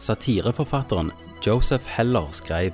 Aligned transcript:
Satireforfatteren 0.00 1.12
Joseph 1.44 1.86
Heller 1.96 2.28
skrev 2.32 2.72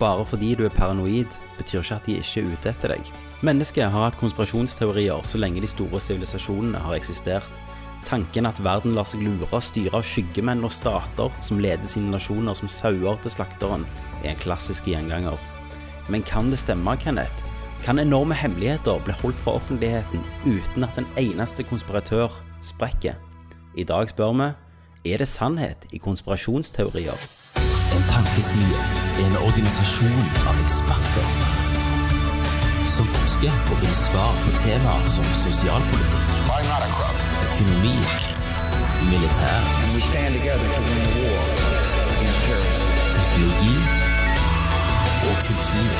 Bare 0.00 0.24
fordi 0.26 0.54
du 0.54 0.64
er 0.64 0.72
paranoid, 0.74 1.36
betyr 1.58 1.82
ikke 1.82 1.94
at 1.94 2.06
de 2.06 2.16
ikke 2.18 2.40
er 2.40 2.48
ute 2.52 2.70
etter 2.72 2.94
deg. 2.96 3.10
Mennesket 3.44 3.84
har 3.84 4.08
hatt 4.08 4.16
konspirasjonsteorier 4.18 5.22
så 5.26 5.38
lenge 5.38 5.60
de 5.62 5.68
store 5.70 6.00
sivilisasjonene 6.00 6.80
har 6.82 6.96
eksistert. 6.96 7.60
Tanken 8.06 8.48
at 8.48 8.58
verden 8.64 8.96
lar 8.96 9.06
seg 9.06 9.22
lure 9.22 9.46
og 9.46 9.62
styre 9.62 10.00
av 10.00 10.06
skyggemenn 10.06 10.64
og 10.66 10.74
stater 10.74 11.30
som 11.44 11.60
leder 11.62 11.86
sine 11.86 12.10
nasjoner 12.10 12.56
som 12.58 12.70
sauer 12.72 13.20
til 13.22 13.36
slakteren, 13.36 13.86
er 14.24 14.32
en 14.32 14.42
klassisk 14.42 14.88
gjenganger. 14.90 15.38
Men 16.10 16.24
kan 16.26 16.50
det 16.50 16.58
stemme, 16.64 16.96
Kenneth? 16.98 17.46
Kan 17.84 17.98
enorme 17.98 18.34
hemmeligheter 18.34 18.98
bli 19.04 19.14
holdt 19.22 19.38
fra 19.42 19.56
offentligheten 19.58 20.24
uten 20.46 20.86
at 20.86 20.98
en 20.98 21.08
eneste 21.20 21.66
konspiratør 21.66 22.40
sprekker? 22.62 23.18
I 23.74 23.86
dag 23.86 24.10
spør 24.10 24.34
vi 24.38 24.50
er 25.04 25.18
det 25.18 25.28
sannhet 25.28 25.86
i 25.90 25.98
konspirasjonsteorier. 25.98 27.18
En 27.96 28.04
tankesmie 28.08 28.82
er 29.18 29.26
en 29.26 29.36
organisasjon 29.46 30.28
av 30.48 30.60
eksperter 30.62 31.28
som 32.92 33.08
forsker 33.08 33.52
og 33.72 33.78
finner 33.80 33.96
svar 33.96 34.34
på 34.44 34.52
temaer 34.60 35.06
som 35.08 35.28
sosialpolitikk, 35.40 36.32
økonomi, 37.48 37.94
militær, 39.08 39.60
teknologi 43.16 43.76
og 45.28 45.36
kultur. 45.46 45.94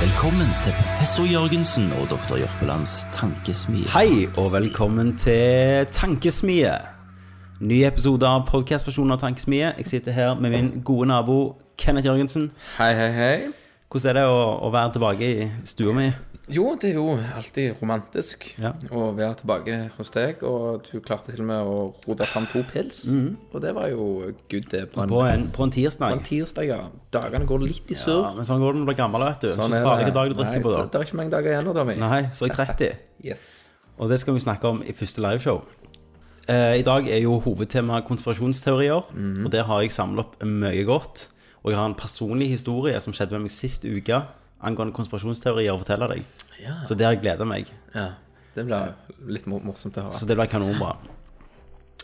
Velkommen 0.00 0.50
til 0.64 0.76
professor 0.82 1.24
Jørgensen 1.24 1.88
og 1.96 2.10
doktor 2.10 2.36
Jørpelands 2.36 3.06
tankesmie. 3.16 3.88
Hei, 3.96 4.28
og 4.36 4.52
velkommen 4.52 5.16
til 5.16 5.88
Tankesmie. 5.90 6.95
Ny 7.60 7.78
episode 7.88 8.26
av 8.28 8.42
podkastversjonen 8.50 9.14
av 9.14 9.20
Tankesmie. 9.22 9.70
Jeg 9.78 9.88
sitter 9.88 10.12
her 10.12 10.34
med 10.36 10.52
min 10.52 10.66
gode 10.84 11.08
nabo 11.08 11.36
Kenneth 11.80 12.04
Jørgensen. 12.08 12.50
Hei, 12.76 12.90
hei, 12.98 13.10
hei. 13.16 13.36
Hvordan 13.88 14.10
er 14.12 14.18
det 14.18 14.24
å, 14.28 14.40
å 14.66 14.70
være 14.74 14.92
tilbake 14.96 15.28
i 15.30 15.46
stua 15.68 15.94
mi? 15.96 16.10
Jo, 16.52 16.66
det 16.78 16.92
er 16.92 16.98
jo 17.00 17.14
alltid 17.34 17.78
romantisk 17.80 18.44
Ja. 18.62 18.70
å 18.94 19.08
være 19.16 19.38
tilbake 19.40 19.78
hos 19.96 20.12
deg, 20.14 20.44
og 20.46 20.84
du 20.86 21.00
klarte 21.02 21.32
til 21.32 21.40
og 21.42 21.48
med 21.48 21.70
å 21.72 21.78
rote 22.04 22.28
fram 22.30 22.44
to 22.52 22.60
pils. 22.68 23.00
Og 23.50 23.56
det 23.64 23.72
var 23.74 23.88
jo 23.90 24.04
good, 24.52 24.68
det, 24.70 24.84
på 24.92 25.02
en, 25.02 25.08
På 25.10 25.22
en, 25.24 25.46
på 25.50 25.64
en 25.64 25.72
på 25.72 25.78
tirsdag. 25.78 26.12
en 26.12 26.22
tirsdag, 26.28 26.68
ja. 26.68 26.80
Dagene 27.14 27.48
går 27.48 27.64
litt 27.64 27.90
i 27.90 27.96
Ja, 27.98 28.34
men 28.36 28.44
sånn 28.46 28.60
går 28.62 28.76
det 28.76 28.82
når 28.82 28.84
du 28.84 28.90
blir 28.92 29.00
gammel, 29.00 29.24
vet 29.32 29.40
du. 29.48 29.48
Sånn 29.56 29.72
så 29.72 29.80
farlige 29.82 30.12
dager 30.12 30.34
du 30.36 30.42
drikker 30.42 30.60
Nei, 30.60 30.66
på 30.68 30.74
da. 30.76 30.84
det 30.92 31.00
er 31.00 31.08
ikke 31.08 31.18
mange 31.22 31.34
dager 31.34 31.54
igjen 31.56 31.64
nå, 31.66 31.74
Tommy. 31.80 31.96
Nei, 32.04 32.20
så 32.36 32.44
er 32.46 32.52
jeg 32.52 32.60
30. 32.76 33.00
Yes. 33.26 33.46
Og 33.96 34.10
det 34.12 34.18
skal 34.20 34.34
vi 34.36 34.40
snakke 34.44 34.68
om 34.68 34.82
i 34.84 34.92
første 34.92 35.22
liveshow. 35.24 35.62
Eh, 36.48 36.76
I 36.78 36.82
dag 36.86 37.08
er 37.10 37.18
jo 37.24 37.40
hovedtema 37.42 38.00
konspirasjonsteorier, 38.06 39.08
og 39.44 39.50
der 39.50 39.64
har 39.66 39.80
jeg 39.82 39.90
samlet 39.94 40.22
opp 40.24 40.44
mye 40.46 40.84
godt. 40.86 41.28
Og 41.64 41.72
jeg 41.72 41.78
har 41.80 41.88
en 41.90 41.96
personlig 41.98 42.48
historie 42.52 43.00
som 43.02 43.12
skjedde 43.16 43.34
med 43.34 43.48
meg 43.48 43.50
sist 43.54 43.82
uke 43.84 44.20
angående 44.62 44.94
konspirasjonsteorier 44.94 45.74
å 45.74 45.80
fortelle 45.80 46.06
deg. 46.12 46.22
Ja. 46.62 46.76
Så 46.86 46.94
det 46.94 47.04
har 47.06 47.16
jeg 47.16 47.24
gleda 47.26 47.44
meg. 47.48 47.72
ja. 47.94 48.12
Det 48.56 48.62
blir 48.64 48.94
litt 49.28 49.44
mor 49.46 49.60
morsomt 49.60 49.98
å 50.00 50.06
høre. 50.06 50.16
Så 50.16 50.24
det 50.24 50.32
blir 50.38 50.48
kanonbra. 50.48 50.94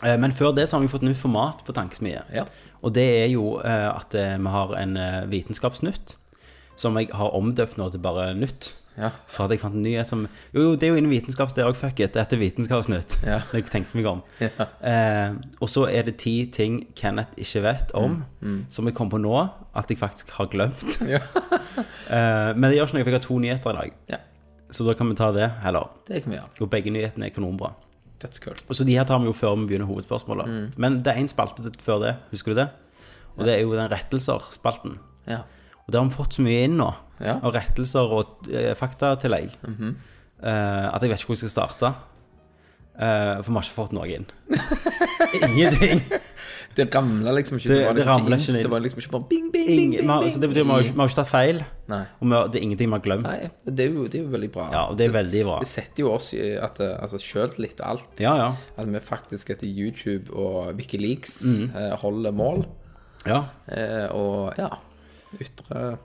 Eh, 0.03 0.17
Men 0.21 0.31
før 0.31 0.51
det 0.53 0.67
så 0.69 0.75
har 0.77 0.83
vi 0.83 0.87
fått 0.91 1.01
nytt 1.01 1.17
format 1.17 1.63
på 1.65 1.73
Tankesmie. 1.73 2.21
Ja. 2.31 2.43
Og 2.83 2.93
det 2.93 3.05
er 3.23 3.29
jo 3.31 3.55
eh, 3.57 3.87
at 3.89 4.13
eh, 4.13 4.35
vi 4.37 4.51
har 4.53 4.75
en 4.77 4.93
vitenskapsnytt 5.31 6.13
som 6.75 6.93
jeg 7.01 7.09
har 7.09 7.33
omdøpt 7.33 7.77
nå 7.81 7.87
til 7.89 8.03
bare 8.05 8.35
nytt. 8.37 8.69
Ja. 8.97 9.09
For 9.33 9.45
at 9.47 9.51
jeg 9.55 9.61
fant 9.63 9.73
en 9.75 9.81
nyhet 9.85 10.05
som 10.09 10.27
Jo, 10.53 10.61
jo, 10.61 10.71
det 10.77 10.85
er 10.87 10.91
jo 10.93 10.97
innen 11.01 11.09
vitenskaps, 11.11 11.55
det 11.57 11.63
òg. 11.65 11.75
Fuck 11.79 11.99
it. 12.03 12.13
Dette 12.13 12.35
er 12.37 12.41
Vitenskapsnytt. 12.43 13.15
Ja. 13.31 13.39
Det 13.51 13.63
jeg 13.63 13.69
tenkte 13.71 13.97
meg 13.97 14.09
om. 14.11 14.21
Eh, 14.39 15.33
og 15.59 15.69
så 15.71 15.87
er 15.89 16.05
det 16.09 16.17
ti 16.21 16.35
ting 16.53 16.81
Kenneth 16.99 17.33
ikke 17.41 17.63
vet 17.65 17.93
om, 17.97 18.19
som 18.69 18.85
jeg 18.89 18.95
kom 18.97 19.09
på 19.09 19.17
nå 19.21 19.33
at 19.73 19.89
jeg 19.89 19.97
faktisk 20.01 20.29
har 20.37 20.51
glemt. 20.53 20.99
Mm, 21.01 21.09
Ja. 21.15 21.21
eh, 22.17 22.51
men 22.53 22.67
det 22.69 22.77
gjør 22.77 22.91
ikke 22.91 22.99
noe, 22.99 23.05
for 23.07 23.11
jeg 23.13 23.19
har 23.19 23.25
to 23.27 23.39
nyheter 23.47 23.73
i 23.73 23.79
dag. 23.81 23.97
ja. 24.13 24.21
Så 24.73 24.81
da 24.87 24.95
kan 24.97 25.05
vi 25.05 25.13
ta 25.13 25.27
det 25.35 25.45
heller. 25.61 25.91
Det 26.07 26.23
kan 26.23 26.31
vi 26.31 26.37
gjøre. 26.39 26.49
Og 26.65 26.69
begge 26.73 26.89
nyhetene 26.89 27.27
er 27.27 27.33
kanonbra. 27.35 27.67
Dødskult. 28.23 28.63
Og 28.65 28.73
så 28.79 28.85
de 28.87 28.95
her 28.97 29.05
tar 29.05 29.19
vi 29.21 29.27
jo 29.29 29.33
før 29.37 29.51
vi 29.59 29.67
begynner 29.69 29.85
hovedspørsmålet. 29.85 30.47
Mm. 30.49 30.71
Men 30.81 30.95
det 31.05 31.11
er 31.13 31.19
en 31.21 31.29
spalte 31.29 31.69
før 31.83 31.99
det, 32.01 32.13
husker 32.31 32.55
du 32.55 32.61
det? 32.63 32.65
Og 33.35 33.43
det 33.45 33.53
er 33.53 33.61
jo 33.61 33.75
den 33.77 33.91
rettelser-spalten. 33.91 34.95
Ja. 35.29 35.43
Og 35.83 35.91
det 35.93 35.99
har 35.99 36.07
vi 36.09 36.15
fått 36.15 36.39
så 36.39 36.45
mye 36.47 36.63
inn 36.65 36.79
nå, 36.79 36.87
Ja. 37.23 37.37
Og 37.41 37.53
rettelser 37.55 38.11
og 38.19 38.49
eh, 38.51 38.73
faktatillegg, 38.75 39.53
eh, 39.63 40.87
at 40.91 41.01
jeg 41.01 41.09
vet 41.13 41.19
ikke 41.21 41.31
hvor 41.31 41.37
jeg 41.39 41.45
skal 41.45 41.55
starte. 41.57 41.93
Eh, 42.93 43.39
for 43.41 43.49
vi 43.49 43.55
har 43.57 43.63
ikke 43.65 43.77
fått 43.79 43.93
noe 43.95 44.05
inn. 44.11 44.25
Ingenting. 45.47 46.01
Det 46.75 46.87
ramla 46.93 47.31
liksom 47.37 47.57
ikke. 47.59 47.69
Det- 47.69 47.95
Det, 47.95 48.05
var 48.05 48.19
det 48.19 48.29
liksom 48.33 48.55
ikke 48.55 48.57
inn. 48.59 48.63
Det 48.65 48.71
var 48.71 48.79
liksom 48.81 48.99
ikke 49.01 49.11
bare 49.13 49.25
bing, 49.29 49.47
bing, 49.53 49.67
bing, 49.67 49.91
bing, 49.93 50.07
bing, 50.09 50.31
så 50.33 50.39
det 50.41 50.49
betyr 50.49 50.63
vi 50.65 50.69
har 50.73 50.81
vi 50.81 50.93
har 50.99 51.07
ikke 51.09 51.19
tatt 51.19 51.29
feil, 51.31 51.59
Nei. 51.87 51.99
og 52.19 52.31
har, 52.33 52.47
det 52.53 52.59
er 52.59 52.63
ingenting 52.67 52.89
vi 52.89 52.97
har 52.97 53.03
glemt. 53.05 53.27
Nei, 53.27 53.49
det 53.69 53.85
er 53.85 53.91
jo, 53.93 54.05
det 54.07 54.19
er 54.19 54.23
jo 54.23 54.31
veldig 54.33 54.49
bra. 54.55 54.65
Ja, 54.73 54.81
og 54.89 54.97
det 54.97 55.05
er 55.07 55.13
veldig 55.13 55.43
bra. 55.45 55.57
Det 55.61 55.69
setter 55.69 56.01
jo 56.05 56.11
oss 56.15 56.31
i 56.33 56.41
at 56.57 56.79
eh, 56.81 56.95
altså, 57.01 57.17
sjøltillit 57.21 57.79
og 57.81 57.89
alt. 57.93 58.07
Ja, 58.25 58.33
ja. 58.41 58.49
At 58.77 58.89
vi 58.89 58.99
faktisk 59.05 59.49
etter 59.53 59.69
YouTube 59.69 60.33
og 60.33 60.73
Wikileaks 60.77 61.39
Mm. 61.45 61.69
holder 62.01 62.31
mål. 62.31 62.65
ja. 63.25 63.43
Eh, 63.69 64.07
og 64.11 64.53
ja, 64.57 64.69
ytre 65.39 65.97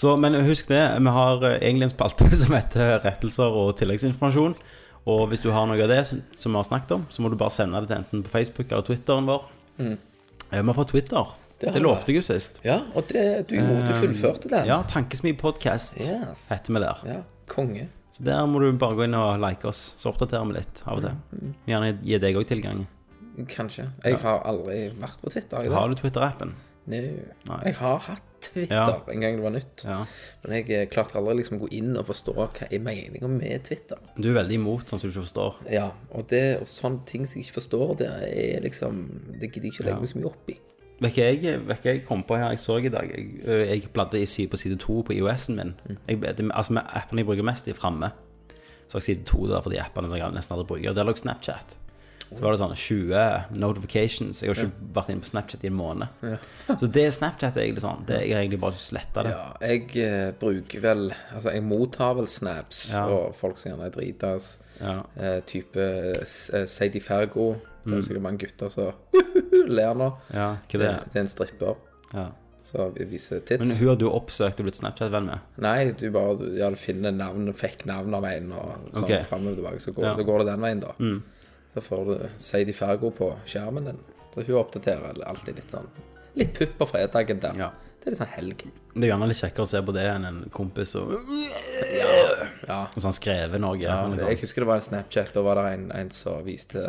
Så, 0.00 0.14
men 0.16 0.36
husk 0.46 0.70
det, 0.70 0.80
vi 1.02 1.12
har 1.12 1.42
eh, 1.44 1.58
egentlig 1.60 1.90
en 1.90 1.92
spalte 1.92 2.28
som 2.42 2.54
heter 2.56 2.94
rettelser 3.04 3.56
og 3.62 3.74
tilleggsinformasjon. 3.80 4.54
Og 5.10 5.26
hvis 5.30 5.42
du 5.44 5.50
har 5.52 5.66
noe 5.68 5.80
av 5.80 5.90
det 5.90 6.00
som 6.08 6.22
vi 6.52 6.56
har 6.56 6.66
snakket 6.68 6.94
om, 6.96 7.04
så 7.12 7.22
må 7.24 7.30
du 7.32 7.36
bare 7.40 7.52
sende 7.52 7.80
det 7.82 7.90
til 7.90 7.98
enten 8.00 8.24
på 8.24 8.32
Facebook 8.32 8.70
eller 8.72 8.84
Twitteren 8.86 9.28
vår. 9.28 9.46
Mm. 9.80 9.94
Vi 10.50 10.60
har 10.70 10.76
fått 10.76 10.92
Twitter. 10.94 11.28
Mm. 11.34 11.46
Det 11.60 11.72
Det, 11.74 11.80
lovte 11.84 12.08
jeg 12.12 12.16
jo 12.16 12.24
sist. 12.24 12.60
Ja, 12.64 12.78
og 12.96 13.04
det, 13.10 13.22
du 13.50 13.56
gjorde, 13.58 13.82
du 13.84 13.92
fullførte 14.00 14.48
den. 14.48 14.62
Eh, 14.62 14.68
Ja, 14.70 14.78
Tankesmi 14.88 15.34
podcast 15.36 15.98
Yes. 16.00 16.46
heter 16.54 16.72
vi 16.72 16.80
der. 16.80 17.02
Ja, 17.04 17.18
konge. 17.52 17.88
Så 18.12 18.24
der 18.24 18.46
må 18.48 18.62
du 18.62 18.70
bare 18.80 18.96
gå 18.96 19.04
inn 19.04 19.14
og 19.14 19.36
like 19.42 19.68
oss, 19.68 19.94
så 20.00 20.08
oppdaterer 20.14 20.48
vi 20.48 20.56
litt 20.56 20.80
av 20.86 20.96
og 20.96 21.04
til. 21.04 21.18
Mm, 21.36 21.52
Gjerne 21.68 21.92
gi 22.00 22.18
deg 22.24 22.40
òg 22.40 22.48
tilgang. 22.48 22.80
Kanskje. 23.52 23.90
Jeg 24.04 24.16
har 24.24 24.40
aldri 24.48 24.80
vært 24.96 25.20
på 25.20 25.30
Twitter. 25.36 25.68
har 25.70 25.88
du 25.92 25.94
Twitter-appen? 26.00 26.56
No. 26.86 27.58
Jeg 27.64 27.74
har 27.76 27.98
hatt 28.06 28.22
Twitter 28.40 28.74
Ja. 28.74 29.02
en 29.12 29.20
gang 29.20 29.36
det 29.36 29.42
var 29.42 29.52
nytt. 29.52 29.82
Ja. 29.84 29.98
Men 30.42 30.54
jeg 30.56 30.70
eh, 30.70 30.86
klarte 30.90 31.18
aldri 31.20 31.36
liksom 31.42 31.58
å 31.58 31.66
gå 31.66 31.68
inn 31.76 31.92
og 32.00 32.06
forstå 32.08 32.34
hva 32.38 32.48
er 32.70 32.80
meninga 32.82 33.28
med 33.28 33.62
Twitter. 33.68 33.98
Du 34.16 34.30
er 34.30 34.38
veldig 34.40 34.56
imot, 34.56 34.88
sånn 34.88 34.98
som 34.98 35.10
du 35.10 35.12
ikke 35.12 35.26
forstår. 35.26 35.60
Ja, 35.70 35.90
og, 36.10 36.26
det, 36.32 36.42
og 36.62 36.66
sånne 36.70 37.04
ting 37.06 37.26
som 37.28 37.38
jeg 37.38 37.46
ikke 37.46 37.58
forstår, 37.60 37.94
det 38.00 38.08
er 38.32 38.64
liksom 38.64 39.04
Det 39.40 39.52
gidder 39.52 39.68
jeg 39.68 39.74
ikke 39.74 39.84
å 39.84 39.88
legge 39.90 40.00
meg 40.00 40.12
så 40.12 40.18
mye 40.18 40.30
opp 40.32 40.50
i. 40.50 40.56
Vet 41.00 41.14
du 41.16 41.20
hva 41.68 41.76
jeg, 41.84 42.02
kom 42.08 42.24
på 42.28 42.36
her 42.36 42.50
jeg 42.52 42.60
så 42.60 42.78
i 42.80 42.90
dag? 42.92 43.12
Jeg, 43.12 43.68
jeg 43.70 43.92
bladde 43.92 44.20
i 44.20 44.26
side 44.28 44.50
på 44.52 44.58
side 44.60 44.76
to 44.82 44.98
på 45.06 45.14
IOS-en 45.16 45.56
min. 45.56 45.70
Jeg, 46.08 46.20
det, 46.20 46.48
altså 46.52 46.74
med 46.76 46.90
appene 46.96 47.22
jeg 47.22 47.28
bruker 47.30 47.46
mest, 47.46 47.68
er 47.68 47.78
framme. 47.78 48.10
Så 48.88 48.98
har 48.98 49.04
jeg 49.04 49.06
side 49.06 49.24
to 49.30 49.46
der 49.48 49.62
for 49.62 49.70
de 49.72 49.78
appene 49.80 50.10
som 50.10 50.18
jeg 50.18 50.34
nesten 50.34 50.56
aldri 50.56 50.66
bruker. 50.74 50.96
Der 50.96 51.06
lå 51.08 51.14
Snapchat. 51.16 51.76
Så 52.30 52.44
var 52.44 52.54
det 52.54 52.60
sånn 52.60 52.74
20 52.78 53.56
notifications. 53.58 54.40
Jeg 54.44 54.52
har 54.52 54.60
ikke 54.60 54.92
vært 54.94 55.08
inne 55.10 55.24
på 55.24 55.30
Snapchat 55.32 55.64
i 55.66 55.70
en 55.70 55.74
måned. 55.74 56.28
Så 56.78 56.86
det 56.94 57.06
Snapchat 57.16 57.56
er 57.58 57.64
egentlig 57.64 57.82
sånn. 57.82 58.04
Det 58.06 58.14
er 58.20 58.26
jeg 58.28 58.36
har 58.36 58.44
egentlig 58.44 58.60
bare 58.62 58.78
sletta 58.78 59.24
det. 59.26 59.32
Ja, 59.34 59.46
jeg 59.66 59.88
eh, 60.04 60.28
bruker 60.38 60.84
vel 60.84 61.02
Altså, 61.10 61.50
jeg 61.56 61.64
mottar 61.66 62.14
vel 62.20 62.28
snaps 62.30 62.84
Ja. 62.92 63.02
og 63.10 63.34
folk 63.38 63.58
som 63.58 63.72
gjerne 63.72 63.88
er 63.88 63.96
dritas. 63.96 64.50
Ja. 64.78 65.00
Eh, 65.18 65.40
type 65.50 65.88
uh, 66.20 66.22
Sadie 66.70 67.02
Fergo. 67.02 67.48
Det 67.82 67.96
er 67.96 68.04
sikkert 68.06 68.22
mange 68.28 68.44
gutter 68.44 68.70
som 68.70 68.92
ler 69.78 69.94
nå. 69.98 70.12
Ja, 70.36 70.52
hva 70.60 70.78
Det, 70.78 70.86
er. 70.86 71.02
det 71.10 71.18
er 71.18 71.24
en 71.26 71.32
stripper 71.34 71.74
Ja. 72.14 72.28
Så 72.62 72.90
viser 73.08 73.40
tits. 73.40 73.58
Men 73.64 73.70
hun 73.72 73.88
har 73.88 73.96
du 73.96 74.06
oppsøkt 74.12 74.58
og 74.60 74.66
blitt 74.68 74.76
Snapchat-venn 74.76 75.26
med? 75.30 75.44
Nei, 75.64 75.90
du 75.96 76.10
bare 76.12 76.34
du, 76.36 76.46
ja, 76.58 76.68
finner 76.76 77.10
navn, 77.16 77.48
fikk 77.56 77.86
navn 77.88 78.12
av 78.18 78.26
en, 78.28 78.50
og 78.52 78.90
sånn 78.92 79.06
okay. 79.06 79.22
frem 79.26 79.46
og 79.48 79.56
tilbake. 79.56 79.80
Så 79.80 79.94
går, 79.96 80.04
Ja. 80.04 80.12
Mm. 80.12 80.18
så 80.20 80.26
går 80.28 80.42
det 80.44 80.48
den 80.50 80.66
veien, 80.66 80.82
da. 80.84 80.92
Så 81.74 81.80
får 81.84 82.04
du 82.08 82.28
Sadie 82.36 82.74
Fergo 82.74 83.10
på 83.14 83.32
skjermen 83.46 83.84
din. 83.90 84.00
Så 84.34 84.42
hun 84.46 84.56
oppdaterer 84.62 85.20
alltid 85.26 85.56
litt 85.60 85.70
sånn 85.74 85.88
Litt 86.38 86.52
pupp 86.54 86.76
på 86.78 86.86
fredagen 86.86 87.40
der. 87.42 87.56
Ja. 87.58 87.68
Det 88.00 88.06
er 88.06 88.12
litt 88.14 88.20
sånn 88.20 88.30
helg. 88.36 88.60
Det 88.94 89.02
er 89.02 89.10
gjerne 89.10 89.26
litt 89.28 89.40
kjekkere 89.40 89.64
å 89.66 89.68
se 89.68 89.80
på 89.82 89.92
det 89.92 90.04
enn 90.08 90.24
en 90.28 90.36
kompis 90.54 90.94
og, 91.00 91.10
Ja. 92.68 92.84
og 92.94 93.02
sånn 93.02 93.12
skrevet 93.16 93.60
noe. 93.60 93.76
Ja, 93.82 93.96
liksom. 94.06 94.28
jeg 94.30 94.38
husker 94.44 94.62
det 94.62 94.68
var 94.70 94.78
en 94.80 94.84
Snapchat, 94.86 95.32
da 95.34 95.42
var 95.42 95.58
det 95.58 95.64
en, 95.74 95.88
en 95.92 96.10
som 96.14 96.38
viste 96.46 96.84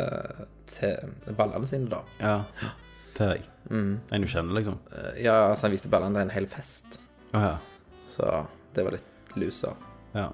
til 0.70 1.34
ballene 1.36 1.66
sine, 1.68 1.90
da. 1.90 2.02
ja. 2.22 2.36
Til 3.16 3.34
deg. 3.34 3.42
En 3.74 4.22
du 4.24 4.28
kjenner, 4.30 4.54
liksom. 4.56 4.78
Ja, 5.20 5.34
altså 5.50 5.66
han 5.66 5.74
viste 5.74 5.90
ballene 5.92 6.16
til 6.16 6.28
en 6.30 6.34
hel 6.38 6.46
fest, 6.48 7.00
Oh, 7.34 7.40
ja. 7.40 7.58
så 8.08 8.46
det 8.76 8.82
var 8.86 8.94
litt 8.96 9.36
loser. 9.40 9.74
Ja. 10.14 10.30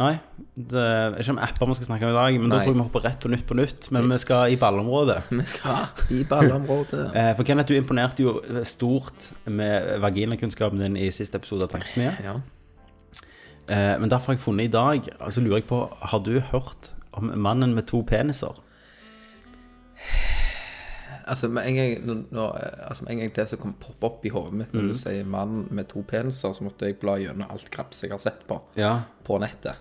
Nei, 0.00 0.14
det 0.56 0.80
er 0.80 1.16
ikke 1.20 1.34
om 1.34 1.38
apper 1.44 1.68
vi 1.68 1.74
skal 1.76 1.86
snakke 1.90 2.06
om 2.08 2.14
i 2.14 2.16
dag, 2.16 2.36
men 2.40 2.48
da 2.52 2.60
tror 2.62 2.70
jeg 2.72 2.78
vi 2.78 2.84
hopper 2.86 3.02
rett 3.04 3.18
på 3.20 3.28
Nytt 3.28 3.42
på 3.50 3.56
Nytt. 3.58 3.90
Men 3.92 4.08
vi 4.08 4.16
skal 4.22 4.54
i 4.54 4.56
ballområdet. 4.56 5.18
Vi 5.30 5.44
skal 5.44 6.14
i 6.16 6.22
balleområdet. 6.30 7.02
Eh, 7.20 7.34
For 7.36 7.44
Kenneth, 7.44 7.68
du 7.68 7.76
imponerte 7.76 8.24
jo 8.24 8.32
stort 8.64 9.28
med 9.44 9.98
vaginakunnskapen 10.00 10.80
din 10.80 10.96
i 10.96 11.10
siste 11.12 11.36
episode 11.36 11.68
av 11.68 11.74
Tankesmia. 11.74 12.14
Ja. 12.30 12.38
Eh, 13.68 13.98
Men 14.00 14.08
derfor 14.10 14.32
har 14.32 14.38
jeg 14.38 14.42
funnet 14.42 14.64
i 14.64 14.72
dag 14.72 15.04
Altså 15.20 15.40
lurer 15.44 15.60
jeg 15.60 15.66
på 15.68 15.78
Har 16.00 16.18
du 16.26 16.40
hørt 16.40 16.88
om 17.12 17.28
mannen 17.38 17.74
med 17.76 17.84
to 17.86 18.00
peniser? 18.02 18.56
Altså, 21.30 21.46
med 21.52 21.62
en 21.68 21.74
gang, 21.76 21.92
når, 22.06 22.22
når, 22.34 22.56
altså, 22.88 23.04
med 23.04 23.12
en 23.12 23.18
gang 23.22 23.32
det 23.36 23.44
som 23.48 23.58
kom 23.62 23.74
poppe 23.78 24.06
opp 24.08 24.24
i 24.26 24.32
hodet 24.34 24.56
mitt 24.58 24.72
når 24.74 24.82
Mm. 24.82 24.88
du 24.88 24.94
sier 24.98 25.24
mann 25.28 25.60
med 25.70 25.86
to 25.92 26.02
peniser, 26.02 26.52
så 26.56 26.64
måtte 26.66 26.88
jeg 26.88 26.96
bla 26.98 27.14
gjennom 27.20 27.46
alt 27.50 27.68
graps 27.70 28.02
jeg 28.02 28.10
har 28.10 28.18
sett 28.18 28.40
på 28.48 28.56
Ja. 28.76 29.02
på 29.24 29.38
nettet. 29.38 29.76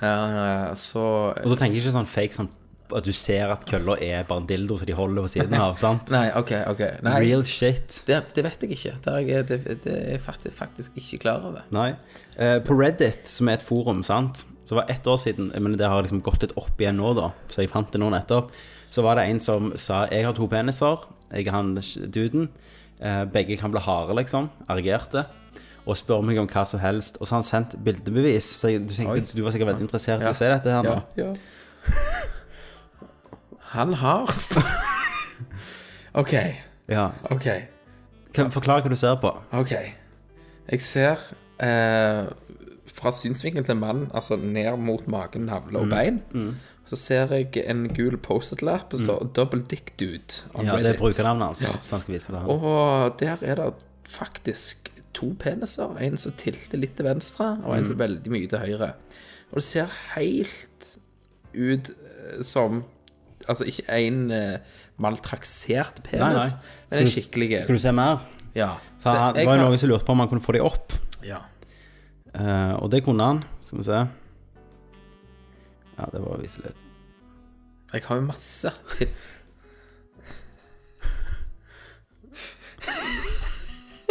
Eh, 0.00 0.72
så 0.78 1.04
Og 1.36 1.52
du 1.52 1.56
tenker 1.58 1.78
ikke 1.78 1.94
sånn 1.94 2.08
fake 2.08 2.36
sånn 2.36 2.50
at 2.92 3.06
du 3.06 3.12
ser 3.16 3.48
at 3.48 3.62
kølla 3.64 3.94
er 4.04 4.24
bare 4.28 4.42
en 4.42 4.48
dildo 4.48 4.76
som 4.76 4.88
de 4.88 4.92
holder 4.96 5.24
på 5.24 5.30
siden 5.32 5.54
av, 5.56 5.78
sant? 5.80 6.10
Nei, 6.14 6.26
OK, 6.36 6.50
OK. 6.68 6.82
Nei, 7.06 7.14
Real 7.24 7.44
shit. 7.48 8.02
det, 8.08 8.18
det 8.36 8.44
vet 8.44 8.66
jeg 8.66 8.76
ikke. 8.76 8.92
Det 9.04 9.14
er 9.14 9.28
jeg, 9.30 9.46
det, 9.48 9.58
det 9.86 9.94
er 9.94 10.10
jeg 10.16 10.22
faktisk, 10.26 10.56
faktisk 10.58 10.98
ikke 11.00 11.22
klar 11.24 11.46
over. 11.48 11.64
Nei. 11.72 11.92
Eh, 12.36 12.58
på 12.64 12.76
Reddit, 12.76 13.24
som 13.28 13.48
er 13.48 13.60
et 13.60 13.64
forum, 13.64 14.02
sant, 14.04 14.44
så 14.68 14.76
var 14.78 14.92
ett 14.92 15.08
år 15.08 15.18
siden, 15.20 15.50
men 15.56 15.78
det 15.80 15.88
har 15.88 16.04
liksom 16.04 16.20
gått 16.24 16.44
litt 16.44 16.54
opp 16.60 16.80
igjen 16.80 17.00
nå, 17.00 17.14
da, 17.18 17.30
så 17.52 17.64
jeg 17.64 17.72
fant 17.72 17.88
det 17.92 18.00
nå 18.02 18.12
nettopp, 18.12 18.52
så 18.92 19.04
var 19.04 19.16
det 19.16 19.24
en 19.30 19.40
som 19.40 19.72
sa 19.80 20.04
jeg 20.12 20.26
har 20.28 20.36
to 20.36 20.46
peniser, 20.52 21.06
jeg 21.32 21.48
er 21.48 21.56
han 21.56 21.72
duden, 22.12 22.50
eh, 23.00 23.24
begge 23.32 23.56
kan 23.60 23.72
bli 23.72 23.80
harde, 23.82 24.16
liksom, 24.20 24.50
erigerte, 24.72 25.24
og 25.86 25.96
spør 25.98 26.20
meg 26.22 26.38
om 26.38 26.46
hva 26.46 26.62
som 26.68 26.80
helst, 26.80 27.16
og 27.20 27.26
så 27.26 27.34
har 27.34 27.40
han 27.42 27.48
sendt 27.48 27.76
bildebevis, 27.84 28.44
så 28.60 28.68
jeg, 28.70 28.84
du, 28.86 28.94
tenkte, 28.94 29.34
du 29.36 29.42
var 29.42 29.50
sikkert 29.54 29.72
veldig 29.72 29.86
interessert 29.88 30.20
i 30.22 30.24
Ja. 30.28 30.30
å 30.30 30.36
se 30.38 30.48
dette 30.52 30.70
her 30.70 30.82
nå. 30.86 31.00
Ja. 31.18 31.32
Han 33.72 33.92
har 33.94 34.30
OK, 36.14 36.32
Ja. 36.88 37.10
OK, 37.30 37.46
Kan 38.34 38.50
forklare 38.52 38.82
hva 38.84 38.88
du 38.92 38.96
ser 38.96 39.16
på. 39.20 39.30
OK. 39.52 39.72
Jeg 40.72 40.80
ser 40.84 41.20
eh, 41.60 42.28
fra 42.92 43.12
synsvinkel 43.12 43.64
til 43.64 43.76
mann, 43.76 44.06
altså 44.14 44.36
ned 44.40 44.76
mot 44.80 45.04
magen, 45.10 45.46
navle 45.48 45.82
og 45.82 45.88
bein, 45.92 46.20
så 46.88 46.96
ser 46.96 47.32
jeg 47.36 47.64
en 47.68 47.86
gul 47.94 48.16
Post-It-lapp 48.20 48.92
som 48.92 49.04
står 49.04 49.28
'Double 49.36 49.62
Dick 49.68 49.92
Dude' 50.00 50.44
Ja, 50.64 50.76
det 50.76 50.94
er 50.94 50.98
brukernavnet 50.98 51.46
hans, 51.46 51.64
Altså, 51.68 52.02
det 52.08 52.22
her. 52.28 52.46
Og 52.48 53.20
der 53.20 53.36
er 53.42 53.54
det 53.54 53.74
faktisk 54.04 54.81
to 55.16 55.32
peniser. 55.40 55.92
En 56.00 56.16
som 56.20 56.34
tilter 56.38 56.80
litt 56.80 56.96
til 56.98 57.06
venstre, 57.08 57.52
og 57.64 57.76
en 57.76 57.86
som 57.88 57.98
veldig 58.00 58.32
mye 58.32 58.48
til 58.50 58.62
høyre. 58.62 58.92
Og 59.52 59.60
det 59.60 59.64
ser 59.66 59.92
helt 60.14 60.96
ut 61.52 61.90
eh, 61.92 62.42
som 62.46 62.84
Altså 63.42 63.64
ikke 63.66 63.82
en 63.98 64.18
uh, 64.30 64.58
maltraksert 65.02 65.96
penis, 66.06 66.22
Nei, 66.22 66.30
nei. 66.38 66.90
men 66.92 67.00
en 67.00 67.08
skikkelig 67.10 67.48
Skal 67.64 67.74
du 67.74 67.80
se 67.82 67.90
mer? 67.92 68.20
Ja. 68.54 68.68
For 69.02 69.18
han, 69.18 69.34
det 69.34 69.48
var 69.48 69.58
jo 69.58 69.64
noen 69.64 69.80
som 69.82 69.90
lurte 69.90 70.06
på 70.06 70.14
om 70.14 70.22
han 70.22 70.30
kunne 70.30 70.44
få 70.44 70.54
dem 70.54 70.62
opp. 70.68 70.94
ja. 71.26 71.40
Uh, 72.32 72.78
og 72.78 72.86
det 72.94 73.02
kunne 73.04 73.24
han. 73.26 73.42
Skal 73.66 73.82
vi 73.82 73.84
se. 73.90 73.98
Ja, 75.98 76.06
det 76.14 76.22
var 76.22 76.38
visst 76.40 76.62
litt 76.62 76.78
Jeg 77.92 78.06
har 78.06 78.16
jo 78.22 78.22
masse 78.30 78.70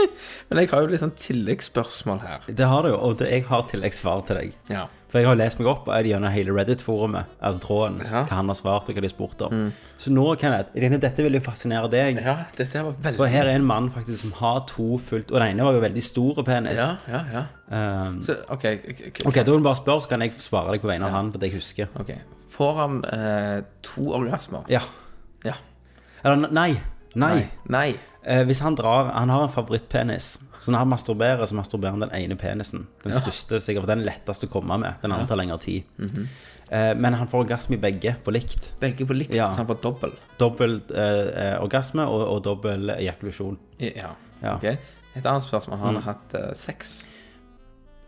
Men 0.50 0.60
jeg 0.64 0.70
har 0.72 0.82
jo 0.86 0.88
litt 0.92 1.02
sånn 1.04 1.14
tilleggsspørsmål 1.18 2.20
her. 2.26 2.48
Det 2.48 2.68
har 2.68 2.84
du 2.84 2.90
jo, 2.94 2.98
og 2.98 3.18
det, 3.22 3.30
jeg 3.32 3.46
har 3.50 3.64
tilleggssvar 3.70 4.26
til 4.28 4.40
deg. 4.42 4.58
Ja. 4.72 4.88
For 5.12 5.20
jeg 5.20 5.28
har 5.28 5.36
lest 5.36 5.60
meg 5.60 5.68
opp 5.68 5.90
gjennom 6.08 6.32
hele 6.32 6.54
Reddit-forumet, 6.56 7.26
altså 7.44 7.60
tråden, 7.66 7.98
Ja. 8.06 8.22
hva 8.30 8.38
han 8.38 8.48
har 8.48 8.56
svart 8.56 8.88
og 8.88 8.96
hva 8.96 9.02
de 9.04 9.10
har 9.10 9.12
spurt 9.12 9.42
om. 9.44 9.66
Så 10.00 10.14
nå, 10.16 10.24
Kenneth, 10.40 10.70
jeg 10.74 10.86
tenkte 10.86 11.02
dette 11.04 11.26
vil 11.26 11.36
jo 11.36 11.42
fascinere 11.44 11.90
deg. 11.92 12.22
ja, 12.24 12.36
dette 12.56 12.84
var 12.86 12.94
veldig 12.96 13.18
For 13.20 13.28
her 13.28 13.44
er 13.52 13.58
en 13.60 13.66
mann 13.68 13.90
faktisk 13.92 14.22
som 14.22 14.32
har 14.40 14.62
to 14.72 14.98
fullt 15.04 15.34
Og 15.34 15.40
den 15.42 15.50
ene 15.52 15.66
var 15.68 15.74
jo 15.76 15.82
veldig 15.84 16.04
stor 16.06 16.40
penis. 16.48 16.80
Ja, 16.80 16.96
ja, 17.12 17.22
ja. 17.34 17.44
Um, 18.08 18.22
Så 18.24 18.38
OK. 18.56 18.64
ok, 19.26 19.36
da 19.36 19.52
vil 19.52 19.60
du 19.60 19.68
bare 19.68 19.76
spørre, 19.82 20.02
så 20.06 20.10
kan 20.14 20.22
jeg 20.24 20.34
svare 20.40 20.72
deg 20.78 20.82
på 20.82 20.88
vegne 20.94 21.10
av 21.12 21.12
han 21.18 21.32
på 21.34 21.40
det 21.44 21.52
jeg 21.52 21.60
husker. 21.60 21.92
ok. 22.00 22.14
Får 22.52 22.74
han 22.80 23.04
eh, 23.12 23.62
to 23.84 24.14
orgasmer? 24.16 24.64
Ja. 24.72 24.80
Ja. 25.44 25.54
Eller 26.24 26.48
nei. 26.52 26.72
Nei. 27.16 27.34
Nei. 27.36 27.46
Nei. 27.68 27.90
Eh, 28.24 28.44
hvis 28.46 28.60
han 28.62 28.76
drar 28.78 29.08
Han 29.16 29.30
har 29.30 29.44
en 29.48 29.50
favorittpenis. 29.50 30.40
Så 30.60 30.70
når 30.72 30.84
han 30.84 30.90
masturberer, 30.92 31.46
så 31.50 31.56
masturberer 31.58 31.92
han 31.96 32.04
den 32.06 32.12
ene 32.14 32.36
penisen. 32.38 32.88
Den 33.04 33.14
største, 33.18 33.58
sikkert, 33.60 33.88
den 33.90 34.04
letteste 34.06 34.46
å 34.46 34.52
komme 34.54 34.78
med. 34.78 35.00
Den 35.02 35.12
andre 35.12 35.26
tar 35.28 35.40
lengre 35.42 35.58
tid. 35.60 35.84
eh, 36.70 36.94
men 36.96 37.14
han 37.18 37.28
får 37.28 37.46
orgasme 37.48 37.76
i 37.76 37.82
begge 37.82 38.16
på 38.24 38.32
likt. 38.32 38.74
Begge 38.80 39.06
på 39.10 39.14
likt, 39.18 39.34
Ja. 39.34 39.50
så 39.52 39.58
han 39.64 39.68
får 39.68 39.82
dobbel. 39.82 40.14
Dobbel 40.38 40.82
eh, 40.94 41.54
eh, 41.54 41.56
orgasme 41.64 42.06
og, 42.06 42.22
og 42.36 42.44
dobbel 42.44 42.90
ejakulasjon. 42.94 43.58
Ja. 43.80 44.14
Ja. 44.44 44.56
Ok. 44.56 44.64
Et 45.16 45.26
annet 45.26 45.44
spørsmål. 45.44 45.78
Har 45.80 45.92
han 45.94 46.04
hatt 46.04 46.34
eh, 46.38 46.54
sex? 46.54 47.08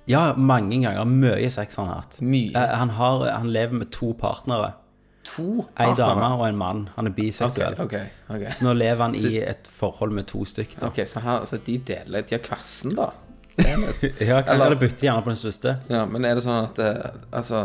Ja, 0.07 0.33
mange 0.37 0.77
ganger. 0.83 1.05
Mye 1.05 1.49
sex 1.49 1.75
har 1.79 1.85
han 1.89 1.95
hatt. 2.03 2.21
Mye. 2.21 2.51
Eh, 2.53 2.77
han, 2.77 2.89
har, 2.89 3.25
han 3.31 3.49
lever 3.51 3.73
med 3.81 3.89
to 3.91 4.13
partnere. 4.13 4.73
To 5.23 5.65
Ei 5.79 5.93
dame 5.95 6.27
og 6.35 6.41
en 6.49 6.57
mann. 6.59 6.89
Han 6.97 7.07
er 7.07 7.13
biseksuell. 7.15 7.73
Okay, 7.79 7.85
okay, 7.85 8.35
okay. 8.35 8.51
Så 8.57 8.65
nå 8.67 8.73
lever 8.75 8.99
han 9.05 9.15
i 9.15 9.37
et 9.39 9.69
forhold 9.71 10.11
med 10.11 10.27
to 10.27 10.43
stykk. 10.45 10.75
da 10.81 10.89
Ok, 10.91 10.99
så, 11.07 11.21
her, 11.23 11.45
så 11.47 11.57
de 11.63 11.77
deler 11.87 12.25
De 12.27 12.35
har 12.35 12.43
kvassen 12.43 12.95
da? 12.97 13.11
Ja, 13.63 14.41
kan 14.41 14.55
Eller- 14.55 14.65
Eller 14.65 14.75
bytte 14.81 15.05
gjerne 15.05 15.23
på 15.23 15.29
den 15.31 15.39
største. 15.39 15.77
Ja, 15.89 16.03
men 16.09 16.25
er 16.25 16.35
det 16.35 16.43
sånn 16.43 16.65
at 16.65 16.79
eh, 16.83 17.09
Altså, 17.31 17.63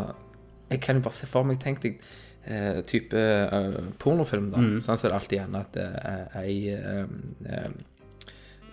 jeg 0.70 0.80
kan 0.84 0.96
jo 1.00 1.02
bare 1.08 1.16
se 1.18 1.26
for 1.26 1.48
meg 1.48 1.58
Tenk 1.62 1.80
deg 1.82 1.98
eh, 2.46 2.80
type 2.86 3.16
eh, 3.18 3.78
pornofilm, 3.98 4.50
da. 4.52 4.58
Mm. 4.62 4.82
Sånn 4.84 5.00
så 5.00 5.08
er 5.08 5.14
det 5.14 5.18
alltid 5.22 5.38
gjerne 5.40 5.62
at 5.64 5.78
uh, 5.82 6.42
ei 6.42 6.74
uh, 6.76 7.70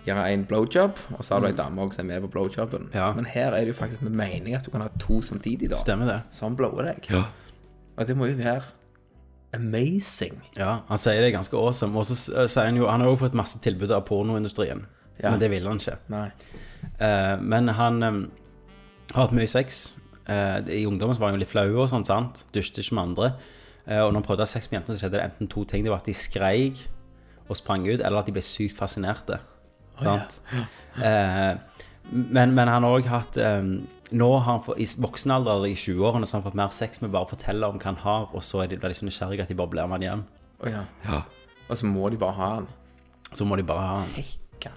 gjør 0.06 0.20
en 0.22 0.44
blowjob, 0.46 1.00
og 1.16 1.24
så 1.26 1.34
har 1.34 1.42
du 1.42 1.48
ei 1.48 1.56
dame 1.58 1.82
også 1.82 1.98
som 1.98 2.06
er 2.06 2.20
med 2.20 2.28
på 2.28 2.30
blowjobben. 2.36 2.86
Mm. 2.92 2.94
Ja. 2.94 3.08
Men 3.16 3.26
her 3.26 3.50
er 3.56 3.64
det 3.66 3.72
jo 3.74 3.78
faktisk 3.80 4.04
med 4.06 4.14
mening 4.14 4.54
at 4.54 4.62
du 4.66 4.70
kan 4.70 4.84
ha 4.84 4.88
to 5.02 5.18
samtidig, 5.24 5.72
da. 5.72 5.80
Stemmer 5.80 6.06
det. 6.12 6.20
Som 6.30 6.54
blower 6.58 6.92
deg. 6.92 7.08
Og 7.96 8.06
det 8.06 8.16
må 8.16 8.26
jo 8.30 8.36
være 8.38 8.62
amazing. 9.56 10.40
Ja, 10.58 10.80
han 10.88 11.00
sier 11.00 11.20
det 11.22 11.30
er 11.30 11.36
ganske 11.38 11.56
awesome. 11.56 11.96
Og 11.96 12.06
så 12.08 12.16
sier 12.18 12.66
han 12.68 12.76
jo 12.76 12.88
Han 12.90 13.00
har 13.00 13.08
jo 13.08 13.18
fått 13.20 13.36
masse 13.38 13.60
tilbud 13.64 13.90
av 13.94 14.04
pornoindustrien, 14.08 14.84
Ja. 15.22 15.30
men 15.30 15.40
det 15.40 15.50
ville 15.50 15.68
han 15.68 15.78
ikke. 15.80 15.96
Eh, 17.00 17.36
men 17.40 17.68
han 17.68 18.02
um, 18.02 18.18
har 19.14 19.22
hatt 19.26 19.32
mye 19.36 19.48
sex. 19.48 19.96
Uh, 20.28 20.58
I 20.68 20.84
ungdommen 20.86 21.14
så 21.14 21.20
var 21.22 21.30
han 21.30 21.38
jo 21.38 21.44
litt 21.44 21.52
flau 21.52 21.68
og 21.78 21.88
sånn, 21.88 22.04
sant. 22.04 22.44
Dusjte 22.52 22.82
ikke 22.82 22.98
med 22.98 23.02
andre. 23.10 23.30
Uh, 23.86 24.02
og 24.02 24.10
når 24.10 24.18
han 24.20 24.26
prøvde 24.26 24.44
å 24.44 24.48
ha 24.48 24.50
sex 24.50 24.68
med 24.70 24.80
jentene, 24.80 24.98
så 24.98 25.06
skjedde 25.06 25.20
det 25.20 25.24
enten 25.30 25.48
to 25.48 25.64
ting. 25.64 25.84
Det 25.86 25.92
var 25.94 26.02
at 26.02 26.10
de 26.10 26.16
skreik 26.18 26.82
og 27.48 27.56
sprang 27.56 27.86
ut, 27.86 28.00
eller 28.02 28.18
at 28.18 28.26
de 28.26 28.34
ble 28.34 28.42
sykt 28.42 28.76
fascinerte. 28.76 29.38
sant? 30.02 30.40
Eh, 31.00 31.54
men, 32.10 32.54
men 32.54 32.68
han 32.68 32.84
har 32.86 32.96
òg 32.98 33.06
hatt 33.10 33.36
um, 33.42 33.86
Nå 34.14 34.28
har 34.36 34.44
han 34.46 34.60
fått, 34.62 34.78
i 34.78 34.86
voksen 35.02 35.32
alder, 35.34 35.64
i 35.66 35.74
20-årene, 35.74 36.26
så 36.28 36.36
har 36.36 36.42
han 36.42 36.46
fått 36.52 36.58
mer 36.60 36.70
sex 36.70 37.00
med 37.02 37.10
bare 37.10 37.26
å 37.26 37.30
fortelle 37.32 37.66
om 37.66 37.80
hva 37.80 37.88
han 37.88 37.96
har, 38.04 38.28
og 38.30 38.44
så 38.46 38.62
er 38.62 38.70
de 38.70 38.78
blir 38.78 38.92
de 38.94 38.98
så 39.00 39.06
nysgjerrige 39.08 39.42
at 39.42 39.50
de 39.50 39.56
bare 39.58 39.72
blir 39.72 39.88
med 39.90 39.98
han 39.98 40.04
hjem. 40.06 40.22
Oh, 40.62 40.68
ja. 40.70 41.22
Og 41.66 41.80
så 41.80 41.88
må 41.90 42.06
de 42.14 42.20
bare 42.20 42.36
ha 42.38 42.50
han. 42.60 42.68
Så 43.34 43.44
må 43.48 43.58
de 43.58 43.64
bare 43.66 43.82
ha 43.82 43.96
han. 44.04 44.12
Hekka. 44.14 44.70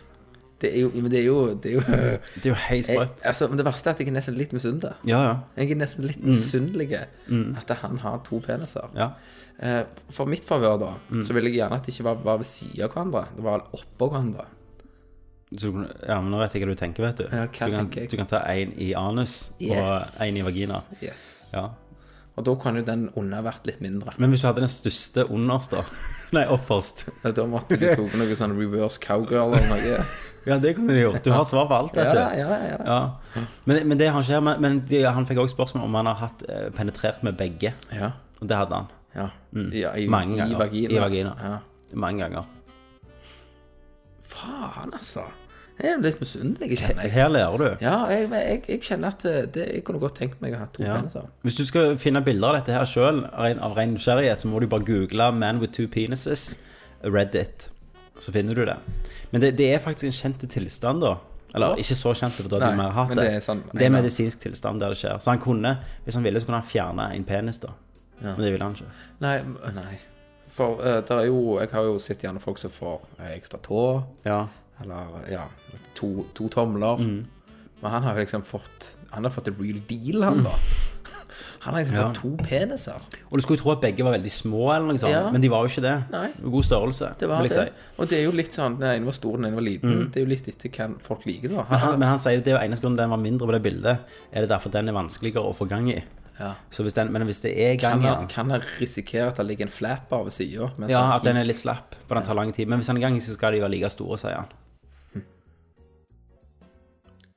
Det 0.60 0.72
er 0.74 0.82
jo 0.82 0.90
Men 0.96 1.12
det 1.14 1.20
er 1.22 1.28
jo, 1.28 1.38
det 1.54 1.70
er 1.70 1.76
jo 1.78 1.84
Det 2.42 2.48
er 2.48 2.50
jo 2.50 2.58
helt 2.66 2.90
sprøtt. 2.90 3.22
altså, 3.30 3.48
Men 3.48 3.62
det 3.62 3.66
verste 3.70 3.92
er 3.92 3.94
at 3.94 4.02
jeg 4.02 4.10
er 4.10 4.18
nesten 4.18 4.40
litt 4.42 4.56
misunnelig. 4.58 4.96
Ja, 5.08 5.20
ja. 5.28 5.36
Jeg 5.62 5.72
er 5.72 5.80
nesten 5.86 6.10
litt 6.10 6.26
misunnelig 6.26 6.90
at 6.98 7.76
han 7.86 8.02
har 8.02 8.24
to 8.26 8.42
peniser. 8.44 8.90
ja. 8.98 9.12
Eh, 9.60 9.84
for 10.16 10.26
mitt 10.26 10.46
favør, 10.48 10.78
da, 10.80 10.90
så 11.22 11.34
ville 11.36 11.50
jeg 11.52 11.58
gjerne 11.60 11.76
at 11.76 11.86
det 11.86 11.92
ikke 11.92 12.06
var, 12.06 12.20
var 12.24 12.38
ved 12.40 12.48
siden 12.48 12.80
av 12.86 12.94
hverandre. 12.94 13.26
Det 13.36 13.44
var 13.44 13.66
oppå 13.76 14.08
hverandre. 14.08 14.46
Så, 15.58 15.72
ja, 16.06 16.20
men 16.22 16.30
nå 16.30 16.38
vet 16.44 16.54
jeg 16.54 16.62
hva 16.62 16.74
du 16.74 16.78
tenker, 16.78 17.04
vet 17.08 17.22
du. 17.24 17.26
Ja, 17.26 17.48
hva 17.50 17.68
du, 17.70 17.74
kan, 17.74 17.88
jeg? 17.96 18.10
du 18.12 18.18
kan 18.20 18.28
ta 18.30 18.44
en 18.54 18.74
i 18.78 18.92
anus 18.98 19.52
og 19.58 20.26
en 20.26 20.38
i 20.38 20.44
vagina. 20.46 20.82
Yes. 21.02 21.50
Ja. 21.56 21.72
Og 22.40 22.46
da 22.48 22.54
kan 22.56 22.78
jo 22.78 22.84
den 22.88 23.08
onde 23.20 23.40
vært 23.44 23.66
litt 23.68 23.82
mindre. 23.84 24.14
Men 24.22 24.32
hvis 24.32 24.46
du 24.46 24.48
hadde 24.48 24.62
den 24.64 24.72
største 24.72 25.26
underst, 25.28 25.74
da 25.74 25.82
Nei, 26.38 26.46
opperst. 26.54 27.08
Ja, 27.24 27.32
Da 27.36 27.48
måtte 27.50 27.76
du 27.82 27.88
tatt 27.90 28.14
noe 28.16 28.36
sånn 28.38 28.54
reverse 28.56 29.02
cowgirl 29.04 29.56
eller 29.58 29.72
noe. 29.74 30.02
Ja, 30.48 30.56
det 30.58 30.72
kunne 30.78 30.94
du 30.96 31.02
gjort. 31.02 31.20
Du 31.26 31.34
har 31.36 31.44
svar 31.46 31.66
på 31.68 31.76
alt, 31.76 31.98
vet 31.98 32.14
du. 32.16 32.18
ja, 32.18 32.30
ja, 32.40 32.60
ja. 32.64 32.78
Ja. 32.88 33.42
Men, 33.68 33.82
men 33.90 34.00
det 34.00 34.08
han 34.16 34.24
skjer 34.24 34.40
Men, 34.42 34.62
men 34.64 34.78
de, 34.88 35.02
han 35.04 35.28
fikk 35.28 35.42
også 35.44 35.52
spørsmål 35.58 35.84
om 35.90 35.98
han 36.00 36.08
har 36.10 36.16
hatt 36.22 36.46
eh, 36.48 36.70
penetrert 36.74 37.20
med 37.28 37.36
begge. 37.38 37.74
ja. 37.92 38.14
Og 38.40 38.48
det 38.48 38.56
hadde 38.56 38.78
han. 38.78 38.88
ja. 39.18 39.26
ja 39.76 39.92
i, 40.00 40.06
Mange 40.08 40.40
I 40.40 40.56
vagina. 40.56 40.94
I 40.96 41.02
vagina. 41.04 41.34
Ja. 41.44 41.58
Mange 42.00 42.24
ganger. 42.24 42.48
Faen, 44.30 44.94
altså. 44.94 45.26
Jeg 45.80 45.94
er 45.96 46.02
litt 46.04 46.18
misunnelig, 46.20 46.76
kjenner 46.82 47.06
jeg. 47.08 47.12
Her 47.16 47.30
lærer 47.32 47.62
du. 47.62 47.68
Ja, 47.86 47.94
jeg, 48.12 48.26
jeg, 48.34 48.64
jeg 48.68 48.82
kjenner 48.84 49.14
at 49.14 49.22
det, 49.24 49.36
det, 49.56 49.68
jeg 49.78 49.84
kunne 49.88 50.02
godt 50.02 50.18
tenkt 50.20 50.42
meg 50.44 50.58
å 50.58 50.60
ha 50.60 50.66
to 50.76 50.84
Ja. 50.84 50.98
peniser. 51.00 51.30
Hvis 51.48 51.56
du 51.56 51.64
skal 51.70 51.94
finne 52.02 52.20
bilder 52.26 52.50
av 52.52 52.58
dette 52.60 52.76
her 52.76 52.84
sjøl, 52.90 53.22
av 53.32 53.78
ren 53.78 53.94
nysgjerrighet, 53.96 54.44
så 54.44 54.52
må 54.52 54.60
du 54.60 54.68
bare 54.68 54.84
google 54.84 55.32
'Man 55.32 55.60
with 55.64 55.72
two 55.74 55.88
penises', 55.88 56.58
Reddit. 57.04 57.70
Så 58.20 58.32
finner 58.36 58.54
du 58.56 58.66
det. 58.66 58.76
Men 59.32 59.42
det, 59.42 59.54
det 59.58 59.74
er 59.74 59.80
faktisk 59.80 60.04
en 60.04 60.12
kjent 60.34 60.50
tilstand, 60.52 61.02
da. 61.02 61.16
Eller 61.56 61.76
ikke 61.80 61.96
så 61.96 62.12
kjent, 62.14 62.34
for 62.36 62.44
da 62.50 62.60
hadde 62.60 62.76
vi 62.76 62.78
mer 62.84 62.92
hatt 62.92 63.16
det. 63.16 63.26
er 63.34 63.40
sånn- 63.40 63.64
det 63.74 63.86
er 63.88 63.90
medisinsk 63.90 64.40
tilstand 64.44 64.80
der 64.82 64.90
det 64.90 64.98
skjer. 65.00 65.16
Så 65.24 65.32
han 65.32 65.40
kunne, 65.40 65.78
hvis 66.04 66.14
han 66.16 66.24
ville, 66.24 66.40
så 66.40 66.46
kunne 66.46 66.60
han 66.60 66.68
fjerne 66.68 67.16
en 67.16 67.24
penis, 67.24 67.58
da. 67.58 67.70
Men 68.22 68.36
det 68.36 68.52
ville 68.52 68.64
han 68.66 68.74
ikke. 68.76 68.92
Nei, 69.22 69.38
nei. 69.74 69.98
For 70.60 70.80
uh, 70.84 71.00
der 71.08 71.22
er 71.24 71.28
jo 71.30 71.58
Jeg 71.62 71.72
har 71.72 71.88
jo 71.88 71.98
sett 72.04 72.24
gjerne 72.26 72.42
folk 72.44 72.60
som 72.60 72.72
får 72.76 73.00
eh, 73.20 73.34
ekstra 73.38 73.62
tå, 73.64 73.84
Ja. 74.28 74.42
eller 74.84 75.24
ja, 75.32 75.46
to, 75.96 76.26
to 76.36 76.50
tomler. 76.52 77.00
Mm. 77.00 77.26
Men 77.82 77.92
han 77.96 78.04
har 78.04 78.20
liksom 78.20 78.44
fått 78.44 78.94
Han 79.14 79.24
har 79.24 79.32
fått 79.32 79.46
the 79.50 79.56
real 79.58 79.80
deal, 79.88 80.22
han, 80.28 80.44
da. 80.44 80.52
Han 81.64 81.74
har 81.74 81.82
liksom 81.84 81.96
Ja. 81.98 82.04
fått 82.08 82.20
to 82.22 82.30
peniser. 82.44 83.02
Og 83.32 83.38
du 83.38 83.42
skulle 83.44 83.58
jo 83.60 83.64
tro 83.64 83.72
at 83.74 83.82
begge 83.84 84.04
var 84.06 84.14
veldig 84.16 84.32
små, 84.32 84.62
eller 84.76 84.88
noe 84.94 85.00
sånt, 85.02 85.12
Ja. 85.12 85.26
men 85.32 85.42
de 85.44 85.50
var 85.52 85.64
jo 85.66 85.72
ikke 85.72 85.82
det. 85.84 85.96
Nei. 86.12 86.30
God 86.44 86.64
størrelse, 86.68 87.10
Det 87.20 87.28
vil 87.28 87.44
det. 87.48 87.52
si. 87.52 87.66
Og 87.98 88.08
det 88.08 88.20
er 88.20 88.24
jo 88.26 88.32
litt 88.32 88.54
sånn 88.56 88.78
Den 88.80 88.90
ene 89.02 89.06
var 89.10 89.16
stor, 89.18 89.36
den 89.40 89.46
ene 89.50 89.56
var 89.60 89.66
liten. 89.66 89.98
Det 90.12 90.22
er 90.22 90.26
jo 90.26 90.30
litt 90.30 90.48
etter 90.48 90.70
hva 90.70 90.88
folk 91.04 91.26
liker, 91.28 91.50
da. 91.50 91.56
Men 91.56 91.66
Han, 91.68 91.80
han, 91.80 92.00
men 92.00 92.08
han 92.14 92.18
sier 92.20 92.36
jo 92.38 92.42
det 92.46 92.54
er 92.54 92.60
jo 92.60 92.64
eneste 92.68 92.84
grunnen 92.86 92.98
den 93.02 93.10
var 93.16 93.18
mindre 93.24 93.48
på 93.48 93.52
det 93.58 93.64
bildet, 93.64 94.00
er 94.32 94.42
det 94.46 94.50
derfor 94.50 94.72
den 94.72 94.88
er 94.88 94.94
vanskeligere 94.94 95.44
å 95.44 95.56
få 95.56 95.68
gang 95.68 95.90
i. 95.92 96.04
ja. 96.40 96.54
Så 96.72 96.84
hvis 96.86 96.94
den, 96.96 97.12
men 97.12 97.26
hvis 97.28 97.42
det 97.44 97.52
er 97.60 97.76
gang 97.82 98.02
kan, 98.02 98.08
i 98.08 98.16
den 98.22 98.28
kan 98.32 98.50
han 98.54 98.64
risikere 98.80 99.28
at 99.34 99.38
det 99.42 99.46
ligger 99.50 99.66
en 99.68 99.72
flap 99.72 100.12
over 100.16 100.30
sida? 100.32 100.70
Ja, 100.88 101.04
at 101.18 101.24
den 101.28 101.38
er 101.38 101.44
litt 101.48 101.60
slapp, 101.60 101.96
for 102.08 102.16
den 102.16 102.24
tar 102.26 102.38
lang 102.40 102.54
tid. 102.56 102.66
Men 102.68 102.80
hvis 102.80 102.88
den 102.88 102.98
er 102.98 103.08
gang 103.08 103.18
i, 103.18 103.20
så 103.24 103.34
skal 103.36 103.54
de 103.54 103.62
være 103.62 103.74
like 103.76 103.90
store, 103.92 104.18
sier 104.22 104.40
han. 104.40 104.56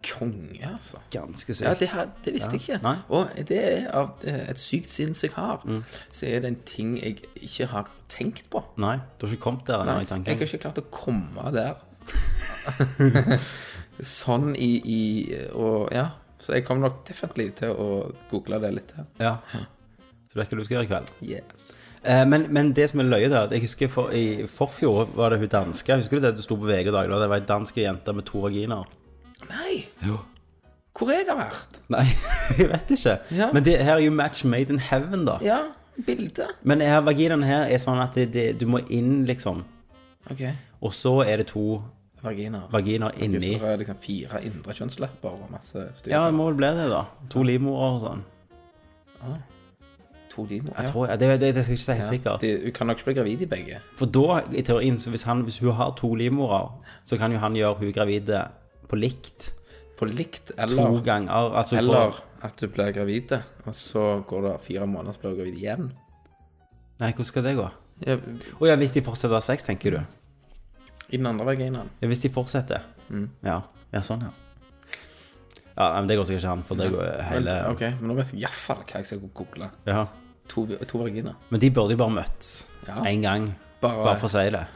Konge, 0.03 0.59
altså. 0.67 0.99
Ganske 1.15 1.55
sykt. 1.55 1.63
Ja, 1.69 1.75
det, 1.79 1.89
det 2.25 2.33
visste 2.35 2.57
jeg 2.57 2.61
ikke. 2.65 2.79
Nei. 2.83 2.95
Og 3.15 3.29
det 3.49 3.59
er 3.63 3.85
av 3.95 4.25
eh, 4.27 4.49
et 4.51 4.59
sykt 4.59 4.91
sinn 4.91 5.15
som 5.15 5.29
jeg 5.29 5.35
har, 5.37 5.61
Mm. 5.63 5.85
så 6.11 6.27
er 6.27 6.41
det 6.43 6.49
en 6.51 6.57
ting 6.67 6.97
jeg 6.99 7.21
ikke 7.39 7.69
har 7.71 7.91
tenkt 8.11 8.49
på. 8.51 8.65
Nei, 8.83 8.97
du 9.19 9.27
har 9.27 9.35
ikke 9.35 9.45
kommet 9.45 9.67
der 9.71 9.85
ennå 9.85 10.01
i 10.03 10.09
tanken? 10.11 10.27
jeg 10.27 10.39
har 10.43 10.47
ikke 10.51 10.63
klart 10.65 10.81
å 10.83 10.87
komme 10.91 11.53
der. 11.55 11.79
sånn 14.03 14.57
i, 14.59 14.73
i 14.83 15.01
Og 15.55 15.93
ja. 15.95 16.09
Så 16.43 16.57
jeg 16.57 16.65
kommer 16.67 16.89
nok 16.89 17.03
definitivt 17.07 17.61
til 17.63 17.71
å 17.79 17.87
google 18.33 18.59
det 18.65 18.73
litt 18.81 18.93
her. 18.99 19.07
Ja. 19.23 19.37
Så 20.27 20.35
det 20.39 20.43
er 20.43 20.51
hva 20.51 20.59
du 20.59 20.65
skal 20.67 20.77
gjøre 20.81 20.87
i 20.89 20.91
kveld. 20.91 21.13
Yes. 21.23 21.69
Eh, 22.03 22.25
men, 22.27 22.49
men 22.51 22.73
det 22.75 22.89
som 22.91 22.99
er 23.03 23.07
løye 23.13 23.29
der, 23.31 23.53
jeg 23.55 23.63
husker 23.63 23.91
for, 23.93 24.11
i 24.17 24.43
forfjor 24.51 25.13
var 25.15 25.31
det 25.31 25.39
hun 25.45 25.53
danske. 25.53 25.99
Husker 26.01 26.19
du 26.19 26.25
det 26.27 26.33
det 26.41 26.43
sto 26.47 26.57
på 26.59 26.67
VG 26.67 26.89
i 26.91 26.95
dag? 26.97 27.07
da? 27.13 27.21
Det 27.23 27.29
var 27.31 27.39
ei 27.39 27.47
dansk 27.47 27.79
jente 27.79 28.15
med 28.17 28.27
to 28.27 28.43
vaginaer. 28.43 28.91
Nei, 29.53 29.85
Jo. 30.07 30.19
hvor 30.99 31.11
jeg 31.15 31.25
har 31.29 31.39
vært? 31.39 31.79
Nei, 31.95 32.05
jeg 32.59 32.69
vet 32.73 32.91
ikke. 32.97 33.15
Ja. 33.39 33.49
Men 33.55 33.65
det 33.67 33.77
her 33.79 33.95
er 34.01 34.05
jo 34.05 34.11
match 34.19 34.43
made 34.45 34.71
in 34.75 34.83
heaven, 34.83 35.25
da. 35.29 35.39
Ja, 35.47 35.61
bilde. 36.07 36.49
Men 36.67 36.83
her, 36.83 37.01
vaginaen 37.07 37.47
her 37.47 37.69
er 37.71 37.79
sånn 37.83 38.03
at 38.03 38.19
det, 38.19 38.29
det, 38.35 38.49
du 38.61 38.67
må 38.71 38.83
inn, 38.91 39.23
liksom. 39.31 39.63
Ok. 40.33 40.43
Og 40.83 40.95
så 40.97 41.21
er 41.23 41.43
det 41.43 41.53
to 41.55 41.83
Vagina. 42.23 43.11
så 43.11 43.25
inni. 43.25 43.55
det 43.59 43.71
er 43.73 43.81
liksom 43.81 43.97
fire 44.03 44.43
indre 44.47 44.75
kjønnslepper 44.79 45.41
og 45.41 45.49
masse 45.51 45.87
styr. 45.99 46.13
Ja, 46.13 46.27
det 46.27 46.37
må 46.39 46.47
vel 46.51 46.59
bli 46.61 46.71
det, 46.79 46.91
da. 46.93 47.05
To 47.35 47.43
livmorer 47.47 47.97
og 47.97 48.05
sånn. 48.05 48.23
To 50.33 50.45
livmor. 50.49 50.73
Jeg 50.79 50.89
tror, 50.89 51.07
det, 51.07 51.29
det, 51.41 51.49
det 51.55 51.65
skal 51.65 51.75
jeg 51.75 51.81
ikke 51.81 51.85
si 51.85 51.97
helt 51.99 52.09
sikkert. 52.09 52.45
De, 52.45 52.53
hun 52.65 52.73
kan 52.77 52.89
nok 52.89 53.01
ikke 53.03 53.11
bli 53.11 53.17
gravid 53.19 53.43
i 53.45 53.49
begge. 53.51 53.81
For 53.99 54.09
da, 54.09 54.39
i 54.57 54.63
teorien, 54.65 54.97
så 55.03 55.13
hvis, 55.13 55.27
han, 55.29 55.43
hvis 55.45 55.59
hun 55.61 55.75
har 55.77 55.93
to 55.99 56.15
livmorer, 56.17 56.71
så 57.05 57.19
kan 57.21 57.35
jo 57.35 57.43
han 57.43 57.59
gjøre 57.59 57.83
hun 57.83 57.93
gravide 57.93 58.41
på 58.89 58.97
likt. 58.97 59.51
På 59.99 60.09
likt, 60.09 60.55
To 60.57 60.63
eller, 60.65 61.03
ganger. 61.05 61.53
Altså 61.61 61.77
hun 61.77 61.83
eller 61.85 62.15
får 62.15 62.23
at 62.49 62.59
du 62.59 62.67
blir 62.75 62.95
gravid, 62.97 63.37
og 63.67 63.75
så 63.77 64.07
går 64.27 64.49
det 64.49 64.55
fire 64.65 64.87
måneder, 64.87 65.15
så 65.15 65.21
blir 65.23 65.35
hun 65.35 65.39
gravid 65.43 65.61
igjen. 65.61 65.93
Nei, 67.03 67.13
hvordan 67.13 67.29
skal 67.29 67.47
det 67.47 67.55
gå? 67.61 67.69
Ja, 68.07 68.17
Oh, 68.59 68.67
ja, 68.67 68.75
hvis 68.81 68.97
de 68.97 69.03
fortsetter 69.05 69.37
å 69.37 69.39
ha 69.39 69.45
sex, 69.45 69.63
tenker 69.69 69.95
du? 69.95 70.01
I 71.13 71.19
den 71.21 71.27
andre 71.29 71.45
vaginaen. 71.47 71.91
Ja, 72.01 72.09
hvis 72.09 72.23
de 72.25 72.31
fortsetter? 72.33 72.83
Mm. 73.13 73.27
Ja. 73.45 73.59
ja, 73.93 74.01
sånn, 74.07 74.23
ja. 74.25 74.31
Ja, 75.77 75.87
men 76.01 76.09
Det 76.09 76.17
går 76.19 76.27
sikkert 76.29 76.45
ikke 76.45 76.53
an, 76.53 76.63
for 76.69 76.77
det 76.81 76.89
går 76.93 77.23
hele 77.31 77.53
Men, 77.63 77.71
ok, 77.73 77.85
men 78.01 78.11
nå 78.13 78.17
vet 78.19 78.33
jeg 78.33 78.43
iallfall 78.45 78.83
hva 78.85 79.01
jeg 79.01 79.09
skal 79.09 79.23
google. 79.33 79.69
Ja. 79.89 80.03
To, 80.53 80.67
to 80.89 80.99
vaginaer. 81.01 81.37
Men 81.53 81.63
de 81.63 81.71
burde 81.73 81.95
jo 81.97 82.01
bare 82.03 82.17
møttes 82.19 82.51
Ja. 82.89 82.99
én 83.09 83.23
gang, 83.25 83.47
Bare, 83.81 84.03
bare 84.05 84.19
for 84.21 84.29
å 84.29 84.33
si 84.35 84.51
det. 84.53 84.67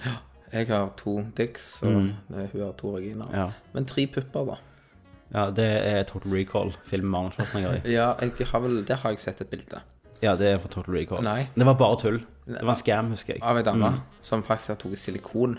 Jeg 0.52 0.68
har 0.70 0.88
to 0.96 1.18
dicks, 1.36 1.82
og 1.82 1.90
eh, 1.92 2.46
hun 2.52 2.62
har 2.62 2.72
to 2.78 2.92
vaginaer. 2.94 3.34
Ja. 3.34 3.48
Men 3.74 3.84
tre 3.88 4.06
pupper, 4.06 4.46
da. 4.52 4.56
ja, 5.34 5.50
det 5.50 5.66
er 5.90 6.02
Total 6.08 6.32
Recall-filmen 6.32 7.10
med 7.10 7.18
Arnold 7.18 7.34
Schwarzenegger 7.36 7.80
i. 7.80 7.92
Ja, 7.98 8.12
jeg 8.22 8.46
har 8.52 8.60
vel, 8.64 8.80
der 8.86 9.00
har 9.02 9.10
jeg 9.16 9.20
sett 9.20 9.40
et 9.44 9.50
bilde 9.52 9.82
Ja, 10.22 10.34
det 10.38 10.48
er 10.54 10.58
fra 10.62 10.68
Total 10.72 10.94
Recall. 10.96 11.22
Nei. 11.26 11.48
Det 11.54 11.66
var 11.66 11.74
bare 11.76 11.98
tull. 12.00 12.20
Det 12.46 12.62
var 12.62 12.72
en 12.72 12.78
scam, 12.78 13.10
husker 13.12 13.34
jeg. 13.36 13.42
av 13.42 13.58
ei 13.58 13.62
dame 13.66 13.90
som 14.24 14.42
faktisk 14.46 14.68
har 14.72 14.78
tatt 14.80 14.98
silikon 15.02 15.58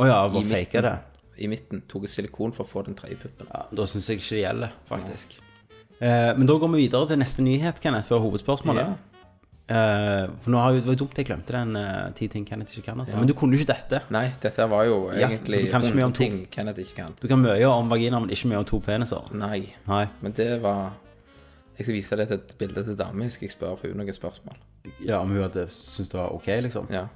Å 0.00 0.06
ja, 0.08 0.18
I 0.40 0.42
fake 0.48 0.82
det. 0.82 0.94
i 1.42 1.48
midten. 1.48 1.82
Tok 1.88 2.06
silikon 2.08 2.52
for 2.56 2.64
å 2.64 2.68
få 2.68 2.82
den 2.86 2.94
tredje 2.98 3.16
puppen. 3.22 3.48
Ja, 3.52 3.66
Da 3.72 3.86
syns 3.86 4.08
jeg 4.08 4.20
ikke 4.20 4.36
det 4.36 4.42
gjelder, 4.44 4.72
faktisk. 4.88 5.38
Eh, 6.02 6.32
men 6.36 6.46
da 6.48 6.56
går 6.58 6.70
vi 6.72 6.84
videre 6.86 7.06
til 7.08 7.18
neste 7.20 7.42
nyhet, 7.44 7.80
Kenneth, 7.80 8.08
før 8.08 8.24
hovedspørsmålet. 8.24 8.88
Ja. 8.88 8.94
Eh, 9.72 10.24
for 10.42 10.50
nå 10.50 10.58
har 10.58 10.72
jo, 10.74 10.80
det 10.82 10.90
var 10.90 10.96
dumt 11.00 11.18
jeg 11.20 11.26
glemte 11.28 11.54
den 11.54 11.76
eh, 11.78 12.08
ti 12.18 12.26
ting 12.28 12.44
Kenneth 12.44 12.74
ikke 12.74 12.88
kan. 12.90 12.98
Altså. 13.00 13.16
Men 13.20 13.28
du 13.30 13.32
kunne 13.38 13.54
jo 13.56 13.62
ikke 13.62 13.70
dette. 13.72 14.00
Nei, 14.12 14.24
dette 14.42 14.66
var 14.68 14.84
jo 14.88 14.96
egentlig 15.14 15.62
ja, 15.70 15.78
onde 15.78 16.10
ting 16.18 16.40
Kenneth 16.52 16.82
ikke 16.82 16.98
kan. 16.98 17.14
Du 17.22 17.28
kan 17.30 17.40
mye 17.40 17.68
om 17.70 17.88
vagina, 17.92 18.18
men 18.20 18.34
ikke 18.34 18.50
mye 18.50 18.58
om 18.64 18.66
to 18.68 18.80
peniser. 18.84 19.30
Nei, 19.38 19.62
Nei. 19.86 20.04
men 20.20 20.34
det 20.36 20.50
var 20.64 20.90
Jeg 21.78 21.86
skal 21.86 21.94
vise 21.96 22.16
deg 22.20 22.32
et 22.34 22.50
bilde 22.60 22.82
til 22.84 22.96
dame, 22.98 23.30
skal 23.32 23.46
jeg 23.46 23.54
spørre 23.54 23.88
hun 23.88 23.96
noen 24.02 24.12
spørsmål. 24.12 24.58
Ja, 25.06 25.20
Om 25.22 25.30
hun 25.32 25.40
hadde 25.46 25.64
syntes 25.72 26.10
det 26.12 26.18
var 26.18 26.34
ok, 26.34 26.48
liksom. 26.66 26.90
Ja. 26.92 27.06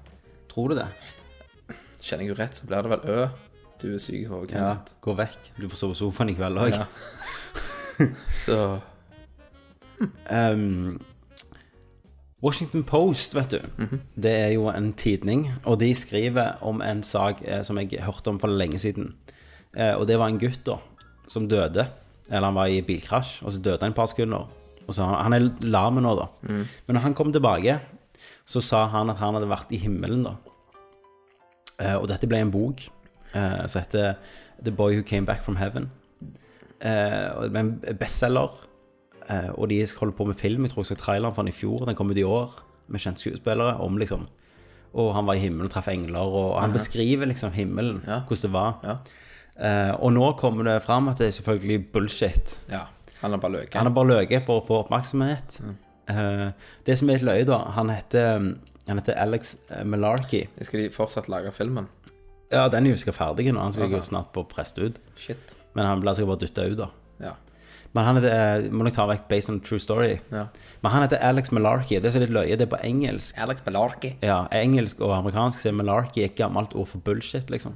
Tror 0.49 0.71
du 0.73 0.79
det? 0.79 0.87
Kjenner 2.07 2.27
jeg 2.27 2.31
jo 2.33 2.39
rett, 2.39 2.55
så 2.59 2.67
blir 2.71 2.87
det 2.87 2.93
vel 2.95 3.11
Ø. 3.11 3.29
Du 3.83 3.87
er 3.95 3.99
syk 4.01 4.21
i 4.23 4.25
hodet, 4.31 4.53
Ja. 4.55 4.61
Kenneth. 4.77 4.95
Gå 5.05 5.15
vekk. 5.19 5.51
Du 5.61 5.67
får 5.69 5.81
sove 5.83 5.93
på 5.97 5.99
sofaen 6.01 6.31
i 6.33 6.37
kveld 6.39 6.61
òg. 6.63 6.77
Ja. 6.77 6.87
Så 8.45 8.61
Um, 10.31 10.99
Washington 12.43 12.83
Post, 12.85 13.35
vet 13.35 13.51
du, 13.51 13.61
Mhm. 13.79 14.01
det 14.21 14.33
er 14.33 14.51
jo 14.53 14.69
en 14.69 14.93
tidning, 14.93 15.53
og 15.65 15.79
de 15.81 15.95
skriver 15.95 16.59
om 16.63 16.83
en 16.83 17.03
sak 17.03 17.41
eh, 17.45 17.63
som 17.63 17.79
jeg 17.79 18.03
hørte 18.05 18.29
om 18.29 18.39
for 18.39 18.49
lenge 18.49 18.79
siden. 18.79 19.15
Eh, 19.75 19.95
og 19.97 20.07
det 20.07 20.19
var 20.19 20.27
en 20.29 20.39
gutt 20.39 20.61
da, 20.67 20.77
som 21.29 21.49
døde, 21.49 21.89
eller 22.31 22.45
han 22.45 22.55
var 22.55 22.67
i 22.67 22.83
bilkrasj, 22.83 23.43
og 23.45 23.53
så 23.53 23.63
døde 23.63 23.81
han 23.81 23.91
et 23.91 23.97
par 23.97 24.07
sekunder. 24.07 24.47
Og 24.87 24.95
så, 24.95 25.03
han, 25.07 25.23
han 25.23 25.33
er 25.33 25.51
lam 25.65 25.95
nå, 25.95 26.15
da. 26.15 26.27
Mhm. 26.43 26.67
Men 26.87 26.95
når 26.95 27.01
han 27.01 27.15
kom 27.15 27.33
tilbake, 27.33 27.81
så 28.47 28.61
sa 28.63 28.87
han 28.89 29.11
at 29.11 29.17
han 29.17 29.35
hadde 29.35 29.49
vært 29.49 29.73
i 29.73 29.79
himmelen, 29.79 30.23
da. 30.25 30.37
Eh, 31.81 31.95
og 31.97 32.09
dette 32.09 32.29
ble 32.31 32.39
en 32.41 32.51
bok 32.51 32.87
uh, 33.35 33.67
som 33.69 33.83
heter 33.83 34.15
The 34.65 34.73
Boy 34.73 34.95
Who 34.97 35.03
Came 35.05 35.27
Back 35.29 35.43
From 35.45 35.57
Heaven. 35.61 35.91
Uh, 36.81 37.37
og 37.37 37.43
det 37.45 37.51
ble 37.53 37.61
en 37.65 37.75
bestselger. 38.01 38.55
Uh, 39.27 39.51
og 39.59 39.69
de 39.69 39.81
holder 39.99 40.17
på 40.17 40.25
med 40.31 40.39
film. 40.41 40.65
Jeg 40.65 40.73
tror 40.73 40.85
jeg 40.85 40.93
så 40.93 40.99
traileren 41.01 41.35
for 41.35 41.43
den 41.43 41.53
i 41.53 41.57
fjor. 41.57 41.85
Den 41.89 41.99
kom 41.99 42.11
ut 42.11 42.17
i 42.21 42.25
år 42.25 42.57
med 42.89 43.03
kjente 43.03 43.21
skuespillere 43.25 43.77
om 43.83 43.99
liksom 43.99 44.29
Og 44.97 45.11
han 45.15 45.27
var 45.27 45.35
i 45.35 45.43
himmelen, 45.43 45.67
og 45.67 45.73
traff 45.75 45.89
engler, 45.93 46.25
og 46.25 46.61
han 46.63 46.73
beskriver 46.73 47.27
liksom 47.27 47.53
himmelen, 47.53 47.99
Ja. 48.07 48.21
hvordan 48.25 48.43
det 48.43 48.53
var. 48.53 48.79
Ja. 48.85 49.93
Og 50.01 50.13
nå 50.13 50.33
kommer 50.39 50.65
det 50.65 50.83
fram 50.85 51.09
at 51.09 51.19
det 51.19 51.27
er 51.27 51.31
selvfølgelig 51.37 51.93
bullshit. 51.93 52.65
ja. 52.71 52.87
Han 53.21 53.31
har 53.31 53.39
bare 53.39 53.53
løket. 53.53 53.75
Han 53.75 53.87
har 53.87 53.93
bare 53.95 54.07
løyet 54.07 54.45
for 54.45 54.61
å 54.61 54.67
få 54.67 54.79
oppmerksomhet. 54.85 55.61
Eh, 56.09 56.51
det 56.87 56.97
som 56.99 57.11
er 57.11 57.19
litt 57.19 57.27
løye, 57.27 57.47
da 57.49 57.59
Han 57.75 57.89
heter, 57.91 58.55
han 58.87 59.01
heter 59.01 59.17
Alex 59.19 59.57
eh, 59.71 59.85
Malarkey. 59.85 60.47
Skal 60.63 60.85
de 60.85 60.91
fortsatt 60.95 61.29
lage 61.33 61.51
filmen? 61.55 61.89
Ja, 62.53 62.69
den 62.71 62.87
er 62.87 62.95
jo 62.95 63.01
sikkert 63.01 63.19
ferdig 63.19 63.49
nå. 63.51 63.59
Han 63.59 63.75
skal 63.75 63.91
jo 63.91 64.03
snart 64.05 64.31
på 64.35 64.45
prest. 64.47 64.79
Shit. 65.19 65.57
Men 65.75 65.89
han 65.89 66.03
blir 66.05 66.15
sikkert 66.15 66.37
bare 66.37 66.43
dytta 66.45 66.67
ut, 66.71 66.79
da. 66.79 66.89
Ja. 67.25 67.33
Men 67.97 68.05
han 68.05 68.19
heter 68.19 68.35
eh, 68.35 68.67
Må 68.71 68.85
nok 68.85 68.93
ta 68.93 69.07
vekk 69.09 69.25
Based 69.31 69.49
on 69.51 69.59
True 69.65 69.81
Story. 69.81 70.19
ja. 70.31 70.47
Men 70.85 70.93
han 70.93 71.03
heter 71.07 71.19
Alex 71.25 71.51
Malarkey. 71.51 71.99
Det 72.01 72.13
er 72.15 72.23
litt 72.27 72.35
løye, 72.37 72.55
det 72.59 72.69
er 72.69 72.73
på 72.77 72.83
engelsk. 72.87 73.39
Alex 73.43 73.65
Malarkey. 73.67 74.15
Ja, 74.23 74.45
engelsk 74.55 75.01
og 75.03 75.17
amerikansk 75.17 75.63
så 75.63 75.73
er 75.73 75.79
Malarkey 75.81 76.23
et 76.29 76.37
gammelt 76.39 76.77
ord 76.77 76.87
for 76.93 77.03
bullshit, 77.03 77.51
liksom. 77.51 77.75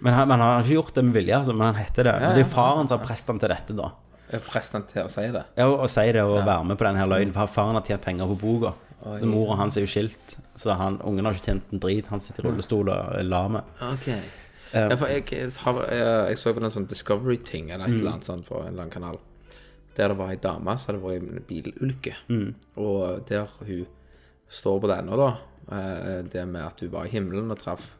Men 0.00 0.14
han, 0.14 0.30
han 0.30 0.40
har 0.40 0.62
ikke 0.62 0.76
gjort 0.76 0.94
det 0.94 1.02
med 1.04 1.16
vilje, 1.18 1.34
altså, 1.42 1.54
men 1.58 1.72
han 1.72 1.80
heter 1.82 2.06
det. 2.06 2.14
Men 2.22 2.36
det 2.36 2.44
er 2.44 2.46
jo 2.46 2.52
faren 2.54 2.88
som 2.88 3.00
har 3.00 3.06
presset 3.06 3.32
han 3.32 3.40
til 3.42 3.52
dette, 3.52 3.76
da. 3.76 3.90
Presset 4.46 4.78
han 4.78 4.84
til 4.88 5.02
å 5.04 5.10
si 5.12 5.24
det. 5.34 5.42
Ja, 5.58 5.66
å 5.68 5.88
si 5.90 6.04
det 6.14 6.22
og 6.24 6.38
være 6.46 6.62
med 6.70 6.78
på 6.80 6.86
denne 6.86 7.02
her 7.02 7.10
løgnen. 7.10 7.34
For 7.36 7.50
faren 7.50 7.76
har 7.76 7.84
tjent 7.86 8.04
penger 8.06 8.30
på 8.30 8.38
boka. 8.40 8.72
Så 9.02 9.26
Mora 9.26 9.56
hans 9.58 9.76
er 9.76 9.80
jo 9.86 9.90
skilt, 9.90 10.36
så 10.56 10.76
han, 10.78 11.00
ungen 11.02 11.24
har 11.26 11.34
ikke 11.34 11.44
tjent 11.50 11.72
en 11.72 11.80
drit. 11.82 12.06
Han 12.12 12.20
sitter 12.20 12.44
i 12.44 12.48
rullestol 12.48 12.88
og 12.88 13.14
er 13.18 13.22
lame. 13.26 13.62
Um, 14.74 14.90
Ja, 14.90 14.94
for 14.96 15.06
jeg, 15.06 15.24
jeg, 15.32 15.50
har- 15.64 15.84
jeg, 15.92 16.38
så 16.38 16.52
på 16.54 16.62
en 16.62 16.70
sånn 16.70 16.86
Discovery-ting 16.88 17.70
eller 17.70 17.84
et 17.90 17.98
eller 17.98 18.12
annet 18.12 18.24
sånt 18.24 18.46
på 18.48 18.60
en 18.62 18.68
eller 18.68 18.82
annen 18.86 18.90
kanal. 18.94 19.18
Der 19.96 20.08
det 20.08 20.16
var 20.16 20.30
ei 20.30 20.36
dame 20.36 20.78
som 20.78 20.94
hadde 20.94 21.02
vært 21.04 21.22
i 21.22 21.26
en 21.36 21.44
bilulykke. 21.48 22.14
Og 22.80 23.26
der 23.28 23.44
hun 23.66 23.86
står 24.48 24.80
på 24.80 24.88
denne, 24.88 25.16
da, 25.16 25.28
eh, 25.72 26.22
det 26.22 26.46
med 26.48 26.62
at 26.62 26.80
hun 26.80 26.90
var 26.90 27.04
i 27.04 27.12
himmelen 27.12 27.50
og 27.50 27.58
traff 27.58 27.94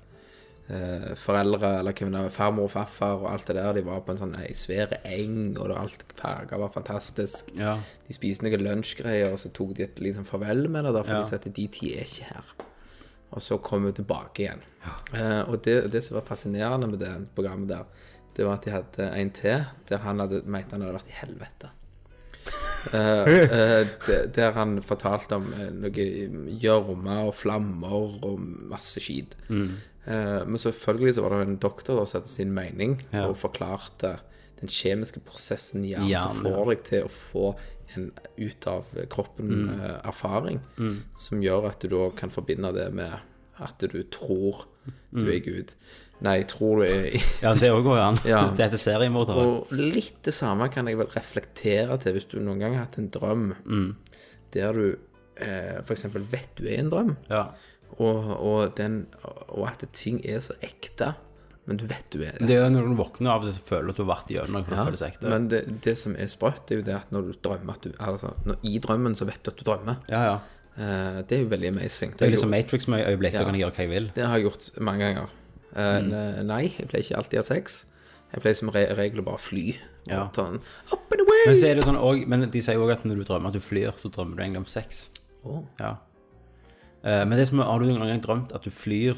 eh, 0.68 1.12
foreldre, 1.18 1.78
eller 1.80 1.96
hvem 1.96 2.12
det 2.12 2.24
var, 2.26 2.34
farmor 2.34 2.68
og 2.68 2.74
farfar 2.74 3.22
og 3.22 3.30
alt 3.32 3.46
det 3.48 3.56
der. 3.58 3.72
De 3.78 3.84
var 3.86 4.02
på 4.06 4.14
en 4.14 4.20
sånn 4.22 4.36
ei 4.40 4.52
svær 4.56 4.94
eng, 5.02 5.56
og 5.56 5.70
det, 5.70 5.78
alt 5.78 6.04
farga 6.18 6.60
var 6.62 6.74
fantastisk. 6.74 7.54
Ja. 7.58 7.76
De 8.06 8.16
spiste 8.16 8.46
noen 8.46 8.66
lunsjgreier, 8.66 9.32
og 9.32 9.40
så 9.42 9.52
tok 9.54 9.74
de 9.78 9.86
et 9.88 10.02
liksom 10.02 10.28
farvel 10.28 10.68
med 10.68 10.86
det, 10.90 11.04
for 11.04 11.14
Ja. 11.14 11.22
de 11.22 11.28
sa 11.28 11.40
at 11.40 11.48
de 11.48 11.66
ti 11.68 11.94
er 11.96 12.06
ikke 12.06 12.30
her. 12.30 12.54
Og 13.32 13.40
så 13.40 13.56
kom 13.64 13.84
hun 13.88 13.94
tilbake 13.96 14.44
igjen. 14.44 14.64
Eh, 15.14 15.42
og 15.48 15.62
det, 15.64 15.90
det 15.92 16.02
som 16.04 16.18
var 16.18 16.26
fascinerende 16.28 16.88
med 16.90 16.98
det 17.00 17.12
programmet 17.34 17.68
der, 17.68 17.84
det 18.36 18.44
var 18.46 18.58
at 18.58 18.64
de 18.64 18.72
hadde 18.72 19.06
en 19.20 19.30
til 19.30 19.64
der 19.88 20.02
han 20.04 20.20
hadde, 20.20 20.42
mente 20.48 20.72
han 20.76 20.84
hadde 20.84 20.96
vært 20.96 21.12
i 21.12 21.20
helvete. 21.20 21.70
uh, 22.94 23.28
uh, 23.28 24.32
der 24.34 24.52
han 24.56 24.80
fortalte 24.82 25.36
om 25.38 25.52
uh, 25.54 25.68
noe 25.70 26.06
gjørme 26.58 27.18
og 27.28 27.34
flammer 27.38 28.16
og 28.26 28.40
masse 28.72 29.00
skit. 29.00 29.36
Mm. 29.48 29.76
Eh, 30.06 30.44
men 30.46 30.58
selvfølgelig 30.58 31.14
så 31.14 31.22
var 31.22 31.36
det 31.38 31.48
en 31.48 31.58
doktor 31.62 32.00
som 32.02 32.06
satte 32.06 32.28
sin 32.28 32.52
mening 32.54 33.02
Ja. 33.12 33.26
og 33.28 33.36
forklarte 33.38 34.16
den 34.60 34.68
kjemiske 34.68 35.20
prosessen 35.26 35.84
i 35.84 35.92
hjernen, 35.94 36.08
Hjernen, 36.08 36.36
som 36.36 36.44
får 36.46 36.68
deg 36.70 36.82
til 36.84 37.04
å 37.04 37.10
få 37.10 37.56
en 37.96 38.12
ut 38.38 38.66
av 38.66 38.84
kroppen 39.10 39.48
Mm. 39.68 39.70
erfaring, 40.04 40.60
erfaring, 40.78 41.02
som 41.16 41.40
gjør 41.42 41.66
at 41.70 41.80
du 41.80 41.88
da 41.88 42.10
kan 42.16 42.30
forbinde 42.30 42.72
det 42.74 42.92
med 42.94 43.12
at 43.60 43.78
du 43.78 44.02
tror 44.04 44.64
du 45.12 45.20
Mm. 45.24 45.28
er 45.28 45.38
Gud. 45.40 45.72
Nei, 46.22 46.42
tror 46.44 46.76
du 46.78 46.82
er 46.86 47.10
Ja, 47.42 47.52
det 47.54 47.70
òg 47.70 47.82
går 47.84 47.98
an. 47.98 48.18
Ja. 48.24 48.48
Det 48.56 48.70
heter 48.70 48.78
seriemordere. 48.78 49.36
Og 49.36 49.66
litt 49.72 50.22
det 50.24 50.32
samme 50.34 50.68
kan 50.72 50.86
jeg 50.86 50.96
vel 50.96 51.06
reflektere 51.06 51.98
til 52.00 52.12
hvis 52.14 52.28
du 52.30 52.38
noen 52.40 52.58
gang 52.60 52.74
har 52.74 52.86
hatt 52.86 52.98
en 52.98 53.08
drøm 53.10 53.54
Mm. 53.66 53.96
der 54.52 54.72
du 54.72 54.96
eh, 55.36 55.80
eksempel 55.94 56.22
vet 56.30 56.48
du 56.56 56.66
er 56.66 56.78
en 56.78 56.90
drøm, 56.90 57.16
Ja. 57.30 57.48
Og, 57.98 58.30
og, 58.38 58.72
den, 58.78 59.06
og 59.48 59.66
at 59.68 59.84
ting 59.92 60.20
er 60.24 60.40
så 60.44 60.54
ekte, 60.64 61.12
men 61.66 61.78
du 61.78 61.84
vet 61.86 62.08
du 62.10 62.22
er 62.24 62.38
det. 62.40 62.48
Det 62.48 62.56
er 62.58 62.70
når 62.74 62.88
du 62.90 62.96
våkner 62.98 63.30
av 63.36 63.44
det, 63.46 63.52
så 63.54 63.60
føler 63.66 63.90
du 63.90 63.92
at 63.92 64.00
du 64.00 64.02
har 64.04 64.10
vært 64.16 64.32
igjennom 64.34 64.64
noe. 64.64 64.78
Ja, 64.78 64.86
det 64.90 65.02
ekte. 65.06 65.28
men 65.30 65.44
det, 65.52 65.60
det 65.84 65.94
som 66.00 66.16
er 66.18 66.26
sprøtt, 66.32 66.72
er 66.72 66.80
jo 66.80 66.86
det 66.88 66.96
at 66.96 67.12
når 67.14 67.28
du 67.28 67.36
drømmer 67.44 67.76
at 67.76 67.84
du, 67.86 67.92
altså, 68.02 68.32
når, 68.48 68.58
I 68.66 68.78
drømmen 68.82 69.14
så 69.18 69.28
vet 69.28 69.42
du 69.44 69.52
at 69.52 69.60
du 69.60 69.64
drømmer. 69.68 70.02
ja, 70.10 70.24
ja. 70.32 70.40
Uh, 70.72 71.18
det 71.28 71.36
er 71.36 71.40
jo 71.42 71.48
veldig 71.50 71.68
amazing. 71.68 72.14
Det 72.16 72.24
er 72.24 72.30
har 72.30 72.32
liksom 72.32 72.54
jeg 72.54 72.64
Matrix 72.64 72.86
med 72.88 73.02
øyeblikk, 73.04 73.34
Ja. 73.34 73.40
da 73.42 73.44
kan 73.44 73.54
jeg 73.58 73.60
gjøre 73.66 73.74
hva 73.76 73.82
jeg 73.84 73.90
vil. 73.90 74.06
det 74.16 74.24
har 74.24 74.38
jeg 74.38 74.46
gjort 74.46 74.62
mange 74.80 75.04
ganger. 75.04 75.26
Uh, 75.76 75.98
Mm. 76.00 76.46
Nei, 76.48 76.62
jeg 76.78 76.88
pleier 76.88 77.04
ikke 77.04 77.16
alltid 77.18 77.38
å 77.38 77.42
ha 77.42 77.48
sex. 77.48 77.74
Jeg 78.32 78.40
pleier 78.40 78.56
som 78.56 78.70
re 78.72 78.86
regel 78.96 79.20
å 79.20 79.24
bare 79.26 79.38
fly. 79.38 79.64
Ja. 80.08 80.22
Sånn, 80.32 80.56
up 80.88 81.12
and 81.12 81.20
away. 81.20 81.42
Men 81.46 81.54
så 81.60 81.68
er 81.68 81.74
det 81.76 81.84
sånn 81.84 81.98
også, 82.00 82.26
Men 82.26 82.46
de 82.50 82.60
sier 82.64 82.74
jo 82.80 82.86
òg 82.86 82.92
at 82.96 83.04
når 83.04 83.20
du 83.20 83.24
drømmer 83.28 83.52
at 83.52 83.58
du 83.58 83.60
flyr, 83.60 83.92
så 84.00 84.08
drømmer 84.08 84.36
du 84.40 84.42
egentlig 84.46 84.62
om 84.64 84.70
sex. 84.72 85.10
Oh. 85.44 85.60
Ja. 85.78 85.92
Eh, 87.04 87.22
men 87.26 87.36
det 87.38 87.48
som 87.48 87.60
er, 87.60 87.64
har 87.70 87.78
du 87.82 87.86
noen 87.90 88.06
gang 88.08 88.20
drømt 88.22 88.52
at 88.54 88.62
du 88.62 88.70
flyr, 88.70 89.16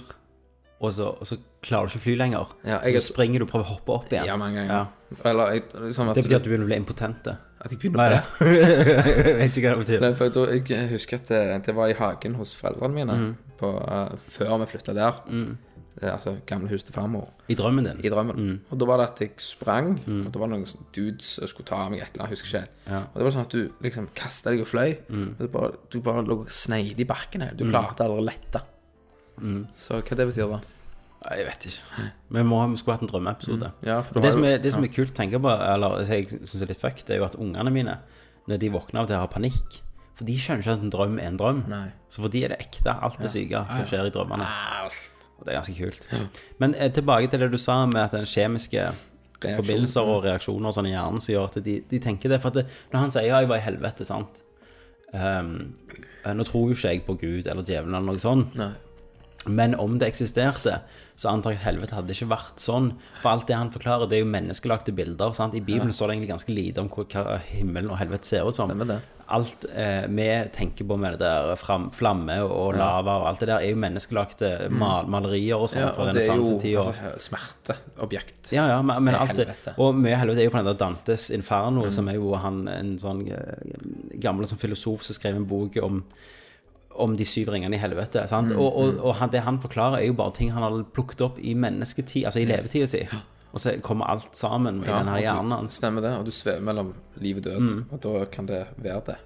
og 0.84 0.92
så, 0.92 1.10
og 1.20 1.24
så 1.28 1.36
klarer 1.64 1.86
du 1.88 1.94
ikke 1.94 2.00
å 2.02 2.04
fly 2.08 2.14
lenger? 2.20 2.46
Ja, 2.64 2.78
jeg- 2.84 3.00
så 3.00 3.12
springer 3.12 3.38
du 3.40 3.44
og 3.46 3.50
prøver 3.50 3.64
å 3.68 3.72
hoppe 3.76 3.92
opp 3.94 4.08
igjen? 4.12 4.26
Ja, 4.28 4.36
mange 4.36 4.56
ganger. 4.60 4.74
Ja. 4.74 5.18
Eller 5.30 5.52
jeg, 5.54 5.62
liksom 5.84 6.08
Det 6.14 6.24
betyr 6.24 6.36
at 6.36 6.44
du, 6.44 6.50
begynner 6.50 6.66
å 6.66 6.72
bli 6.72 6.76
impotent? 6.80 7.28
at 7.64 7.70
jeg 7.72 7.78
begynner 7.80 7.96
Nei, 7.96 8.18
å 8.18 8.48
jeg 9.24 9.36
vet 9.38 9.56
ikke 9.56 9.70
hva 9.70 9.76
det 9.78 9.84
betyr. 9.86 10.00
Nei, 10.04 10.12
for 10.18 10.24
jeg, 10.52 10.64
jeg 10.68 10.88
husker 10.90 11.16
at 11.22 11.28
det, 11.30 11.42
det 11.64 11.74
var 11.76 11.88
i 11.88 11.94
hagen 11.96 12.34
hos 12.36 12.52
foreldrene 12.58 12.92
mine 12.98 13.14
Mm. 13.20 13.30
på, 13.60 13.70
uh, 13.80 14.10
før 14.34 14.58
vi 14.60 14.66
flytta 14.74 14.92
der. 14.96 15.20
Er 15.30 15.54
altså 16.02 16.34
gamle 16.46 16.68
huset 16.68 16.88
til 16.88 16.94
farmor. 16.96 17.28
I 17.48 17.54
drømmen 17.54 17.86
din? 17.86 18.00
I 18.04 18.10
drømmen. 18.10 18.36
Mm. 18.36 18.56
Og 18.70 18.80
da 18.80 18.88
var 18.88 18.98
det 19.00 19.06
at 19.12 19.20
jeg 19.22 19.30
sprang, 19.38 19.92
og 20.02 20.30
det 20.34 20.40
var 20.42 20.50
noen 20.50 20.66
sånne 20.66 20.90
dudes 20.96 21.28
som 21.38 21.50
skulle 21.50 21.68
ta 21.68 21.84
av 21.84 21.92
meg 21.92 22.02
et 22.02 22.10
eller 22.14 22.26
annet, 22.26 22.34
husker 22.34 22.50
ikke 22.50 22.62
helt. 22.64 22.76
Ja. 22.88 23.00
Og 23.06 23.16
det 23.20 23.26
var 23.28 23.34
sånn 23.36 23.46
at 23.46 23.54
du 23.54 23.86
liksom 23.86 24.08
kasta 24.18 24.54
deg 24.54 24.64
og 24.64 24.70
fløy. 24.70 24.96
Mm. 25.08 25.28
Og 25.36 25.42
du 25.44 25.50
bare, 25.54 25.72
du 25.94 25.98
bare 26.04 26.26
lå 26.26 26.40
og 26.42 26.50
sneide 26.52 27.04
i 27.04 27.08
bakken. 27.08 27.46
Du 27.54 27.66
klarte 27.68 28.06
aldri 28.06 28.24
å 28.24 28.28
lette. 28.28 28.64
Mm. 29.40 29.62
Så 29.74 30.00
hva 30.00 30.18
det 30.18 30.28
betyr 30.30 30.50
da? 30.56 30.60
Jeg 31.24 31.46
vet 31.48 31.64
ikke. 31.70 32.04
Vi, 32.36 32.42
må, 32.44 32.58
vi 32.68 32.76
skulle 32.76 32.98
hatt 32.98 33.06
en 33.06 33.08
drømmeepisode. 33.08 33.70
Ja, 33.86 34.02
Det 34.12 34.34
som, 34.34 34.44
er, 34.44 34.58
det 34.60 34.74
som 34.74 34.84
er 34.84 34.92
kult 34.92 35.14
å 35.14 35.16
tenke 35.16 35.40
på, 35.40 35.48
eller 35.48 36.02
det 36.02 36.10
jeg 36.10 36.28
syns 36.42 36.60
er 36.60 36.68
litt 36.68 36.82
fucked, 36.82 37.06
det 37.08 37.16
er 37.16 37.22
jo 37.22 37.28
at 37.30 37.38
ungene 37.40 37.72
mine, 37.72 37.96
når 38.50 38.60
de 38.60 38.70
våkner 38.74 39.04
av 39.04 39.08
det, 39.08 39.16
har 39.16 39.30
panikk. 39.32 39.80
For 40.14 40.28
de 40.28 40.36
skjønner 40.38 40.62
ikke 40.62 40.74
at 40.76 40.84
en 40.84 40.92
drøm 40.92 41.16
er 41.18 41.30
en 41.30 41.38
drøm. 41.40 41.62
Nei. 41.70 41.86
Så 42.12 42.22
for 42.22 42.30
de 42.30 42.44
er 42.46 42.52
det 42.52 42.60
ekte, 42.62 42.92
alt 42.92 43.16
det 43.22 43.32
syke 43.32 43.64
som 43.72 43.88
skjer 43.88 44.10
i 44.10 44.12
drømmene. 44.14 44.46
Alt. 44.84 45.08
Og 45.44 45.48
det 45.48 45.52
er 45.52 45.58
ganske 45.60 45.76
kult. 45.76 46.06
Men 46.62 46.74
eh, 46.74 46.88
tilbake 46.96 47.28
til 47.28 47.44
det 47.44 47.50
du 47.52 47.58
sa 47.60 47.82
med 47.86 48.00
at 48.00 48.16
den 48.16 48.24
kjemiske 48.24 48.86
Reaksjon. 49.44 49.58
forbindelser 49.60 50.08
og 50.08 50.22
reaksjoner 50.24 50.70
og 50.70 50.72
sånn 50.72 50.88
i 50.88 50.94
hjernen 50.94 51.20
som 51.20 51.34
gjør 51.34 51.50
at 51.50 51.58
de, 51.66 51.74
de 51.90 52.00
tenker 52.00 52.32
det. 52.32 52.40
For 52.40 52.48
at 52.54 52.62
det, 52.62 52.64
når 52.94 53.02
han 53.04 53.12
sier 53.12 53.28
ja, 53.28 53.42
jeg 53.44 53.50
var 53.50 53.60
i 53.60 53.66
helvete, 53.66 54.06
sant 54.08 54.40
eh, 55.12 55.42
Nå 56.32 56.46
tror 56.48 56.70
jo 56.70 56.78
ikke 56.78 56.94
jeg 56.94 57.04
på 57.04 57.18
Gud 57.20 57.50
eller 57.52 57.60
djevelen 57.68 57.98
eller 57.98 58.14
noe 58.14 58.22
sånt. 58.22 58.56
Nei. 58.56 58.72
Men 59.46 59.74
om 59.80 59.98
det 59.98 60.08
eksisterte, 60.12 60.78
så 61.14 61.30
antar 61.30 61.54
jeg 61.54 61.60
at 61.62 61.68
helvete 61.68 61.94
hadde 61.94 62.14
ikke 62.14 62.30
vært 62.32 62.62
sånn. 62.62 62.92
For 63.22 63.34
alt 63.34 63.48
det 63.48 63.56
han 63.58 63.72
forklarer, 63.74 64.08
det 64.10 64.18
er 64.18 64.24
jo 64.24 64.30
menneskelagte 64.32 64.94
bilder. 64.96 65.34
Sant? 65.36 65.54
I 65.54 65.62
Bibelen 65.62 65.94
står 65.94 66.10
det 66.10 66.16
egentlig 66.16 66.32
ganske 66.34 66.54
lite 66.54 66.82
om 66.82 66.90
hva, 66.90 67.40
himmelen 67.52 67.92
og 67.94 68.00
helvete 68.00 68.26
ser 68.26 68.48
ut 68.48 68.58
som. 68.58 68.70
Stemmer 68.72 68.88
det. 68.96 69.00
Alt 69.34 69.62
eh, 69.72 70.04
vi 70.12 70.26
tenker 70.52 70.84
på 70.84 70.98
med 71.00 71.14
det 71.16 71.22
der 71.22 71.54
fram, 71.56 71.86
flamme 71.96 72.34
og 72.44 72.74
lava 72.76 73.14
og 73.22 73.28
alt 73.30 73.40
det 73.40 73.48
der, 73.48 73.62
er 73.64 73.72
jo 73.72 73.78
menneskelagte 73.80 74.50
mal, 74.68 75.08
malerier 75.08 75.56
og 75.64 75.70
sånn 75.72 75.86
Ja, 75.86 75.94
fra 75.96 76.10
renessansetida. 76.10 76.82
altså, 76.82 77.14
smerteobjekt. 77.30 78.52
Ja, 78.52 78.66
ja, 78.74 78.82
men, 78.84 79.00
men 79.06 79.16
alt 79.16 79.38
det. 79.38 79.48
Og 79.80 79.96
mye 79.96 80.18
helvete 80.20 80.44
er 80.44 80.50
jo 80.50 80.52
fra 80.52 80.60
den 80.60 80.74
der 80.74 80.80
Dantes 80.82 81.30
Inferno, 81.32 81.86
som 81.94 82.10
er 82.12 82.18
jo 82.20 82.34
han 82.36 82.66
en 82.68 82.94
sånn 83.00 83.24
eh, 83.32 84.20
gammel 84.20 84.50
sånn 84.50 84.60
filosof 84.60 85.06
som 85.08 85.16
skrev 85.16 85.40
en 85.40 85.48
bok 85.48 85.80
om 85.80 86.02
om 86.96 87.16
de 87.16 87.24
syv 87.26 87.48
ringene 87.54 87.76
i 87.76 87.80
helvete. 87.82 88.26
Sant? 88.30 88.52
Og, 88.54 88.68
og, 88.76 88.98
og 89.02 89.14
han, 89.18 89.30
det 89.32 89.42
han 89.46 89.58
forklarer, 89.62 89.98
er 90.00 90.06
jo 90.06 90.16
bare 90.18 90.34
ting 90.36 90.52
han 90.54 90.62
har 90.62 90.76
plukket 90.94 91.20
opp 91.26 91.38
i 91.42 91.54
mennesketid, 91.58 92.24
altså 92.30 92.40
i 92.42 92.48
levetida 92.48 92.86
si. 92.90 93.04
Og 93.54 93.60
så 93.62 93.76
kommer 93.86 94.10
alt 94.10 94.34
sammen 94.34 94.80
i 94.82 94.88
Ja, 94.88 94.98
den 94.98 95.08
her 95.12 95.20
og 95.20 95.22
hjernen 95.22 95.52
hans. 95.58 95.76
Stemmer 95.78 96.02
det. 96.02 96.10
Og 96.18 96.24
du 96.26 96.32
svever 96.34 96.62
mellom 96.66 96.94
liv 97.22 97.38
og 97.38 97.46
død. 97.46 97.60
Mm. 97.68 97.84
Og 97.94 98.00
da 98.02 98.24
kan 98.30 98.46
det 98.50 98.64
være 98.82 99.02
det 99.12 99.20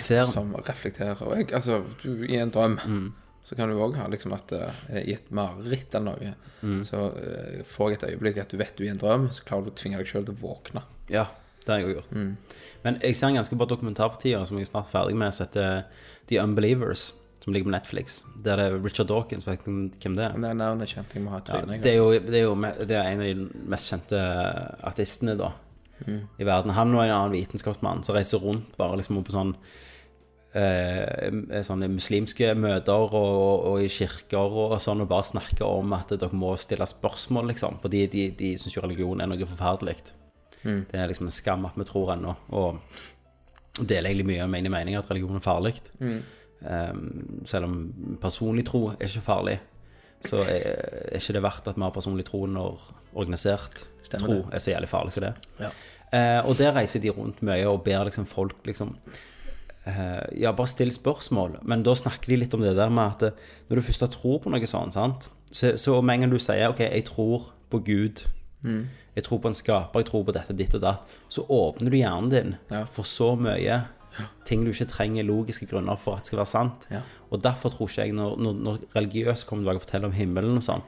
ser 0.00 0.24
som 0.30 0.54
reflekterer. 0.56 1.18
Og 1.26 1.36
jeg, 1.36 1.50
altså, 1.52 1.82
du, 2.02 2.22
i 2.28 2.38
en 2.40 2.50
drøm 2.54 2.78
Mm. 2.86 3.12
så 3.42 3.56
kan 3.58 3.68
du 3.68 3.74
òg 3.82 3.96
ha 3.98 4.06
liksom 4.08 4.32
at 4.32 4.52
uh, 4.54 4.70
i 5.02 5.12
et 5.16 5.30
mareritt 5.30 5.94
eller 5.94 6.12
noe, 6.12 6.34
Mm. 6.62 6.84
så 6.86 6.96
uh, 7.10 7.62
får 7.66 7.90
jeg 7.90 7.98
et 7.98 8.04
øyeblikk 8.12 8.36
at 8.38 8.52
du 8.52 8.56
vet 8.56 8.76
du 8.78 8.84
er 8.84 8.86
i 8.86 8.90
en 8.92 8.98
drøm, 8.98 9.24
så 9.34 9.42
klarer 9.42 9.64
du 9.64 9.70
å 9.72 9.74
tvinge 9.74 9.98
deg 9.98 10.06
sjøl 10.06 10.24
til 10.24 10.34
å 10.36 10.42
våkne. 10.44 10.82
Ja, 11.10 11.26
det 11.66 11.74
har 11.74 11.82
jeg 11.82 11.88
òg 11.88 11.98
gjort. 11.98 12.12
Mm. 12.12 12.60
Men 12.84 13.00
jeg 13.02 13.18
ser 13.18 13.30
en 13.30 13.40
ganske 13.40 13.58
bra 13.58 13.68
dokumentar 13.70 14.12
på 14.14 14.22
tida 14.24 14.44
som 14.48 14.58
jeg 14.58 14.66
er 14.66 14.70
snart 14.72 14.90
ferdig 14.90 15.18
med, 15.18 15.34
som 15.34 15.46
heter 15.46 15.84
The 16.30 16.40
Unbelievers, 16.42 17.12
som 17.42 17.54
ligger 17.54 17.70
på 17.70 17.74
Netflix. 17.74 18.22
Der 18.44 18.60
det 18.60 18.68
er 18.68 18.78
Richard 18.78 19.10
Dawkins, 19.10 19.46
vet 19.46 19.64
du 19.66 19.70
hvem 19.70 20.16
det 20.18 20.26
er? 20.28 20.38
Det 20.38 20.50
er 20.50 20.58
navnet 20.58 20.90
kjent. 20.94 21.14
Jeg 21.14 21.24
må 21.24 21.34
ha 21.34 21.42
Ja, 21.48 21.62
det, 21.66 21.92
er 21.92 21.98
jo, 21.98 22.10
det 22.12 22.38
er 22.38 22.46
jo 22.46 22.54
det 22.86 22.96
er 22.98 23.10
en 23.10 23.22
av 23.22 23.30
de 23.30 23.68
mest 23.74 23.90
kjente 23.90 24.22
artistene 24.82 25.36
da 25.38 25.52
i 26.10 26.44
verden. 26.46 26.74
Han 26.74 26.94
og 26.96 27.04
en 27.04 27.14
annen 27.14 27.34
vitenskapsmann 27.36 28.02
som 28.06 28.16
reiser 28.16 28.42
rundt 28.42 28.76
bare 28.78 28.98
liksom 28.98 29.20
på 29.22 29.34
sånn 29.34 29.54
eh, 30.58 31.62
sånne 31.66 31.90
muslimske 31.92 32.52
møter 32.58 33.14
og, 33.18 33.68
og 33.70 33.82
i 33.82 33.90
kirker 33.92 34.58
og 34.64 34.78
sånn, 34.82 35.04
og 35.04 35.10
bare 35.10 35.28
snakker 35.30 35.66
om 35.66 35.94
at 35.96 36.14
dere 36.14 36.32
må 36.36 36.54
stille 36.60 36.86
spørsmål, 36.88 37.52
liksom. 37.52 37.78
Fordi 37.82 38.06
de, 38.12 38.26
de 38.38 38.54
syns 38.60 38.76
jo 38.76 38.84
religion 38.84 39.22
er 39.22 39.30
noe 39.30 39.48
forferdelig. 39.48 39.96
Det 40.62 40.98
er 41.00 41.06
liksom 41.10 41.26
en 41.26 41.34
skam 41.34 41.64
at 41.66 41.76
vi 41.76 41.84
tror 41.88 42.12
ennå. 42.14 42.34
Og 42.54 42.78
deler 43.80 44.10
egentlig 44.10 44.26
mye 44.28 44.44
av 44.44 44.50
mine 44.52 44.70
meninger 44.72 45.00
at 45.02 45.10
religion 45.10 45.36
er 45.38 45.44
farlig. 45.44 45.74
Um, 46.62 47.42
selv 47.48 47.66
om 47.66 47.76
personlig 48.22 48.64
tro 48.68 48.84
er 48.92 49.08
ikke 49.08 49.24
farlig, 49.26 49.56
så 50.22 50.44
er, 50.44 50.60
er 51.10 51.18
ikke 51.18 51.34
det 51.34 51.42
verdt 51.42 51.66
at 51.72 51.78
vi 51.80 51.82
har 51.82 51.94
personlig 51.96 52.24
tro 52.28 52.44
når 52.46 52.84
organisert 53.18 53.86
Stemmer 54.06 54.28
tro 54.28 54.36
det. 54.36 54.54
er 54.54 54.62
så 54.62 54.70
jævlig 54.70 54.88
farlig 54.92 55.12
som 55.16 55.24
det. 55.26 55.32
Ja. 55.58 55.72
Uh, 56.12 56.48
og 56.50 56.58
der 56.60 56.74
reiser 56.76 57.00
de 57.02 57.10
rundt 57.10 57.40
mye 57.42 57.66
og 57.66 57.82
ber 57.86 58.04
liksom 58.06 58.26
folk 58.28 58.60
liksom 58.68 58.92
uh, 59.86 60.22
Ja, 60.38 60.52
bare 60.52 60.70
still 60.70 60.92
spørsmål. 60.94 61.58
Men 61.66 61.82
da 61.82 61.96
snakker 61.98 62.30
de 62.30 62.36
litt 62.44 62.54
om 62.54 62.62
det 62.62 62.76
der 62.76 62.92
med 62.92 63.16
at 63.16 63.22
eh, 63.32 63.50
når 63.68 63.80
du 63.80 63.86
først 63.88 64.06
tror 64.14 64.38
på 64.44 64.52
noe 64.52 64.68
sånt, 64.68 64.94
sant? 64.94 65.30
Så, 65.50 65.74
så 65.80 65.98
med 66.00 66.14
en 66.14 66.20
gang 66.26 66.36
du 66.36 66.38
sier 66.40 66.68
OK, 66.70 66.84
jeg 66.84 67.08
tror 67.10 67.50
på 67.72 67.82
Gud, 67.88 68.26
Mm. 68.62 68.84
Jeg 69.14 69.24
tror 69.24 69.38
på 69.44 69.48
en 69.50 69.54
skaper, 69.56 70.00
jeg 70.00 70.06
tror 70.08 70.24
på 70.24 70.32
dette, 70.32 70.54
ditt 70.56 70.74
og 70.74 70.80
datt, 70.84 71.02
så 71.28 71.44
åpner 71.48 71.90
du 71.90 71.96
hjernen 71.98 72.30
din 72.32 72.54
Ja. 72.70 72.84
for 72.86 73.02
så 73.04 73.34
mye 73.36 73.82
ting 74.44 74.64
du 74.64 74.70
ikke 74.70 74.88
trenger 74.88 75.24
logiske 75.24 75.66
grunner 75.70 75.96
for 75.96 76.16
at 76.16 76.22
det 76.24 76.26
skal 76.32 76.38
være 76.42 76.50
sant. 76.50 76.86
Ja. 76.92 77.00
Og 77.32 77.40
derfor 77.42 77.70
tror 77.72 77.88
ikke 77.88 78.04
jeg, 78.06 78.12
når, 78.12 78.36
når, 78.38 78.52
når 78.60 78.78
religiøse 78.96 79.46
kommer 79.48 79.64
tilbake 79.64 79.80
og 79.80 79.84
forteller 79.86 80.10
om 80.10 80.12
himmelen 80.16 80.56
og 80.60 80.64
sånn, 80.66 80.82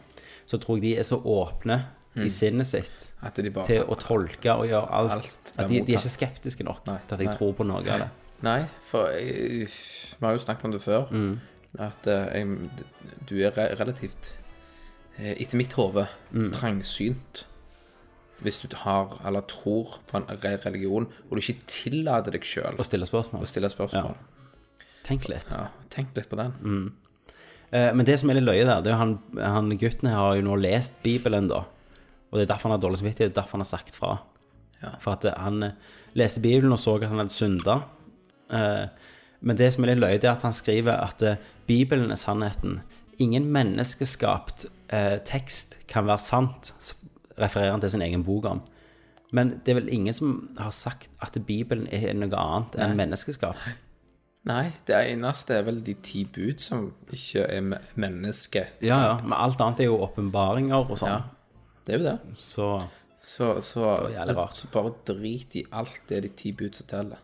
så 0.46 0.58
tror 0.60 0.76
jeg 0.76 0.82
de 0.82 0.98
er 1.00 1.06
så 1.08 1.16
åpne 1.24 1.78
i 2.20 2.28
sinnet 2.28 2.66
sitt 2.68 3.06
bare 3.20 3.64
til 3.66 3.82
å 3.90 3.96
tolke 3.98 4.52
og 4.54 4.68
gjøre 4.68 4.90
alt. 4.92 5.12
Alt 5.16 5.52
at 5.56 5.68
de, 5.70 5.80
de 5.80 5.94
er 5.96 5.98
ikke 5.98 6.12
skeptiske 6.12 6.64
nok 6.68 6.84
Nei, 6.86 6.98
til 7.08 7.14
at 7.16 7.24
jeg 7.24 7.30
nei. 7.32 7.36
tror 7.38 7.54
på 7.58 7.64
noe 7.66 7.80
av 7.80 7.84
det. 8.04 8.10
Nei, 8.44 8.58
for 8.86 9.08
jeg, 9.16 9.66
vi 10.20 10.26
har 10.26 10.36
jo 10.36 10.42
snakket 10.44 10.64
om 10.68 10.72
det 10.76 10.82
før. 10.84 11.08
Mm. 11.10 11.40
At 11.80 12.06
eh, 12.06 12.28
jeg, 12.38 12.70
du 13.26 13.34
er 13.40 13.56
relativt, 13.80 14.34
eh, 15.16 15.32
etter 15.40 15.56
mitt 15.58 15.72
hode, 15.80 16.06
Mm. 16.30 16.52
trangsynt. 16.52 17.46
Hvis 18.42 18.58
du 18.60 18.74
har, 18.82 19.14
eller 19.24 19.44
tror 19.48 19.98
på 20.08 20.18
en 20.18 20.26
re 20.42 20.56
religion, 20.64 21.06
og 21.06 21.36
du 21.36 21.40
ikke 21.42 21.68
tillater 21.70 22.34
deg 22.34 22.44
sjøl 22.44 22.80
å 22.80 22.86
stille 22.86 23.06
spørsmål. 23.08 23.44
å 23.44 23.48
stille 23.48 23.70
spørsmål. 23.70 24.16
Tenk 25.04 25.28
litt. 25.28 25.48
Ja, 25.52 25.68
tenk 25.92 26.16
litt 26.16 26.28
på 26.28 26.38
den. 26.40 26.52
Mm. 26.60 27.32
Eh, 27.70 27.90
men 27.94 28.06
det 28.08 28.18
som 28.20 28.30
er 28.30 28.40
litt 28.40 28.48
løye 28.48 28.66
der, 28.66 28.82
det 28.82 28.90
er 28.90 28.96
jo 28.96 29.00
han, 29.00 29.16
han 29.38 29.72
gutten 29.78 30.10
her 30.10 30.20
har 30.20 30.36
jo 30.38 30.46
nå 30.48 30.58
lest 30.60 30.98
Bibelen, 31.04 31.48
da. 31.52 31.64
Og 32.30 32.38
det 32.38 32.46
er 32.46 32.54
derfor 32.54 32.70
han 32.70 32.78
har 32.78 32.82
dårlig 32.82 33.00
samvittighet, 33.00 33.30
det 33.30 33.36
er 33.36 33.42
derfor 33.42 33.60
han 33.60 33.66
har 33.66 33.70
sagt 33.70 33.94
fra. 33.94 34.14
Ja. 34.82 34.94
For 35.02 35.14
at 35.14 35.26
eh, 35.28 35.36
han 35.38 35.62
eh, 35.70 35.76
leste 36.18 36.42
Bibelen 36.44 36.74
og 36.74 36.80
så 36.82 36.96
at 36.98 37.08
han 37.10 37.22
hadde 37.22 37.34
synda. 37.34 37.80
Eh, 38.50 38.86
men 39.44 39.60
det 39.60 39.70
som 39.74 39.84
er 39.84 39.92
litt 39.92 40.02
løye, 40.02 40.18
det 40.20 40.30
er 40.30 40.36
at 40.38 40.46
han 40.46 40.56
skriver 40.56 41.00
at 41.04 41.22
eh, 41.22 41.40
Bibelen 41.68 42.12
er 42.12 42.20
sannheten. 42.20 42.80
Ingen 43.22 43.46
menneskeskapt 43.54 44.66
eh, 44.94 45.18
tekst 45.26 45.78
kan 45.90 46.08
være 46.08 46.22
sant, 46.22 46.72
refererer 47.40 47.70
han 47.74 47.80
til 47.82 47.90
sin 47.90 48.02
egen 48.02 48.24
bok 48.24 48.44
om. 48.50 48.62
Men 49.32 49.60
det 49.64 49.72
er 49.74 49.80
vel 49.80 49.88
ingen 49.92 50.14
som 50.14 50.34
har 50.58 50.70
sagt 50.70 51.08
at 51.24 51.36
Bibelen 51.46 51.88
er 51.92 52.12
noe 52.14 52.36
annet 52.38 52.76
enn 52.78 52.96
menneskeskapt. 52.96 53.72
Nei, 54.44 54.66
det 54.86 54.98
eneste 55.14 55.54
er 55.56 55.62
vel 55.64 55.78
de 55.82 55.94
ti 56.04 56.24
bud 56.28 56.60
som 56.60 56.90
ikke 57.10 57.46
er 57.48 57.62
me- 57.64 57.80
menneske. 57.96 58.66
Ja, 58.84 58.98
ja, 59.06 59.14
men 59.22 59.32
alt 59.32 59.60
annet 59.64 59.80
er 59.80 59.88
jo 59.88 59.96
åpenbaringer 60.04 60.84
og 60.84 60.98
sånn. 61.00 61.08
Ja. 61.08 61.22
Det 61.86 61.94
er 61.94 61.98
jo 61.98 62.04
det. 62.10 62.18
Så 62.38 62.68
Så, 63.24 63.60
så, 63.64 63.86
rart. 64.36 64.54
så 64.54 64.68
bare 64.70 64.92
drit 65.08 65.54
i 65.56 65.64
alt 65.72 66.02
det 66.08 66.22
de 66.22 66.28
ti 66.28 66.52
buds 66.52 66.82
forteller. 66.82 67.16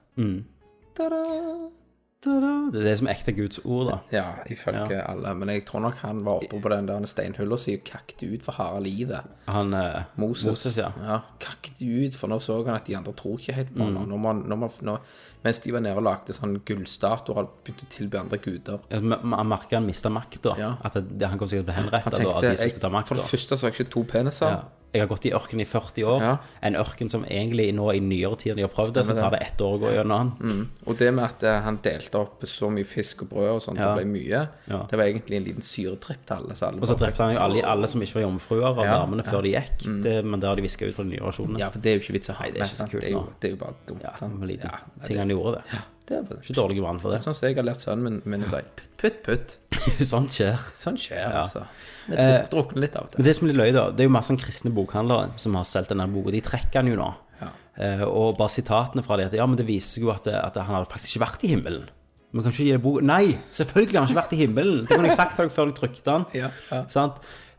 Det 2.21 2.33
er 2.77 2.85
det 2.85 2.93
som 3.01 3.09
er 3.09 3.17
ekte 3.17 3.33
Guds 3.33 3.63
ord, 3.65 3.87
da. 3.89 3.97
Ja, 4.13 4.25
ifølge 4.53 4.99
alle. 5.01 5.33
Men 5.41 5.53
jeg 5.55 5.65
tror 5.69 5.81
nok 5.87 6.03
han 6.03 6.21
var 6.27 6.43
oppe 6.43 6.59
på 6.61 6.73
den 6.73 6.89
der 6.91 7.07
steinhulla 7.09 7.57
si 7.61 7.79
og 7.79 7.85
kakte 7.89 8.29
ut 8.29 8.45
for 8.45 8.59
harde 8.61 8.83
livet. 8.85 9.31
Han 9.49 9.73
eh, 9.77 10.03
Moses. 10.21 10.51
Moses, 10.51 10.77
ja. 10.83 10.91
ja. 11.01 11.17
Kakte 11.41 11.89
ut, 11.89 12.19
for 12.21 12.29
nå 12.29 12.37
så 12.45 12.59
han 12.67 12.77
at 12.77 12.91
de 12.91 12.99
andre 12.99 13.15
tror 13.17 13.41
ikke 13.41 13.57
helt 13.57 13.73
på 13.77 13.89
Mm. 13.91 13.97
Når 14.11 14.19
man, 14.21 14.43
når 14.47 14.57
man, 14.57 14.71
når, 14.85 14.99
mens 15.43 15.59
de 15.65 15.73
var 15.73 15.81
nede 15.81 15.97
og 15.97 16.05
lagde 16.05 16.35
sånn 16.37 16.59
gullstatuer 16.69 17.39
og 17.41 17.55
begynte 17.65 17.87
å 17.89 17.91
tilby 17.95 18.19
andre 18.21 18.39
guder. 18.45 18.83
Ja, 18.93 19.01
man 19.01 19.49
merka 19.49 19.79
han 19.79 19.89
mista 19.89 20.13
makta. 20.13 20.53
Ja. 20.61 20.75
At 20.85 20.99
det, 21.01 21.25
han 21.27 21.41
kom 21.41 21.49
sikkert 21.49 21.65
til 21.65 21.65
å 21.65 21.71
bli 21.71 21.79
henrettet. 21.79 22.13
Han 22.13 22.13
da, 22.13 22.19
tenkte 22.21 22.51
de 22.51 22.61
skulle 22.61 22.75
jeg, 22.77 22.83
ta 22.85 23.03
For 23.09 23.23
det 23.23 23.27
første 23.31 23.57
så 23.57 23.67
har 23.67 23.73
jeg 23.73 23.81
ikke 23.81 23.95
to 23.97 24.05
peniser. 24.13 24.59
Ja. 24.59 24.80
Jeg 24.93 25.03
har 25.05 25.09
gått 25.09 25.27
i 25.29 25.31
ørken 25.37 25.61
i 25.63 25.65
40 25.65 26.05
år. 26.11 26.23
Ja. 26.25 26.33
En 26.67 26.75
ørken 26.81 27.09
som 27.13 27.23
egentlig 27.25 27.69
nå 27.77 27.85
i 27.95 28.01
nyere 28.03 28.37
tid 28.41 28.57
de 28.59 28.65
har 28.67 28.73
prøvd 28.73 28.93
det, 28.97 29.05
så 29.07 29.15
tar 29.15 29.31
det. 29.31 29.39
det 29.39 29.47
ett 29.53 29.61
år 29.63 29.77
å 29.77 29.81
gå 29.85 29.93
gjennom 29.95 30.33
den. 30.41 30.65
Og 30.87 30.97
det 30.99 31.11
med 31.15 31.25
at 31.25 31.45
eh, 31.47 31.61
han 31.63 31.79
delte 31.85 32.19
opp 32.19 32.43
så 32.51 32.71
mye 32.75 32.85
fisk 32.89 33.23
og 33.23 33.29
brød 33.31 33.51
og 33.55 33.61
sånt, 33.63 33.79
Ja. 33.79 33.95
det 33.95 34.03
ble 34.03 34.11
mye, 34.11 34.41
Ja. 34.67 34.81
det 34.91 34.99
var 34.99 35.05
egentlig 35.07 35.37
en 35.39 35.45
liten 35.45 35.63
syretripp 35.63 36.25
til 36.27 36.37
alle. 36.37 36.55
Så 36.59 36.67
alle 36.69 36.81
Og 36.83 36.89
så 36.91 36.97
drepte 36.99 37.23
han 37.23 37.35
jo 37.35 37.41
alle, 37.41 37.63
alle 37.63 37.87
som 37.87 38.03
ikke 38.03 38.19
var 38.19 38.27
jomfruer 38.27 38.67
av 38.67 38.83
damene 38.85 39.23
før 39.23 39.43
de 39.47 39.55
gikk. 39.55 40.03
Det, 40.03 40.17
men 40.25 40.41
det 40.41 40.49
har 40.51 40.57
de 40.57 40.63
viska 40.67 40.87
ut 40.91 40.95
fra 40.95 41.05
de 41.05 41.11
nye 41.15 41.23
versjonene. 41.23 41.59
Ja, 41.63 41.71
for 41.71 41.79
det 41.81 41.93
er 41.93 41.99
jo 41.99 42.05
ikke 42.05 42.19
vits 42.19 42.31
å 42.35 42.35
ha 42.41 42.45
det 42.51 42.61
er 42.61 42.65
så 42.67 42.83
sant? 42.83 42.91
kult 42.91 43.03
det, 43.07 43.09
er 43.11 43.13
jo, 43.15 43.25
det 43.41 43.49
er 43.49 43.55
jo 43.55 43.63
bare 43.63 43.75
dumt. 43.87 44.03
Ja, 44.03 44.17
sant? 44.19 44.43
liten 44.43 44.67
Ja, 44.71 44.79
ting 45.07 45.19
han 45.23 45.29
gjorde 45.31 45.63
det. 45.63 45.81
det 46.11 46.17
er 46.19 46.23
bare 46.27 46.41
Ikke 46.43 46.59
dårlig 46.59 46.83
vann 46.83 46.99
for 46.99 47.15
det. 47.15 47.23
Sånn 47.23 47.35
som 47.39 47.47
jeg 47.49 47.57
har 47.57 47.63
lært 47.71 47.79
sønnen 47.85 48.03
min, 48.03 48.23
min 48.25 48.43
å 48.43 48.51
si 48.51 48.63
putt, 48.75 48.91
putt, 48.99 49.23
putt. 49.23 49.57
Sånt 50.05 50.35
skjer. 50.35 50.59
Sånn 50.75 50.99
skjer, 50.99 51.31
altså. 51.31 51.63
Vi 52.11 52.17
Eh, 52.19 52.37
druk, 52.43 52.51
drukner 52.51 52.85
litt 52.85 52.97
av 52.99 53.07
og 53.09 53.17
Men 53.19 53.25
det 53.29 53.35
som 53.37 53.47
er 53.47 53.53
litt 53.53 53.61
løye, 53.61 53.73
da, 53.77 53.85
det 53.95 54.05
er 54.05 54.09
jo 54.09 54.15
masse 54.17 54.33
sånn 54.33 54.41
kristne 54.43 54.73
bokhandlere 54.75 55.31
som 55.41 55.55
har 55.59 55.65
solgt 55.69 55.93
denne 55.95 56.07
boka. 56.11 56.33
De 56.35 56.41
trekker 56.45 56.83
den 56.83 56.93
jo 56.93 56.99
nå. 57.01 57.09
Ja. 57.41 57.49
Eh, 57.81 58.03
og 58.09 58.37
bare 58.39 58.53
sitatene 58.53 59.05
fra 59.07 59.17
dem 59.21 59.31
at 59.31 59.37
ja, 59.39 59.47
men 59.47 59.57
det 59.57 59.67
viser 59.69 59.97
seg 60.01 60.07
jo 60.09 60.13
at, 60.15 60.27
at 60.29 60.57
han 60.61 60.75
har 60.75 60.85
faktisk 60.91 61.15
ikke 61.17 61.25
vært 61.27 61.45
i 61.47 61.53
himmelen. 61.55 61.87
Men 62.33 62.45
kan 62.45 62.53
ikke 62.53 62.63
gi 62.69 62.73
det 62.77 62.83
bok 62.85 63.01
Nei, 63.03 63.39
selvfølgelig 63.51 63.97
har 63.97 64.05
han 64.05 64.11
ikke 64.13 64.21
vært 64.23 64.35
i 64.37 64.41
himmelen! 64.45 64.83
Det 64.87 64.95
kunne 64.97 65.09
jeg 65.11 65.17
sagt 65.19 65.35
til 65.37 65.47
dere 65.49 65.55
før 65.55 65.71
dere 65.71 65.79
trykte 65.81 66.11
den. 66.13 66.27
Ja, 66.39 66.51
ja. 66.71 66.83
Sant? 66.87 67.17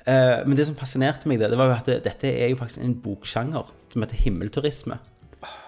Eh, 0.07 0.37
men 0.47 0.55
det 0.57 0.65
som 0.69 0.77
fascinerte 0.79 1.27
meg, 1.27 1.39
det, 1.41 1.49
det 1.51 1.57
var 1.59 1.67
jo 1.71 1.75
at 1.75 1.89
det, 1.91 1.97
dette 2.05 2.29
er 2.31 2.49
jo 2.53 2.59
faktisk 2.61 2.81
en 2.85 2.93
boksjanger 3.03 3.67
som 3.91 4.01
heter 4.05 4.21
himmelturisme. 4.23 4.97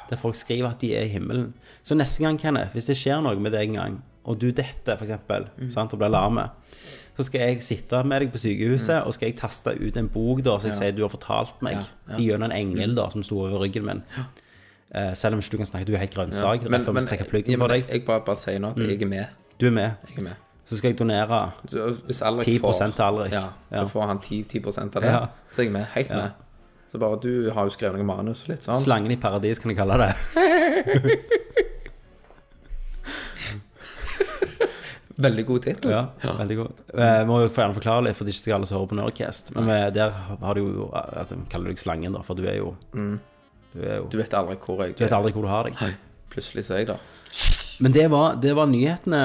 Der 0.10 0.19
folk 0.19 0.36
skriver 0.39 0.69
at 0.72 0.80
de 0.84 0.93
er 0.96 1.06
i 1.08 1.12
himmelen. 1.17 1.54
Så 1.84 1.96
neste 2.00 2.24
gang, 2.24 2.39
Kenneth, 2.39 2.72
hvis 2.76 2.88
det 2.88 2.96
skjer 3.00 3.22
noe 3.24 3.36
med 3.39 3.52
deg 3.56 3.69
en 3.72 3.78
gang, 3.80 4.00
og 4.24 4.39
du 4.39 4.50
detter, 4.56 4.96
eksempel, 5.04 5.50
Mm. 5.60 5.69
sant, 5.72 5.93
og 5.93 6.00
blir 6.00 6.12
lame, 6.13 6.46
så 7.17 7.23
skal 7.28 7.41
jeg 7.41 7.62
sitte 7.63 8.04
med 8.04 8.21
deg 8.21 8.32
på 8.34 8.38
sykehuset, 8.41 9.04
og 9.06 9.13
skal 9.13 9.28
jeg 9.30 9.38
taste 9.38 9.69
ut 9.80 9.97
en 9.97 10.08
bok 10.10 10.41
da, 10.45 10.58
som 10.60 10.69
jeg 10.71 10.78
sier 10.80 10.95
du 10.97 11.02
har 11.06 11.10
fortalt 11.13 11.62
meg, 11.62 11.76
Mm. 11.78 11.84
Ja, 12.10 12.13
ja. 12.17 12.23
gjennom 12.26 12.52
en 12.52 12.56
engel 12.58 12.95
da, 12.95 13.10
som 13.10 13.23
sto 13.23 13.39
over 13.45 13.60
ryggen 13.62 13.86
min. 13.86 14.02
Uh, 14.95 15.13
selv 15.17 15.34
om 15.34 15.39
ikke 15.41 15.52
du 15.52 15.58
kan 15.58 15.65
snakke, 15.65 15.86
du 15.88 15.93
er 15.93 15.97
helt 16.04 16.13
grønnsak. 16.13 16.63
er 16.65 16.69
Men, 16.69 16.82
men, 16.86 17.08
jeg, 17.08 17.47
ja, 17.60 17.67
deg. 17.67 17.86
jeg 17.89 18.06
bare, 18.06 18.21
bare 18.26 18.36
sier 18.38 18.60
nå 18.60 18.69
at 18.73 18.78
jeg 18.78 19.02
er 19.02 19.06
med. 19.06 19.26
Du 19.60 19.65
er 19.67 19.71
med. 19.71 19.91
Jeg 20.10 20.17
er 20.17 20.23
med. 20.23 20.36
Så 20.65 20.78
skal 20.78 20.91
jeg 20.91 20.99
donere 20.99 21.52
Så 21.67 21.97
hvis 22.06 22.21
10% 22.21 22.60
får, 22.62 22.73
til 22.95 23.02
Alrik. 23.04 23.32
Ja, 23.32 23.41
så 23.71 23.82
Ja. 23.82 23.84
får 23.84 24.06
han 24.08 24.19
10, 24.19 24.43
10 24.43 24.60
av 24.95 25.02
det. 25.02 25.10
Ja. 25.10 25.26
Så 25.52 25.62
er 25.62 25.65
jeg 25.65 25.71
med. 25.73 25.86
Helt 25.93 26.10
med. 26.10 26.30
Så 26.88 26.97
bare 26.99 27.19
du 27.23 27.52
har 27.52 27.63
jo 27.63 27.69
skrevet 27.69 27.97
noe 27.97 28.06
manus 28.06 28.47
litt 28.47 28.63
sånn. 28.63 28.76
Slangen 28.76 29.12
i 29.12 29.15
paradis, 29.15 29.60
kan 29.60 29.71
jeg 29.71 29.78
kalle 29.78 29.97
det. 29.97 30.15
Veldig 35.24 35.46
god 35.48 35.64
tittel. 35.66 35.92
Ja, 35.94 36.04
veldig 36.40 36.58
god. 36.60 36.82
Vi 36.94 37.10
må 37.30 37.40
jo 37.44 37.50
gjerne 37.50 37.76
forklare 37.78 38.06
litt, 38.08 38.18
for 38.20 38.28
det 38.28 38.34
er 38.36 38.40
ikke 38.42 38.56
alle 38.58 38.70
som 38.70 38.78
hører 38.80 38.92
på 38.92 38.98
Nerdcast. 39.00 39.54
Men 39.56 39.70
vi, 39.72 39.78
der 39.96 40.14
har 40.44 40.58
du 40.60 40.62
jo 40.64 40.88
altså, 40.94 41.38
Kaller 41.52 41.70
du 41.72 41.74
deg 41.76 41.82
Slangen, 41.84 42.16
da, 42.18 42.22
for 42.26 42.40
du 42.40 42.44
er 42.50 42.58
jo 42.60 42.74
Du 43.74 43.82
er 43.82 43.98
jo 44.02 44.08
Du 44.12 44.18
vet 44.20 44.34
aldri 44.38 44.58
hvor 44.62 44.84
jeg 44.84 44.98
Du 44.98 45.04
vet 45.06 45.16
aldri 45.16 45.34
hvor 45.36 45.48
du 45.48 45.52
har 45.52 45.70
deg. 45.70 45.98
Plutselig 46.34 46.66
så 46.68 46.76
er 46.78 46.84
jeg 46.84 46.92
der. 46.94 47.02
Men 47.84 47.94
det 47.96 48.06
var, 48.14 48.36
det 48.42 48.52
var 48.58 48.68
nyhetene 48.70 49.22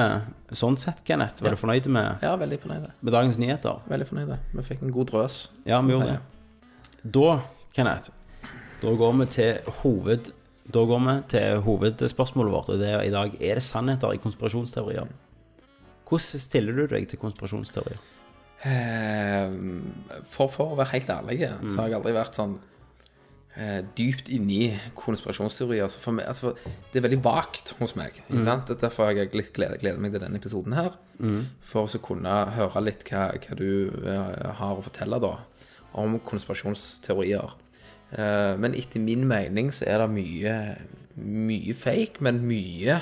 sånn 0.57 0.75
sett, 0.81 1.03
Kenneth. 1.05 1.43
Var 1.45 1.53
du 1.53 1.59
fornøyd 1.59 1.85
med, 1.93 2.23
Ja, 2.25 2.31
veldig 2.41 2.57
fornøyd. 2.63 2.87
med 3.01 3.13
dagens 3.13 3.37
nyheter? 3.41 3.83
Veldig 3.89 4.07
fornøyd. 4.09 4.31
Vi 4.57 4.65
fikk 4.65 4.81
en 4.85 4.93
god 4.95 5.11
drøs. 5.11 5.35
Ja, 5.69 5.79
vi 5.85 5.93
gjorde 5.93 6.15
det. 6.15 7.11
Da, 7.15 7.39
Kenneth, 7.77 8.09
da 8.81 8.93
går 9.03 9.17
vi 9.21 9.25
til 9.37 9.73
hoved... 9.83 10.31
Da 10.69 10.83
går 10.85 10.99
vi 11.01 11.13
til 11.33 11.61
hovedspørsmålet 11.65 12.53
vårt, 12.53 12.67
og 12.69 12.77
det 12.81 12.89
er 12.93 13.01
i 13.07 13.09
dag 13.13 13.31
er 13.41 13.57
det 13.57 13.63
sannheter 13.65 14.11
i 14.13 14.19
konspirasjonsteorier. 14.21 15.07
Hvordan 16.09 16.41
stiller 16.41 16.73
du 16.73 16.87
deg 16.89 17.05
til 17.11 17.21
konspirasjonsteorier? 17.21 17.99
Eh, 18.65 19.51
For, 20.27 20.49
for 20.51 20.73
å 20.73 20.79
være 20.79 20.97
helt 20.97 21.13
ærlig, 21.13 21.37
så 21.69 21.83
har 21.83 21.91
jeg 21.91 21.99
aldri 21.99 22.15
vært 22.17 22.39
sånn 22.39 22.57
eh, 23.55 23.79
dypt 23.95 24.31
inni 24.33 24.73
konspirasjonsteorier. 24.97 25.85
Altså 25.85 26.01
for 26.01 26.17
meg, 26.17 26.27
altså 26.27 26.49
for, 26.49 26.73
det 26.91 26.99
er 26.99 27.05
veldig 27.05 27.21
vagt 27.23 27.73
hos 27.79 27.95
meg. 27.99 28.19
Ikke 28.25 28.43
sant? 28.45 28.67
Mm. 28.67 28.73
er 28.75 28.81
Derfor 28.83 29.07
har 29.09 29.21
jeg 29.21 29.31
litt 29.37 29.53
gleder, 29.55 29.79
gleder 29.81 30.01
meg 30.01 30.15
til 30.15 30.25
denne 30.25 30.41
episoden 30.41 30.75
her. 30.77 30.97
For 31.61 31.85
å 31.85 32.03
kunne 32.03 32.35
høre 32.57 32.83
litt 32.85 33.05
hva, 33.09 33.29
hva 33.37 33.57
du 33.59 33.91
uh, 34.05 34.53
har 34.59 34.77
å 34.79 34.85
fortelle 34.85 35.19
da 35.23 35.33
om 35.99 36.19
konspirasjonsteorier. 36.25 37.55
Uh, 38.09 38.55
men 38.57 38.73
etter 38.77 39.01
min 39.03 39.27
mening 39.29 39.69
så 39.75 39.85
er 39.85 40.01
det 40.01 40.09
mye, 40.13 40.53
mye 41.21 41.75
fake, 41.77 42.23
men 42.25 42.41
mye 42.49 42.99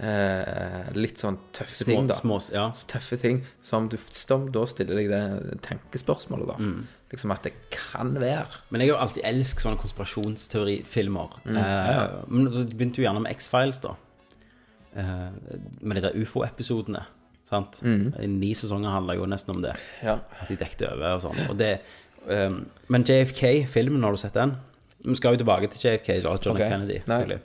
eh, 0.00 0.90
litt 0.96 1.20
sånn 1.20 1.38
tøffe 1.54 1.76
Små, 1.82 1.92
ting, 1.92 2.08
da 2.08 2.16
små, 2.16 2.38
ja. 2.54 2.66
tøffe 2.90 3.18
ting 3.20 3.42
som 3.64 3.88
du 3.92 3.96
som 4.14 4.48
da 4.52 4.64
stiller 4.68 5.00
deg 5.00 5.10
det 5.12 5.60
tenkespørsmålet, 5.66 6.52
da. 6.52 6.56
Mm. 6.58 6.88
Liksom 7.12 7.34
at 7.34 7.48
det 7.48 7.54
kan 7.74 8.12
være. 8.22 8.62
Men 8.70 8.82
jeg 8.82 8.90
har 8.90 8.96
jo 8.96 9.00
alltid 9.04 9.26
elsket 9.32 9.66
sånne 9.66 9.82
konspirasjonsteorifilmer. 9.82 11.40
eh, 11.52 12.02
men 12.28 12.50
det 12.54 12.68
begynte 12.72 13.02
jo 13.02 13.08
gjerne 13.08 13.24
med 13.26 13.34
X-Files, 13.36 13.82
da. 13.84 13.96
Eh, 14.94 15.26
med 15.80 15.98
de 15.98 16.04
der 16.08 16.18
ufo-episodene. 16.18 17.04
Sant? 17.50 17.80
Ni 17.82 18.52
sesonger 18.54 18.94
handler 18.94 19.18
jo 19.18 19.26
nesten 19.26 19.56
om 19.56 19.64
det. 19.64 19.74
Ja. 20.06 20.20
At 20.38 20.50
de 20.50 20.58
dekket 20.58 20.86
over 20.92 21.16
og 21.16 21.24
sånn. 21.24 21.40
Og 21.48 21.56
det, 21.58 21.80
eh, 22.30 22.50
men 22.88 23.06
JFK, 23.06 23.66
filmen, 23.70 24.06
har 24.06 24.14
du 24.14 24.22
sett 24.22 24.38
den? 24.38 24.54
Vi 25.02 25.16
skal 25.16 25.34
jo 25.34 25.42
tilbake 25.42 25.70
til 25.72 25.88
JFK, 25.88 26.20
John 26.22 26.36
okay. 26.36 26.52
Ok. 26.52 26.60
Kennedy. 26.68 27.00
Selvfølgelig. 27.02 27.40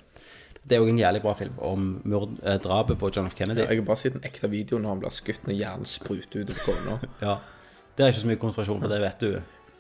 Det 0.66 0.78
er 0.78 0.82
jo 0.82 0.90
en 0.90 0.98
jævlig 1.00 1.22
bra 1.22 1.34
film 1.38 1.58
om 1.62 1.90
mord, 2.10 2.40
eh, 2.44 2.56
drapet 2.62 2.98
på 2.98 3.12
John 3.16 3.28
F. 3.30 3.36
Kennedy. 3.38 3.62
Jeg 3.62 3.78
har 3.78 3.86
bare 3.86 4.02
sett 4.02 4.16
en 4.18 4.24
ekte 4.26 4.50
video 4.50 4.80
når 4.82 4.96
han 4.96 5.04
blir 5.04 5.14
skutt 5.14 5.44
når 5.46 5.60
hjernen 5.60 5.90
spruter 5.90 6.42
ut 6.42 6.54
av 6.54 6.64
kona. 6.66 6.96
Ja. 7.28 7.36
Det 7.96 8.04
er 8.04 8.12
ikke 8.12 8.24
så 8.26 8.28
mye 8.28 8.40
konspirasjon, 8.42 8.82
for 8.82 8.92
det 8.92 8.98
vet 9.00 9.22
du. 9.24 9.30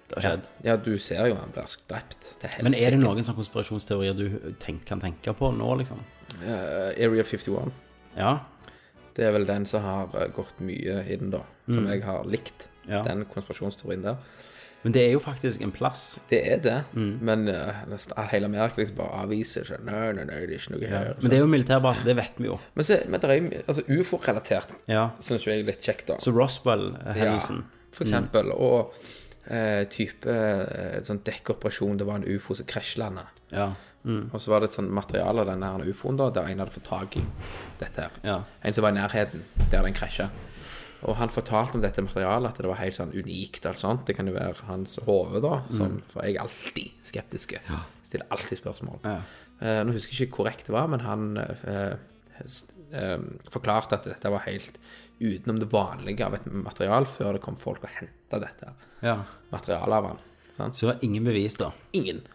Det 0.05 0.15
har 0.15 0.23
skjedd. 0.23 0.45
Ja, 0.63 0.75
du 0.79 0.93
ser 1.01 1.25
jo 1.27 1.35
han 1.35 1.51
blir 1.51 1.73
drept 1.89 2.21
til 2.21 2.51
helsike. 2.51 2.63
Men 2.63 2.77
er 2.77 2.93
det 2.93 2.99
noen 3.01 3.25
sånne 3.25 3.41
konspirasjonsteorier 3.41 4.15
du 4.15 4.53
tenk, 4.61 4.85
kan 4.87 5.01
tenke 5.03 5.33
på 5.35 5.49
nå, 5.51 5.71
liksom? 5.81 5.99
Uh, 6.37 6.93
Area 6.93 7.25
51. 7.25 7.73
Ja. 8.15 8.37
Det 9.17 9.25
er 9.25 9.33
vel 9.35 9.47
den 9.49 9.65
som 9.67 9.83
har 9.83 10.15
eh, 10.19 10.29
gått 10.35 10.61
mye 10.63 11.01
i 11.01 11.17
den, 11.19 11.33
da. 11.33 11.41
Som 11.67 11.89
jeg 11.89 12.05
har 12.05 12.23
likt. 12.29 12.67
Mm. 12.85 12.91
Ja. 12.93 13.01
Den 13.07 13.25
konspirasjonsteorien 13.31 14.05
der. 14.05 14.21
Men 14.85 14.93
det 14.93 15.01
er 15.07 15.11
jo 15.15 15.19
faktisk 15.23 15.63
en 15.65 15.71
plass. 15.73 16.03
Det 16.29 16.39
er 16.53 16.59
det, 16.61 16.75
Mm. 16.93 17.17
men 17.25 17.47
uh, 17.49 18.25
hele 18.31 18.45
Amerika 18.45 18.77
liksom 18.77 18.99
bare 18.99 19.23
avviser 19.25 19.65
seg. 19.65 19.81
Nei, 19.87 20.11
nei, 20.13 20.23
nei, 20.29 20.39
det 20.45 20.55
er 20.55 20.59
ikke 20.61 20.75
noe 20.75 20.91
her. 20.91 21.11
Men 21.19 21.31
det 21.33 21.39
er 21.39 21.41
jo 21.41 21.47
militærbase, 21.49 22.05
det 22.05 22.15
vet 22.19 22.37
vi 22.37 22.45
jo. 22.51 22.59
Men, 22.77 22.85
se, 22.85 22.99
men 23.09 23.19
det 23.23 23.29
er 23.33 23.39
jo 23.41 23.63
altså, 23.65 23.85
ufo-relatert, 23.89 24.75
Ja. 24.91 25.07
syns 25.19 25.47
jeg 25.49 25.63
er 25.63 25.65
litt 25.71 25.81
kjekt, 25.81 26.05
da. 26.13 26.19
Så 26.21 26.31
Roswell-hendelsen. 26.35 27.63
For 27.95 28.03
eksempel. 28.05 28.51
Og 28.53 28.93
eh, 29.49 29.83
type 29.89 30.29
eh, 30.29 31.01
sånn 31.05 31.21
dekkoperasjon. 31.25 31.97
Det 31.97 32.05
var 32.07 32.21
en 32.21 32.29
ufo 32.35 32.55
som 32.57 32.65
krasjlanda. 32.69 33.25
Ja. 33.51 33.71
Mm. 34.05 34.29
Og 34.33 34.41
så 34.41 34.51
var 34.51 34.61
det 34.61 34.69
et 34.69 34.75
sånt 34.77 34.91
materiale 34.93 35.41
av 35.41 35.49
her 35.63 35.87
ufoen 35.89 36.17
da, 36.19 36.29
der 36.29 36.45
en 36.51 36.59
hadde 36.61 36.75
fått 36.75 36.85
tak 36.91 37.15
i 37.17 37.23
dette 37.79 38.03
her. 38.05 38.11
Ja. 38.23 38.35
En 38.61 38.73
som 38.75 38.85
var 38.85 38.93
i 38.93 38.99
nærheten 38.99 39.41
der 39.71 39.81
den 39.81 39.97
krasja. 39.97 40.29
Og 41.05 41.17
han 41.19 41.29
fortalte 41.29 41.77
om 41.77 41.83
dette 41.83 42.01
materialet, 42.01 42.49
at 42.49 42.61
det 42.61 42.69
var 42.69 42.79
helt 42.81 42.97
sånn 42.97 43.13
unikt. 43.13 43.61
og 43.65 43.71
alt 43.71 43.81
sånt. 43.83 44.05
Det 44.07 44.15
kan 44.17 44.27
jo 44.29 44.33
være 44.33 44.67
hans 44.69 44.97
hode, 45.05 45.41
da. 45.43 45.59
Sånn, 45.73 45.99
for 46.09 46.25
jeg 46.25 46.37
er 46.37 46.45
alltid 46.45 47.05
skeptisk. 47.05 47.55
Stiller 48.05 48.31
alltid 48.33 48.61
spørsmål. 48.61 48.99
Ja. 49.05 49.19
Eh, 49.61 49.81
nå 49.85 49.95
husker 49.95 50.15
jeg 50.15 50.27
ikke 50.27 50.41
korrekt 50.41 50.67
det 50.67 50.75
var, 50.75 50.89
men 50.91 51.03
han 51.05 51.37
eh, 51.39 51.95
eh, 52.91 53.27
forklarte 53.53 53.99
at 53.99 54.09
dette 54.09 54.31
var 54.33 54.43
helt 54.47 54.79
utenom 55.21 55.61
det 55.61 55.69
vanlige 55.71 56.25
av 56.25 56.35
et 56.39 56.47
material, 56.51 57.07
før 57.07 57.37
det 57.37 57.43
kom 57.45 57.59
folk 57.59 57.85
og 57.85 57.93
henta 57.99 58.41
dette 58.43 58.73
ja. 59.05 59.19
materialet 59.53 59.99
av 59.99 60.09
han. 60.09 60.25
Sant? 60.57 60.75
Så 60.75 60.87
det 60.87 60.93
var 60.93 61.07
ingen 61.07 61.27
bevis, 61.27 61.55
da. 61.61 61.69
Ingen. 61.95 62.25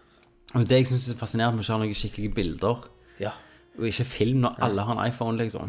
Og 0.56 0.64
det 0.66 0.80
jeg 0.80 0.90
syns 0.90 1.10
er 1.12 1.20
fascinerende 1.20 1.60
med 1.60 1.66
å 1.66 1.68
se 1.68 1.78
noen 1.82 2.02
skikkelige 2.04 2.36
bilder, 2.38 2.88
Ja. 3.20 3.34
Og 3.80 3.86
ikke 3.88 4.04
film 4.04 4.38
når 4.44 4.56
alle 4.62 4.82
har 4.82 4.98
en 4.98 5.08
iPhone, 5.08 5.38
liksom. 5.38 5.68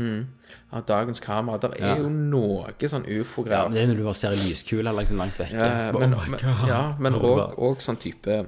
Ja, 0.74 0.80
dagens 0.88 1.20
kamera. 1.20 1.58
Der 1.62 1.70
er 1.80 1.88
Ja. 1.88 1.96
jo 1.98 2.10
noe 2.10 2.66
sånn 2.80 3.06
Ja, 3.08 3.22
ufo-greier. 3.22 3.64
men 3.70 3.74
det 3.74 3.84
er 3.84 3.88
når 3.88 3.96
du 3.98 4.04
bare 4.04 4.14
ser 4.14 4.32
en 4.32 4.50
lyskule 4.50 4.92
liksom 5.00 5.18
langt 5.18 5.38
vekke. 5.40 5.56
Ja, 5.58 5.92
men, 5.92 6.14
oh 6.14 6.20
my 6.26 6.30
men, 6.32 6.40
God. 6.40 6.68
ja, 6.68 6.94
men 7.00 7.14
Og 7.16 7.22
du 7.22 7.56
også, 7.58 7.82
sånn 7.92 7.98
type 8.00 8.46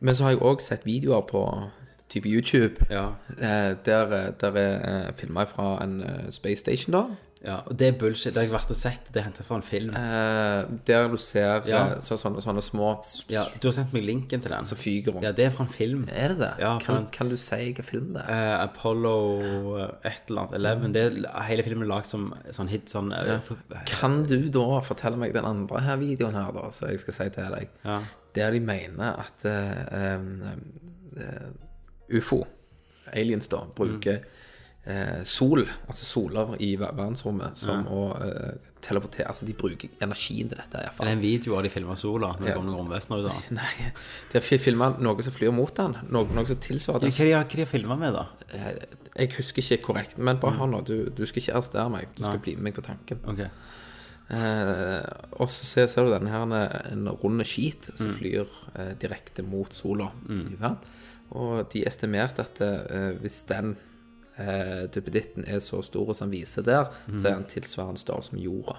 Men 0.00 0.14
så 0.14 0.24
har 0.24 0.30
jeg 0.30 0.40
òg 0.40 0.60
sett 0.60 0.84
videoer 0.84 1.22
på 1.26 1.70
type 2.08 2.26
YouTube 2.28 2.76
Ja. 2.90 3.06
eh, 3.40 3.74
der, 3.84 4.30
det 4.40 4.42
er 4.56 5.06
eh, 5.06 5.12
filma 5.16 5.44
fra 5.44 5.82
en 5.82 6.02
eh, 6.02 6.30
space 6.30 6.56
station, 6.60 6.92
da. 6.92 7.04
Ja, 7.46 7.58
og 7.66 7.76
det 7.76 7.88
er 7.90 7.98
bullshit. 8.00 8.32
Det 8.32 8.40
har 8.40 8.46
jeg 8.48 8.52
vært 8.54 8.70
og 8.72 8.76
sett. 8.76 9.10
Det 9.12 9.20
er 9.20 9.24
hentet 9.26 9.44
fra 9.44 9.56
en 9.58 9.62
film. 9.62 9.90
Eh, 9.94 10.78
der 10.88 11.08
du 11.12 11.16
ser 11.20 11.62
Ja. 11.68 11.80
eh, 11.92 11.98
så, 12.00 12.16
sånne, 12.16 12.40
sånne 12.42 12.62
små 12.64 12.90
Ja, 13.28 13.44
du 13.60 13.68
har 13.68 13.72
sendt 13.76 13.92
meg 13.92 14.04
linken 14.04 14.40
til 14.40 14.50
den. 14.50 14.64
som 14.64 14.78
fyker 14.78 15.12
rundt. 15.12 15.22
Ja, 15.26 15.32
det 15.32 15.46
er 15.46 15.50
fra 15.50 15.64
en 15.66 15.70
film. 15.70 16.06
Er 16.08 16.28
det 16.28 16.38
det? 16.38 16.52
Ja, 16.60 16.78
kan, 16.78 16.96
en- 17.02 17.06
kan 17.12 17.28
du 17.28 17.36
si 17.36 17.56
hvilken 17.56 17.84
film 17.84 18.12
det 18.14 18.22
er? 18.26 18.30
Eh, 18.32 18.62
Apollo 18.64 19.76
eh, 19.78 19.90
et 20.10 20.22
eller 20.30 20.40
annet, 20.46 20.54
11. 20.54 20.92
Det 20.92 21.02
er, 21.26 21.42
hele 21.42 21.62
filmen 21.62 21.84
er 21.84 21.92
lagd 21.94 22.06
som 22.06 22.32
sånn 22.50 22.68
hit, 22.68 22.86
sånn 22.88 23.12
eh, 23.12 23.38
for- 23.40 23.58
Kan 23.86 24.24
du 24.26 24.48
da 24.48 24.80
fortelle 24.80 25.16
meg 25.16 25.32
den 25.34 25.44
andre 25.44 25.80
her 25.80 25.96
videoen 25.96 26.32
her, 26.34 26.50
da, 26.52 26.68
så 26.70 26.88
jeg 26.88 27.00
skal 27.00 27.14
si 27.14 27.28
til 27.30 27.50
deg? 27.58 27.68
Ja. 27.84 28.00
Der 28.34 28.50
de 28.50 28.60
mener 28.60 29.18
at 29.20 29.44
eh, 29.44 30.16
eh, 31.18 31.50
ufo, 32.18 32.44
aliens 33.14 33.48
da, 33.48 33.60
bruker 33.76 34.16
eh, 34.18 34.30
sol, 35.24 35.62
altså 35.88 36.04
soler 36.04 36.56
i 36.60 36.74
verdensrommet, 36.76 37.56
som 37.56 37.86
å 37.88 38.00
eh, 38.20 38.56
teleportere 38.84 39.24
Altså, 39.30 39.46
de 39.48 39.54
bruker 39.56 39.88
energien 40.04 40.50
til 40.50 40.58
dette, 40.60 40.68
Det 40.74 40.80
er 40.82 40.88
iallfall. 40.90 41.08
en 41.08 41.22
video 41.22 41.54
av 41.56 41.62
de 41.64 41.70
filmer 41.72 41.96
sola 41.96 42.34
når 42.36 42.44
det 42.50 42.54
kom 42.58 42.66
noen 42.68 42.76
romvesener 42.82 43.22
ut 43.24 43.30
av. 43.32 43.46
Nei, 43.60 43.86
de 44.32 44.36
har 44.36 44.58
filma 44.60 44.90
noe 45.00 45.24
som 45.24 45.32
flyr 45.32 45.54
mot 45.56 45.72
den, 45.78 45.96
noe, 46.12 46.28
noe 46.36 46.44
som 46.50 46.60
tilsvarer 46.60 47.00
Hva 47.00 47.08
den. 47.08 47.16
de 47.16 47.32
har, 47.32 47.46
hva 47.48 47.62
de 47.62 47.66
filmet 47.70 47.98
med, 48.02 48.12
da? 48.18 48.26
Jeg 49.16 49.32
husker 49.38 49.62
ikke 49.64 49.86
korrekt, 49.86 50.18
men 50.18 50.36
bare 50.42 50.58
hør 50.60 50.68
nå, 50.74 50.82
du, 50.84 51.08
du 51.16 51.24
skal 51.24 51.40
ikke 51.40 51.54
arrestere 51.56 51.88
meg, 51.96 52.12
du 52.18 52.22
skal 52.26 52.42
bli 52.44 52.56
med 52.58 52.68
meg 52.68 52.76
på 52.76 52.84
tanken. 52.84 53.24
Okay. 53.32 53.48
Eh, 54.34 55.02
og 55.38 55.50
så 55.52 55.66
ser, 55.68 55.88
ser 55.92 56.06
du 56.06 56.12
denne 56.14 56.30
her 56.32 56.44
en, 56.92 57.08
rund 57.22 57.44
skit 57.48 57.90
som 57.94 58.08
Mm. 58.08 58.14
flyr 58.18 58.46
eh, 58.74 58.92
direkte 59.00 59.42
mot 59.44 59.72
sola. 59.72 60.10
Sant? 60.60 60.84
Og 61.32 61.64
de 61.72 61.84
estimerte 61.88 62.40
at 62.44 62.60
eh, 62.64 63.12
hvis 63.20 63.42
den 63.48 63.76
eh, 64.38 64.86
duppeditten 64.94 65.44
er 65.46 65.58
så 65.64 65.82
stor 65.84 66.12
som 66.14 66.30
den 66.30 66.40
viser 66.40 66.62
der, 66.66 66.90
Mm. 67.08 67.16
så 67.16 67.28
er 67.28 67.34
den 67.38 67.44
tilsvarende 67.50 68.00
størrelse 68.00 68.32
med 68.34 68.42
jorda. 68.42 68.76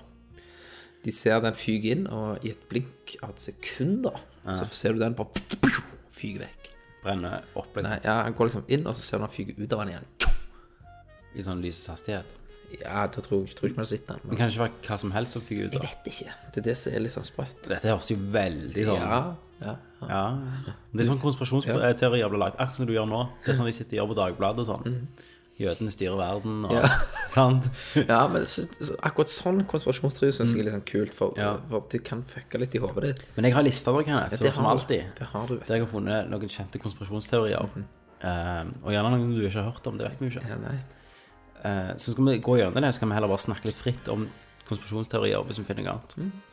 De 1.05 1.11
ser 1.13 1.39
den 1.39 1.53
fyke 1.53 1.91
inn, 1.93 2.07
og 2.07 2.43
i 2.45 2.49
et 2.49 2.63
blink 2.69 3.15
av 3.23 3.29
et 3.35 3.39
sekund 3.39 4.03
da, 4.07 4.15
så 4.49 4.65
ser 4.65 4.93
du 4.93 4.99
den 4.99 5.13
bare 5.13 5.29
fyke 6.11 6.39
vekk. 6.41 6.71
Brenner 7.03 7.43
opp, 7.55 7.75
liksom. 7.75 7.91
Nei, 7.91 7.99
ja, 8.03 8.23
Han 8.23 8.33
går 8.33 8.47
liksom 8.49 8.63
inn, 8.67 8.87
og 8.87 8.95
så 8.97 9.01
ser 9.05 9.17
du 9.21 9.27
den 9.27 9.29
fyke 9.35 9.53
ut 9.59 9.73
av 9.73 9.83
den 9.85 9.93
igjen. 9.93 10.07
I 11.35 11.43
sånn 11.45 11.61
lysets 11.61 11.87
hastighet. 11.91 12.25
Ja, 12.81 13.05
da 13.07 13.21
tror, 13.21 13.45
tror 13.53 13.69
ikke 13.69 13.77
man 13.77 13.85
sitter 13.85 14.15
den. 14.15 14.21
Men... 14.23 14.29
Det 14.31 14.37
kan 14.39 14.49
ikke 14.49 14.63
være 14.63 14.87
hva 14.87 14.97
som 14.97 15.11
helst 15.13 15.35
som 15.37 15.41
fyker 15.45 15.67
ut. 15.67 15.73
jeg 15.77 15.81
vet 15.85 16.07
ikke. 16.09 16.31
Det 16.55 16.57
er 16.57 16.65
det 16.71 16.77
som 16.79 16.93
er 16.97 17.03
litt 17.05 17.13
sånn 17.13 17.27
sprøtt. 17.27 17.59
Dette 17.69 17.91
høres 17.91 18.09
jo 18.09 18.17
veldig 18.33 18.85
sånn 18.87 18.97
Ja, 19.03 19.19
ja, 19.61 19.75
ja. 20.01 20.09
Ja. 20.09 20.73
Det 20.91 21.05
er 21.05 21.09
sånn 21.11 21.21
konspirasjonsteorier 21.21 22.29
blir 22.33 22.41
lagt, 22.41 22.57
akkurat 22.57 22.75
som 22.81 22.87
du 22.89 22.93
gjør 22.95 23.05
nå. 23.11 23.21
Det 23.45 23.53
er 23.53 23.59
sånn 23.59 23.69
de 23.69 23.75
sitter 23.77 23.99
og 23.99 24.01
gjør 24.01 24.09
på 24.15 24.17
Dagbladet 24.23 24.65
og 24.65 24.69
sånn. 24.71 24.97
Jødene 25.59 25.91
styrer 25.93 26.17
verden 26.19 26.65
og. 26.67 26.73
Ja. 26.75 26.87
Sant? 27.35 27.69
Ja, 27.95 28.25
men 28.27 28.43
så, 28.51 28.65
så, 28.83 28.95
akkurat 29.07 29.31
sånn 29.31 29.61
konspirasjonsteori 29.71 30.33
syns 30.35 30.51
jeg 30.51 30.59
er 30.59 30.67
litt 30.67 30.75
sånn 30.75 30.83
kult, 30.89 31.13
for, 31.15 31.31
Ja. 31.39 31.53
for 31.71 31.85
det 31.91 32.01
kan 32.07 32.23
fucke 32.27 32.59
litt 32.59 32.75
i 32.75 32.81
hodet 32.83 33.03
ditt. 33.07 33.21
Men 33.37 33.47
jeg 33.47 33.55
har 33.55 33.63
lista 33.63 33.93
dere, 33.95 34.03
Kenneth, 34.09 34.35
så, 34.35 34.43
det 34.43 34.51
som 34.57 34.67
har 34.67 34.75
du. 34.75 34.81
alltid. 34.81 35.05
Det 35.19 35.29
har 35.31 35.47
du, 35.47 35.53
vet 35.57 35.67
Der 35.69 35.79
jeg 35.79 35.85
har 35.85 35.91
funnet 35.93 36.29
noen 36.33 36.51
kjente 36.51 36.81
konspirasjonsteorier. 36.83 37.69
Eh, 38.25 38.65
og 38.83 38.91
gjerne 38.91 39.13
noen 39.15 39.31
du 39.35 39.41
ikke 39.47 39.61
har 39.61 39.69
hørt 39.71 39.87
om. 39.87 39.97
Det 39.99 40.09
vet 40.09 40.19
vi 40.19 40.27
jo 40.27 40.35
ikke. 40.35 40.45
Ja, 40.51 40.59
nei. 40.65 40.75
Eh, 41.65 41.93
så 42.03 42.11
skal 42.11 42.27
vi 42.33 42.37
gå 42.43 42.57
gjennom 42.59 42.75
det, 42.83 42.91
så 42.95 42.99
kan 43.05 43.09
vi 43.13 43.15
heller 43.19 43.31
bare 43.31 43.45
snakke 43.47 43.71
litt 43.71 43.79
fritt 43.79 44.11
om 44.11 44.27
konspirasjonsteorier 44.67 45.47
hvis 45.47 45.59
vi 45.63 45.67
finner 45.71 45.87
noe 45.87 45.95
annet. 45.95 46.43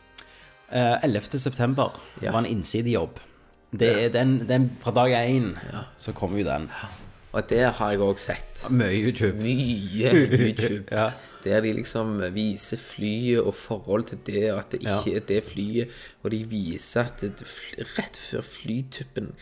Eh, 0.73 0.97
11. 1.11 1.39
september 1.43 1.91
Ja. 2.23 2.31
var 2.33 2.45
en 2.47 2.51
innsidejobb. 2.55 3.19
Det 3.73 3.89
er 4.05 4.11
den, 4.13 4.39
den 4.47 4.71
Fra 4.81 4.93
dag 4.93 5.11
én 5.11 5.55
så 5.99 6.13
kommer 6.13 6.39
jo 6.39 6.45
den. 6.45 6.67
Og 7.33 7.47
det 7.49 7.63
har 7.79 7.91
jeg 7.95 8.01
òg 8.05 8.19
sett. 8.21 8.67
Mye 8.71 8.99
YouTube. 9.07 9.39
Mye 9.41 10.11
YouTube. 10.47 10.85
Ja. 10.93 11.11
Der 11.45 11.61
de 11.65 11.73
liksom 11.73 12.19
viser 12.35 12.77
flyet 12.79 13.41
og 13.41 13.55
forhold 13.57 14.05
til 14.11 14.19
det, 14.27 14.53
og 14.53 14.59
at 14.61 14.73
det 14.77 14.83
ikke 14.85 15.17
er 15.17 15.25
det 15.31 15.41
flyet. 15.45 15.89
Og 16.23 16.31
de 16.31 16.43
viser 16.51 17.01
at 17.09 17.21
det, 17.25 17.47
rett 17.97 18.21
før 18.21 18.45
flytuppen 18.47 19.33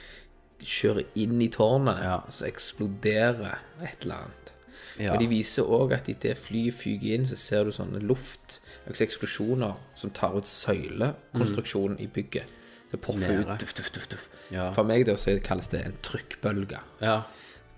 kjører 0.61 1.03
inn 1.17 1.41
i 1.43 1.49
tårnet, 1.53 1.99
Ja. 2.05 2.19
så 2.31 2.47
eksploderer 2.47 3.59
et 3.83 4.03
eller 4.07 4.15
annet. 4.23 4.53
Ja. 5.01 5.13
Og 5.15 5.21
de 5.23 5.29
viser 5.31 5.63
òg 5.65 5.93
at 5.97 6.09
idet 6.13 6.39
flyet 6.39 6.75
fyker 6.77 7.15
inn, 7.15 7.27
så 7.27 7.37
ser 7.37 7.65
du 7.65 7.71
sånne 7.73 8.01
luft, 8.05 8.61
altså 8.87 9.05
eksplosjoner, 9.07 9.75
som 9.97 10.11
tar 10.11 10.35
ut 10.37 10.47
søylekonstruksjonen 10.49 11.99
i 12.01 12.07
bygget. 12.07 12.45
Så 12.91 12.97
popper 12.99 13.21
Nede. 13.21 13.45
ut 13.55 13.61
duff, 13.61 13.73
duff, 13.75 13.91
duff. 14.11 14.29
Ja. 14.51 14.71
For 14.75 14.83
meg 14.85 15.07
det 15.07 15.17
kalles 15.47 15.69
det 15.71 15.85
en 15.87 15.95
trykkbølge. 16.03 16.81
Ja. 17.01 17.21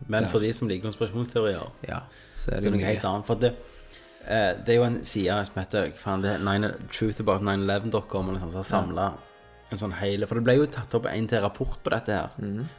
Men 0.08 0.28
for 0.28 0.38
de 0.40 0.52
som 0.52 0.68
liker 0.68 0.88
konspirasjonsteorier, 0.88 1.68
Ja, 1.88 2.00
så 2.34 2.50
er 2.52 2.56
så 2.56 2.62
det 2.62 2.66
er 2.66 2.70
det 2.70 2.72
noe 2.80 2.86
helt 2.88 3.04
annet. 3.04 3.26
For 3.26 3.34
det, 3.34 3.52
eh, 4.26 4.54
det 4.64 4.68
er 4.68 4.74
jo 4.80 4.84
en 4.84 5.02
side 5.04 5.44
som 5.46 5.54
heter 5.62 5.92
fan, 5.96 6.22
det 6.22 6.38
nine, 6.40 6.72
9, 6.72 6.88
truthabout911.com 6.90 8.28
eller 8.28 8.40
noe 8.40 8.50
som 8.50 8.58
har 8.62 8.68
samla 8.68 9.12
en 9.72 9.78
sånn 9.78 9.94
hele 9.96 10.26
For 10.26 10.34
det 10.36 10.44
ble 10.44 10.56
jo 10.58 10.66
tatt 10.66 10.94
opp 10.94 11.06
en 11.08 11.26
til 11.26 11.40
rapport 11.40 11.78
på 11.82 11.90
dette 11.90 12.12
her, 12.12 12.28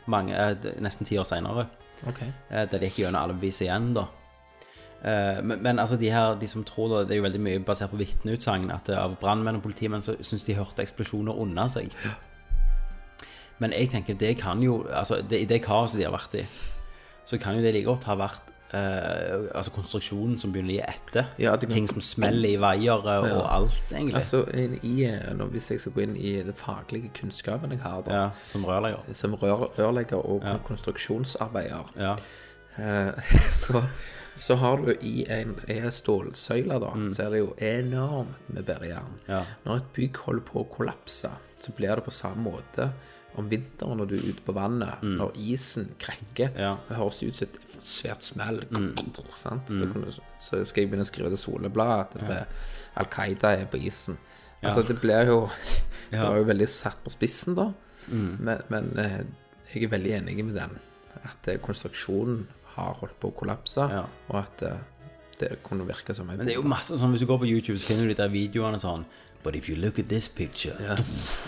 mange, 0.08 0.34
eh, 0.36 0.56
nesten 0.80 1.06
ti 1.06 1.18
år 1.18 1.24
seinere. 1.26 1.68
Okay. 2.08 2.28
Eh, 2.52 2.66
Der 2.66 2.80
de 2.80 2.90
gikk 2.90 3.00
gjennom 3.06 3.22
alle 3.24 3.34
bevis 3.34 3.62
igjen, 3.62 3.94
da. 3.94 4.08
Eh, 5.04 5.42
Men, 5.42 5.62
men 5.62 5.80
altså, 5.80 5.98
de 6.00 6.10
her, 6.10 6.36
de 6.36 6.48
som 6.48 6.64
tror 6.64 6.90
da, 6.90 7.04
det 7.04 7.12
er 7.12 7.22
jo 7.22 7.24
veldig 7.30 7.42
mye 7.42 7.60
basert 7.66 7.92
på 7.92 7.98
vitneutsagn, 7.98 8.70
eh, 8.72 8.98
av 8.98 9.18
brannmenn 9.20 9.56
og 9.56 9.64
politimenn 9.64 10.02
så 10.02 10.16
syns 10.22 10.44
de 10.46 10.54
hørte 10.56 10.84
eksplosjoner 10.84 11.34
unna 11.40 11.68
seg. 11.70 11.90
Men 13.60 13.72
jeg 13.72 13.90
tenker, 13.90 14.14
det 14.18 14.38
kan 14.38 14.62
jo 14.64 14.84
Altså, 14.92 15.22
det, 15.22 15.42
i 15.42 15.46
det 15.46 15.62
kaoset 15.64 16.00
de 16.00 16.04
har 16.06 16.12
vært 16.12 16.34
i, 16.36 16.46
så 17.26 17.40
kan 17.42 17.56
jo 17.58 17.64
det 17.64 17.74
like 17.76 17.88
godt 17.88 18.04
ha 18.10 18.16
vært 18.20 18.50
eh, 18.74 19.44
altså 19.56 19.72
konstruksjonen 19.76 20.40
som 20.42 20.52
begynner 20.54 20.74
å 20.74 20.78
gi 20.78 20.84
etter. 20.86 21.28
Ja, 21.42 21.54
kan... 21.58 21.70
Ting 21.72 21.88
som 21.88 22.02
smeller 22.04 22.56
i 22.56 22.58
vaiere 22.62 23.18
og 23.30 23.44
alt, 23.48 23.84
egentlig. 23.92 24.16
Altså, 24.20 24.44
i, 24.84 24.96
nå, 25.38 25.48
hvis 25.54 25.70
jeg 25.72 25.84
skal 25.84 25.96
gå 25.96 26.06
inn 26.08 26.18
i 26.18 26.34
det 26.46 26.56
faglige 26.60 27.14
kunnskapen 27.20 27.76
jeg 27.76 27.84
har, 27.86 28.02
da, 28.08 28.18
ja, 28.18 28.26
som 28.50 28.66
rørlegger. 28.68 29.14
som 29.16 29.38
rør, 29.40 29.70
rørlegger 29.78 30.26
og 30.26 30.44
konstruksjonsarbeider, 30.68 31.94
Ja. 32.02 32.16
eh, 32.78 33.32
så, 33.64 33.84
så 34.36 34.56
har 34.56 34.82
du 34.82 34.94
i 35.02 35.26
en, 35.30 35.56
en 35.70 35.92
stålsøyle, 35.92 36.80
da, 36.82 36.92
så 37.14 37.28
er 37.28 37.30
det 37.36 37.44
jo 37.44 37.54
enormt 37.62 38.50
med 38.50 38.66
bærejern. 38.68 39.16
Mm. 39.24 39.30
Ja. 39.30 39.44
Når 39.66 39.76
et 39.84 39.92
bygg 39.96 40.18
holder 40.26 40.48
på 40.50 40.64
å 40.64 40.70
kollapse, 40.74 41.30
så 41.64 41.72
blir 41.78 41.96
det 41.96 42.04
på 42.04 42.12
samme 42.12 42.44
måte 42.50 42.90
om 43.40 43.48
vinteren 43.50 43.98
når 44.00 44.10
du 44.12 44.16
er 44.18 44.26
ute 44.30 44.44
på 44.46 44.54
vannet, 44.56 45.02
når 45.04 45.38
isen 45.42 45.90
krekker. 46.02 46.52
Mm. 46.54 46.60
Ja. 46.62 46.74
Mm. 46.78 46.84
Det 46.90 46.98
høres 47.00 47.22
ut 47.24 47.40
som 47.40 47.48
et 47.48 47.84
svært 47.84 48.24
smell. 48.28 48.62
Sant? 49.40 49.72
Så, 49.74 49.88
kan 49.92 50.06
du, 50.06 50.12
så 50.40 50.62
skal 50.66 50.84
jeg 50.84 50.92
begynne 50.92 51.06
å 51.08 51.10
skrive 51.10 51.32
til 51.34 51.42
Solebladet 51.42 52.22
at 52.22 52.32
er 52.38 52.46
Al 53.02 53.10
Qaida 53.14 53.56
er 53.58 53.66
på 53.72 53.82
isen. 53.82 54.20
Altså, 54.64 54.84
det 54.88 55.00
blir 55.02 55.28
jo 55.28 55.40
Det 56.14 56.22
var 56.22 56.38
jo 56.38 56.46
veldig 56.46 56.68
satt 56.70 57.00
på 57.04 57.10
spissen, 57.10 57.56
da. 57.58 57.72
Mm. 58.14 58.34
Men, 58.46 58.62
men 58.70 58.90
eh, 59.02 59.22
jeg 59.74 59.88
er 59.88 59.94
veldig 59.96 60.12
enig 60.20 60.44
med 60.46 60.56
den. 60.60 60.76
At 61.26 61.48
eh, 61.50 61.58
konstruksjonen 61.64 62.44
har 62.76 63.00
holdt 63.02 63.18
på 63.22 63.32
å 63.32 63.36
kollapse, 63.38 63.86
Ja. 63.90 64.04
og 64.30 64.38
at 64.44 64.62
eh, 64.68 64.78
det 65.44 65.60
kunne 65.66 65.86
virke 65.88 66.16
som 66.18 66.30
en 66.32 66.38
Men 66.40 66.48
det 66.50 66.56
er 66.56 66.62
jo 66.62 66.66
masse 66.72 66.96
sånn, 67.00 67.12
hvis 67.14 67.24
du 67.26 67.28
går 67.30 67.42
på 67.44 67.50
YouTube, 67.52 67.78
så 67.82 67.92
finner 67.92 68.08
du 68.08 68.14
de 68.16 68.20
der 68.24 68.32
videoene 68.34 68.80
sånn 68.82 69.06
But 69.44 69.58
if 69.60 69.66
you 69.68 69.76
look 69.76 69.98
at 70.00 70.08
this 70.08 70.30
picture 70.32 70.72
You 70.80 70.96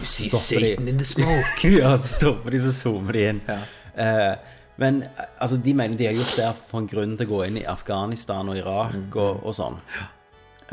see 0.05 0.27
stopper 0.27 0.60
de. 0.60 0.71
Satan 0.73 0.88
in 0.91 0.97
the 0.99 1.05
smoke. 1.08 1.69
ja, 1.79 1.93
så 1.97 2.10
stopper 2.17 2.51
de, 2.51 2.60
så 2.65 2.73
zoomer 2.75 3.15
de 3.15 3.21
inn. 3.29 3.39
Eh, 3.95 4.34
men 4.84 4.97
eh, 5.05 5.29
altså, 5.39 5.55
de 5.63 5.73
mener 5.79 5.95
de 5.95 6.10
har 6.10 6.17
gjort 6.17 6.34
det 6.36 6.49
for 6.67 6.81
en 6.84 6.89
grunn 6.91 7.13
til 7.15 7.29
å 7.29 7.31
gå 7.31 7.39
inn 7.47 7.62
i 7.62 7.63
Afghanistan 7.71 8.51
og 8.51 8.60
Irak 8.60 8.97
Mm. 8.97 9.08
og, 9.15 9.39
og 9.47 9.55
sånn. 9.55 9.79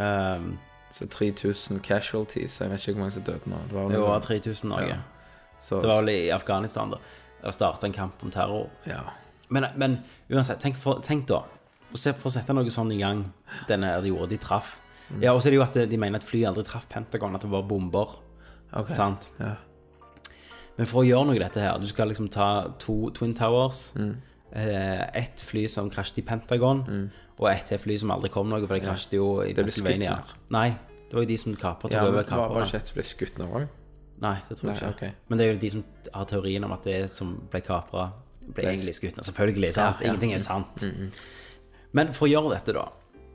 Um, 0.02 0.58
Så 0.92 1.06
3000 1.08 1.78
casualties. 1.80 2.58
Jeg 2.60 2.68
vet 2.68 2.82
ikke 2.82 2.92
hvor 2.98 3.00
mange 3.06 3.14
som 3.14 3.22
døde 3.24 3.48
nå. 3.48 3.56
Det 3.70 3.76
var 3.78 3.94
jo, 3.94 4.02
var 4.10 4.20
3000 4.26 4.68
Norge. 4.68 4.88
Ja. 4.88 4.98
Så, 5.56 5.78
Det 5.80 5.88
var 5.88 6.02
vel 6.02 6.10
i 6.12 6.30
Afghanistan, 6.34 6.90
da. 6.92 6.98
Der 7.44 7.54
starta 7.54 7.86
en 7.86 7.94
kamp 7.96 8.22
om 8.22 8.30
terror. 8.30 8.68
ja. 8.86 9.00
Men, 9.52 9.66
men 9.76 9.98
uansett, 10.32 10.60
tenk, 10.62 10.76
for, 10.80 11.00
tenk 11.04 11.26
da 11.28 11.42
for, 11.92 12.28
å 12.30 12.32
sette 12.32 12.54
noe 12.56 12.70
sånn 12.72 12.92
i 12.94 12.98
gang 13.00 13.24
denne 13.68 13.92
her 13.92 14.00
de 14.04 14.08
gjorde, 14.12 14.30
de 14.34 14.38
traff. 14.42 14.80
Ja, 15.20 15.34
og 15.34 15.42
så 15.42 15.48
er 15.50 15.52
det 15.52 15.58
jo 15.60 15.64
at 15.66 15.76
de 15.90 15.98
mener 16.00 16.18
at 16.22 16.24
flyet 16.24 16.48
aldri 16.48 16.64
traff 16.64 16.86
Pentagon, 16.88 17.34
at 17.36 17.42
det 17.44 17.50
var 17.52 17.62
bomber. 17.68 18.14
Okay. 18.72 18.96
Sant? 18.96 19.28
Ja. 19.38 19.56
Men 20.78 20.88
for 20.88 21.02
å 21.02 21.06
gjøre 21.06 21.26
noe 21.28 21.38
dette 21.42 21.60
her 21.60 21.76
Du 21.76 21.84
skal 21.84 22.08
liksom 22.08 22.30
ta 22.32 22.46
to 22.80 23.10
Twin 23.12 23.34
Towers 23.36 23.90
Mm. 23.94 24.14
eh, 24.56 25.02
Ett 25.20 25.42
fly 25.44 25.66
som 25.68 25.90
krasjet 25.92 26.22
i 26.22 26.22
Pentagon 26.22 26.80
Og 27.38 27.50
ett 27.50 27.66
til 27.68 27.78
fly 27.78 27.98
som 28.00 28.10
aldri 28.14 28.30
kom 28.32 28.48
noe 28.48 28.64
For 28.66 28.72
det 28.78 28.86
krasjet 28.86 29.12
jo 29.18 29.42
i 29.42 29.52
Det 29.52 29.56
Pennsylvania. 29.66 30.14
Nei, 30.50 30.70
det 30.70 31.12
var 31.12 31.26
jo 31.26 31.28
de 31.28 31.36
som 31.36 31.54
kapret 31.60 31.92
ja 31.92 32.06
over 32.06 32.22
var, 32.24 32.48
var 32.48 32.60
det 32.64 32.68
ikke 32.72 32.80
et 32.80 32.86
som 32.88 32.94
ble 32.96 33.04
skutt 33.04 33.36
nå 33.42 33.50
òg? 33.52 33.68
Nei, 34.22 34.34
det 34.48 34.56
tror 34.56 34.70
jeg 34.70 34.80
Nei, 34.80 34.88
ikke 34.88 34.96
Okay. 34.96 35.12
Men 35.28 35.38
det 35.38 35.46
er 35.46 35.52
jo 35.52 35.60
de 35.60 35.70
som 35.70 35.84
har 36.14 36.24
teorien 36.32 36.64
om 36.64 36.72
at 36.72 36.84
det 36.88 37.16
som 37.16 37.34
ble 37.50 37.60
kapret 37.60 38.12
Ble 38.54 38.64
egentlig 38.72 38.94
skutt. 38.96 39.20
Selvfølgelig, 39.22 39.74
sant? 39.74 40.00
Ja. 40.00 40.06
Ingenting 40.08 40.32
er 40.32 40.38
jo 40.40 40.44
sant 40.48 40.88
Men 41.92 42.12
for 42.16 42.26
å 42.26 42.30
gjøre 42.32 42.54
dette 42.56 42.72
da 42.76 42.86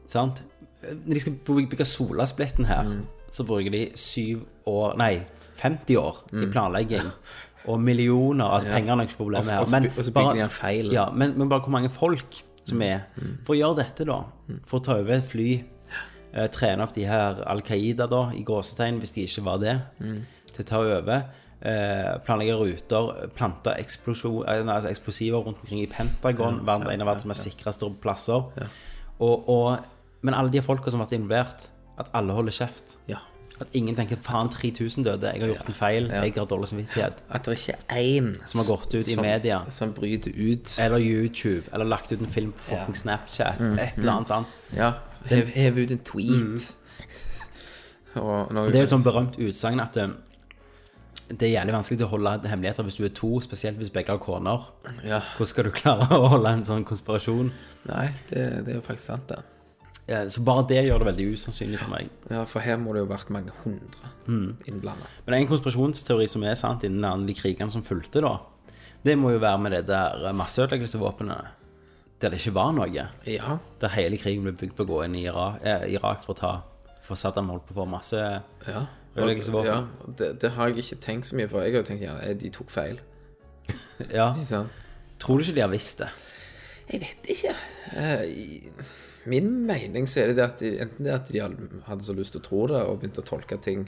Sant? 0.08 0.43
Når 0.82 1.13
de 1.13 1.20
skal 1.20 1.34
bygge 1.46 1.86
solasplitten 1.86 2.65
her 2.70 2.84
Mm. 2.88 3.06
Så 3.32 3.43
bruker 3.43 3.70
de 3.74 3.82
syv 4.00 4.46
år 4.65 4.96
Nei, 4.98 5.20
50 5.60 5.98
år 6.00 6.22
Mm. 6.32 6.43
i 6.43 6.52
planlegging 6.54 7.12
Og 7.67 7.80
millioner 7.84 8.46
Altså 8.56 8.70
penger 8.72 8.93
er 8.96 9.02
ikke 9.08 9.17
problemet 9.17 9.50
her 9.52 9.65
men 9.72 9.89
og 9.98 10.04
så 10.06 10.12
bygger 10.15 10.34
de 10.34 10.39
en 10.46 10.50
feil. 10.50 10.91
ja, 10.93 11.10
men, 11.12 11.34
men 11.38 11.50
bare 11.50 11.60
hvor 11.65 11.70
mange 11.76 11.89
folk 11.89 12.39
som 12.65 12.82
er 12.82 13.00
For 13.43 13.54
å 13.54 13.58
gjøre 13.60 13.76
dette, 13.84 14.06
da, 14.06 14.22
for 14.65 14.80
å 14.80 14.84
ta 14.84 14.96
over 15.02 15.13
et 15.17 15.24
fly 15.28 15.63
eh, 16.34 16.48
trene 16.52 16.84
opp 16.84 16.93
de 16.96 17.04
her 17.08 17.43
Al 17.48 17.62
Qaida, 17.62 18.08
da, 18.08 18.30
i 18.36 18.43
gåsetegn, 18.43 19.00
hvis 19.00 19.12
de 19.15 19.24
ikke 19.28 19.43
var 19.46 19.58
det, 19.58 19.76
til 20.54 20.63
å 20.63 20.67
ta 20.67 20.78
over. 20.84 21.24
Eh, 21.58 22.20
planlegge 22.22 22.54
ruter, 22.54 23.30
plante 23.34 23.72
eh, 23.74 23.80
altså 23.80 24.89
eksplosiver 24.89 25.39
rundt 25.41 25.58
omkring 25.63 25.82
i 25.82 25.88
Pentagon, 25.89 26.60
ja, 26.67 26.76
en 26.93 27.02
av 27.02 27.08
verdens 27.10 27.26
mest 27.26 27.48
sikreste 27.48 27.89
plasser. 28.02 28.46
Og, 29.17 29.50
og, 29.50 29.80
men 30.22 30.38
alle 30.38 30.54
de 30.54 30.62
folka 30.62 30.93
som 30.93 31.02
har 31.02 31.08
vært 31.10 31.17
involvert, 31.17 31.65
at 31.98 32.12
alle 32.13 32.36
holder 32.38 32.54
kjeft. 32.54 33.00
Ja. 33.10 33.24
At 33.58 33.74
ingen 33.74 33.96
tenker 33.98 34.15
'faen, 34.22 34.50
3000 34.54 35.04
døde, 35.04 35.32
jeg 35.34 35.41
har 35.41 35.48
gjort 35.48 35.67
en 35.67 35.74
feil, 35.74 36.12
jeg 36.13 36.34
har 36.38 36.46
dårlig 36.46 36.67
samvittighet'. 36.67 37.24
At 37.30 37.46
det 37.46 37.58
ikke 37.58 37.78
er 37.89 37.96
én 37.96 38.36
Som 38.46 38.60
har 38.60 38.78
gått 38.78 38.93
ut 38.93 39.08
i 39.08 39.15
media. 39.15 39.60
Som 39.70 39.93
bryter 39.93 40.32
ut. 40.32 40.80
Eller 40.80 40.98
YouTube, 40.98 41.63
eller 41.74 41.86
lagt 41.86 42.12
ut 42.12 42.20
en 42.20 42.28
film 42.28 42.52
på 42.52 42.62
fucking 42.62 42.98
Snapchat, 42.98 43.62
et 43.62 43.98
eller 43.98 44.12
annet 44.12 44.28
sånt. 44.28 44.48
Ja. 44.76 44.91
Hev, 45.26 45.48
hev 45.48 45.78
ut 45.78 45.91
en 45.91 46.00
tweet. 46.06 46.76
Og 48.15 48.54
når, 48.54 48.65
Det 48.65 48.76
er 48.76 48.80
jo 48.80 48.93
sånn 48.93 49.04
berømt 49.04 49.41
utsagn 49.41 49.80
at 49.80 49.98
det, 51.30 51.42
er 51.50 51.54
jævlig 51.60 51.74
vanskelig 51.76 52.06
å 52.06 52.10
holde 52.13 52.34
hemmeligheter 52.50 52.84
hvis 52.88 52.98
du 53.00 53.04
er 53.06 53.13
to, 53.16 53.30
spesielt 53.44 53.78
hvis 53.82 53.92
begge 53.94 54.13
har 54.13 54.20
koner. 54.24 54.68
ja. 55.04 55.22
Hvordan 55.36 55.52
skal 55.52 55.68
du 55.68 55.72
klare 55.76 56.08
å 56.16 56.28
holde 56.34 56.54
en 56.56 56.66
sånn 56.66 56.86
konspirasjon? 56.88 57.52
Nei, 57.90 58.08
det, 58.30 58.46
det 58.66 58.74
er 58.74 58.80
jo 58.80 58.86
faktisk 58.86 59.10
sant, 59.12 59.28
det. 59.32 59.42
Ja, 60.08 60.22
Så 60.32 60.40
bare 60.48 60.63
det 60.70 60.86
gjør 60.86 61.04
det 61.04 61.10
veldig 61.10 61.26
usannsynlig 61.36 61.80
for 61.82 61.92
meg. 61.92 62.10
Ja, 62.32 62.46
For 62.48 62.63
her 62.63 62.78
må 62.80 62.94
det 62.96 63.02
jo 63.04 63.10
ha 63.10 63.16
vært 63.18 63.30
mange 63.36 63.52
hundre 63.66 64.13
Mm. 64.28 64.58
innblanda. 64.68 65.06
Men 65.26 65.36
en 65.38 65.48
konspirasjonsteori 65.48 66.26
som 66.28 66.44
er 66.44 66.56
sant 66.60 66.84
innen 66.84 67.04
alle 67.08 67.28
de 67.28 67.34
krigene 67.36 67.72
som 67.72 67.84
fulgte, 67.84 68.20
da, 68.24 68.34
det 69.04 69.13
må 69.20 69.32
jo 69.32 69.40
være 69.40 69.60
med 69.63 69.72
det 69.72 69.86
der 69.88 70.34
masseødeleggelsesvåpenet 70.36 71.54
der 72.20 72.30
det 72.34 72.40
ikke 72.42 72.54
var 72.56 72.72
noe. 72.74 72.88
Ja. 73.30 73.58
Der 73.80 73.94
hele 73.94 74.18
krigen 74.18 74.44
ble 74.44 74.52
bygd 74.58 74.76
på 74.76 74.84
å 74.84 74.90
gå 74.90 75.04
inn 75.06 75.16
i 75.16 75.26
Irak, 75.30 75.60
eh, 75.63 75.86
Irak 75.94 76.24
for 76.26 76.34
å 76.34 76.38
ta 76.40 76.54
For 77.08 77.16
Saddam 77.16 77.48
holdt 77.54 77.68
på 77.70 77.76
å 77.76 77.84
få 77.84 77.86
masse 77.88 78.18
ja. 78.68 78.82
Ødeleggelsesvåpen. 79.17 79.65
ja 79.71 80.13
det, 80.19 80.30
det 80.41 80.51
har 80.56 80.67
jeg 80.69 80.77
ikke 80.84 80.99
tenkt 81.03 81.25
så 81.30 81.36
mye 81.39 81.47
på. 81.51 81.62
Jeg 81.63 81.73
har 81.73 81.82
jo 81.82 81.88
tenkt 81.89 82.03
gjerne 82.06 82.38
de 82.43 82.49
tok 82.53 82.69
feil. 82.73 82.99
Ja. 84.13 84.30
Ikke 84.36 84.45
sant? 84.45 84.69
Tror 85.19 85.39
du 85.39 85.43
ikke 85.47 85.56
de 85.58 85.62
har 85.65 85.71
visst 85.73 85.99
det? 86.03 86.10
Jeg 86.91 87.01
vet 87.01 87.30
ikke. 87.34 87.53
Eh, 87.97 88.23
I 88.30 88.71
min 89.27 89.49
mening 89.67 90.06
så 90.08 90.21
er 90.21 90.30
det 90.32 90.38
det 90.38 90.43
at 90.45 90.62
de, 90.62 90.69
enten 90.86 91.03
det 91.08 91.12
at 91.15 91.32
de 91.34 91.41
hadde 91.89 92.06
så 92.06 92.13
lyst 92.15 92.32
til 92.36 92.39
å 92.43 92.45
tro 92.45 92.62
det, 92.71 92.80
og 92.88 93.01
begynte 93.01 93.23
å 93.23 93.27
tolke 93.27 93.58
ting 93.60 93.88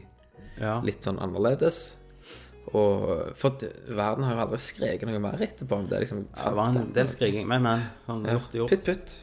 Ja. 0.59 0.79
litt 0.83 1.05
sånn 1.05 1.19
annerledes. 1.23 1.95
Og 2.73 3.31
For 3.39 3.53
at 3.55 3.63
verden 3.87 4.25
har 4.27 4.35
jo 4.35 4.41
aldri 4.43 4.59
skreket 4.61 5.07
noe 5.07 5.21
mer 5.23 5.39
etterpå. 5.41 5.79
Det 5.89 6.01
liksom, 6.03 6.25
ja, 6.35 6.49
Det 6.49 6.55
var 6.57 6.73
en 6.75 6.91
del 6.93 7.07
skriking, 7.07 7.47
men, 7.47 7.63
men. 7.63 7.85
Sånn, 8.05 8.25
gjort 8.27 8.57
gjort. 8.59 8.69
Putt, 8.73 8.83
putt. 8.89 9.15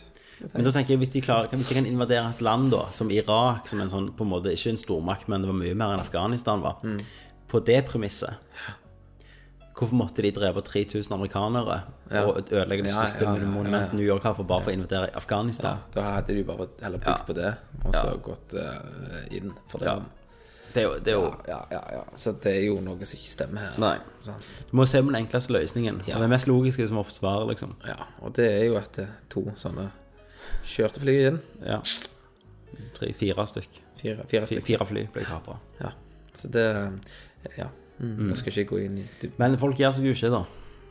Men 0.53 0.65
da 0.67 0.71
tenker 0.75 0.93
jeg, 0.95 0.99
hvis 1.01 1.13
de, 1.15 1.21
klarer, 1.25 1.49
hvis 1.49 1.69
de 1.71 1.75
kan 1.79 1.87
invadere 1.89 2.29
et 2.31 2.41
land 2.45 2.71
da, 2.75 2.83
som 2.93 3.09
Irak, 3.11 3.69
som 3.71 3.81
en 3.81 3.89
sånn, 3.89 4.11
på 4.17 4.25
en 4.27 4.31
måte, 4.35 4.53
ikke 4.53 4.75
en 4.75 4.81
stormakt, 4.81 5.29
men 5.33 5.41
det 5.45 5.49
var 5.49 5.57
mye 5.57 5.75
mer 5.79 5.95
enn 5.95 6.03
Afghanistan 6.03 6.61
var, 6.65 6.77
Mm. 6.85 6.99
på 7.49 7.61
det 7.65 7.87
premisset, 7.87 8.35
hvorfor 9.77 9.97
måtte 9.97 10.23
de 10.25 10.31
drepe 10.33 10.63
3000 10.65 11.13
amerikanere 11.15 11.83
Ja. 12.11 12.25
og 12.27 12.49
ødelegge 12.51 12.83
det 12.83 12.93
største 12.93 13.25
ja, 13.25 13.35
ja, 13.35 13.47
monumentet. 13.47 13.95
New 13.95 14.07
York 14.07 14.23
har 14.23 14.35
for 14.35 14.45
bare 14.45 14.63
for 14.63 14.71
å 14.71 14.75
invadere 14.75 15.11
Afghanistan? 15.17 15.79
Da 15.95 16.03
hadde 16.03 16.35
de 16.35 16.45
bare 16.45 16.69
heller 16.83 16.99
bygd 16.99 17.27
på 17.27 17.35
det, 17.35 17.55
og 17.85 17.95
så 17.95 18.17
gått 18.23 18.55
uh, 18.55 19.35
inn 19.37 19.53
for 19.69 19.79
det. 19.79 19.99
Det 20.75 20.83
er 20.83 20.89
jo, 20.89 20.95
det 21.01 21.13
er 21.13 21.17
jo 21.17 21.35
Ja, 21.49 21.61
ja, 21.73 21.81
ja. 21.93 22.03
Så 22.15 22.33
det 22.43 22.53
er 22.57 22.65
jo 22.67 22.81
noe 22.85 23.05
som 23.05 23.17
ikke 23.17 23.33
stemmer 23.33 23.59
her. 23.65 23.77
Nei. 23.81 23.97
Sant? 24.21 24.47
Du 24.71 24.77
må 24.77 24.85
se 24.87 25.01
på 25.01 25.09
den 25.13 25.23
enkleste 25.25 25.53
løsningen. 25.53 26.03
Ja. 26.07 26.17
Og 26.17 26.23
det 26.27 26.29
mest 26.31 26.47
logiske 26.47 26.89
som 26.89 26.99
ofte 27.01 27.17
svarer, 27.17 27.47
liksom. 27.49 27.73
Ja, 27.87 27.97
og 28.21 28.35
det 28.37 28.49
er 28.51 28.65
jo 28.67 28.77
at 28.77 28.99
er 28.99 29.09
to 29.33 29.47
sånne 29.57 29.91
kjørte 30.67 31.03
flyet 31.03 31.31
inn. 31.31 31.41
Ja. 31.65 31.81
Tre-fire 32.97 33.47
stykk. 33.49 33.81
Fire, 34.01 34.27
fire 34.29 34.49
stykk. 34.49 34.65
Fire 34.67 34.87
fly 34.89 35.07
ble 35.15 35.25
kapra. 35.27 35.59
Ja. 35.81 35.93
Så 36.37 36.51
det 36.53 36.67
Ja. 37.57 37.71
Mm. 37.99 38.29
Jeg 38.29 38.37
skal 38.43 38.53
ikke 38.53 38.75
gå 38.75 38.79
inn 38.85 38.99
i 39.01 39.05
du... 39.23 39.31
Men 39.41 39.57
folk 39.57 39.79
gir 39.81 39.89
seg 39.95 40.05
jo 40.05 40.13
ikke, 40.13 40.29
da. 40.29 40.43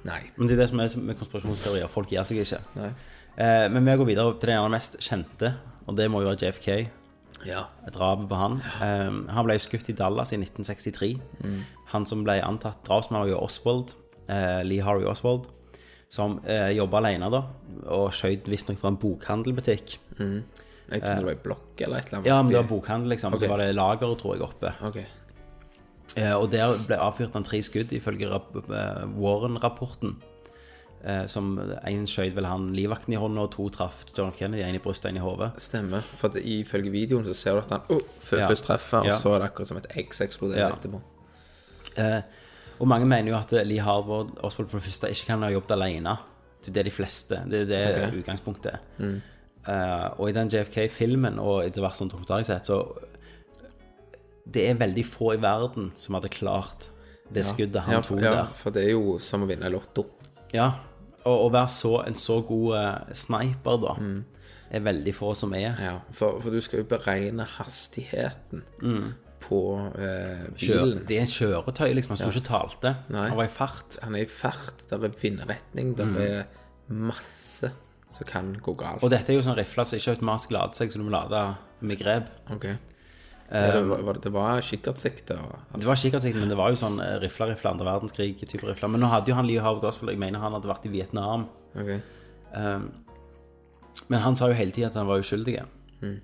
Nei. 0.08 0.22
Men 0.38 0.50
det 0.50 0.56
er 0.56 0.64
det 0.64 0.70
som 0.72 0.80
er 0.82 0.90
med 1.06 1.20
konspirasjonsteorier. 1.20 1.90
Folk 1.92 2.10
gir 2.10 2.26
seg 2.26 2.40
ikke. 2.42 2.62
Nei. 2.80 2.92
Eh, 3.36 3.66
men 3.70 3.86
vi 3.86 3.96
går 4.00 4.10
videre 4.10 4.34
til 4.42 4.50
den 4.54 4.74
mest 4.74 4.98
kjente, 5.04 5.52
og 5.86 5.98
det 6.00 6.08
må 6.10 6.24
jo 6.24 6.32
være 6.32 6.48
JFK. 6.48 6.70
Ja. 7.46 7.68
Drapet 7.94 8.26
på 8.32 8.40
han. 8.40 8.58
Eh, 8.82 9.20
han 9.36 9.46
ble 9.46 9.58
skutt 9.62 9.92
i 9.92 9.98
Dallas 9.98 10.34
i 10.34 10.40
1963. 10.42 11.12
Han 11.94 12.08
som 12.10 12.24
ble 12.26 12.40
antatt 12.42 12.82
drapsmann, 12.88 13.26
var 13.26 13.34
jo 13.34 13.44
Oswald. 13.46 13.94
Eh, 14.26 14.64
Lee 14.66 14.82
Harvey 14.86 15.06
Oswald. 15.10 15.50
Som 16.10 16.40
eh, 16.46 16.70
jobba 16.78 17.02
alene, 17.02 17.30
da, 17.34 17.42
og 17.92 18.12
skjøt 18.14 18.48
visstnok 18.52 18.78
fra 18.80 18.92
en 18.94 18.98
bokhandelbutikk. 19.02 19.98
Jeg 20.86 21.02
trodde 21.02 21.16
det 21.18 21.26
var 21.26 21.34
ei 21.34 21.42
blokk 21.44 21.82
eller 21.82 21.98
et 21.98 22.08
eller 22.08 22.20
annet. 22.20 22.30
Ja, 22.30 22.42
men 22.44 22.54
det 22.54 22.60
var 22.62 22.70
bokhandel, 22.70 23.10
liksom. 23.16 23.34
Okay. 23.34 23.48
Så 23.48 23.52
var 23.52 23.64
det 23.64 23.72
lageret, 23.76 24.20
tror 24.22 24.36
jeg, 24.36 24.44
oppe. 24.46 24.74
Okay. 24.86 25.06
Eh, 26.16 26.32
og 26.38 26.52
der 26.54 26.78
ble 26.88 27.00
avfyrt 27.02 27.34
han 27.36 27.44
tre 27.44 27.60
skudd, 27.66 27.92
ifølge 27.98 28.30
eh, 28.30 29.02
Warren-rapporten. 29.18 30.16
Eh, 31.06 31.26
som 31.30 31.52
en 31.60 32.06
skjøt 32.10 32.34
vel 32.38 32.48
han 32.50 32.70
livvakten 32.78 33.14
i 33.14 33.20
hånda, 33.20 33.44
og 33.46 33.52
to 33.54 33.68
traff 33.74 34.06
John. 34.16 34.32
Kennedy, 34.34 34.64
Én 34.66 34.78
i 34.78 34.82
brystet, 34.82 35.12
én 35.12 35.20
i 35.20 35.26
hodet. 35.26 35.52
Stemmer. 35.62 36.02
For 36.06 36.30
at 36.32 36.40
ifølge 36.42 36.94
videoen 36.94 37.28
så 37.28 37.36
ser 37.38 37.58
du 37.58 37.66
at 37.66 37.76
han 37.76 37.92
oh, 37.94 38.02
før 38.26 38.46
Ja. 38.46 38.48
først 38.50 38.66
treffer, 38.70 39.00
og 39.04 39.12
Ja. 39.12 39.18
så 39.18 39.36
er 39.36 39.40
det 39.44 39.50
akkurat 39.52 39.68
som 39.68 39.78
et 39.78 39.92
egg 39.98 40.14
som 40.14 40.26
eksploderer 40.26 40.70
Ja. 40.70 40.72
etterpå. 40.74 41.02
Eh, 41.98 42.22
og 42.80 42.90
mange 42.92 43.08
mener 43.08 43.32
jo 43.32 43.38
at 43.38 43.54
Lee 43.68 43.84
Harvard 43.84 44.34
Oswald 44.44 44.70
for 44.72 44.80
det 44.80 44.90
første 44.90 45.12
ikke 45.14 45.30
kan 45.32 45.46
ha 45.46 45.52
jobbet 45.54 45.76
alene. 45.78 46.18
Det 46.66 46.72
er 46.72 46.78
det 46.80 46.86
de 46.88 46.94
fleste 46.96 47.38
Det 47.46 47.62
er 47.62 47.66
det 47.70 47.82
okay. 47.94 48.20
utgangspunktet 48.20 48.80
Mm. 48.98 49.22
Uh, 49.66 50.20
og 50.22 50.30
i 50.30 50.34
den 50.36 50.50
JFK-filmen 50.54 51.40
og 51.42 51.64
etter 51.66 51.82
hvert 51.82 51.98
som 51.98 52.10
jeg 52.12 52.30
har 52.30 52.44
sett, 52.46 52.68
så 52.70 52.84
Det 54.46 54.70
er 54.70 54.76
veldig 54.78 55.06
få 55.10 55.32
i 55.34 55.40
verden 55.42 55.90
som 55.98 56.14
hadde 56.14 56.30
klart 56.30 56.92
det 57.34 57.42
skuddet 57.48 57.82
han 57.82 57.96
ja, 57.96 58.02
tok 58.06 58.22
ja, 58.22 58.34
der. 58.36 58.52
for 58.54 58.70
det 58.70 58.84
er 58.86 58.92
jo 58.94 59.16
som 59.18 59.42
å 59.42 59.48
vinne 59.50 59.72
Lotto. 59.74 60.04
Ja, 60.54 60.68
og 61.26 61.48
å 61.48 61.50
være 61.50 61.72
så, 61.74 61.96
en 62.06 62.14
så 62.14 62.38
god 62.46 62.76
uh, 62.78 63.14
sniper, 63.18 63.80
da, 63.82 63.96
er 64.70 64.86
veldig 64.86 65.14
få 65.18 65.32
som 65.34 65.56
er. 65.58 65.72
Ja, 65.82 65.96
for, 66.14 66.38
for 66.44 66.54
du 66.54 66.62
skal 66.62 66.84
jo 66.84 66.90
beregne 66.94 67.48
hastigheten 67.56 68.62
på 69.46 69.62
eh, 70.02 70.46
Kjør, 70.58 70.82
bilen. 70.82 71.06
det 71.08 71.18
er 71.20 71.26
en 71.26 71.32
kjøretøy, 71.32 71.90
liksom. 72.00 72.16
Han 72.16 72.22
sto 72.22 72.32
ikke 72.34 72.44
og 72.44 72.50
talte. 72.50 72.94
Nei. 73.14 73.28
Han 73.30 73.40
var 73.40 73.50
i 73.50 73.54
fart. 73.54 73.98
Han 74.04 74.18
er 74.18 74.26
i 74.26 74.30
fart, 74.32 74.88
der 74.90 75.06
er 75.06 75.14
vindretning, 75.22 75.94
der 76.00 76.18
er 76.24 76.42
masse 76.90 77.72
som 78.16 78.28
kan 78.30 78.52
gå 78.64 78.74
galt. 78.80 79.04
Og 79.04 79.12
dette 79.14 79.34
er 79.34 79.40
jo 79.40 79.46
sånn 79.46 79.58
rifle 79.58 79.86
som 79.86 80.00
ikke 80.00 80.18
automatisk 80.18 80.54
lader 80.56 80.78
seg, 80.78 80.92
så 80.92 81.02
du 81.02 81.08
må 81.08 81.14
lade 81.14 81.46
med 81.86 82.00
grep. 82.00 82.30
Okay. 82.56 82.78
Ja, 83.46 83.76
det, 83.76 83.82
var, 83.86 84.18
det, 84.18 84.32
var 84.34 84.62
kikkertsikte 84.66 85.36
Det 85.38 85.86
var 85.86 86.00
kikkertsikt, 86.02 86.38
men 86.42 86.50
det 86.50 86.56
var 86.58 86.72
jo 86.74 86.80
sånn 86.82 86.96
eh, 87.04 87.20
rifler 87.22 87.52
rifle 87.52 87.70
andre 87.76 87.86
verdenskrig-type 87.86 88.66
rifler. 88.66 88.90
Men 88.90 89.04
nå 89.06 89.10
hadde 89.12 89.30
jo 89.30 89.38
han 89.38 89.46
Lee 89.46 89.62
Harvard 89.62 89.86
Oswald, 89.86 90.16
jeg 90.16 90.22
mener 90.22 90.42
han 90.42 90.56
hadde 90.58 90.72
vært 90.72 90.88
i 90.90 90.94
Vietnam. 90.96 91.46
Okay. 91.78 92.00
Um, 92.56 92.88
men 94.10 94.24
han 94.24 94.38
sa 94.38 94.50
jo 94.50 94.58
hele 94.58 94.74
tida 94.74 94.90
at 94.90 94.98
han 94.98 95.10
var 95.10 95.22
uskyldig. 95.22 95.60
Eh, 95.62 96.16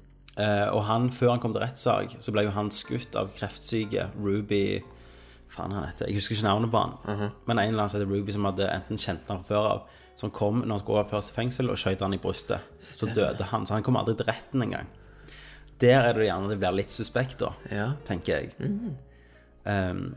og 0.73 0.83
han, 0.87 1.09
før 1.13 1.29
han 1.35 1.39
kom 1.43 1.53
til 1.55 1.61
rettssak, 1.63 2.15
så 2.23 2.31
ble 2.33 2.43
jo 2.47 2.51
han 2.55 2.69
skutt 2.73 3.15
av 3.19 3.31
kreftsyke 3.37 4.09
Ruby 4.17 4.81
Faen 5.51 5.73
han 5.75 5.83
heter 5.89 6.07
Jeg 6.07 6.15
husker 6.21 6.37
ikke 6.37 6.45
navnet 6.47 6.71
på 6.71 6.79
han. 6.79 6.93
Men 7.45 7.59
en 7.59 7.73
eller 7.73 7.83
annen 7.83 7.91
heter 7.91 8.07
Ruby, 8.07 8.31
som 8.31 8.45
hadde 8.47 8.69
enten 8.71 8.97
kjent 9.03 9.27
han 9.27 9.41
før 9.43 9.65
av, 9.73 9.81
som 10.15 10.31
kom 10.31 10.61
når 10.63 10.71
han 10.77 10.79
skulle 10.83 11.03
først 11.09 11.31
til 11.33 11.35
fengsel, 11.41 11.69
og 11.73 11.79
skjøt 11.81 11.99
han 12.05 12.15
i 12.15 12.19
brystet. 12.23 12.63
Så 12.79 13.09
døde 13.11 13.43
han. 13.51 13.65
Så 13.67 13.75
han 13.75 13.83
kom 13.83 13.97
aldri 13.99 14.15
til 14.21 14.29
retten 14.31 14.63
engang. 14.63 14.87
Der 15.83 16.05
er 16.07 16.13
det 16.15 16.27
gjerne 16.29 16.47
det 16.53 16.59
blir 16.61 16.77
litt 16.77 16.93
suspekt, 16.93 17.39
da, 17.43 17.51
Ja. 17.71 17.89
tenker 18.07 18.37
jeg. 18.37 18.53
Um, 19.65 20.15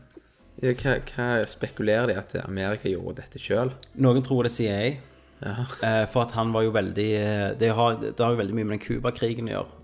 ja 0.63 0.71
hva, 0.79 0.93
hva 1.11 1.27
spekulerer 1.49 2.07
de 2.09 2.15
at 2.21 2.31
Amerika 2.45 2.87
gjorde 2.89 3.17
dette 3.19 3.41
sjøl? 3.41 3.73
Noen 3.99 4.23
tror 4.23 4.47
det 4.47 4.53
er 4.53 4.55
CIA, 4.55 4.97
Ja. 5.43 5.65
eh, 5.83 6.05
for 6.07 6.23
at 6.23 6.31
han 6.31 6.53
var 6.55 6.63
jo 6.63 6.71
veldig 6.71 7.09
eh, 7.19 7.49
Det 7.59 7.73
har, 7.75 7.97
det 7.99 8.15
har 8.23 8.31
jo 8.31 8.39
veldig 8.39 8.55
mye 8.55 8.63
med 8.69 8.79
den 8.79 8.85
Cuba-krigen 8.87 9.49
å 9.51 9.57
gjøre. 9.57 9.81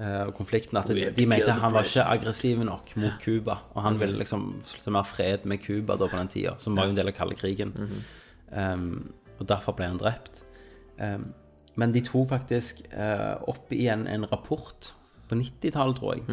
Eh, 0.00 0.22
og 0.26 0.34
konflikten 0.34 0.76
at 0.80 0.88
de, 0.88 1.26
mente 1.28 1.52
han 1.60 1.72
var 1.72 1.84
ikke 1.84 2.04
aggressiv 2.16 2.62
nok 2.64 2.96
mot 2.96 3.12
Cuba. 3.22 3.58
Og 3.74 3.82
han 3.82 3.98
ville 4.00 4.18
liksom 4.18 4.60
slutte 4.64 4.90
mer 4.90 5.04
fred 5.04 5.44
med 5.44 5.58
Cuba 5.62 5.96
på 5.96 6.08
den 6.16 6.28
tida, 6.28 6.54
som 6.58 6.74
var 6.76 6.84
jo 6.88 6.90
en 6.90 6.96
del 6.96 7.08
av 7.08 7.14
kalde 7.14 7.36
krigen. 7.36 7.72
um, 8.52 9.12
og 9.40 9.46
derfor 9.48 9.72
ble 9.76 9.86
han 9.86 9.98
drept. 9.98 10.42
Um, 10.98 11.32
men 11.76 11.92
de 11.92 12.00
tok 12.04 12.28
faktisk 12.28 12.82
uh, 12.92 13.36
opp 13.48 13.70
igjen 13.72 14.06
en 14.06 14.26
rapport 14.28 14.92
på 15.28 15.34
90-tallet, 15.38 15.96
tror 15.96 16.14
jeg. 16.14 16.24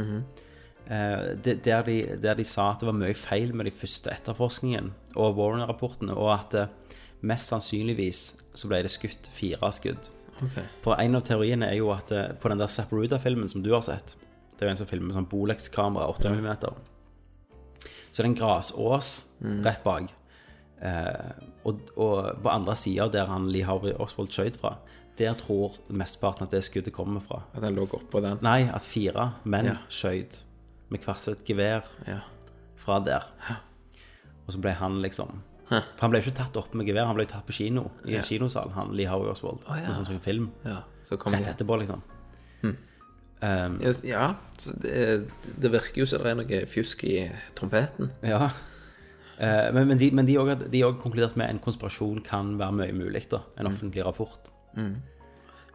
Det- 1.44 1.64
der, 1.64 1.84
de, 1.84 2.18
der 2.22 2.34
de 2.36 2.44
sa 2.44 2.72
at 2.72 2.80
det 2.82 2.88
var 2.88 2.94
mye 2.98 3.14
feil 3.14 3.54
med 3.54 3.66
de 3.66 3.72
første 3.72 4.10
etterforskningen 4.10 4.92
og 5.16 5.38
Warren-rapportene, 5.38 6.16
og 6.18 6.34
at 6.34 6.56
uh, 6.56 6.96
mest 7.22 7.48
sannsynligvis 7.52 8.22
så 8.56 8.68
ble 8.68 8.82
det 8.82 8.90
skutt 8.92 9.30
fire 9.32 9.70
skudd. 9.76 10.10
Ok. 10.44 10.60
For 10.86 11.00
en 11.02 11.16
av 11.20 11.24
teoriene 11.28 11.68
er 11.70 11.78
jo 11.80 11.90
at 11.92 12.12
eh, 12.16 12.32
på 12.40 12.50
den 12.52 12.62
der 12.62 12.68
Zapruda-filmen 12.72 13.50
som 13.52 13.64
du 13.64 13.72
har 13.74 13.82
sett 13.86 14.16
Det 14.56 14.62
er 14.64 14.70
jo 14.70 14.72
en 14.76 14.80
som 14.82 14.88
filmer 14.88 15.08
med 15.12 15.16
sånn 15.18 15.30
Bolex-kamera, 15.32 16.08
8 16.12 16.30
mm. 16.36 16.48
Så 18.12 18.18
det 18.18 18.26
er 18.26 18.30
en 18.30 18.36
grasås 18.40 19.10
rett 19.64 19.84
bak. 19.86 20.10
Eh, 20.82 21.30
og, 21.68 21.80
og 21.96 22.42
på 22.44 22.52
andre 22.52 22.76
sida, 22.76 23.08
der 23.14 23.30
han 23.30 23.50
Lee 23.54 23.64
Harvey 23.68 23.94
Oswald 24.00 24.32
skjøt 24.36 24.58
fra, 24.60 24.74
der 25.20 25.36
tror 25.40 25.76
mesteparten 25.92 26.48
at 26.48 26.52
det 26.56 26.64
skuddet 26.66 26.94
kommer 26.96 27.24
fra. 27.24 27.42
At 27.54 27.64
han 27.64 27.76
lå 27.76 27.86
oppå 27.88 28.22
den. 28.24 28.40
Nei, 28.46 28.64
at 28.72 28.84
fire 28.88 29.30
menn 29.44 29.74
Ja. 29.74 29.78
skjøt 29.92 30.42
med 30.90 31.04
hvert 31.06 31.20
sitt 31.22 31.46
gevær 31.48 31.88
Ja. 32.08 32.22
fra 32.80 33.00
der. 33.00 33.24
Og 34.48 34.54
så 34.56 34.60
ble 34.64 34.72
han 34.80 35.02
liksom 35.04 35.42
For 35.70 36.02
han 36.02 36.14
ble 36.14 36.22
ikke 36.24 36.34
tatt 36.40 36.56
opp 36.58 36.74
med 36.78 36.88
gevær, 36.90 37.06
han 37.10 37.18
ble 37.18 37.28
tatt 37.30 37.46
på 37.46 37.54
kino, 37.54 37.90
i 38.10 38.16
en 38.18 38.26
kinosal, 38.26 38.72
han 38.74 38.96
Lee 38.98 39.10
Harvey 39.10 39.30
Oswald, 39.30 39.62
ja. 39.68 39.84
mens 39.86 40.00
han 40.02 40.08
så 40.08 40.18
film. 40.24 40.50
ja. 40.66 40.82
Så 41.06 41.18
kom 41.18 41.34
Rett 41.34 41.46
jeg. 41.46 41.56
etterpå, 41.56 41.78
liksom. 41.82 42.02
Um, 43.40 43.78
Ja, 43.80 43.94
Ja, 44.04 44.26
det, 44.84 45.30
det 45.62 45.72
virker 45.72 46.02
jo 46.02 46.08
som 46.10 46.26
det 46.26 46.34
er 46.34 46.40
noe 46.42 46.66
fjusk 46.68 47.06
i 47.08 47.22
trompeten. 47.56 48.12
ja. 48.26 48.50
Uh, 49.40 49.70
men, 49.72 49.88
men 49.88 50.28
de 50.28 50.36
har 50.36 50.50
også 50.52 50.98
konkludert 51.00 51.38
med 51.40 51.48
en 51.48 51.62
konspirasjon 51.64 52.20
kan 52.26 52.58
være 52.60 52.76
mye 52.82 52.96
mulig, 52.98 53.24
da. 53.32 53.40
En 53.58 53.70
offentlig 53.72 54.04
rapport. 54.06 54.52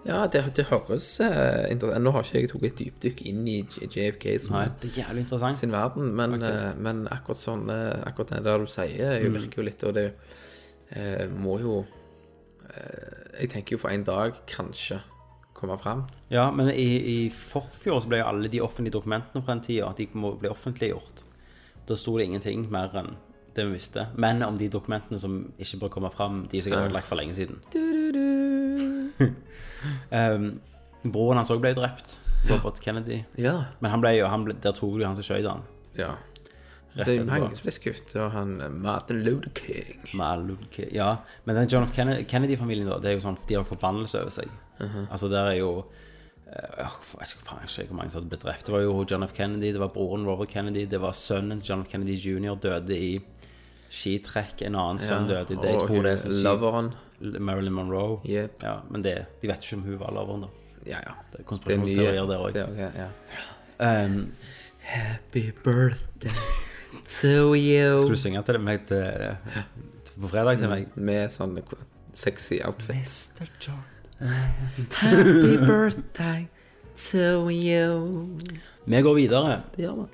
Ja, 0.04 0.26
det, 0.28 0.42
det 0.56 0.66
høres 0.68 1.06
uh, 1.24 1.64
interessant 1.72 2.04
Nå 2.04 2.12
har 2.12 2.26
ikke 2.26 2.42
jeg 2.42 2.50
tatt 2.52 2.66
et 2.68 2.80
dypdykk 2.80 3.22
inn 3.30 3.46
i 3.48 3.56
JFK 3.64 4.26
sin, 4.36 4.56
Nei, 4.56 4.66
det 4.82 4.90
er 4.90 4.98
jævlig 5.00 5.24
interessant. 5.24 5.58
sin 5.58 5.72
verden, 5.72 6.10
men, 6.16 6.36
eh, 6.44 6.66
men 6.76 7.06
akkurat 7.12 7.40
sånn 7.40 7.64
uh, 7.72 8.04
Akkurat 8.04 8.34
det 8.34 8.42
der 8.44 8.60
du 8.60 8.68
sier, 8.68 9.16
jo 9.24 9.32
virker 9.32 9.62
jo 9.62 9.66
litt 9.70 9.84
Og 9.88 9.96
det 9.96 10.06
eh, 10.92 11.24
må 11.32 11.56
jo 11.62 11.80
eh, 12.68 13.40
Jeg 13.40 13.54
tenker 13.54 13.76
jo 13.76 13.82
for 13.86 13.94
en 13.94 14.04
dag 14.04 14.36
kanskje 14.50 15.00
komme 15.54 15.76
fram. 15.78 16.02
Ja, 16.34 16.48
men 16.50 16.68
i, 16.68 16.88
i 17.08 17.18
forfjor 17.30 18.02
så 18.02 18.10
ble 18.10 18.18
jo 18.18 18.26
alle 18.26 18.50
de 18.50 18.60
offentlige 18.60 18.96
dokumentene 18.96 19.40
fra 19.40 19.54
den 19.54 19.62
tida 19.64 19.92
de 19.96 20.08
ble 20.12 20.50
offentliggjort. 20.50 21.22
Da 21.88 21.96
sto 21.96 22.16
det 22.18 22.26
ingenting 22.26 22.66
mer 22.74 22.92
enn 22.98 23.14
det 23.54 23.68
vi 23.68 23.78
visste. 23.78 24.08
Men 24.18 24.42
om 24.42 24.58
de 24.58 24.68
dokumentene 24.68 25.22
som 25.22 25.44
ikke 25.54 25.84
bør 25.84 25.94
komme 25.96 26.12
fram, 26.12 26.42
de 26.50 26.58
er 26.58 26.66
sikkert 26.66 26.92
lagt 26.92 27.08
for 27.08 27.22
lenge 27.22 27.38
siden. 27.38 27.62
Um, 30.10 30.60
broren 31.14 31.36
hans 31.40 31.50
òg 31.54 31.60
ble 31.64 31.74
drept. 31.76 32.18
Robert 32.48 32.80
Kennedy. 32.84 33.22
Ja. 33.40 33.56
Men 33.80 33.90
han 33.94 34.00
ble 34.04 34.14
han 34.28 34.44
ble, 34.44 34.54
der 34.60 34.72
tok 34.76 34.98
du 34.98 35.04
han 35.06 35.16
som 35.16 35.24
skjøt 35.26 35.48
han. 35.48 35.62
ja. 35.98 36.14
Rett 36.94 37.08
Det 37.08 37.14
er 37.18 37.24
mange 37.26 37.56
som 37.58 37.64
ble 37.66 37.72
skutt, 37.74 38.12
og 38.22 38.28
han 38.30 38.50
eh, 38.62 38.68
Martin 38.70 39.24
Luther 39.26 39.50
King 39.58 40.04
Martin 40.14 40.44
Luther 40.52 40.68
King. 40.70 40.92
Ja, 40.94 41.08
men 41.44 41.56
den 41.58 41.66
John 41.72 41.82
F. 41.88 41.90
Kennedy- 41.96 42.22
Kennedy-familien, 42.30 42.86
da, 42.86 43.00
det 43.02 43.10
er 43.10 43.16
jo 43.16 43.22
sånn, 43.24 43.38
de 43.48 43.56
har 43.58 43.64
forbannelse 43.66 44.20
over 44.20 44.30
seg. 44.30 44.52
Altså, 45.10 45.26
der 45.32 45.48
er 45.48 45.56
jo 45.58 45.72
eh, 46.46 46.84
Jeg 46.84 46.92
vet 47.18 47.32
ikke 47.34 47.48
faen 47.48 47.66
ikke 47.66 47.88
hvor 47.88 47.98
mange 47.98 48.12
som 48.14 48.20
hadde 48.20 48.30
blitt 48.30 48.44
drept. 48.46 48.62
Det 48.68 48.74
var 48.76 48.84
jo 48.84 48.94
John 49.10 49.26
F. 49.26 49.34
Kennedy, 49.34 49.72
det 49.74 49.82
var 49.82 49.90
broren 49.96 50.22
Robert 50.28 50.52
Kennedy, 50.54 50.84
det 50.86 51.00
var 51.02 51.16
sønnen 51.18 51.64
John 51.66 51.82
F. 51.82 51.90
Kennedy 51.90 52.14
jr. 52.14 52.54
døde 52.62 52.94
i 52.94 53.10
skitrekk. 53.90 54.62
En 54.68 54.78
annen 54.78 55.02
sønn 55.02 55.26
døde 55.26 55.50
i 55.56 55.58
det. 55.64 55.74
Jeg 55.74 55.82
tror 55.88 56.02
det 56.06 56.12
er 56.14 56.22
syv- 56.22 56.42
Loveren. 56.46 56.92
Marilyn 57.38 57.72
Monroe. 57.72 58.20
Yep. 58.28 58.62
Ja, 58.62 58.78
men 58.90 59.02
det, 59.02 59.14
de 59.40 59.50
vet 59.50 59.64
jo 59.64 59.70
ikke 59.74 59.80
om 59.80 59.86
hun 59.88 59.98
var 60.00 60.14
loveren, 60.16 60.46
da. 60.46 60.48
Ja, 60.84 61.00
ja. 61.00 61.14
Det 61.32 61.40
er 61.40 61.44
er 61.44 61.48
konspirasjonsteorier 61.48 62.26
der 62.28 62.44
òg. 62.44 62.58
ja. 62.98 63.08
Um, 64.04 64.32
Happy 64.84 65.52
birthday 65.64 66.30
to 67.20 67.54
you. 67.56 68.00
skal 68.00 68.10
du 68.10 68.20
synge 68.20 68.42
til 68.44 68.60
meg 68.60 68.84
til, 68.86 69.04
til, 70.04 70.20
på 70.20 70.28
fredag 70.28 70.60
til 70.60 70.68
meg? 70.68 70.92
Med 70.94 71.32
sånn 71.32 71.56
sexy 72.12 72.60
outfit. 72.64 73.00
Mr. 73.40 73.48
John. 73.64 73.82
Happy 74.92 75.56
birthday 75.56 76.46
to 77.10 77.48
you. 77.50 78.36
Vi 78.84 79.02
går 79.02 79.14
videre. 79.14 79.62
Det 79.74 79.86
gjør 79.86 80.04
vi. 80.04 80.08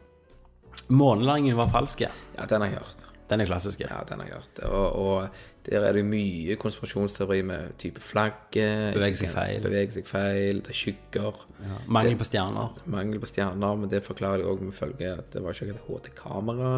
Månelandingen 0.91 1.59
var 1.59 1.69
falsk. 1.71 2.07
Ja, 2.07 2.47
den 2.47 2.63
har 2.63 2.71
jeg 2.71 2.79
hørt. 2.79 3.05
Den 3.31 3.43
er 3.43 3.47
klassisk. 3.47 3.83
Ja, 3.85 4.01
den 4.09 4.23
har 4.23 4.27
jeg 4.31 4.41
hørt. 4.41 4.63
Og, 4.67 4.97
og 4.97 5.29
der 5.67 5.85
er 5.85 5.97
det 5.99 6.05
mye 6.09 6.57
konspirasjonsteori 6.61 7.43
med 7.47 7.75
type 7.81 8.01
flagget. 8.01 8.95
Beveger 8.97 9.19
seg 9.21 9.33
feil. 9.35 9.61
Beveger 9.65 9.97
seg 9.99 10.09
feil, 10.09 10.63
det 10.65 10.73
er 10.73 10.79
skygger. 10.79 11.45
Mangel 11.93 12.17
på 12.21 12.29
stjerner. 12.29 12.81
Mangel 12.91 13.21
på 13.23 13.29
stjerner, 13.29 13.77
men 13.81 13.93
det 13.93 14.03
forklarer 14.07 14.43
de 14.45 14.49
òg 14.51 14.65
med 14.65 14.77
følge 14.77 15.13
at 15.13 15.31
det 15.35 15.45
var 15.45 15.57
ikke 15.57 15.77
et 15.77 15.85
HD-kamera 15.89 16.73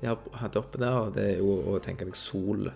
de 0.00 0.16
hadde 0.40 0.60
oppe 0.60 0.80
der. 0.80 1.10
Det 1.14 1.24
er 1.34 1.38
jo 1.40 1.56
å 1.72 1.78
tenke 1.82 2.06
deg 2.06 2.18
sol 2.18 2.68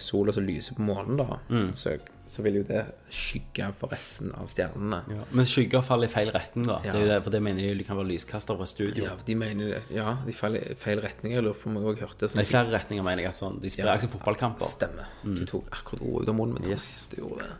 Sola 0.00 0.32
som 0.32 0.46
lyser 0.46 0.74
på 0.74 0.80
månen, 0.82 1.18
da. 1.20 1.38
Mm. 1.52 1.72
Så, 1.76 1.98
så 2.24 2.42
vil 2.42 2.54
jo 2.56 2.62
det 2.64 2.86
skygge 3.12 3.66
for 3.76 3.88
resten 3.92 4.30
av 4.34 4.46
stjernene. 4.48 5.02
Ja. 5.12 5.24
Men 5.36 5.44
skygger 5.44 5.82
faller 5.84 6.08
i 6.08 6.12
feil 6.14 6.30
retning, 6.32 6.64
da. 6.66 6.78
Ja. 6.82 6.92
Det 6.94 7.00
er 7.00 7.04
jo 7.04 7.10
det, 7.12 7.18
for 7.26 7.30
det 7.30 7.42
mener 7.44 7.74
de 7.76 7.84
kan 7.84 7.96
være 8.00 8.08
lyskaster 8.08 8.56
fra 8.56 8.64
studio. 8.66 9.04
Ja, 9.04 9.12
de 9.26 9.34
mener. 9.36 9.82
Ja, 9.92 10.16
de 10.24 10.32
faller 10.32 10.64
i 10.72 10.74
feil 10.80 11.02
retning. 11.04 11.34
Jeg 11.36 11.44
lurer 11.44 11.60
på 11.60 11.68
om 11.68 11.76
jeg 11.76 11.84
òg 11.92 12.00
hørte 12.06 12.26
sånn 12.32 12.40
Nei, 12.40 12.46
flere 12.48 12.72
retninger, 12.72 13.04
mener 13.04 13.22
jeg. 13.26 13.34
at 13.36 13.40
Sånn, 13.42 13.60
de 13.60 13.68
sprer 13.70 14.00
seg 14.00 14.10
fotballkamper. 14.16 14.64
Stemmer. 14.64 15.12
Du 15.22 15.44
tok 15.44 15.68
akkurat 15.76 16.02
ordet 16.08 16.24
ut 16.24 16.32
av 16.32 16.38
munnen 16.40 16.56
min. 16.56 16.64
Mm. 16.70 16.72
Yes. 16.72 16.88
Du 17.12 17.20
gjorde 17.20 17.44
det. 17.44 17.52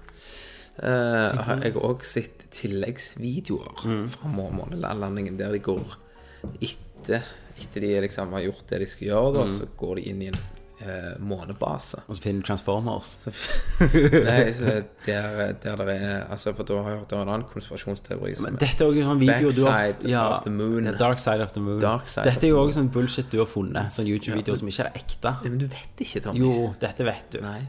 Uh, 0.76 1.36
har 1.40 1.62
jeg 1.64 1.72
har 1.72 1.84
òg 1.88 2.02
sett 2.04 2.48
tilleggsvideoer 2.52 3.84
Mm. 3.86 4.08
fra 4.12 4.28
må- 4.28 4.50
månelandingen 4.52 5.36
der 5.38 5.52
de 5.52 5.58
går 5.58 5.96
etter, 6.60 7.22
etter 7.60 7.80
de 7.80 8.00
liksom 8.04 8.32
har 8.32 8.40
gjort 8.44 8.66
det 8.68 8.78
de 8.80 8.86
skal 8.86 9.08
gjøre, 9.08 9.32
da, 9.34 9.44
Mm. 9.44 9.52
så 9.58 9.66
går 9.76 9.94
de 9.96 10.02
inn 10.10 10.22
i 10.22 10.26
en 10.28 10.38
eh, 10.80 11.12
månebase. 11.22 12.02
Og 12.06 12.16
så 12.16 12.22
finner 12.22 12.42
du 12.42 12.46
Transformers. 12.48 13.10
Nei, 14.28 14.52
så 14.56 14.74
der, 15.06 15.52
der 15.62 15.82
det 15.82 15.96
er 15.96 16.26
Altså, 16.30 16.52
for 16.56 16.68
da 16.68 16.80
har 16.82 16.90
jeg 16.94 17.02
hørt 17.02 17.14
om 17.16 17.22
en 17.24 17.32
annen 17.34 17.46
konspirasjonsteori 17.50 18.34
som 18.36 18.48
Men 18.48 18.58
dette 18.60 18.84
er 18.84 18.90
jo 18.90 19.04
en 19.04 19.10
sånn 19.12 19.22
video 19.22 19.52
du 19.54 19.62
har 19.66 20.08
ja, 20.08 20.24
of 20.36 20.44
the 20.46 20.52
moon. 20.54 20.88
Ja, 20.88 20.96
Dark 21.00 21.22
Side 21.22 21.44
of 21.44 21.54
the 21.56 21.62
Moon. 21.64 21.80
Dette 21.80 22.36
er 22.36 22.50
jo 22.50 22.60
òg 22.60 22.70
også 22.70 22.80
sånn 22.80 22.90
bullshit 22.94 23.30
du 23.32 23.40
har 23.42 23.50
funnet. 23.50 23.94
Sånn 23.94 24.10
YouTube-videoer 24.10 24.60
som 24.62 24.72
ikke 24.72 24.88
er 24.88 25.00
ekte. 25.02 25.36
Nei, 25.40 25.54
Men 25.54 25.62
du 25.62 25.68
vet 25.70 26.04
ikke, 26.06 26.24
Tommy. 26.26 26.42
Jo, 26.44 26.72
dette 26.82 27.06
vet 27.08 27.30
du. 27.36 27.40
Nei. 27.44 27.60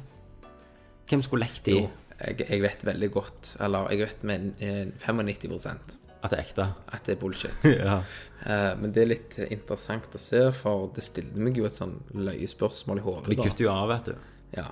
Hvem 1.07 1.23
skulle 1.23 1.47
lekt 1.47 1.63
de? 1.69 1.77
Jo, 1.77 1.93
jeg, 2.17 2.41
jeg 2.43 2.65
vet 2.65 2.83
veldig 2.87 3.13
godt, 3.13 3.53
eller 3.63 3.87
jeg 3.93 4.03
vet 4.03 4.27
med 4.27 4.65
en 4.67 4.91
95 4.99 5.96
At 6.21 6.33
det 6.33 6.39
er 6.39 6.45
ekte? 6.45 6.65
at 6.87 7.05
det 7.05 7.15
er 7.15 7.19
bullshit. 7.21 7.67
ja. 7.81 7.99
Eh, 8.45 8.71
men 8.79 8.93
det 8.95 9.03
er 9.03 9.11
litt 9.11 9.37
interessant 9.49 10.15
å 10.15 10.21
se, 10.21 10.41
for 10.55 10.89
det 10.95 11.05
stiller 11.05 11.45
meg 11.47 11.59
jo 11.59 11.67
et 11.69 11.77
sånn 11.77 11.99
løye 12.17 12.49
spørsmål 12.49 13.01
i 13.01 13.05
hodet. 13.05 13.29
De 13.33 13.39
kutter 13.41 13.67
jo 13.67 13.71
av, 13.73 13.87
vet 13.93 14.11
du. 14.11 14.33
Ja, 14.55 14.69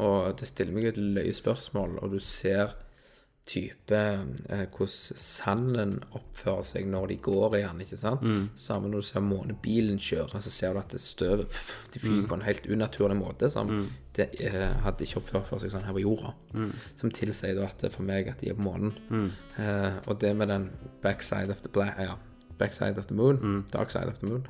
og 0.00 0.38
det 0.40 0.48
stiller 0.48 0.72
meg 0.72 0.88
et 0.88 1.00
løye 1.00 1.34
spørsmål, 1.36 1.98
og 2.02 2.14
du 2.16 2.20
ser 2.24 2.72
type 3.48 3.98
eh, 3.98 4.64
hvordan 4.74 5.20
sanden 5.24 5.94
oppfører 6.16 6.66
seg 6.66 6.88
når 6.90 7.06
de 7.12 7.16
går 7.24 7.56
i 7.58 7.62
den, 7.64 7.82
ikke 7.84 7.98
sant? 8.00 8.26
Samme 8.58 8.90
når 8.92 9.02
du 9.02 9.08
ser 9.08 9.24
månebilen 9.24 9.98
kjøre, 10.02 10.42
så 10.44 10.52
ser 10.52 10.76
du 10.76 10.82
at 10.82 10.92
det 10.94 11.00
støvet 11.02 11.58
de 11.94 11.98
de 11.98 12.12
mm. 12.12 12.28
på 12.28 12.38
en 12.38 12.44
helt 12.46 12.68
unaturlig 12.68 13.16
måte, 13.18 13.50
som 13.50 13.72
det 14.16 14.28
eh, 14.44 14.70
hadde 14.84 15.06
ikke 15.06 15.22
oppført 15.22 15.48
for 15.48 15.62
seg 15.62 15.72
sånn 15.72 15.86
her 15.86 15.96
på 15.96 16.04
jorda. 16.04 16.34
Som 16.98 17.12
tilsier 17.14 17.56
da 17.58 17.66
at 17.68 17.84
for 17.94 18.06
meg 18.06 18.30
at 18.30 18.42
de 18.42 18.52
er 18.52 18.58
på 18.58 18.66
månen. 18.66 18.94
Eh, 19.56 20.00
og 20.06 20.20
det 20.22 20.34
med 20.36 20.52
den 20.52 20.68
backside 21.04 21.54
of 21.54 21.64
the 21.64 21.72
black, 21.72 21.98
ja, 22.02 22.18
backside 22.60 23.00
of 23.00 23.08
the 23.08 23.16
moon, 23.16 23.64
dark 23.72 23.90
side 23.94 24.10
of 24.10 24.20
the 24.20 24.28
moon, 24.28 24.46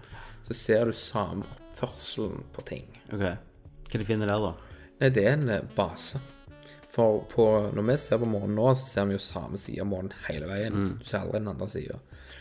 så 0.47 0.57
ser 0.57 0.89
du 0.89 0.97
samme 0.97 1.47
oppførselen 1.79 2.43
på 2.53 2.65
ting. 2.67 2.89
Ok. 3.13 3.25
Hva 3.89 4.01
de 4.01 4.09
finner 4.09 4.29
der, 4.29 4.43
da? 4.43 4.75
Nei, 4.99 5.11
det 5.15 5.25
er 5.25 5.37
en 5.37 5.49
eh, 5.53 5.65
base. 5.77 6.21
For 6.99 7.21
på, 7.31 7.45
når 7.77 7.85
vi 7.87 7.95
ser 8.03 8.19
på 8.19 8.27
månen 8.27 8.57
nå, 8.59 8.73
så 8.75 8.87
ser 8.89 9.05
vi 9.07 9.15
jo 9.15 9.23
samme 9.23 9.59
side 9.61 9.85
av 9.85 9.87
månen 9.87 10.11
hele 10.27 10.49
veien. 10.51 10.75
Du 10.99 11.05
ser 11.07 11.23
aldri 11.23 11.39
den 11.39 11.53
andre 11.53 11.69
sida. 11.71 12.01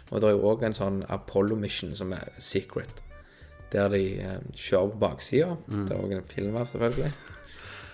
Og 0.10 0.22
det 0.24 0.30
er 0.32 0.34
jo 0.34 0.48
òg 0.50 0.64
en 0.66 0.74
sånn 0.74 1.02
Apollo-mission 1.14 1.94
som 2.00 2.14
er 2.16 2.32
secret, 2.42 3.04
der 3.74 3.92
de 3.94 4.00
eh, 4.24 4.40
kjører 4.56 4.94
på 4.96 5.02
baksida. 5.04 5.50
Det 5.68 5.94
er 5.94 6.02
òg 6.02 6.16
en 6.16 6.30
film 6.32 6.56
av, 6.58 6.66
selvfølgelig. 6.72 7.12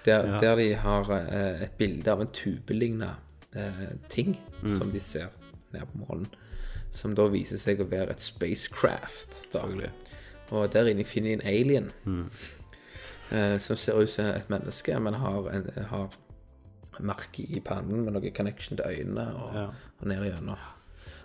Der, 0.06 0.30
der 0.40 0.56
de 0.60 0.70
har 0.76 1.12
eh, 1.18 1.64
et 1.66 1.76
bilde 1.80 2.12
av 2.12 2.22
en 2.22 2.32
tubelignende 2.36 3.12
eh, 3.56 3.86
ting 4.12 4.38
som 4.78 4.92
de 4.92 5.00
ser 5.04 5.32
ned 5.74 5.84
på 5.92 6.06
månen. 6.06 6.28
Som 6.94 7.16
da 7.18 7.26
viser 7.34 7.58
seg 7.58 7.82
å 7.82 7.90
være 7.90 8.14
et 8.14 8.22
spacecraft. 8.22 9.42
Da. 9.54 9.64
Og 10.54 10.68
der 10.74 10.92
inne 10.92 11.04
finner 11.08 11.34
de 11.34 11.40
en 11.40 11.48
alien 11.50 11.92
eh, 13.34 13.58
som 13.58 13.76
ser 13.80 14.00
ut 14.00 14.12
som 14.12 14.30
et 14.32 14.52
menneske, 14.54 15.00
men 15.00 15.18
har, 15.18 15.50
en, 15.50 15.70
har 15.90 16.14
merke 17.00 17.44
i 17.48 17.60
pannen 17.66 18.04
med 18.06 18.14
noe 18.14 18.32
connection 18.36 18.78
til 18.78 18.86
øynene 18.86 19.28
og, 19.36 19.54
Ja. 19.56 19.68
og 20.02 20.08
ned 20.08 20.24
igjennom. 20.26 20.58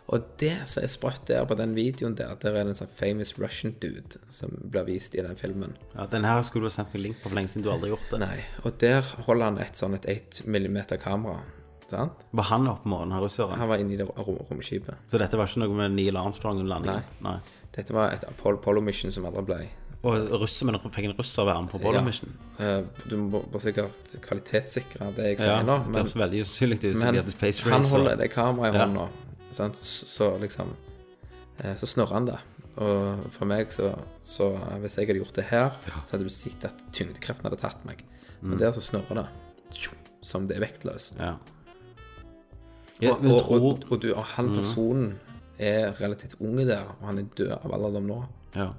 Og 0.09 0.25
det 0.41 0.55
som 0.67 0.83
er 0.83 0.89
sprøtt 0.89 1.27
der 1.29 1.45
på 1.45 1.55
den 1.55 1.75
videoen 1.77 2.15
der, 2.17 2.35
der 2.41 2.55
er 2.57 2.65
det 2.65 2.71
en 2.73 2.79
sånn 2.79 2.89
famous 2.89 3.35
Russian 3.39 3.75
dude 3.79 4.17
som 4.33 4.49
blir 4.73 4.87
vist 4.87 5.15
i 5.15 5.21
den 5.21 5.37
filmen. 5.37 5.77
Ja, 5.95 6.07
Den 6.07 6.25
her 6.25 6.41
skulle 6.43 6.65
du 6.65 6.71
ha 6.73 6.77
sendt 6.83 6.95
meg 6.95 7.03
link 7.03 7.17
på 7.21 7.29
for 7.29 7.37
lenge 7.37 7.49
siden. 7.53 7.63
Du 7.63 7.69
har 7.69 7.77
aldri 7.77 7.91
gjort 7.91 8.09
det. 8.11 8.21
Nei, 8.21 8.41
og 8.65 8.79
der 8.79 9.03
holder 9.27 9.45
han 9.45 9.59
et 9.59 9.75
sånn 9.77 9.95
et 9.95 10.07
8 10.09 10.47
mm 10.49 10.99
kamera. 10.99 11.43
Sant? 11.91 12.13
Var 12.33 12.45
han 12.45 12.67
oppe 12.69 12.83
på 12.85 12.89
morgenen, 12.89 13.13
han 13.13 13.23
russeren? 13.23 13.57
Han 13.59 13.69
var 13.69 13.77
inne 13.79 13.93
i 13.93 13.97
det 13.97 14.07
rom 14.09 14.39
romskipet. 14.51 14.95
Så 15.09 15.19
dette 15.19 15.37
var 15.37 15.47
ikke 15.47 15.61
noe 15.61 15.75
med 15.77 15.93
Neil 15.97 16.17
Armstrong 16.17 16.59
under 16.61 16.75
landingen? 16.75 17.05
Nei. 17.25 17.39
Dette 17.73 17.93
var 17.93 18.11
et 18.13 18.25
Apollo, 18.25 18.59
Apollo 18.59 18.81
mission 18.81 19.11
som 19.11 19.25
aldri 19.25 19.45
ble. 19.45 19.69
Og 20.07 20.29
russer, 20.45 20.69
men 20.69 20.77
fikk 20.79 21.09
en 21.09 21.15
russer 21.19 21.47
være 21.49 21.63
med 21.65 21.73
på 21.73 21.79
Apollo 21.81 22.03
Mission? 22.07 22.35
Ja. 22.59 22.83
du 23.11 23.17
må 23.19 23.41
sikkert 23.59 24.13
kvalitetssikre 24.23 25.09
det 25.17 25.33
jeg 25.33 25.41
sier 25.41 25.57
Ja, 25.57 25.65
nå, 25.67 25.81
det 25.91 26.05
er 26.05 26.13
veldig 26.23 26.43
usannsynlig 26.45 26.79
ut 26.79 26.87
som 26.87 27.03
Men 27.03 27.19
de 27.27 27.35
Space 27.35 27.65
han 27.67 27.89
holder 27.91 28.21
det 28.21 28.31
kameraet 28.31 28.77
i 28.77 28.79
Ja. 28.79 28.87
hånda, 28.87 29.09
sant? 29.51 29.81
Så, 29.81 30.07
så 30.07 30.31
liksom 30.39 30.71
eh, 31.59 31.75
Så 31.75 31.91
snurrer 31.91 32.15
han 32.21 32.31
det. 32.31 32.39
Og 32.79 33.27
for 33.35 33.51
meg, 33.51 33.75
så, 33.75 33.91
så 34.23 34.53
eh, 34.55 34.79
Hvis 34.85 34.99
jeg 35.01 35.11
hadde 35.11 35.19
gjort 35.19 35.35
det 35.35 35.49
her, 35.51 35.75
så 36.05 36.15
hadde 36.15 36.29
du 36.31 36.31
sett 36.31 36.69
at 36.71 36.83
tyngdekreften 36.95 37.51
hadde 37.51 37.59
tatt 37.59 37.83
meg. 37.89 38.05
Mm. 38.41 38.55
Der 38.61 38.73
så 38.77 38.85
snurrer 38.85 39.25
det. 39.25 39.29
Som 40.23 40.47
det 40.47 40.59
er 40.59 40.69
vektløst. 40.69 41.19
Ja. 41.19 41.35
Ja, 43.03 43.13
Og, 43.15 43.25
og, 43.27 43.41
tror 43.43 43.63
og, 43.63 43.85
og, 43.91 44.01
du, 44.03 44.13
og 44.15 44.25
han 44.35 44.55
personen 44.55 45.19
er 45.59 45.93
relativt 45.99 46.39
unge 46.43 46.65
der, 46.67 46.87
og 47.01 47.07
han 47.11 47.19
er 47.19 47.27
død 47.39 47.53
av 47.59 47.75
alderdom 47.75 48.07
nå. 48.11 48.19
Ja. 48.55 48.73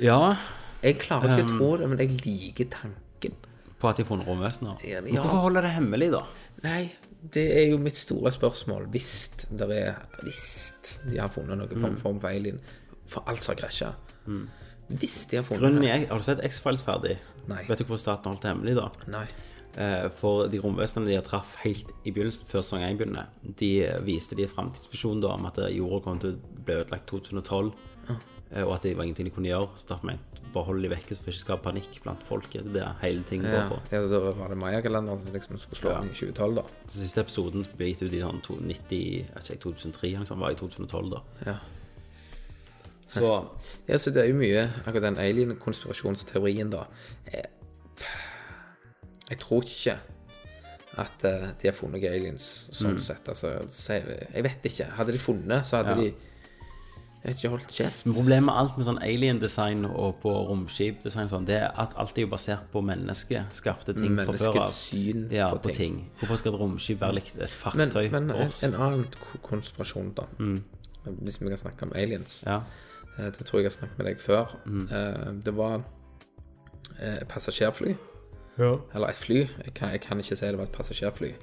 Ja, 0.00 0.36
Jeg 0.82 0.98
klarer 0.98 1.28
ikke 1.28 1.42
Um. 1.44 1.48
å 1.50 1.58
tro 1.58 1.76
det, 1.76 1.88
men 1.88 1.98
jeg 1.98 2.20
liker 2.24 2.64
tanken. 2.70 3.34
på 3.80 3.88
at 3.88 3.96
de 3.96 4.02
har 4.04 4.08
funnet 4.16 4.26
romvesener. 4.28 4.78
Ja, 4.84 5.00
Men 5.00 5.14
hvorfor 5.16 5.40
holder 5.40 5.62
det 5.62 5.70
hemmelig, 5.72 6.10
da? 6.12 6.22
Nei, 6.62 6.90
det 7.32 7.44
er 7.56 7.70
jo 7.70 7.78
mitt 7.78 7.96
store 7.96 8.30
spørsmål. 8.30 8.88
Hvis 8.90 9.46
det 9.56 9.70
er 9.70 9.94
Hvis 10.22 10.98
de 11.10 11.16
har 11.18 11.28
funnet 11.28 11.56
noen 11.58 11.68
Mm. 11.68 11.96
form, 11.98 12.20
for 12.20 12.28
alien 12.28 12.60
For 13.06 13.22
alt 13.26 13.42
som 13.42 13.54
har 13.56 13.62
krasja. 13.68 13.94
Hvis 14.90 15.26
de 15.30 15.36
har 15.36 15.44
funnet 15.44 15.60
Grunnen 15.60 15.84
er, 15.84 16.06
Har 16.08 16.16
du 16.18 16.22
sett 16.22 16.40
X-Files 16.44 16.82
ferdig? 16.82 17.18
Nei. 17.48 17.64
Vet 17.66 17.78
du 17.78 17.84
hvorfor 17.84 17.98
staten 17.98 18.24
holdt 18.32 18.42
det 18.42 18.50
hemmelig, 18.56 18.74
da? 18.76 18.90
Nei. 19.10 19.26
Eh, 19.76 20.08
For 20.08 20.48
de 20.48 20.58
romvesenene 20.58 21.06
de 21.06 21.20
traff 21.22 21.56
helt 21.64 21.86
i 22.04 22.10
begynnelsen, 22.10 22.44
før 22.44 22.60
sesong 22.62 22.82
1 22.82 22.98
begynner, 22.98 23.26
de 23.56 23.86
viste 24.02 24.34
de 24.36 24.46
framtidsvisjonen 24.46 25.24
om 25.24 25.46
at 25.46 25.54
jorda 25.72 26.02
kom 26.04 26.18
til 26.18 26.32
å 26.32 26.64
bli 26.64 26.74
ødelagt 26.74 27.06
2012, 27.06 27.72
eh, 27.72 27.72
og 28.52 28.72
at 28.74 28.82
det 28.82 28.96
var 28.98 29.04
ingenting 29.06 29.26
de 29.28 29.30
kunne 29.34 29.48
gjøre. 29.50 29.68
Så 29.78 29.86
derfor 29.92 30.06
mente 30.10 30.26
bare 30.52 30.64
hold 30.66 30.82
de 30.82 30.88
vekke, 30.90 31.14
så 31.14 31.22
får 31.22 31.30
ikke 31.32 31.44
skape 31.44 31.62
panikk 31.62 32.00
blant 32.02 32.22
folket. 32.26 32.64
Det 32.74 32.82
er 32.82 32.96
hele 33.02 33.22
ting 33.22 33.42
Ja, 33.46 33.68
går 33.68 33.68
på. 33.76 33.80
ja, 33.92 34.00
så 34.10 34.18
var 34.34 34.48
det 34.48 34.58
Maya-kalenderen 34.58 35.22
som 35.24 35.32
liksom 35.32 35.58
skulle 35.58 35.78
slå 35.80 35.90
Ja. 35.92 36.00
inn 36.02 36.10
i 36.10 36.14
2012, 36.14 36.54
da. 36.56 36.62
Så 36.88 36.98
siste 37.04 37.20
episoden 37.22 37.66
ble 37.76 37.86
gitt 37.92 38.02
ut 38.02 38.12
i 38.12 38.20
sånn 38.24 38.40
90, 38.42 39.28
jeg 39.28 39.44
ikke, 39.44 39.60
2003, 39.62 40.18
liksom, 40.18 40.40
var 40.40 40.50
i 40.50 40.54
2012 40.58 41.10
da. 41.10 41.22
Ja. 41.46 41.56
Så 43.06 43.46
Ja, 43.88 43.96
så 43.98 44.10
det 44.10 44.24
er 44.24 44.28
jo 44.32 44.38
mye 44.38 44.66
akkurat 44.86 45.02
den 45.02 45.18
alien-konspirasjonsteorien, 45.18 46.70
da. 46.70 46.84
Jeg, 47.32 47.46
jeg 49.30 49.38
tror 49.38 49.62
ikke 49.62 49.98
at 50.98 51.24
eh, 51.24 51.46
de 51.60 51.68
har 51.70 51.76
funnet 51.76 52.02
aliens 52.10 52.44
sånn 52.74 52.98
sett. 52.98 53.28
Altså, 53.30 53.52
jeg 54.34 54.42
vet 54.42 54.66
ikke. 54.66 54.88
Hadde 54.98 55.12
de 55.14 55.18
funnet, 55.22 55.62
så 55.66 55.78
hadde 55.84 55.94
Ja. 55.94 56.10
de 56.10 56.14
Jeg 57.22 57.34
har 57.34 57.36
ikke, 57.36 57.48
holdt 57.52 57.72
kjeft. 57.76 58.06
Men 58.06 58.14
problemet 58.16 58.44
med 58.48 58.54
alt 58.56 58.76
med 58.80 58.86
sånn 58.88 58.98
alien-design 59.04 59.82
og 59.90 60.14
på 60.22 60.30
romskip-design 60.48 61.28
sånn, 61.28 61.44
det 61.44 61.58
er 61.60 61.66
at 61.82 61.92
alt 62.00 62.16
er 62.16 62.24
jo 62.24 62.30
basert 62.32 62.70
på 62.72 62.80
menneskeskapte 62.80 63.92
ting 63.98 64.16
fra 64.16 64.32
før 64.40 64.60
av. 64.62 64.70
Syn 64.72 65.26
Ja, 65.30 65.50
på, 65.52 65.58
på 65.66 65.74
ting. 65.74 65.76
ting. 65.76 66.10
Hvorfor 66.22 66.40
skal 66.40 66.54
et 66.54 66.60
romskip 66.62 67.00
være 67.02 67.18
likt 67.18 67.36
et 67.36 67.52
fartøy 67.52 67.76
men 67.82 67.90
for 67.92 68.16
en, 68.16 68.30
oss? 68.46 68.62
en 68.64 68.74
annen 68.74 69.04
konspirasjon, 69.44 70.14
da. 70.16 70.24
Hvis 71.20 71.40
vi 71.42 71.48
kan 71.52 71.60
snakke 71.60 71.82
om 71.88 71.92
aliens. 71.94 72.38
Ja. 72.46 72.62
Eh, 73.18 73.28
Det 73.36 73.44
tror 73.46 73.60
jeg 73.60 73.64
jeg 73.68 73.72
har 73.72 73.76
snakket 73.78 73.98
med 73.98 74.06
deg 74.06 74.20
før. 74.20 74.56
Mm. 74.64 75.42
Det 75.44 75.54
var 75.56 75.82
eh, 77.00 77.18
et 77.20 77.28
passasjerfly. 77.28 77.94
Eller 78.60 79.08
et 79.12 79.16
fly. 79.16 79.38
Jeg 79.64 79.74
kan, 79.74 79.90
jeg 79.92 80.00
kan 80.00 80.18
ikke 80.20 80.36
si 80.36 80.46
det 80.46 80.56
var 80.58 80.64
et 80.68 80.72
passasjerfly. 80.72 81.34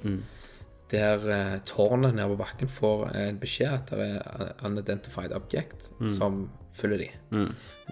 Der 0.90 1.18
eh, 1.28 1.58
tårnet 1.68 2.14
nede 2.16 2.28
på 2.32 2.38
bakken 2.40 2.68
får 2.72 3.10
en 3.14 3.38
beskjed 3.42 3.74
at 3.74 3.90
det 3.92 4.06
er 4.24 4.52
unidentified 4.64 5.32
object 5.36 5.90
som 6.16 6.46
følger 6.72 6.98
de. 6.98 7.08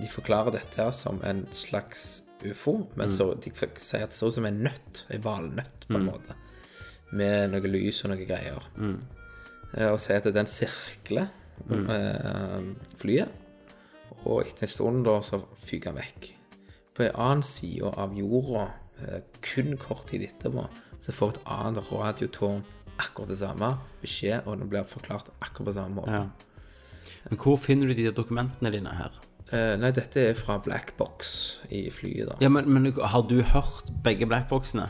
De 0.01 0.09
forklarer 0.09 0.53
dette 0.53 0.77
her 0.81 0.93
som 0.93 1.21
en 1.25 1.47
slags 1.53 2.23
ufo, 2.45 2.87
men 2.97 3.09
så 3.09 3.35
de 3.35 3.51
sier 3.53 4.03
at 4.05 4.11
det 4.11 4.17
ser 4.17 4.29
ut 4.29 4.35
som 4.35 4.47
en 4.47 4.63
nøtt. 4.63 5.05
En 5.11 5.23
valnøtt, 5.25 5.87
på 5.89 5.97
en 5.99 6.07
måte. 6.07 6.35
Med 7.13 7.51
noe 7.53 7.69
lys 7.69 8.05
og 8.05 8.11
noe 8.15 8.25
greier. 8.27 8.63
Eh, 9.77 9.91
Og 9.93 9.99
sier 10.01 10.17
at 10.23 10.33
den 10.35 10.47
sirkler 10.47 11.29
eh, 11.91 12.63
flyet. 12.97 13.29
Og 14.25 14.41
etter 14.47 14.63
en 14.67 14.73
stund 14.73 15.05
da, 15.05 15.21
så 15.23 15.43
fyker 15.57 15.93
han 15.93 16.01
vekk. 16.01 16.31
På 16.97 17.03
en 17.05 17.15
annen 17.17 17.43
side 17.43 17.85
av 17.93 18.15
jorda, 18.17 18.71
eh, 19.03 19.21
kun 19.43 19.77
kort 19.77 20.07
tid 20.09 20.23
etterpå, 20.31 20.69
så 20.99 21.13
får 21.13 21.35
et 21.37 21.43
annet 21.47 21.93
radiotårn 21.93 22.65
akkurat 22.99 23.33
det 23.33 23.39
samme 23.41 23.71
beskjed, 24.03 24.47
og 24.47 24.61
den 24.61 24.71
blir 24.73 24.89
forklart 24.89 25.31
akkurat 25.41 25.71
på 25.71 25.77
samme 25.79 26.01
måte. 26.01 26.13
Ja. 26.13 27.17
Men 27.31 27.41
hvor 27.43 27.59
finner 27.59 27.91
du 27.91 27.97
de 27.99 28.11
dokumentene 28.15 28.73
dine 28.75 28.93
her? 28.99 29.17
Uh, 29.47 29.77
nei, 29.79 29.93
dette 29.95 30.23
er 30.33 30.39
fra 30.39 30.59
Black 30.63 30.97
Box 30.99 31.33
i 31.71 31.87
flyet, 31.95 32.33
da. 32.33 32.39
Ja, 32.43 32.51
men, 32.51 32.67
men 32.71 32.91
har 32.91 33.27
du 33.31 33.39
hørt 33.47 33.93
begge 34.03 34.27
blackboxene? 34.27 34.89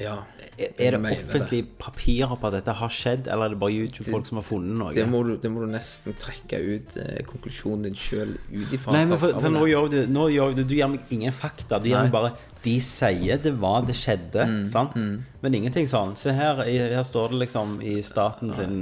Ja. 0.00 0.16
Er 0.60 0.96
det 0.96 1.00
offentlige 1.00 1.40
offentlige 1.40 1.66
papirer 1.80 2.34
på 2.40 2.48
at 2.48 2.56
dette 2.58 2.74
har 2.80 2.92
skjedd, 2.92 3.28
eller 3.28 3.48
er 3.48 3.54
det 3.54 3.60
bare 3.60 3.76
YouTube-folk 3.76 4.28
som 4.28 4.40
har 4.40 4.46
funnet 4.46 4.76
noe? 4.80 4.94
Det 4.96 5.06
må, 5.08 5.22
du, 5.26 5.34
det 5.40 5.50
må 5.52 5.64
du 5.64 5.70
nesten 5.72 6.16
trekke 6.20 6.60
ut 6.60 6.96
eh, 7.00 7.20
konklusjonen 7.28 7.88
din 7.88 7.98
sjøl 7.98 8.32
ut 8.32 8.74
ifra. 8.76 8.94
Nei, 8.96 9.04
men 9.10 9.16
for, 9.18 9.34
for 9.36 9.48
det. 9.48 9.54
nå 9.56 9.64
gjør 9.70 9.90
du, 9.92 9.98
nå 10.10 10.26
gjør 10.34 10.56
du, 10.58 10.64
du 10.64 10.76
gir 10.78 10.90
meg 10.92 11.14
ingen 11.14 11.36
fakta. 11.36 11.80
Du 11.80 11.90
gir 11.90 12.00
meg 12.00 12.12
bare 12.14 12.34
De 12.64 12.76
sier 12.84 13.40
det 13.40 13.54
var, 13.60 13.84
det 13.88 13.96
skjedde, 13.96 14.46
sant? 14.68 14.96
Men 15.40 15.56
ingenting 15.56 15.88
sånn. 15.90 16.16
Se 16.20 16.34
her, 16.36 16.64
her 16.66 17.04
står 17.06 17.34
det 17.34 17.44
liksom 17.46 17.78
i 17.80 17.98
staten 18.04 18.52
sin 18.56 18.78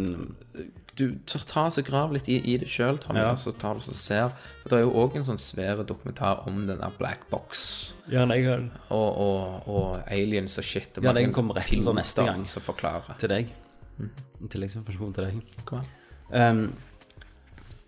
du 0.98 1.14
ta 1.26 1.68
så 1.70 1.82
grav 1.86 2.12
litt 2.14 2.28
i, 2.28 2.38
i 2.52 2.56
det 2.60 2.68
sjøl, 2.70 2.98
Tommy, 3.02 3.20
Ja. 3.22 3.30
og 3.32 3.38
så 3.38 3.52
tar 3.54 3.78
du 3.78 3.84
og 3.84 3.94
ser 3.96 4.32
For 4.62 4.72
det 4.72 4.78
er 4.80 4.84
jo 4.84 4.92
òg 5.04 5.16
en 5.16 5.26
sånn 5.28 5.40
svær 5.40 5.84
dokumentar 5.86 6.42
om 6.48 6.66
den 6.66 6.80
der 6.80 6.96
Black 6.98 7.28
Box 7.30 7.94
Ja, 8.10 8.24
nei, 8.28 8.40
jeg 8.42 8.68
og, 8.90 9.08
og, 9.22 9.68
og 9.68 10.02
aliens 10.10 10.58
og 10.58 10.66
shit. 10.66 10.98
Og 10.98 11.06
Ja, 11.06 11.14
den 11.16 11.32
kommer 11.32 11.58
rett 11.60 11.70
til 11.70 11.94
neste 11.94 12.24
gang. 12.26 12.44
Som 12.48 12.64
forklarer. 12.64 13.18
Til 13.20 13.32
deg. 13.32 13.50
En 13.98 14.48
Tilleggsinformasjon 14.48 15.16
til 15.16 15.26
deg. 15.28 15.56
Hva? 15.68 15.82
Um, 16.28 16.62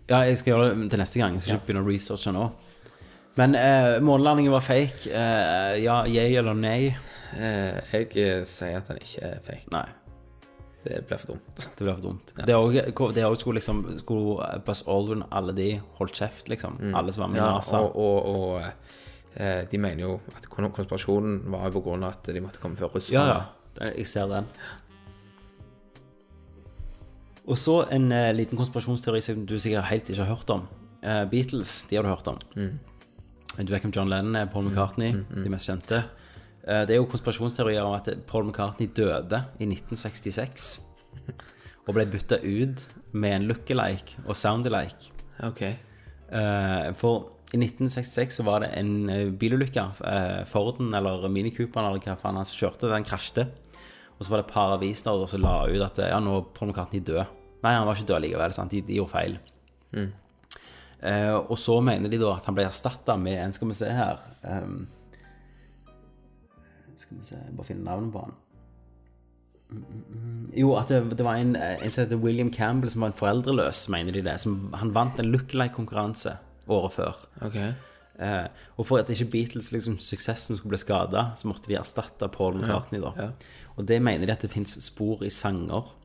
ja, 0.09 0.23
jeg 0.27 0.37
skal 0.37 0.53
gjøre 0.53 0.73
det 0.75 0.89
til 0.91 0.99
neste 1.01 1.21
gang. 1.21 1.37
Jeg 1.37 1.45
skal 1.45 1.57
ikke 1.59 1.71
begynne 1.71 1.85
å 1.85 1.89
researche 1.89 2.33
nå. 2.35 2.49
Men 3.39 3.55
uh, 3.55 3.95
månelandingen 4.03 4.53
var 4.53 4.65
fake. 4.65 5.07
Uh, 5.07 5.77
ja, 5.79 6.01
yay 6.09 6.35
eller 6.41 6.57
nei? 6.57 6.91
Uh, 7.31 7.79
jeg 7.93 8.09
eh, 8.19 8.41
sier 8.47 8.81
at 8.81 8.89
den 8.91 8.99
ikke 8.99 9.23
er 9.23 9.37
fake. 9.45 9.71
Nei. 9.71 9.85
Det 10.83 10.97
ble 11.07 11.17
for 11.21 11.33
dumt. 11.35 11.65
Det 11.77 11.85
ble 11.85 11.93
for 11.93 12.01
dumt. 12.07 12.31
Det 12.37 12.41
er 12.55 13.13
det 13.13 13.25
òg 13.27 13.37
skulle 13.37 13.59
liksom 13.59 13.83
Skulle 13.99 14.47
Buzz 14.65 14.81
Aldrin, 14.89 15.23
alle 15.31 15.53
de, 15.53 15.67
holdt 15.99 16.17
kjeft, 16.17 16.49
liksom. 16.49 16.79
Alle 16.97 17.13
som 17.13 17.27
var 17.27 17.33
med 17.35 17.41
i 17.41 17.43
Ja, 17.43 17.51
NASA. 17.59 17.81
og, 17.85 17.95
og, 17.95 18.25
og 18.25 18.61
eh, 19.37 19.63
de 19.71 19.77
mener 19.81 20.01
jo 20.07 20.13
at 20.35 20.47
konspirasjonen 20.49 21.43
var 21.53 21.67
jo 21.69 21.75
på 21.77 21.83
grunn 21.89 22.03
av 22.07 22.15
at 22.17 22.31
de 22.33 22.41
måtte 22.41 22.59
komme 22.63 22.75
før 22.79 22.89
Ja, 22.89 22.95
russerne. 22.97 23.25
ja. 23.27 23.41
ja. 23.85 23.91
Jeg 23.97 24.07
ser 24.09 24.27
den. 24.33 24.47
Og 27.51 27.57
så 27.57 27.75
en 27.91 28.11
eh, 28.13 28.29
liten 28.37 28.57
konspirasjonsteori 28.59 29.21
som 29.25 29.45
du 29.49 29.55
sikkert 29.59 29.89
helt 29.89 30.09
ikke 30.09 30.23
har 30.25 30.35
hørt 30.35 30.49
om. 30.53 30.65
Eh, 31.01 31.23
Beatles, 31.31 31.71
de 31.89 31.97
har 31.97 32.05
du 32.05 32.11
hørt 32.11 32.27
om. 32.29 32.37
Du 32.55 33.71
vet 33.73 33.81
hvem 33.83 33.91
John 33.93 34.09
Lennon 34.09 34.35
er, 34.39 34.45
Paul 34.51 34.69
McCartney, 34.69 35.11
de 35.35 35.49
mest 35.51 35.67
kjente. 35.67 36.03
Eh, 36.67 36.83
det 36.87 36.95
er 36.95 37.01
jo 37.01 37.09
konspirasjonsteorier 37.11 37.83
om 37.85 37.97
at 37.97 38.09
Paul 38.29 38.47
McCartney 38.47 38.89
døde 38.95 39.43
i 39.59 39.67
1966. 39.69 40.71
Og 41.87 41.95
ble 41.97 42.05
bytta 42.09 42.37
ut 42.43 42.85
med 43.17 43.35
en 43.35 43.47
lookalike 43.49 44.21
og 44.27 44.37
soundalike. 44.37 45.13
Ok. 45.41 45.47
Okay. 45.51 45.77
for 46.95 47.31
i 47.51 47.59
1966 47.59 48.37
så 48.37 48.43
var 48.47 48.63
det 48.63 48.69
en 48.79 49.09
eh, 49.11 49.31
bilulykke. 49.35 49.83
eh, 50.07 50.43
Forden 50.47 50.93
eller 50.95 51.27
Mini 51.27 51.51
Cooperen 51.51 51.89
eller 51.89 51.99
hva 51.99 52.15
faen 52.15 52.39
han 52.39 52.47
kjørte, 52.47 52.87
den 52.87 53.03
krasjte. 53.03 53.49
Og 54.15 54.23
så 54.23 54.31
var 54.31 54.39
det 54.39 54.45
et 54.47 54.53
par 54.53 54.75
aviser 54.77 55.25
som 55.27 55.43
la 55.43 55.65
ut 55.67 55.83
at 55.83 55.99
ja, 56.05 56.19
nå 56.23 56.37
er 56.37 56.47
Paul 56.55 56.69
McCartney 56.69 57.03
død. 57.03 57.25
Nei, 57.65 57.73
han 57.75 57.87
var 57.87 57.97
ikke 57.97 58.07
død 58.13 58.23
likevel. 58.23 58.55
Sant? 58.55 58.71
De, 58.71 58.79
de 58.85 58.99
gjorde 59.01 59.11
feil. 59.11 59.35
Eh, 61.01 61.33
og 61.33 61.57
så 61.59 61.79
mener 61.83 62.11
de 62.11 62.21
da 62.21 62.35
at 62.37 62.47
han 62.47 62.55
ble 62.55 62.67
erstatta 62.69 63.17
med 63.17 63.39
en 63.41 63.53
Skal 63.55 63.71
vi 63.71 63.75
se 63.79 63.87
her 63.89 64.19
ehm, 64.45 64.83
Skal 67.11 67.19
vi 67.19 67.27
se, 67.27 67.35
jeg 67.35 67.57
bare 67.57 67.67
finne 67.67 67.83
navnet 67.83 68.13
på 68.13 68.23
han. 68.23 68.37
Mm, 69.71 69.83
mm, 69.83 70.03
mm. 70.15 70.47
Jo, 70.61 70.73
at 70.79 70.91
det, 70.91 71.17
det 71.19 71.25
var 71.27 71.39
en, 71.39 71.55
en 71.55 71.91
som 71.91 72.05
heter 72.05 72.19
William 72.23 72.51
Campbell, 72.53 72.91
som 72.91 73.03
var 73.03 73.11
en 73.11 73.19
foreldreløs, 73.19 73.83
mener 73.91 74.15
de 74.15 74.23
det. 74.23 74.37
Som, 74.39 74.71
han 74.79 74.93
vant 74.95 75.19
en 75.19 75.31
look 75.31 75.51
like 75.53 75.75
konkurranse 75.75 76.37
året 76.71 76.95
før. 76.95 77.19
Okay. 77.43 77.73
Eh, 78.21 78.47
og 78.77 78.87
for 78.87 79.01
at 79.01 79.11
ikke 79.11 79.27
Beatles 79.33 79.71
liksom, 79.75 79.97
suksessen 79.99 80.59
skulle 80.59 80.77
bli 80.77 80.79
skada, 80.79 81.31
så 81.35 81.51
måtte 81.51 81.67
de 81.67 81.79
erstatte 81.79 82.31
Paul 82.31 82.59
McCartney. 82.59 83.01
da 83.03 83.11
ja. 83.17 83.29
Og 83.75 83.87
det 83.87 84.01
mener 84.03 84.25
de 84.25 84.35
at 84.35 84.43
det 84.43 84.51
fins 84.53 84.77
spor 84.83 85.23
i 85.27 85.31
sanger 85.33 85.95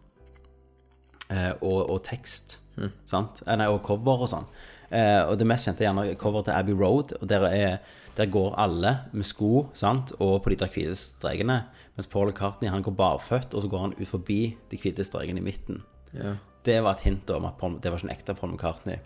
eh, 1.30 1.52
og, 1.60 1.90
og 1.90 2.00
tekst. 2.06 2.58
Sant? 3.06 3.44
Eh, 3.46 3.54
nei, 3.58 3.70
og 3.70 3.84
cover 3.86 4.26
og 4.26 4.32
sånn. 4.34 4.50
Eh, 4.90 5.22
og 5.22 5.38
det 5.38 5.46
mest 5.46 5.68
kjente 5.68 5.84
er 5.84 5.90
gjerne 5.92 6.18
cover 6.18 6.46
til 6.46 6.56
Abbey 6.56 6.74
Road. 6.74 7.14
Og 7.20 7.30
der, 7.30 7.46
er, 7.50 7.78
der 8.16 8.30
går 8.32 8.54
alle 8.56 8.92
med 9.12 9.26
sko 9.28 9.66
sant? 9.76 10.12
og 10.20 10.42
på 10.42 10.50
de 10.50 10.56
der 10.62 10.72
hvite 10.72 10.94
strekene. 10.96 11.60
Mens 11.96 12.08
Paul 12.12 12.30
McCartney 12.30 12.70
han 12.72 12.82
går 12.82 12.96
barføtt, 12.96 13.54
og 13.54 13.62
så 13.62 13.68
går 13.68 13.84
han 13.84 13.96
ut 14.00 14.08
forbi 14.08 14.56
de 14.70 14.80
hvite 14.80 15.04
strekene 15.04 15.40
i 15.40 15.44
midten. 15.44 15.82
Ja. 16.14 16.36
Det 16.66 16.80
var 16.82 16.96
et 16.96 17.06
hint 17.06 17.30
om 17.30 17.44
at 17.44 17.58
Paul, 17.60 17.78
det 17.82 17.92
var 17.92 18.00
ikke 18.00 18.08
en 18.08 18.16
ekte 18.16 18.34
Paul 18.34 18.52
McCartney. 18.52 18.96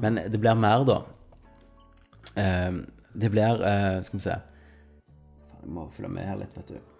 Men 0.00 0.20
det 0.30 0.40
blir 0.40 0.54
mer, 0.54 0.86
da. 0.86 1.00
Eh, 2.36 2.82
det 3.16 3.30
blir 3.32 3.62
uh, 3.62 4.02
Skal 4.04 4.18
vi 4.18 4.22
se 4.26 4.34
Jeg 4.34 5.70
må 5.72 5.86
følge 5.90 6.10
med 6.12 6.28
her 6.28 6.36
litt, 6.36 6.56
vet 6.56 6.74
du. 6.74 6.96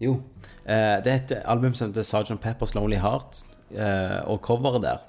Jo. 0.00 0.12
Eh, 0.68 0.96
det 1.04 1.12
er 1.12 1.20
et 1.20 1.34
album 1.44 1.74
som 1.74 1.88
heter 1.88 2.04
Sgt. 2.04 2.36
Pepper's 2.42 2.74
Lonely 2.76 2.98
Heart, 3.00 3.44
eh, 3.72 4.18
og 4.28 4.42
coveret 4.44 4.82
der 4.82 5.04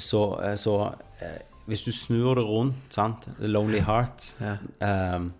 så, 0.00 0.40
eh, 0.42 0.56
så 0.56 0.74
eh, 1.22 1.40
hvis 1.66 1.82
du 1.86 1.92
snur 1.92 2.34
det 2.34 2.44
rundt, 2.44 2.74
sant, 2.90 3.28
The 3.38 3.46
Lonely 3.46 3.80
Heart, 3.80 4.26
Ja. 4.40 4.56
um, 5.16 5.32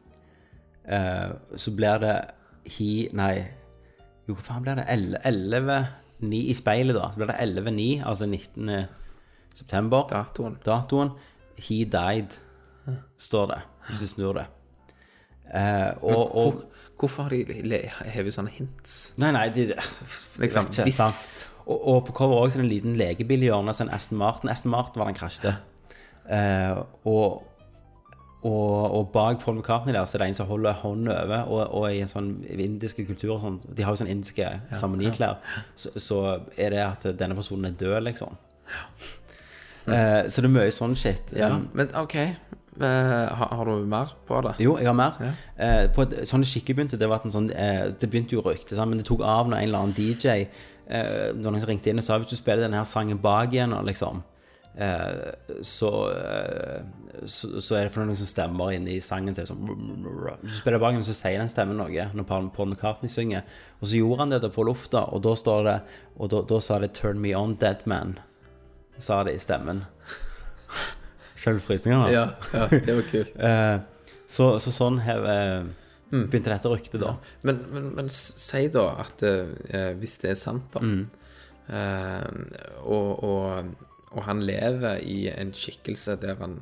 uh, 0.85 1.35
så 1.57 1.75
blir 1.77 1.99
det 2.01 2.15
he 2.65 3.09
Nei, 3.13 3.45
jo, 4.29 4.35
hva 4.35 4.43
faen 4.47 4.65
blir 4.65 4.81
det? 4.81 4.87
11 4.89 5.87
9 6.25 6.41
i 6.49 6.55
speilet, 6.57 6.97
da. 6.97 7.11
Så 7.13 7.21
blir 7.21 7.33
det 7.33 7.41
11-9, 7.43 8.03
altså 8.09 8.27
19. 8.27 8.87
september. 9.55 10.07
Datoen. 10.09 10.59
Datoen. 10.65 11.11
He 11.59 11.85
died, 11.85 12.39
står 13.19 13.47
det, 13.53 13.61
hvis 13.89 14.01
du 14.01 14.07
snur 14.07 14.33
det. 14.39 14.47
Uh, 15.55 15.93
og, 16.03 16.37
og 16.37 16.63
hvorfor 16.99 17.26
har 17.26 17.34
de 17.34 17.80
hevet 18.14 18.30
ut 18.30 18.36
sånne 18.36 18.53
hints? 18.55 19.14
Nei, 19.20 19.30
nei, 19.34 19.49
de, 19.55 19.70
Liksom, 20.42 20.68
ikke, 20.70 20.84
visst. 20.88 21.49
Og, 21.66 21.78
og 21.80 22.05
på 22.07 22.14
cover 22.16 22.42
også 22.42 22.59
er 22.59 22.62
det 22.62 22.66
en 22.68 22.72
liten 22.74 22.99
legebil 23.01 23.42
i 23.42 23.49
hjørnet, 23.51 23.72
altså 23.74 23.86
en 23.86 23.95
Aston 23.97 24.20
Martin. 24.20 24.53
Aston 24.53 24.70
Martin 24.74 25.03
var 25.03 25.11
den 25.11 25.18
krasjte. 25.18 25.57
Eh, 26.30 26.78
og, 27.05 27.42
og, 28.45 28.90
og 28.99 29.11
bak 29.12 29.40
Paul 29.42 29.59
McCartney 29.59 29.95
der, 29.97 30.05
så 30.05 30.18
er 30.18 30.24
det 30.24 30.28
en 30.28 30.38
som 30.38 30.49
holder 30.49 30.72
hånden 30.84 31.11
over, 31.12 31.42
og, 31.49 31.74
og 31.74 31.88
i 31.92 32.01
en 32.05 32.11
sånn 32.11 32.30
indiske 32.49 33.07
kultur 33.09 33.36
sånn, 33.42 33.59
de 33.64 33.84
har 33.84 33.92
jo 33.92 34.03
sånn 34.05 34.12
indiske 34.12 34.49
seremoniklær, 34.72 35.40
så, 35.74 35.92
så 36.01 36.22
er 36.57 36.76
det 36.76 36.82
at 36.84 37.07
denne 37.18 37.36
personen 37.36 37.72
er 37.72 37.78
død, 37.80 38.01
liksom. 38.09 38.38
Eh, 39.84 40.22
så 40.32 40.40
det 40.40 40.49
er 40.49 40.53
mye 40.55 40.72
sånn 40.72 40.97
shit. 40.97 41.34
Ja, 41.36 41.51
Um, 41.55 41.68
men 41.76 41.90
OK. 42.01 42.16
Eh, 42.81 43.35
har, 43.39 43.49
har 43.55 43.64
du 43.64 43.87
mer 43.87 44.12
på 44.27 44.41
det? 44.43 44.57
jo, 44.59 44.75
jeg 44.79 44.89
har 44.89 44.97
mer. 44.99 45.18
Eh, 45.57 45.85
på 45.95 46.03
et, 46.03 46.16
sånn 46.27 46.43
det 46.43 46.51
skikkelig 46.51 46.79
begynte, 46.81 46.99
det 46.99 47.07
var 47.07 47.22
at 47.22 47.29
en 47.29 47.35
sånn 47.35 47.51
eh, 47.55 47.93
Det 47.95 48.09
begynte 48.11 48.35
jo 48.35 48.43
å 48.43 48.49
rykte, 48.49 48.75
men 48.83 48.99
det 48.99 49.07
tok 49.07 49.22
av 49.22 49.47
når 49.47 49.61
en 49.61 49.68
eller 49.68 49.85
annen 49.85 49.95
DJ 49.95 50.49
eh, 50.89 51.31
Noen 51.39 51.61
som 51.62 51.70
ringte 51.70 51.93
inn 51.93 52.03
og 52.03 52.07
sa 52.07 52.18
hvis 52.18 52.33
du 52.33 52.39
spiller 52.41 52.66
denne 52.66 52.81
her 52.81 52.89
sangen 52.89 53.20
bak 53.22 53.55
igjen, 53.55 53.77
liksom 53.87 54.25
eh, 54.75 55.31
så, 55.62 55.93
eh, 56.18 56.83
så 57.31 57.62
Så 57.62 57.79
er 57.79 57.87
det 57.87 57.95
for 57.95 58.03
noen 58.03 58.18
som 58.18 58.33
stemmer 58.33 58.75
inne 58.75 58.97
i 58.97 59.01
sangen. 59.05 59.37
Så 59.37 59.45
er 59.45 59.47
det 59.47 59.55
sånn 59.55 60.43
Hvis 60.43 60.57
du 60.57 60.61
spiller 60.64 60.83
bak 60.83 60.97
igjen, 60.97 61.07
så 61.07 61.14
sier 61.14 61.39
den 61.39 61.53
stemmen 61.53 61.79
noe 61.79 62.11
når 62.11 62.27
Paul, 62.27 62.51
McCartney 62.66 63.12
synger. 63.12 63.47
Og 63.79 63.87
så 63.87 64.03
gjorde 64.03 64.25
han 64.25 64.35
det 64.35 64.51
på 64.51 64.66
lufta, 64.66 65.07
og 65.14 65.22
da 65.22 65.39
står 65.39 65.64
det 65.70 65.79
Og 66.18 66.35
da, 66.35 66.43
da 66.43 66.61
sa 66.61 66.83
det 66.83 66.95
'Turn 66.99 67.22
me 67.22 67.35
on, 67.39 67.55
dead 67.55 67.87
man'. 67.87 68.18
Sa 68.99 69.22
det 69.22 69.35
i 69.35 69.39
stemmen. 69.39 69.87
Skjønner 71.45 72.05
da. 72.07 72.12
Ja, 72.12 72.24
ja, 72.57 72.66
det 72.72 72.99
var 73.01 73.09
kult. 73.11 73.34
Eh, 73.51 73.78
så, 74.34 74.47
så 74.62 74.72
sånn 74.72 75.03
her 75.05 75.26
eh, 75.28 75.66
begynte 76.11 76.49
dette 76.49 76.70
ryktet, 76.72 77.03
da. 77.03 77.14
Men, 77.45 77.61
men, 77.74 77.90
men 77.99 78.09
si 78.12 78.64
da 78.72 78.86
at 79.05 79.22
eh, 79.28 79.92
hvis 80.01 80.16
det 80.22 80.32
er 80.32 80.40
sant, 80.40 80.72
da 80.72 80.80
eh, 81.68 82.28
og, 82.84 83.11
og, 83.24 83.74
og 84.14 84.26
han 84.26 84.42
lever 84.45 85.03
i 85.05 85.26
en 85.32 85.53
skikkelse 85.57 86.16
der 86.22 86.40
han 86.40 86.59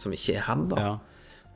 som 0.00 0.14
ikke 0.16 0.38
er 0.38 0.46
han, 0.46 0.68
da. 0.70 0.80
Ja. 0.80 0.92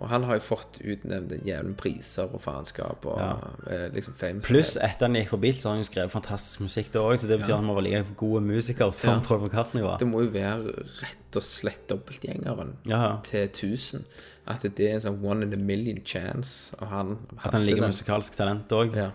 Og 0.04 0.10
han 0.12 0.26
har 0.28 0.36
jo 0.36 0.42
fått 0.44 0.76
utnevnt 0.84 1.32
jævlig 1.48 1.74
priser 1.80 2.28
og 2.36 2.42
faenskap 2.44 3.06
og 3.08 3.16
ja. 3.22 3.78
liksom 3.94 4.14
famous. 4.20 4.44
Pluss 4.44 4.74
etter 4.76 5.08
han 5.08 5.16
gikk 5.16 5.30
forbi, 5.32 5.52
så 5.56 5.70
har 5.70 5.78
han 5.78 5.84
jo 5.84 5.88
skrevet 5.88 6.12
fantastisk 6.12 6.60
musikk 6.66 6.92
da 6.92 7.02
òg, 7.06 7.16
så 7.22 7.30
det 7.30 7.38
betyr 7.40 7.54
at 7.56 7.62
han 7.62 7.68
må 7.70 7.78
være 7.78 7.86
like 7.88 8.16
god 8.20 8.44
musiker 8.44 8.92
som 8.92 9.24
Paul 9.24 9.40
McCartney 9.46 9.84
var. 9.86 9.96
Det 10.02 10.08
må 10.10 10.22
jo 10.26 10.30
være 10.34 10.76
rett 11.00 11.40
og 11.40 11.46
slett 11.46 11.88
dobbeltgjengeren 11.90 12.76
Ja, 12.86 13.00
ja. 13.00 13.12
til 13.26 13.48
1000. 13.48 14.04
At 14.52 14.62
det 14.76 14.86
er 14.90 14.98
en 14.98 15.04
sånn 15.06 15.20
one 15.24 15.46
in 15.48 15.56
a 15.56 15.58
million 15.58 16.02
chance. 16.04 16.76
Og 16.78 16.90
han 16.92 17.14
At 17.40 17.54
han 17.56 17.64
liker 17.64 17.86
musikalsk 17.88 18.36
talent 18.36 18.72
òg. 18.76 18.92
Ja. 19.00 19.10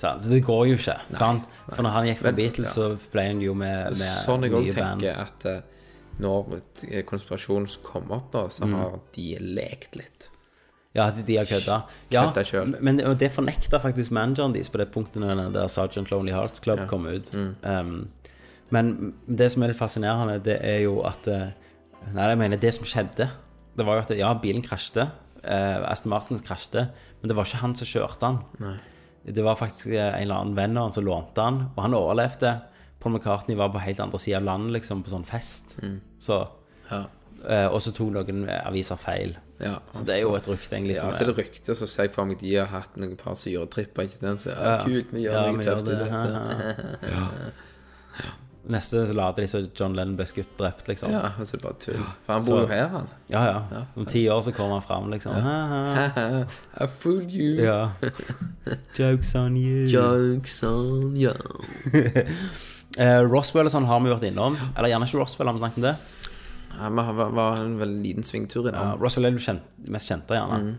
Så 0.00 0.16
det 0.32 0.40
går 0.42 0.64
jo 0.72 0.78
ikke. 0.80 0.96
sant? 1.14 1.44
For 1.68 1.84
når 1.84 1.92
han 1.94 2.06
gikk 2.08 2.22
for 2.24 2.34
Beatles, 2.34 2.72
så 2.74 2.88
ble 3.12 3.26
han 3.28 3.42
jo 3.44 3.52
med, 3.54 3.92
med 3.92 4.16
Sånn 4.24 4.42
jeg 4.48 4.56
òg 4.56 4.64
nye 4.64 4.74
band. 4.74 5.04
tenker 5.04 5.20
at 5.28 5.46
eh, 5.46 5.60
når 6.20 6.58
eh, 6.90 7.02
konspirasjonen 7.08 7.68
kom 7.86 8.10
opp, 8.12 8.30
da, 8.34 8.46
så 8.52 8.66
Mm. 8.66 8.74
har 8.78 8.98
de 9.14 9.26
lekt 9.40 9.96
litt. 9.96 10.28
Ja, 10.94 11.10
de, 11.10 11.22
de 11.24 11.36
har 11.38 11.46
kødda. 11.48 11.76
Ja, 12.12 12.26
selv. 12.44 12.76
men 12.84 13.00
og 13.00 13.16
det 13.18 13.30
fornekta 13.32 13.78
faktisk 13.80 14.10
manageren 14.12 14.52
deres 14.52 14.68
på 14.68 14.76
det 14.78 14.90
punktet 14.92 15.22
når 15.22 15.36
den 15.36 15.52
der 15.54 15.68
Sergeant 15.72 16.10
Lonely 16.10 16.32
Hearts 16.32 16.60
Club 16.60 16.86
kom 16.88 17.06
ut. 17.06 17.30
Mm. 17.32 17.54
Um, 17.64 18.08
men 18.70 19.14
det 19.26 19.50
som 19.52 19.62
er 19.62 19.68
litt 19.72 19.78
fascinerende, 19.80 20.38
det 20.44 20.58
er 20.60 20.82
jo 20.84 21.00
at 21.08 21.26
eh, 21.28 21.50
Nei, 22.12 22.24
jeg 22.32 22.38
mener, 22.40 22.58
det 22.58 22.74
som 22.74 22.84
skjedde, 22.84 23.28
det 23.78 23.84
var 23.86 23.94
jo 23.94 24.02
at 24.02 24.10
ja, 24.18 24.32
bilen 24.34 24.60
krasjte. 24.66 25.04
Uh, 25.44 25.86
Aston 25.86 26.10
Martin 26.10 26.40
krasjte, 26.42 26.88
men 27.20 27.28
det 27.30 27.36
var 27.38 27.46
ikke 27.46 27.60
han 27.62 27.74
som 27.78 27.86
kjørte 27.86 28.26
han. 28.26 28.40
Det 29.24 29.44
var 29.46 29.54
faktisk 29.56 29.86
en 29.94 30.16
eller 30.18 30.34
annen 30.34 30.56
venn 30.58 30.76
av 30.76 30.88
han 30.88 30.92
som 30.96 31.04
lånte 31.06 31.40
han, 31.46 31.60
og 31.76 31.78
han 31.84 31.94
overlevde. 31.94 32.50
Paul 33.02 33.12
McCartney 33.16 33.56
var 33.58 33.68
på 33.74 33.80
helt 33.82 34.00
andre 34.00 34.18
sida 34.22 34.38
av 34.38 34.44
landet, 34.46 34.72
liksom, 34.78 35.02
på 35.02 35.10
sånn 35.10 35.24
fest. 35.26 35.76
Så, 36.22 36.36
Ja. 36.90 37.04
eh, 37.48 37.66
og 37.66 37.80
så 37.82 37.90
tok 37.92 38.12
noen 38.14 38.44
aviser 38.48 38.96
feil. 38.96 39.36
Ja, 39.62 39.76
Så 39.94 40.04
det 40.06 40.16
er 40.16 40.20
jo 40.22 40.34
et 40.34 40.46
rykte, 40.50 40.74
egentlig. 40.76 40.96
Ja, 40.96 41.02
som 41.02 41.12
så 41.12 41.22
er 41.22 41.32
det 41.32 41.36
rykte, 41.38 41.74
så 41.78 41.86
ser 41.86 42.02
jeg 42.08 42.12
for 42.14 42.24
meg 42.26 42.38
de 42.40 42.54
har 42.56 42.66
hatt 42.66 42.96
noen 42.98 43.16
par 43.16 43.34
syretripper, 43.38 44.02
ikke 44.08 44.18
sant? 44.18 44.40
Så 44.42 44.50
ja, 44.50 44.82
kult, 44.84 45.12
vi 45.12 45.22
gjør 45.26 45.32
Ja, 45.32 45.52
noe 45.52 45.62
tøft 45.62 45.86
ut 45.86 45.98
det. 45.98 46.08
Ja. 46.10 47.28
ja. 48.22 48.30
Neste 48.68 49.00
så 49.10 49.14
later 49.18 49.42
de 49.42 49.46
som 49.50 49.64
John 49.74 49.94
Lennon 49.98 50.14
ble 50.16 50.24
skutt 50.30 50.52
drept, 50.58 50.86
liksom. 50.86 51.10
Ja, 51.10 51.20
Ja, 51.24 51.30
og 51.38 51.46
så 51.46 51.54
er 51.56 51.58
det 51.58 51.62
bare 51.66 51.78
tull. 51.82 52.04
For 52.26 52.32
han 52.32 52.44
bor 52.46 52.60
jo 52.60 52.66
her, 52.70 52.86
han. 52.88 53.08
ja. 53.28 53.86
Om 53.96 54.06
ti 54.06 54.28
år 54.30 54.42
så 54.46 54.52
kommer 54.54 54.78
han 54.78 54.82
fram, 54.86 55.10
liksom. 55.10 55.34
Ja. 55.34 56.44
I 56.84 56.86
fooled 56.86 57.30
you. 57.32 57.62
ja. 57.64 57.90
Jokes 58.98 59.34
on 59.34 59.56
you. 59.56 59.86
Jokes 59.86 60.62
on 60.62 61.16
you. 61.16 61.34
Eh, 62.98 63.20
Roswell 63.24 63.66
og 63.66 63.72
sånn 63.72 63.86
har 63.88 64.00
vi 64.04 64.10
vært 64.12 64.26
innom. 64.28 64.56
Eller 64.76 64.88
gjerne 64.92 65.06
ikke 65.08 65.20
Roswell, 65.22 65.48
har 65.48 65.54
vi 65.56 65.62
snakket 65.62 65.80
om 65.80 65.86
det? 65.86 65.96
Ja, 66.72 66.88
men 66.88 67.04
han 67.04 67.16
var, 67.36 67.56
en 67.60 67.78
veldig 67.80 68.02
liten 68.04 68.22
svingtur 68.24 68.66
Ja, 68.68 68.72
innom. 68.72 69.00
Roswell 69.00 69.26
er 69.26 69.30
det 69.36 69.40
kjent, 69.44 69.62
mest 69.88 70.08
kjente, 70.10 70.36
gjerne. 70.36 70.58
Mm. 70.60 70.78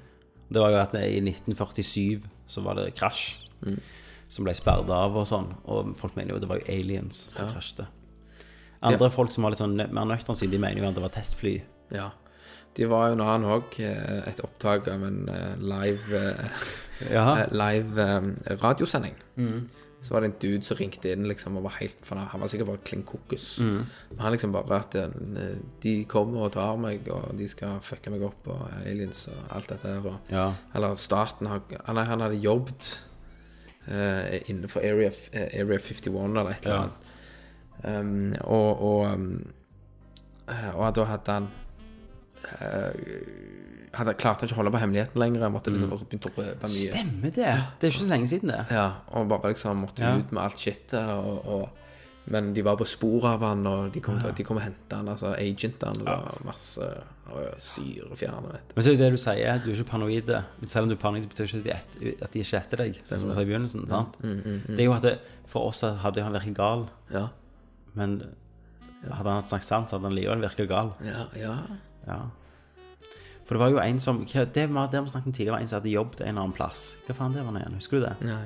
Det 0.53 0.61
var 0.61 0.69
jo 0.73 0.77
at 0.83 0.93
i 0.99 1.19
1947 1.21 2.23
så 2.47 2.61
var 2.65 2.75
det 2.75 2.93
krasj 2.95 3.39
Mm. 3.63 3.79
som 4.29 4.43
ble 4.45 4.53
sperret 4.53 4.89
av 4.91 5.15
og 5.15 5.25
sånn. 5.25 5.53
Og 5.65 5.93
folk 5.97 6.15
mener 6.17 6.33
jo 6.33 6.39
det 6.39 6.49
var 6.49 6.57
jo 6.59 6.65
aliens 6.73 7.15
som 7.37 7.47
krasjte. 7.53 7.85
Andre 8.83 9.09
folk 9.09 9.31
som 9.31 9.43
var 9.43 9.51
litt 9.51 9.59
sånn 9.61 9.77
nø- 9.77 9.89
mer 9.91 10.03
nøkterne 10.05 10.35
syn, 10.35 10.51
de 10.51 10.57
mener 10.59 10.81
jo 10.81 10.89
at 10.89 10.95
det 10.95 11.01
var 11.01 11.09
testfly. 11.15 11.61
Ja. 11.91 12.09
De 12.75 12.85
var 12.85 13.07
jo 13.07 13.13
en 13.13 13.21
annen 13.21 13.49
òg, 13.49 13.79
et 13.79 14.39
opptak 14.43 14.87
av 14.89 15.03
en 15.03 15.29
eh, 15.29 15.55
live 15.61 16.13
eh, 16.13 16.49
Ja. 17.13 17.35
eh, 17.43 17.47
live 17.53 17.97
eh, 17.99 18.55
radiosending. 18.61 19.13
Så 20.03 20.11
var 20.13 20.19
det 20.25 20.29
en 20.33 20.39
dude 20.43 20.65
som 20.67 20.75
ringte 20.77 21.13
inn 21.13 21.23
liksom 21.29 21.55
og 21.57 21.63
var 21.63 21.77
helt 21.79 22.01
for 22.03 22.19
Han 22.19 22.41
var 22.43 22.49
sikkert 22.51 22.67
bare 22.67 22.81
klin 22.83 23.05
kokos. 23.07 23.45
Mm. 23.63 23.85
Men 24.09 24.19
han 24.19 24.33
liksom 24.35 24.51
bare 24.51 24.79
at 24.81 24.95
eh, 24.99 25.53
de 25.85 25.93
kommer 26.11 26.43
og 26.43 26.51
tar 26.57 26.75
meg, 26.77 27.07
og 27.07 27.31
de 27.39 27.47
skal 27.47 27.79
fucke 27.79 28.11
meg 28.11 28.25
opp, 28.27 28.49
og 28.51 28.65
aliens 28.85 29.29
og 29.31 29.55
alt 29.55 29.69
dette 29.71 29.87
her. 29.87 30.03
Og, 30.11 30.19
Ja. 30.33 30.49
Eller 30.75 30.95
staten 30.99 31.47
har 31.47 31.61
han, 31.85 31.97
han 31.97 32.19
hadde 32.25 32.41
jobbet 32.43 32.91
uh, 33.87 34.35
innenfor 34.49 34.83
Area, 34.83 35.11
eh, 35.31 35.47
Area 35.61 35.79
51 35.79 36.37
eller 36.37 36.51
et 36.51 36.65
eller 36.67 36.75
Ja. 36.75 36.81
annet. 36.83 37.09
Um, 37.83 38.35
og, 38.43 38.81
og, 38.81 39.13
um, 39.13 39.53
og 40.75 40.95
da 40.95 41.03
hadde 41.09 41.31
han 41.31 41.47
eh, 42.59 42.93
hadde, 43.93 44.13
Klarte 44.17 44.45
ikke 44.47 44.55
å 44.55 44.61
holde 44.63 44.71
på 44.73 44.79
hemmeligheten 44.81 45.19
lenger. 45.21 45.41
Jeg 45.45 45.51
måtte 45.53 45.71
liksom 45.73 45.89
Mm. 45.89 45.93
å 45.93 45.99
røpe 46.01 46.65
mye. 46.65 46.89
Stemmer 46.89 47.31
det. 47.31 47.53
Det 47.79 47.87
er 47.87 47.91
ikke 47.91 48.03
så 48.03 48.09
lenge 48.09 48.27
siden, 48.27 48.49
det. 48.49 48.65
Ja, 48.71 48.87
og 49.13 49.29
bare 49.29 49.53
liksom 49.53 49.81
måtte 49.85 49.99
Ja. 50.01 50.15
ut 50.17 50.31
med 50.31 50.43
alt 50.43 50.57
shitet. 50.59 50.93
Og, 50.93 51.45
og, 51.45 51.69
men 52.27 52.53
de 52.53 52.61
var 52.63 52.77
på 52.77 52.85
sporet 52.87 53.25
av 53.35 53.41
han, 53.41 53.65
og 53.67 53.91
de 53.93 53.99
kom, 53.99 54.17
de 54.19 54.43
kom 54.43 54.57
og 54.57 54.63
henta 54.63 54.95
han, 54.95 55.07
altså 55.09 55.35
agentene. 55.37 56.07
Og 56.07 56.45
masse 56.45 56.79
og 57.31 57.53
syrefjerne. 57.57 58.57
Men 58.75 58.83
så 58.83 58.91
er 58.93 58.97
det 58.97 59.11
du 59.11 59.17
sier, 59.17 59.59
du 59.63 59.69
er 59.71 59.75
ikke 59.75 59.89
paranoid. 59.91 60.31
Selv 60.65 60.83
om 60.83 60.89
du 60.89 60.95
er 60.95 60.99
paranoid, 60.99 61.27
betyr 61.29 61.43
ikke 61.47 61.63
det 61.63 61.73
at 61.73 61.99
de 61.99 62.15
at 62.21 62.31
de 62.31 62.39
ikke 62.39 62.53
er 62.57 62.61
etter 62.61 62.77
deg. 62.77 62.99
Som 63.05 63.29
du 63.29 63.33
sa 63.35 63.41
i 63.41 63.45
begynnelsen. 63.45 63.87
sant? 63.87 64.17
Det 64.21 64.79
er 64.79 64.85
jo 64.85 64.93
at 64.93 65.01
det, 65.03 65.19
For 65.47 65.67
oss 65.69 65.81
hadde 65.81 66.23
han 66.23 66.33
virket 66.33 66.55
gal, 66.55 66.87
Ja, 67.13 67.27
men 67.95 68.23
hadde 69.03 69.29
han 69.29 69.43
snakket 69.43 69.63
sant, 69.67 69.89
så 69.89 69.97
hadde 69.99 70.07
han 70.09 70.15
likevel 70.17 70.41
virket 70.41 70.67
gal. 70.69 70.93
ja, 71.03 71.25
ja. 71.37 71.57
Ja. 72.07 72.19
For 73.43 73.55
det 73.57 73.59
var 73.59 73.71
jo 73.73 73.79
en 73.83 73.99
som 73.99 74.21
Det 74.23 74.65
vi 74.69 74.83
det 74.91 75.03
vi 75.03 75.11
snakket 75.11 75.27
om 75.27 75.33
tidligere, 75.35 75.55
var 75.57 75.61
en 75.61 75.67
som 75.67 75.81
hadde 75.81 75.91
jobbet 75.91 76.21
en 76.21 76.27
eller 76.27 76.41
annen 76.41 76.55
plass. 76.55 76.95
Hva 77.07 77.15
faen 77.17 77.33
det 77.35 77.43
var 77.45 77.59
igjen? 77.59 77.79
Husker 77.79 77.99
du 77.99 78.05
det? 78.05 78.15
Nei. 78.27 78.43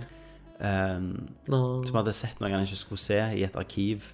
Um, 0.58 1.28
som 1.86 2.00
hadde 2.00 2.14
sett 2.18 2.40
noe 2.42 2.50
han 2.50 2.66
ikke 2.66 2.80
skulle 2.80 3.02
se 3.02 3.20
i 3.38 3.44
et 3.46 3.58
arkiv. 3.60 4.10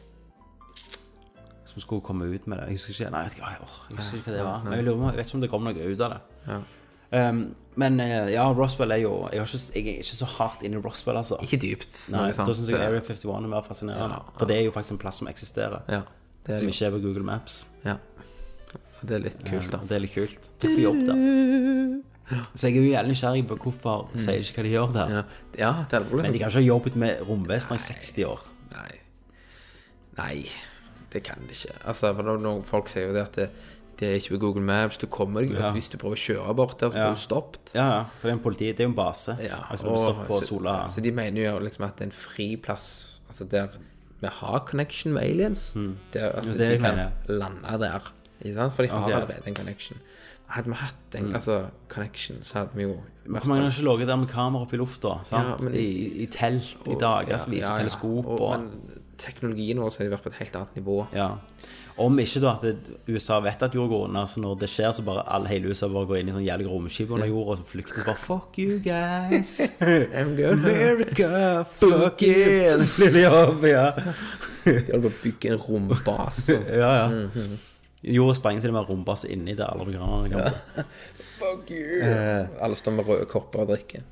Som 1.65 1.81
skulle 1.81 2.03
komme 2.05 2.27
ut 2.27 2.47
med 2.47 2.59
det. 2.59 2.67
Jeg 2.69 2.81
husker 2.81 2.93
ikke, 2.97 3.11
nei, 3.15 3.23
jeg 3.29 3.43
åh, 3.63 3.77
jeg 3.89 3.97
husker 3.97 4.19
ikke 4.19 4.31
hva 4.31 4.37
det 4.37 4.45
var. 4.45 4.63
Men 4.67 4.77
jeg, 4.77 4.87
lurer, 4.89 5.05
jeg 5.09 5.21
vet 5.21 5.29
ikke 5.29 5.39
om 5.39 5.45
det 5.45 5.51
kom 5.53 5.67
noe 5.69 5.91
ut 5.93 6.03
av 6.03 6.15
det. 6.15 6.21
Ja. 6.51 6.61
Um, 7.13 7.43
men 7.77 7.99
eh, 8.01 8.31
ja, 8.33 8.43
Roswell 8.53 8.89
er 8.91 9.03
jo 9.03 9.11
Jeg, 9.29 9.41
har 9.41 9.45
ikke, 9.45 9.59
jeg 9.77 9.83
er 9.91 9.99
ikke 10.01 10.15
så 10.17 10.27
hardt 10.31 10.63
inn 10.65 10.73
i 10.73 10.81
Roswell, 10.81 11.17
altså. 11.17 11.37
Ikke 11.45 11.59
dypt. 11.61 11.93
Nei, 12.13 12.27
da 12.33 12.45
syns 12.57 12.69
jeg 12.69 12.81
Area 12.81 13.01
51 13.01 13.29
er 13.37 13.51
mer 13.53 13.65
fascinerende. 13.65 14.19
For 14.37 14.49
det 14.49 14.57
er 14.59 14.67
jo 14.67 14.73
faktisk 14.75 14.97
en 14.97 15.01
plass 15.01 15.21
som 15.21 15.29
eksisterer. 15.29 15.85
Ja, 15.89 16.01
det 16.47 16.57
Som 16.59 16.67
det. 16.67 16.73
ikke 16.75 16.89
er 16.89 16.95
på 16.97 17.01
Google 17.05 17.25
Maps. 17.27 17.63
Ja. 17.85 17.95
Det 19.03 19.17
er 19.17 19.23
litt 19.25 19.43
kult, 19.43 19.69
da. 19.73 19.79
Det 19.87 19.97
er 19.97 20.03
litt 20.03 20.13
kult. 20.15 20.49
Takk 20.61 20.73
for 20.73 20.83
jobb, 20.83 21.03
da. 21.09 21.15
Så 22.55 22.69
jeg 22.69 22.77
er 22.77 22.79
jo 22.79 22.91
jævlig 22.93 23.13
nysgjerrig 23.13 23.43
på 23.49 23.57
hvorfor 23.65 24.05
sier 24.15 24.39
de 24.39 24.47
ikke 24.47 24.61
hva 24.61 24.63
de 24.63 24.73
gjør 24.73 24.93
der. 24.95 25.13
Ja, 25.13 25.23
ja 25.59 25.71
det 25.91 25.99
er 25.99 26.05
Men 26.15 26.31
de 26.31 26.39
kan 26.39 26.49
ikke 26.49 26.61
ha 26.61 26.65
jobbet 26.65 26.95
med 27.03 27.21
romvesener 27.27 27.79
i 27.79 27.83
60 27.83 28.25
år. 28.29 28.45
Nei. 28.73 28.91
Nei, 30.17 30.35
det 31.13 31.23
kan 31.27 31.43
de 31.43 31.55
ikke. 31.55 31.75
Altså, 31.83 32.13
for 32.15 32.39
når 32.39 32.63
folk 32.67 32.91
sier 32.91 33.09
jo 33.09 33.15
det 33.17 33.25
at 33.27 33.39
det, 33.41 33.49
det 33.99 34.09
er 34.09 34.19
ikke 34.21 34.35
på 34.37 34.41
Google 34.47 34.65
Maps. 34.65 34.97
Du 34.97 35.07
kommer 35.11 35.43
deg 35.43 35.53
Ja. 35.59 35.71
Hvis 35.75 35.91
du 35.91 35.97
prøver 36.01 36.17
å 36.17 36.23
kjøre 36.23 36.55
bort 36.55 36.79
der, 36.79 36.89
så 36.89 36.97
Ja. 36.97 37.07
blir 37.09 37.15
du 37.15 37.21
stoppet. 37.21 37.73
Ja, 37.75 37.87
ja. 37.91 38.03
For 38.19 38.29
det 38.29 38.33
er 38.33 38.37
en 38.37 38.43
politi, 38.43 38.71
det 38.71 38.79
er 38.79 38.87
jo 38.87 38.89
en 38.89 38.95
base. 38.95 39.37
Ja, 39.41 39.59
altså, 39.69 39.87
og, 39.87 40.25
på 40.27 40.39
så, 40.39 40.47
Sola 40.47 40.87
så 40.87 41.01
de 41.01 41.11
mener 41.11 41.43
jo 41.43 41.59
liksom 41.59 41.85
at 41.85 41.97
det 41.97 42.07
er 42.07 42.11
en 42.11 42.17
fri 42.17 42.55
plass 42.55 43.19
Altså 43.29 43.49
der 43.49 43.67
vi 44.21 44.29
har 44.31 44.59
connection 44.59 45.13
med 45.13 45.23
aliens. 45.23 45.73
Der 46.13 46.29
at. 46.29 46.43
Det 46.45 46.57
de 46.57 46.77
kan 46.79 46.95
mener. 46.95 47.11
lande 47.27 47.79
der. 47.79 48.11
For 48.43 48.83
de 48.83 48.89
har 48.89 49.07
allerede 49.09 49.47
en 49.47 49.55
connection. 49.55 49.97
Hadde 50.53 50.69
vi 50.69 50.75
hatt 50.77 51.15
en 51.17 51.31
altså, 51.33 51.55
connection, 51.89 52.37
så 52.45 52.59
hadde 52.59 52.75
vi 52.77 52.83
jo 52.83 52.97
Hvor 53.25 53.47
mange 53.49 53.63
har 53.63 53.71
ikke 53.71 53.85
ligget 53.87 54.07
der 54.11 54.19
med 54.21 54.27
kamera 54.29 54.61
oppe 54.61 54.75
i 54.75 54.77
lufta? 54.77 55.15
Ja, 55.31 55.55
men- 55.63 55.73
I, 55.79 55.87
I 56.23 56.27
telt 56.29 56.77
i 56.91 56.97
dagevis, 56.99 57.47
Ja, 57.47 57.53
ja, 57.55 57.71
ja. 57.71 57.77
teleskop 57.79 58.25
og, 58.25 58.41
og 58.41 58.59
Men 58.59 58.99
teknologien 59.17 59.79
vår 59.79 59.95
har 60.03 60.09
vært 60.13 60.23
på 60.27 60.29
et 60.33 60.37
helt 60.41 60.55
annet 60.59 60.75
nivå. 60.75 60.97
Ja. 61.15 61.29
Om 61.97 62.19
ikke 62.19 62.41
da 62.41 62.53
at 62.57 62.61
det, 62.65 62.77
USA 63.07 63.39
vet 63.45 63.61
at 63.63 63.75
jorda 63.75 63.87
går 63.93 64.07
under, 64.07 64.25
så 64.25 64.41
når 64.41 64.59
det 64.59 64.69
skjer, 64.69 64.91
så 64.91 65.03
bare 65.05 65.23
alle 65.29 65.47
hele 65.47 65.69
USA 65.69 65.87
bare 65.87 66.09
går 66.09 66.19
inn 66.21 66.29
i 66.31 66.33
sånn 66.33 66.45
jævlig 66.45 66.69
romskip 66.69 67.11
under 67.13 67.29
jorda, 67.29 67.51
og 67.53 67.57
så 67.57 67.67
flykter 67.69 68.01
de 68.01 68.05
bare 68.07 68.21
Fuck 68.23 68.57
you 68.59 68.79
guys! 68.83 69.53
America, 70.23 71.63
fuck 71.79 72.21
it! 72.21 72.97
De 72.97 73.11
ja. 73.69 73.91
De 74.63 74.73
holder 74.89 75.05
på 75.05 75.11
å 75.11 75.21
bygge 75.23 75.53
en 75.53 75.61
rombase. 75.67 76.57
ja, 76.69 76.91
ja. 77.03 77.07
Mhm. 77.09 77.53
Jorda 78.03 78.35
sprenger 78.35 78.65
seg 78.65 78.73
med 78.75 78.89
rombase 78.89 79.29
inni 79.31 79.55
der 79.55 79.69
alle 79.71 79.85
amerikanerne 79.85 80.31
kan. 80.33 80.89
Fuck 81.39 81.71
you! 81.71 82.01
Alle 82.59 82.75
står 82.75 82.97
med 82.97 83.07
røde 83.07 83.27
kopper 83.31 83.63
og 83.63 83.71
drikker. 83.71 84.03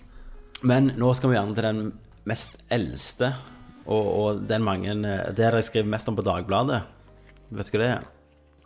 Men 0.68 0.94
nå 1.00 1.10
skal 1.18 1.32
vi 1.32 1.36
gjerne 1.36 1.58
til 1.58 1.68
den 1.68 1.92
mest 2.30 2.60
eldste, 2.72 3.34
og, 3.82 4.08
og 4.08 4.42
den 4.48 4.64
mange 4.64 4.94
Det 5.36 5.48
jeg 5.48 5.68
skriver 5.68 5.90
mest 5.90 6.08
om 6.08 6.16
på 6.16 6.26
Dagbladet. 6.26 6.84
Vet 7.52 7.68
du 7.68 7.76
hva 7.76 7.82
det 7.82 7.92
er? 7.98 8.08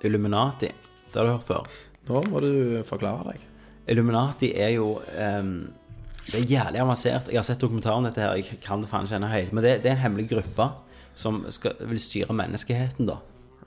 Illuminati. 0.05 0.69
Det 1.09 1.17
har 1.17 1.25
du 1.25 1.33
hørt 1.37 1.47
før. 1.47 1.81
Nå 2.09 2.21
må 2.29 2.41
du 2.43 2.51
forklare 2.85 3.31
deg. 3.31 3.45
Illuminati 3.89 4.51
er 4.59 4.75
jo 4.75 4.95
um, 4.99 5.53
Det 6.25 6.41
er 6.41 6.51
jævlig 6.51 6.81
avansert. 6.83 7.31
Jeg 7.31 7.39
har 7.39 7.47
sett 7.47 7.61
dokumentar 7.61 7.97
om 7.97 8.05
dette 8.05 8.21
her, 8.21 8.35
jeg 8.37 8.59
kan 8.61 8.83
det 8.83 8.91
faen 8.91 9.07
ikke 9.07 9.17
ennå 9.21 9.31
helt. 9.31 9.53
Men 9.55 9.65
det, 9.65 9.77
det 9.81 9.91
er 9.91 9.97
en 9.97 10.05
hemmelig 10.05 10.29
gruppe 10.33 10.69
som 11.15 11.45
skal, 11.53 11.77
vil 11.87 12.01
styre 12.01 12.35
menneskeheten, 12.35 13.07
da. 13.07 13.21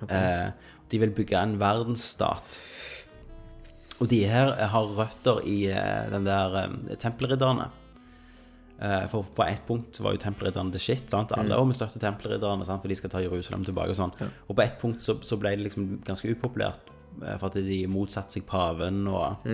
Eh, 0.06 0.50
de 0.89 1.01
vil 1.03 1.14
bygge 1.14 1.41
en 1.41 1.59
verdensstat. 1.61 2.61
Og 3.99 4.09
de 4.11 4.22
her 4.30 4.53
har 4.72 4.95
røtter 4.99 5.43
i 5.49 5.59
eh, 5.72 6.07
den 6.12 6.26
der 6.28 6.55
um, 6.68 6.78
tempelridderne. 7.01 7.68
Eh, 8.78 9.07
for 9.11 9.26
på 9.34 9.43
ett 9.43 9.64
punkt 9.66 9.99
var 10.01 10.14
jo 10.14 10.22
tempelridderne 10.22 10.70
the 10.72 10.78
shit. 10.78 11.11
sant? 11.11 11.34
Alle 11.34 11.59
mm. 11.59 11.74
støtter 11.74 12.03
tempelridderne, 12.05 12.66
sant? 12.66 12.82
for 12.84 12.93
de 12.93 12.99
skal 12.99 13.11
ta 13.11 13.22
Jerusalem 13.24 13.66
tilbake. 13.66 13.91
Og 13.95 13.99
sånn. 13.99 14.14
Og 14.47 14.55
på 14.55 14.64
ett 14.64 14.78
punkt 14.80 15.03
så, 15.03 15.18
så 15.26 15.41
ble 15.41 15.57
det 15.57 15.66
liksom 15.66 15.97
ganske 16.07 16.30
upopulært 16.30 16.93
eh, 17.24 17.34
for 17.34 17.51
at 17.51 17.59
de 17.59 17.82
motsatte 17.91 18.39
seg 18.39 18.47
paven 18.49 19.07
og, 19.11 19.49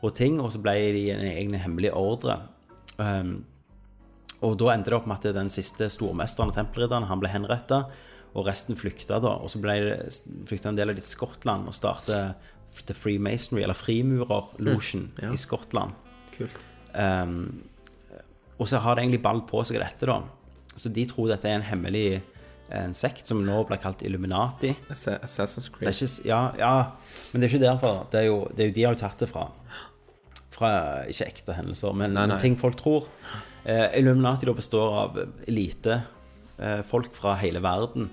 og 0.00 0.14
ting. 0.14 0.38
Og 0.38 0.52
så 0.54 0.62
ble 0.62 0.76
de 0.94 1.08
en 1.16 1.26
egen 1.32 1.58
hemmelig 1.58 1.94
ordre. 1.98 2.38
Um, 3.00 3.40
og 4.46 4.54
da 4.60 4.70
endte 4.72 4.92
det 4.92 4.96
opp 4.96 5.08
med 5.08 5.18
at 5.18 5.36
den 5.36 5.50
siste 5.52 5.90
stormesteren 5.92 6.52
av 6.52 6.56
tempelridderne 6.56 7.08
han 7.10 7.20
ble 7.20 7.28
henretta, 7.32 7.82
og 8.34 8.46
resten 8.46 8.78
flykta 8.78 9.18
da. 9.22 9.36
Og 9.42 9.50
så 9.50 9.60
flykta 9.60 10.70
en 10.70 10.78
del 10.78 10.92
av 10.92 10.98
de 10.98 11.02
til 11.02 11.10
Skottland 11.16 11.68
og 11.70 11.74
startet 11.76 12.36
The 12.86 12.94
Freemasonry, 12.94 13.64
eller 13.64 13.74
Frimurerlosjen 13.74 15.08
ja. 15.20 15.32
i 15.34 15.38
Skottland. 15.40 15.96
Kult. 16.36 16.60
Um, 16.94 17.62
og 18.60 18.68
så 18.70 18.78
har 18.84 18.94
det 18.96 19.04
egentlig 19.04 19.22
ball 19.24 19.42
på 19.48 19.62
seg 19.66 19.80
dette, 19.82 20.06
da. 20.06 20.20
Så 20.78 20.92
de 20.94 21.04
tror 21.10 21.30
dette 21.32 21.48
er 21.50 21.58
en 21.58 21.66
hemmelig 21.66 22.20
en 22.70 22.92
sekt 22.94 23.26
som 23.26 23.40
nå 23.42 23.56
blir 23.66 23.80
kalt 23.82 24.02
Illuminati. 24.06 24.70
Assa- 24.92 25.18
Assassin's 25.26 25.66
Det 25.66 25.74
Creed. 25.74 25.90
ikke, 25.90 26.28
ja, 26.28 26.40
ja, 26.58 26.74
men 27.32 27.40
det 27.42 27.48
er 27.48 27.54
ikke 27.56 27.64
derfor. 27.64 28.04
Det 28.12 28.20
er 28.20 28.26
jo, 28.28 28.36
det 28.54 28.62
er 28.62 28.68
jo 28.70 28.74
de 28.76 28.84
har 28.86 28.94
jo 28.94 29.00
tatt 29.00 29.18
det 29.24 29.28
fra. 29.32 29.48
Fra 30.54 30.70
ikke 31.10 31.26
ekte 31.26 31.56
hendelser, 31.56 31.96
men 31.98 32.14
Nei, 32.14 32.28
nei. 32.30 32.38
ting 32.38 32.56
folk 32.60 32.78
tror. 32.78 33.08
Eh, 33.64 33.98
Illuminati 33.98 34.46
da 34.46 34.54
består 34.54 34.94
av 35.02 35.18
elite 35.50 35.98
eh, 36.60 36.82
folk 36.86 37.10
fra 37.18 37.34
hele 37.40 37.62
verden. 37.64 38.06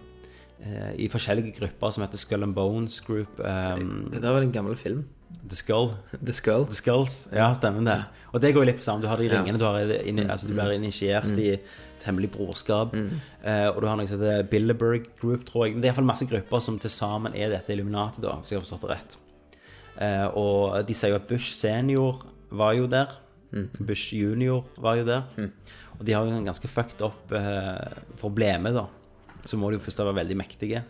Eh, 0.63 0.93
I 1.05 1.09
forskjellige 1.11 1.53
grupper 1.59 1.91
som 1.93 2.03
heter 2.03 2.17
Skull 2.17 2.43
and 2.43 2.55
Bones 2.55 2.99
Group. 3.05 3.39
Um, 3.39 4.09
Det 4.11 4.21
var 4.23 4.41
en 4.41 4.51
gammel 4.51 4.75
film. 4.75 5.05
The 5.49 5.55
Skull. 5.55 5.91
The 6.23 6.33
Skull. 6.33 6.65
The 6.65 6.73
Skulls. 6.75 7.27
Ja, 7.33 7.51
stemmer 7.53 7.83
det. 7.85 7.97
Og 8.33 8.41
det 8.41 8.53
går 8.53 8.63
jo 8.63 8.69
litt 8.71 8.79
på 8.79 8.83
sammen. 8.83 9.01
Du 9.01 9.07
har 9.07 9.17
de 9.17 9.27
Ja. 9.27 9.41
ringene, 9.41 9.59
du, 9.59 9.65
har 9.65 9.79
inn, 9.79 10.19
altså, 10.29 10.47
du 10.47 10.53
blir 10.53 10.71
initiert 10.73 11.37
i 11.37 11.53
et 11.53 12.03
hemmelig 12.05 12.31
brorskap. 12.31 12.95
Eh, 12.95 13.67
og 13.69 13.81
du 13.81 13.87
har 13.87 13.97
noe 13.97 14.07
som 14.07 14.19
heter 14.19 14.43
Bilderberg 14.49 15.07
Group, 15.19 15.45
tror 15.45 15.65
jeg. 15.65 15.73
Men 15.75 15.81
det 15.81 15.89
er 15.89 15.93
iallfall 15.93 16.05
masse 16.05 16.25
grupper 16.27 16.59
som 16.59 16.79
til 16.79 16.89
sammen 16.89 17.35
er 17.35 17.49
dette 17.49 17.69
Illuminati, 17.73 18.21
da, 18.21 18.35
hvis 18.41 18.51
jeg 18.51 18.59
har 18.59 18.65
forstått 18.65 18.81
det 18.87 18.89
rett. 18.95 19.17
Uh, 19.97 20.27
og 20.37 20.85
de 20.85 20.93
sier 20.93 21.09
jo 21.09 21.15
at 21.15 21.27
Bush 21.27 21.53
senior 21.57 22.25
var 22.51 22.73
jo 22.73 22.85
der. 22.87 23.07
Bush 23.79 24.13
junior 24.13 24.65
var 24.77 24.95
jo 24.99 25.05
der. 25.05 25.23
Og 25.99 26.05
de 26.05 26.13
har 26.13 26.25
jo 26.25 26.31
en 26.31 26.45
ganske 26.45 26.67
fucked 26.69 27.01
up 27.01 27.31
uh, 27.31 28.59
med, 28.61 28.73
da, 28.75 28.85
så 29.47 29.59
må 29.59 29.71
de 29.71 29.79
jo 29.79 29.85
først 29.85 30.03
være 30.03 30.19
veldig 30.19 30.37
mektige. 30.39 30.83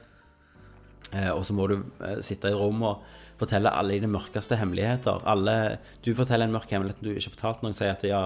Eh, 1.14 1.32
og 1.32 1.46
så 1.48 1.56
må 1.56 1.70
du 1.72 1.78
eh, 2.04 2.20
sitte 2.26 2.50
i 2.50 2.56
et 2.56 2.60
rom 2.60 2.82
og 2.84 3.06
fortelle 3.40 3.72
alle 3.72 3.96
dine 3.96 4.10
mørkeste 4.12 4.58
hemmeligheter. 4.60 5.22
Alle, 5.30 5.78
du 6.04 6.12
forteller 6.18 6.50
en 6.50 6.56
mørk 6.58 6.72
hemmelighet 6.74 7.04
du 7.06 7.12
ikke 7.14 7.30
har 7.30 7.36
fortalt 7.38 7.64
noen, 7.64 7.76
sier 7.78 7.94
at 7.94 8.06
ja, 8.08 8.22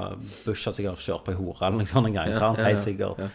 Bush 0.46 0.66
har 0.70 0.76
sikkert 0.76 1.04
kjørt 1.04 1.26
på 1.28 1.36
ei 1.36 1.40
hore 1.40 1.68
eller 1.68 1.82
noe 1.82 1.90
sånt 1.90 2.10
en 2.10 2.18
gang. 2.18 2.32
sant? 2.38 2.62
ja, 2.62 2.70
ja, 2.70 2.72
Helt 2.72 2.86
sikkert. 2.86 3.26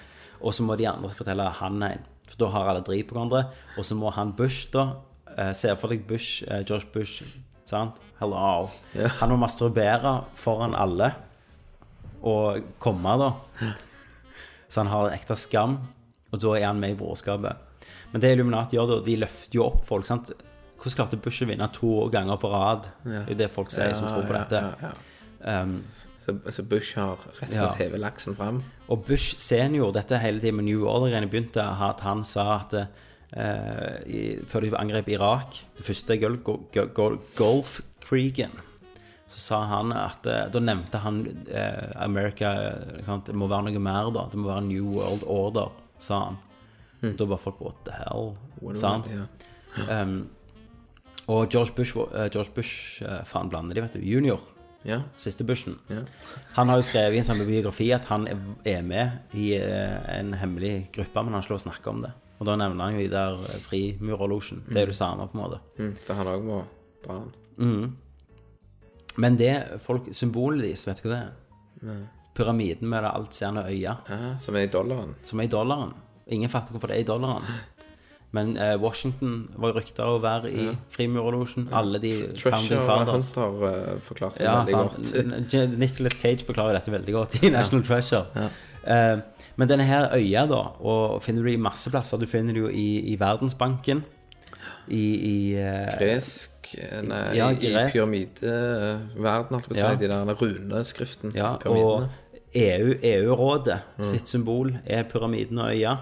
Og 0.40 0.56
så 0.56 0.66
må 0.66 0.76
de 0.78 0.88
andre 0.90 1.12
fortelle 1.16 1.46
han 1.60 1.84
en. 1.84 2.06
For 2.26 2.40
da 2.42 2.48
har 2.56 2.72
alle 2.72 2.82
drit 2.86 3.06
på 3.06 3.14
hverandre. 3.14 3.44
Og 3.76 3.86
så 3.86 3.98
må 3.98 4.10
han 4.16 4.34
Bush, 4.36 4.70
da 4.72 4.88
eh, 5.36 5.52
Se 5.56 5.70
for 5.78 5.92
deg 5.92 6.08
Bush, 6.08 6.42
George 6.66 6.90
Bush, 6.94 7.22
sant? 7.68 8.00
Hello. 8.18 8.66
Ja. 8.96 9.12
Han 9.20 9.34
må 9.34 9.38
masturbere 9.44 10.22
foran 10.40 10.74
alle 10.74 11.12
og 12.26 12.64
komme, 12.82 13.12
da. 13.20 13.28
Så 14.66 14.80
han 14.80 14.90
har 14.90 15.06
en 15.06 15.14
ekte 15.14 15.36
skam, 15.38 15.76
og 16.32 16.40
da 16.42 16.54
er 16.58 16.66
han 16.66 16.80
med 16.80 16.94
i 16.94 16.98
brorskapet. 16.98 17.56
Men 18.12 18.22
det 18.22 18.32
Illuminati 18.36 18.76
gjør, 18.78 18.86
da, 18.96 19.00
de 19.06 19.16
løfter 19.22 19.58
jo 19.58 19.64
opp 19.66 19.84
folk. 19.86 20.06
sant? 20.08 20.30
Hvordan 20.76 20.96
klarte 20.98 21.18
Bush 21.22 21.42
å 21.44 21.48
vinne 21.48 21.68
to 21.72 22.08
ganger 22.12 22.36
på 22.42 22.50
rad? 22.52 22.88
Det 23.04 23.14
er 23.22 23.30
jo 23.32 23.38
det 23.42 23.50
folk 23.54 23.70
sier 23.70 23.94
som 23.96 24.08
tror 24.10 24.26
på 24.28 24.36
dette. 24.36 24.94
Um, 25.46 25.78
Så, 26.18 26.32
så 26.50 26.62
Bush 26.66 26.96
har 26.98 27.14
rett 27.14 27.42
og 27.44 27.48
slett 27.52 27.78
hevet 27.78 28.00
laksen 28.02 28.34
fram. 28.34 28.56
og 28.88 29.04
Bush 29.06 29.36
senior, 29.38 29.92
dette 29.94 30.18
hele 30.18 30.40
tiden 30.40 30.56
med 30.56 30.64
New 30.66 30.82
Order-greiene 30.88 31.28
begynte, 31.30 31.62
at 31.62 32.00
han 32.06 32.24
sa 32.24 32.56
at 32.60 32.74
Uh, 33.36 33.96
i, 34.06 34.20
før 34.46 34.62
de 34.62 34.68
angrep 34.78 35.08
Irak, 35.10 35.56
det 35.76 35.84
første 35.84 36.14
Gul- 36.22 36.38
Gul- 36.72 37.18
så 39.26 39.38
sa 39.42 39.58
han 39.66 39.90
at 39.92 40.24
uh, 40.30 40.44
Da 40.54 40.60
nevnte 40.62 41.00
han 41.02 41.18
uh, 41.50 41.90
America 42.04 42.52
ikke 42.94 43.04
sant? 43.04 43.26
Det 43.26 43.34
må 43.34 43.48
være 43.50 43.66
noe 43.72 43.82
mer, 43.82 44.12
da. 44.14 44.28
Det 44.30 44.38
må 44.38 44.46
være 44.52 44.62
New 44.68 44.86
World 44.94 45.24
Order, 45.26 45.72
sa 45.98 46.24
han. 46.24 46.36
Da 47.16 47.24
var 47.28 47.38
folk 47.38 47.60
What 47.60 47.84
the 47.84 47.92
hell? 47.92 48.34
sa 48.74 48.96
han. 48.98 49.02
Yeah. 49.78 50.02
Um, 50.02 50.28
og 51.28 51.48
George 51.52 51.72
Bush, 51.76 51.96
eh, 52.14 52.28
George 52.32 52.50
Bush 52.54 53.02
uh, 53.02 53.22
faen 53.26 53.48
blander 53.50 53.74
de, 53.74 53.82
vet 53.82 53.92
du. 53.98 54.00
Junior. 54.00 54.40
ja. 54.86 55.00
Siste 55.16 55.44
Bushen. 55.44 55.78
Yeah. 55.90 56.04
Han 56.54 56.68
har 56.68 56.76
jo 56.76 56.82
skrevet 56.86 57.14
i 57.14 57.18
en 57.18 57.24
samme 57.24 57.44
biografi 57.46 57.90
at 57.90 58.04
han 58.04 58.26
er- 58.64 58.82
med 58.82 59.10
i 59.34 59.56
uh, 59.58 60.18
en 60.18 60.34
hemmelig 60.34 60.88
gruppe, 60.94 61.22
men 61.24 61.32
han 61.34 61.42
slår 61.42 61.58
snakke 61.58 61.90
om 61.90 62.02
det. 62.02 62.12
Og 62.38 62.46
da 62.46 62.56
nevner 62.56 62.84
han 62.84 62.94
jo 62.94 63.00
de 63.00 63.10
der 63.10 63.36
frimurerlosjen. 63.64 64.58
Mm. 64.66 64.68
Det 64.72 64.76
er 64.76 64.86
jo 64.86 64.86
det 64.92 64.94
samme, 64.94 65.26
på 65.28 65.38
en 65.38 65.44
måte. 65.44 65.60
Mm, 65.78 65.94
så 66.02 66.14
han 66.14 66.26
òg 66.26 66.42
må 66.44 66.64
dra 67.04 67.20
han. 67.20 67.32
Men 69.16 69.36
det 69.36 69.80
folk, 69.80 70.10
symbolet 70.12 70.62
deres, 70.66 70.86
vet 70.86 71.00
du 71.02 71.08
hva 71.08 71.20
det 71.80 71.90
er? 71.90 72.02
Pyramiden 72.36 72.88
med 72.92 73.02
det 73.06 73.10
altseende 73.16 73.64
øya, 73.70 73.96
Ja, 74.08 74.34
som 74.38 74.54
er 74.56 74.66
i 74.66 74.72
dollaren. 74.72 75.14
som 75.24 75.40
er 75.40 75.48
i 75.48 75.52
dollaren. 75.52 75.94
Ingen 76.28 76.50
fatter 76.52 76.72
hvorfor 76.74 76.88
det 76.92 76.96
er 76.98 77.04
i 77.06 77.08
dollaren. 77.08 77.44
Men 78.34 78.56
eh, 78.60 78.74
Washington 78.82 79.48
var 79.56 79.72
rykta 79.78 80.04
å 80.10 80.18
være 80.20 80.50
i 80.50 80.64
frimurerlosjen. 80.92 81.68
Alle 81.72 82.00
de 82.02 82.10
founding 82.12 82.40
Treasure 82.42 82.82
fathers. 82.84 83.30
Hunter 83.38 83.94
uh, 83.94 84.00
forklarte 84.04 84.42
det 84.42 84.44
Ja, 84.48 84.56
veldig 84.64 84.74
sant. 85.14 85.52
godt. 85.54 85.78
Nicholas 85.80 86.16
Cage 86.20 86.44
forklarer 86.44 86.76
dette 86.76 86.92
veldig 86.92 87.14
godt 87.14 87.38
i 87.46 87.50
National 87.54 87.84
Treasure. 87.86 88.50
Eh, 88.86 89.16
men 89.56 89.68
denne 89.70 89.86
her 89.88 90.10
øya, 90.18 90.42
da, 90.50 90.58
og 90.84 91.22
finner 91.24 91.46
du 91.46 91.48
i 91.54 91.56
masse 91.56 91.88
plasser. 91.90 92.18
Du 92.20 92.26
finner 92.28 92.52
det 92.52 92.60
jo 92.66 92.68
i, 92.68 92.88
i 93.14 93.16
Verdensbanken, 93.18 94.04
i, 94.90 95.00
i 95.30 95.38
eh, 95.62 95.96
Gresk 95.98 96.74
eh, 96.76 97.00
Nei, 97.06 97.22
Ja, 97.38 97.48
i 97.54 97.70
gresk. 97.72 97.94
pyramideverden, 97.96 99.54
holdt 99.56 99.66
jeg 99.66 99.70
på 99.70 99.74
å 99.74 99.78
si. 99.78 99.82
Ja. 99.86 99.94
De 100.02 100.10
der 100.12 100.34
runeskriften. 100.42 101.32
ja, 101.34 101.54
og 101.70 102.08
EU, 102.54 102.92
EU-rådet 103.02 103.80
sitt 104.06 104.30
symbol 104.30 104.70
er 104.84 105.02
pyramiden 105.10 105.58
og 105.58 105.74
øya. 105.74 105.96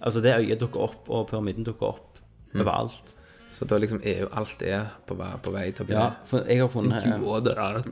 Altså 0.00 0.22
det 0.24 0.36
øyet 0.38 0.60
dukker 0.60 0.86
opp, 0.86 1.10
og 1.10 1.26
pyramiden 1.28 1.66
dukker 1.66 1.90
opp 1.90 2.20
overalt. 2.54 3.16
Så 3.52 3.66
da 3.68 3.76
liksom 3.76 4.00
EU 4.08 4.28
alt 4.32 4.62
er 4.64 4.86
på 5.06 5.16
vei, 5.18 5.28
på 5.44 5.52
vei 5.52 5.66
til 5.76 5.84
å 5.84 5.88
bli 5.90 5.96
Ja, 5.96 6.06
for 6.28 6.48
jeg 6.48 6.62
har 6.62 6.70
funnet 6.72 7.04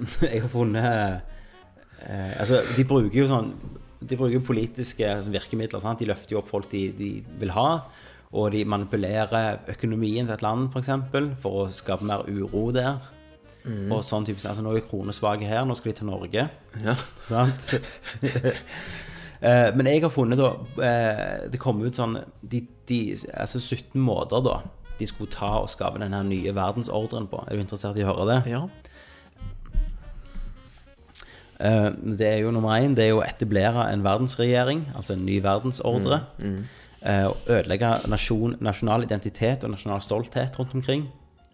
Jeg 0.33 0.41
har 0.41 0.49
funnet 0.49 0.87
eh, 2.01 2.31
Altså, 2.41 2.63
de 2.79 2.87
bruker 2.89 3.19
jo 3.21 3.27
sånn 3.29 3.51
De 4.01 4.17
bruker 4.17 4.41
politiske 4.41 5.11
sånn, 5.21 5.35
virkemidler. 5.37 5.83
Sant? 5.83 6.01
De 6.01 6.09
løfter 6.09 6.33
jo 6.33 6.41
opp 6.41 6.49
folk 6.49 6.71
de, 6.73 6.87
de 6.97 7.11
vil 7.43 7.53
ha. 7.53 7.69
og 8.31 8.53
de 8.55 8.65
manipulerer 8.65 9.67
økonomien 9.75 10.25
til 10.25 10.37
et 10.37 10.43
land, 10.47 10.71
f.eks., 10.71 10.91
for, 11.11 11.31
for 11.43 11.63
å 11.65 11.71
skape 11.75 12.07
mer 12.07 12.23
uro 12.31 12.71
der. 12.73 13.11
Og 13.93 14.01
sånn 14.07 14.25
typisk, 14.25 14.47
altså 14.49 14.63
Nå 14.65 14.73
er 14.77 14.85
kronesvake 14.89 15.45
her, 15.45 15.65
nå 15.69 15.75
skal 15.77 15.93
de 15.93 15.99
til 15.99 16.07
Norge. 16.09 16.49
Ja. 16.85 16.95
Sant? 17.17 17.75
Eh, 19.41 19.71
Men 19.73 19.87
jeg 19.89 20.03
har 20.03 20.11
funnet 20.13 20.37
da 20.37 20.51
eh, 20.85 21.47
Det 21.49 21.57
kom 21.63 21.79
ut 21.81 21.97
sånn 21.97 22.19
de, 22.45 22.59
de, 22.85 22.99
Altså 23.33 23.57
17 23.57 23.95
måter 24.05 24.43
da 24.45 24.59
de 25.01 25.07
skulle 25.09 25.33
ta 25.33 25.63
og 25.63 25.71
skape 25.73 25.97
den 26.03 26.13
her 26.13 26.27
nye 26.29 26.53
verdensordren 26.53 27.25
på. 27.31 27.39
Er 27.49 27.57
du 27.57 27.63
interessert 27.63 27.97
i 27.97 28.05
å 28.05 28.11
høre 28.11 28.27
det? 28.29 28.51
Ja. 28.53 28.67
Eh, 31.61 31.89
Det 32.21 32.27
er 32.29 32.39
jo 32.43 32.51
nummer 32.53 32.77
én, 32.77 32.93
det 32.95 33.07
er 33.07 33.15
jo 33.15 33.23
å 33.23 33.25
etablere 33.25 33.87
en 33.95 34.05
verdensregjering, 34.05 34.83
altså 34.95 35.15
en 35.17 35.25
ny 35.25 35.39
verdensordre. 35.41 36.21
Mm. 36.45 36.61
Å 37.01 37.33
ødelegge 37.49 37.95
nasjon, 38.13 38.59
nasjonal 38.61 39.07
identitet 39.09 39.65
og 39.65 39.73
nasjonal 39.73 40.05
stolthet 40.05 40.61
rundt 40.61 40.75
omkring. 40.77 41.07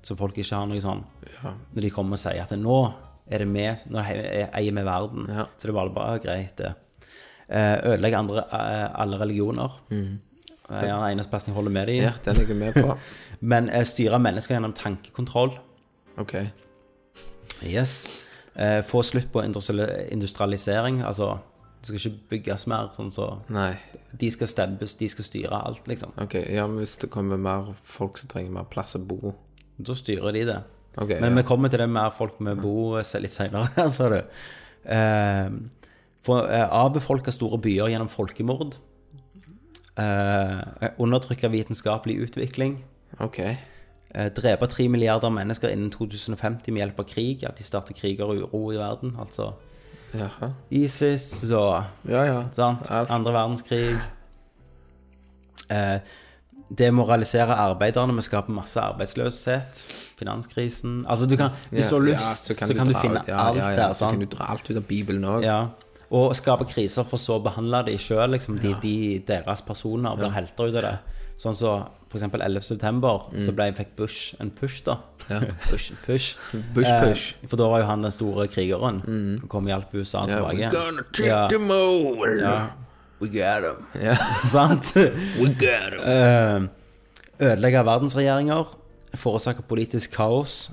Så 0.06 0.14
folk 0.18 0.36
ikke 0.38 0.54
har 0.54 0.68
noe 0.70 0.78
sånn 0.82 1.02
Når 1.42 1.82
de 1.82 1.90
kommer 1.90 2.14
og 2.14 2.22
sier 2.22 2.44
at 2.44 2.54
nå 2.60 2.78
er 3.26 3.42
det 3.42 3.48
vi, 3.50 3.64
nå 3.90 4.02
eier 4.06 4.74
vi 4.76 4.82
verden. 4.86 5.26
Ja. 5.26 5.48
Så 5.58 5.66
det 5.66 5.74
var 5.74 5.88
bare 5.94 6.20
greit, 6.22 6.60
det. 6.60 6.74
Eh, 7.48 7.74
Ødelegge 7.90 8.20
andre, 8.20 8.44
eh, 8.54 8.84
alle 9.02 9.18
religioner. 9.18 9.80
Mm. 9.90 10.20
Det 10.68 10.76
er 10.78 10.92
den 10.92 11.16
eneste 11.16 11.30
plassen 11.30 11.50
jeg 11.50 11.56
holder 11.56 11.74
med 11.74 11.90
dem. 11.90 12.04
ja, 12.04 12.12
den 12.24 12.38
er 12.38 12.46
jeg 12.46 12.56
med 12.60 12.78
på. 12.78 12.94
Men 13.52 13.68
eh, 13.68 13.82
styre 13.86 14.20
mennesker 14.22 14.54
gjennom 14.54 14.74
tankekontroll. 14.78 15.56
Ok. 16.22 16.36
Yes. 17.66 18.06
Eh, 18.54 18.82
få 18.86 19.02
slutt 19.02 19.32
på 19.32 19.42
industrialisering. 19.42 21.02
Altså, 21.02 21.38
det 21.80 21.86
skal 21.86 21.98
ikke 22.00 22.28
bygges 22.30 22.66
mer. 22.70 22.92
Sånn 22.94 23.10
så 23.14 23.28
Nei. 23.50 23.72
De 24.16 24.30
skal 24.30 24.48
stemmes, 24.50 24.94
de 24.94 25.08
skal 25.10 25.26
styre 25.26 25.62
alt, 25.66 25.86
liksom. 25.90 26.14
Ok, 26.22 26.38
ja, 26.46 26.66
men 26.66 26.80
hvis 26.80 26.96
det 27.02 27.10
kommer 27.12 27.36
mer 27.36 27.74
folk 27.82 28.18
som 28.22 28.30
trenger 28.30 28.54
mer 28.54 28.70
plass 28.70 28.94
å 28.96 29.02
bo 29.02 29.34
Da 29.78 29.94
styrer 29.94 30.32
de 30.32 30.44
det. 30.48 30.58
Okay, 30.96 31.20
Men 31.20 31.34
ja. 31.36 31.42
vi 31.42 31.46
kommer 31.48 31.68
til 31.68 31.78
det 31.82 31.88
mer 31.92 32.10
folk 32.16 32.38
med 32.40 32.56
bo 32.62 33.02
se- 33.04 33.20
litt 33.20 33.30
senere, 33.34 33.68
sa 33.96 34.08
du. 34.08 34.20
Eh, 34.88 35.50
få 36.24 36.38
eh, 36.48 36.64
avbefolke 36.72 37.32
store 37.34 37.58
byer 37.60 37.90
gjennom 37.92 38.08
folkemord. 38.08 38.78
Eh, 39.96 40.88
undertrykke 40.98 41.50
vitenskapelig 41.52 42.16
utvikling. 42.26 42.78
Ok. 43.20 43.38
Eh, 43.44 44.28
drepe 44.32 44.66
tre 44.72 44.88
milliarder 44.88 45.30
mennesker 45.32 45.68
innen 45.72 45.90
2050 45.92 46.72
med 46.72 46.82
hjelp 46.86 47.00
av 47.04 47.08
krig. 47.12 47.44
At 47.44 47.56
de 47.60 47.64
starter 47.68 47.94
kriger 47.96 48.24
og 48.32 48.46
uro 48.48 48.72
i 48.72 48.80
verden. 48.80 49.14
Altså 49.20 49.52
Jaha. 50.16 50.52
ISIS 50.72 51.50
og 51.52 51.84
Ja, 52.08 52.22
ja. 52.24 52.42
Andre 53.12 53.32
verdenskrig. 53.36 53.96
Eh, 55.70 55.98
demoralisere 56.70 57.54
arbeiderne 57.54 58.14
Vi 58.16 58.22
skaper 58.22 58.52
masse 58.52 58.80
arbeidsløshet. 58.80 59.82
Finanskrisen 60.18 61.04
Altså, 61.08 61.26
du 61.26 61.36
kan 61.36 61.50
Hvis 61.70 61.88
du 61.88 61.94
har 61.94 62.02
lyst, 62.02 62.20
Ja, 62.20 62.34
så 62.34 62.56
kan, 62.58 62.68
du 62.86 62.92
dra 62.92 63.00
finne 63.00 63.20
ut- 63.20 63.28
ja, 63.28 63.48
alt 63.48 63.56
ja, 63.58 63.70
der. 63.76 63.92
Så 63.92 64.10
kan 64.10 64.20
du 64.20 64.26
dra 64.26 64.50
alt 64.50 64.70
ut 64.70 64.76
av 64.76 64.82
Bibelen 64.82 65.24
òg. 65.24 65.42
Ja. 65.44 65.66
Og 66.10 66.36
skape 66.36 66.64
kriser 66.70 67.02
for 67.04 67.18
så 67.18 67.40
å 67.40 67.42
behandle 67.42 67.84
de 67.86 67.96
sjøl, 67.98 68.30
liksom. 68.30 68.60
De, 68.62 68.74
de, 68.82 69.18
deres 69.26 69.62
personer 69.62 70.14
blir 70.16 70.30
helter 70.30 70.68
ut 70.70 70.76
av 70.76 70.82
det. 70.82 70.98
Sånn 71.36 71.54
som 71.54 71.82
for 72.08 72.18
eksempel 72.18 72.40
11. 72.40 72.62
september, 72.62 73.26
så 73.42 73.52
ble, 73.52 73.72
fikk 73.74 73.96
Bush 73.96 74.34
en 74.40 74.50
push, 74.50 74.82
da. 74.86 74.94
push, 75.68 75.90
push. 76.06 76.36
Bush 76.72 76.88
push. 77.02 77.34
Eh, 77.42 77.48
for 77.48 77.56
da 77.56 77.66
var 77.68 77.80
jo 77.82 77.86
han 77.90 78.02
den 78.02 78.12
store 78.14 78.46
krigeren. 78.48 79.02
Mm. 79.04 79.48
kom 79.48 79.64
og 79.66 79.68
hjalp 79.74 79.94
USA 79.94 80.24
tilbake. 80.26 80.56
we're 80.56 80.70
gonna 80.70 81.02
take 81.12 81.48
them. 81.50 81.68
Ja. 82.38 82.70
We 83.20 83.28
got 83.28 83.62
them. 83.62 83.86
Ja. 84.02 84.16
Sant? 84.52 84.94
We 84.94 85.48
got 85.48 85.96
them. 85.96 86.68
Eh, 87.40 87.46
ødelegge 87.48 87.84
verdensregjeringer, 87.84 88.76
forårsake 89.14 89.62
politisk 89.68 90.12
kaos, 90.16 90.70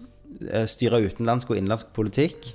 eh, 0.49 0.65
styre 0.67 0.99
utenlandsk 1.05 1.49
og 1.53 1.57
innenlandsk 1.57 1.93
politikk, 1.95 2.53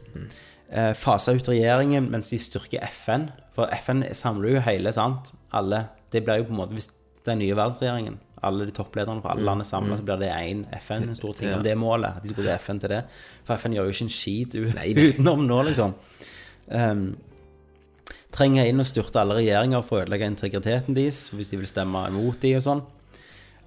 eh, 0.70 0.93
fase 0.95 1.32
ut 1.32 1.49
regjeringen 1.49 2.11
mens 2.11 2.28
de 2.28 2.39
styrker 2.39 2.84
FN. 2.93 3.30
For 3.57 3.68
FN 3.80 4.05
samler 4.12 4.59
jo 4.59 4.64
hele, 4.68 4.93
sant? 4.93 5.32
Alle. 5.53 5.86
Det 6.12 6.24
blir 6.24 6.43
jo 6.43 6.51
på 6.51 6.57
en 6.57 6.61
måte, 6.61 6.76
hvis 6.76 6.91
den 7.26 7.41
nye 7.41 7.57
verdensregjeringen, 7.57 8.18
alle 8.43 8.68
de 8.68 8.74
topplederne 8.76 9.22
fra 9.22 9.32
alle 9.34 9.45
land 9.45 9.64
er 9.64 9.66
samla, 9.66 9.97
så 9.99 10.05
blir 10.07 10.20
det 10.20 10.28
én 10.30 10.64
FN, 10.78 11.09
en 11.09 11.16
stor 11.18 11.32
ting. 11.34 11.51
Om 11.53 11.59
Og 11.59 11.64
det 11.64 11.72
er 11.72 11.80
målet, 11.80 12.16
at 12.16 12.22
de 12.22 12.28
skal 12.28 12.45
til 12.45 12.59
FN 12.59 12.78
til 12.80 12.93
det. 12.93 13.01
For 13.45 13.57
FN 13.57 13.74
gjør 13.74 13.89
jo 13.89 13.97
ikke 13.97 14.07
en 14.07 14.14
skit 14.14 14.55
utenom 15.09 15.47
nå, 15.49 15.62
liksom. 15.70 15.95
Um, 16.68 17.16
trenger 18.39 18.68
inn 18.70 18.78
og 18.78 18.86
styrte 18.86 19.18
alle 19.20 19.41
regjeringer 19.41 19.82
for 19.86 19.99
å 19.99 20.05
ødelegge 20.05 20.28
integriteten 20.30 20.97
deres, 20.97 21.26
hvis 21.34 21.51
de 21.51 21.59
vil 21.59 21.70
stemme 21.70 22.05
imot 22.11 22.39
de 22.45 22.55
og 22.59 22.64
sånn. 22.64 22.84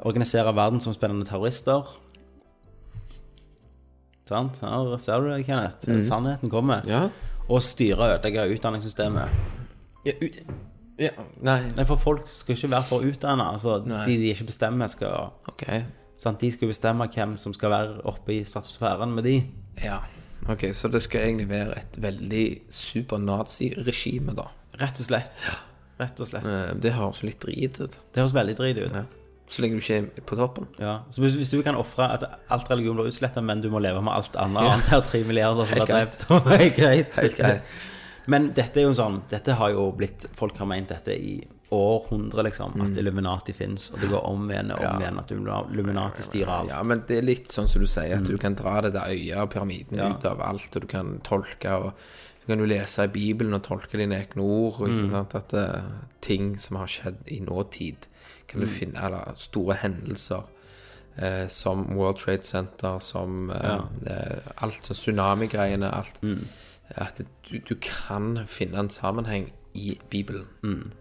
Organisere 0.08 0.54
verdensomspennende 0.56 1.28
terrorister. 1.28 1.92
Sant? 4.32 4.62
Her 4.64 4.96
ser 5.02 5.22
du 5.22 5.30
det, 5.30 5.44
Kenneth. 5.46 5.90
Sannheten 6.08 6.50
kommer. 6.50 6.88
Ja. 6.88 7.10
Og 7.52 7.60
styre 7.66 8.00
og 8.00 8.14
ødelegge 8.16 8.48
utdanningssystemet. 8.56 9.36
Ja, 10.08 10.14
ut... 10.24 10.40
ja. 11.02 11.12
Nei. 11.44 11.60
Nei, 11.76 11.86
for 11.90 12.00
folk 12.00 12.30
skal 12.32 12.56
ikke 12.56 12.72
være 12.72 12.88
for 12.88 13.06
utdanna. 13.06 13.52
Altså, 13.58 13.82
de 13.84 14.16
de 14.16 14.32
ikke 14.32 14.48
bestemmer, 14.54 14.90
skal 14.90 15.36
okay. 15.52 15.84
sant? 16.22 16.42
De 16.42 16.52
skal 16.56 16.72
bestemme 16.72 17.10
hvem 17.12 17.36
som 17.38 17.54
skal 17.54 17.76
være 17.76 18.08
oppe 18.08 18.40
i 18.40 18.42
stratosfæren 18.48 19.14
med 19.18 19.28
de. 19.28 19.36
Ja. 19.84 20.00
Ok, 20.50 20.72
så 20.74 20.90
det 20.90 21.04
skal 21.06 21.28
egentlig 21.28 21.50
være 21.52 21.78
et 21.78 22.02
veldig 22.02 22.46
super-nazi-regime, 22.74 24.34
da. 24.40 24.48
Rett 24.80 25.00
og 25.00 25.06
slett. 25.06 25.46
Rett 26.00 26.20
og 26.20 26.28
slett. 26.28 26.46
Eh, 26.48 26.74
Det 26.80 26.94
høres 26.94 27.24
litt 27.24 27.40
drit 27.44 27.80
ut. 27.82 28.00
Det 28.14 28.22
høres 28.24 28.34
veldig 28.34 28.56
drit 28.58 28.78
ut. 28.78 28.92
Ja. 28.94 29.04
Så 29.52 29.62
lenge 29.66 29.76
du 29.76 29.82
ikke 29.84 29.98
er 30.00 30.22
på 30.24 30.38
toppen. 30.40 30.68
Ja, 30.80 31.02
så 31.12 31.20
hvis, 31.22 31.36
hvis 31.36 31.50
du 31.52 31.62
kan 31.62 31.76
ofre 31.76 32.06
at 32.14 32.24
alt 32.50 32.70
religion 32.72 32.96
blir 32.96 33.10
utslettet, 33.12 33.44
men 33.44 33.60
du 33.62 33.70
må 33.70 33.82
leve 33.84 34.00
med 34.02 34.14
alt 34.16 34.36
annet, 34.40 34.64
annet 34.64 34.88
her 34.94 35.02
tre 35.02 35.24
milliarder 35.28 35.66
som 35.68 35.76
blir 35.76 35.90
drept, 35.92 36.24
da 36.30 36.38
er 36.56 36.70
greit. 36.78 37.18
Helt 37.20 37.36
greit. 37.36 37.62
Men 38.32 38.52
dette 38.56 38.80
er 38.80 38.86
jo 38.88 38.94
sånn, 38.96 39.22
dette 39.28 39.58
har 39.60 39.74
jo 39.74 39.90
blitt, 39.98 40.28
folk 40.38 40.56
har 40.62 40.70
ment 40.72 40.88
dette 40.94 41.12
i 41.20 41.42
århundre, 41.72 42.44
liksom, 42.48 42.78
at 42.84 42.98
Illuminati 43.00 43.54
finnes, 43.56 43.90
og 43.92 44.00
det 44.04 44.10
går 44.12 44.24
om 44.28 44.48
igjen 44.52 44.72
og 44.72 44.80
om 44.80 44.86
Mm. 44.86 44.88
Ja. 44.92 45.00
igjen 45.00 45.20
at 45.20 45.32
Illuminati 45.76 46.22
styrer 46.24 46.52
alt. 46.62 46.70
Ja, 46.70 46.82
men 46.84 47.04
det 47.08 47.18
er 47.18 47.22
litt 47.28 47.48
sånn 47.52 47.68
som 47.72 47.82
du 47.82 47.88
sier, 47.88 48.18
at 48.18 48.24
du 48.28 48.38
kan 48.38 48.56
dra 48.56 48.80
det 48.82 48.92
der 48.94 49.12
øyet 49.12 49.38
og 49.42 49.50
pyramiden 49.54 49.98
Ja. 49.98 50.10
ut 50.16 50.26
av 50.26 50.42
alt, 50.42 50.76
og 50.76 50.82
du 50.82 50.88
kan 50.88 51.20
tolke, 51.24 51.72
og 51.72 51.94
kan 52.52 52.60
du 52.62 52.68
lese 52.70 53.06
i 53.08 53.12
Bibelen 53.12 53.56
og 53.58 53.64
tolke 53.66 53.98
dine 54.00 54.18
egne 54.20 54.44
ord, 54.44 54.82
ikke 54.88 55.10
sant, 55.12 55.36
at 55.40 55.54
det, 55.56 55.68
ting 56.24 56.54
som 56.60 56.82
har 56.82 56.92
skjedd 56.92 57.32
i 57.32 57.40
nåtid, 57.44 58.08
kan 58.52 58.62
du 58.64 58.68
finne, 58.68 59.00
eller 59.00 59.34
store 59.40 59.78
hendelser, 59.82 60.44
eh, 61.16 61.48
som 61.52 61.86
World 61.96 62.20
Trade 62.20 62.44
Center, 62.48 63.00
som 63.00 63.50
eh, 63.56 63.64
ja. 63.64 63.80
alt, 64.62 64.84
sånn 64.92 65.00
tsunami-greiene, 65.00 65.90
alt, 65.96 66.20
at 67.00 67.22
du, 67.48 67.58
du 67.64 67.76
kan 67.80 68.42
finne 68.52 68.84
en 68.84 68.92
sammenheng 68.92 69.50
i 69.80 69.94
Bibelen 70.12 70.48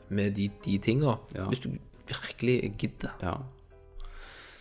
med 0.08 0.36
de, 0.38 0.50
de 0.64 0.78
tingene, 0.78 1.16
Ja. 1.34 1.48
hvis 1.50 1.64
du 1.64 1.72
virkelig 2.06 2.74
gidder. 2.78 3.16
Ja. 3.22 3.34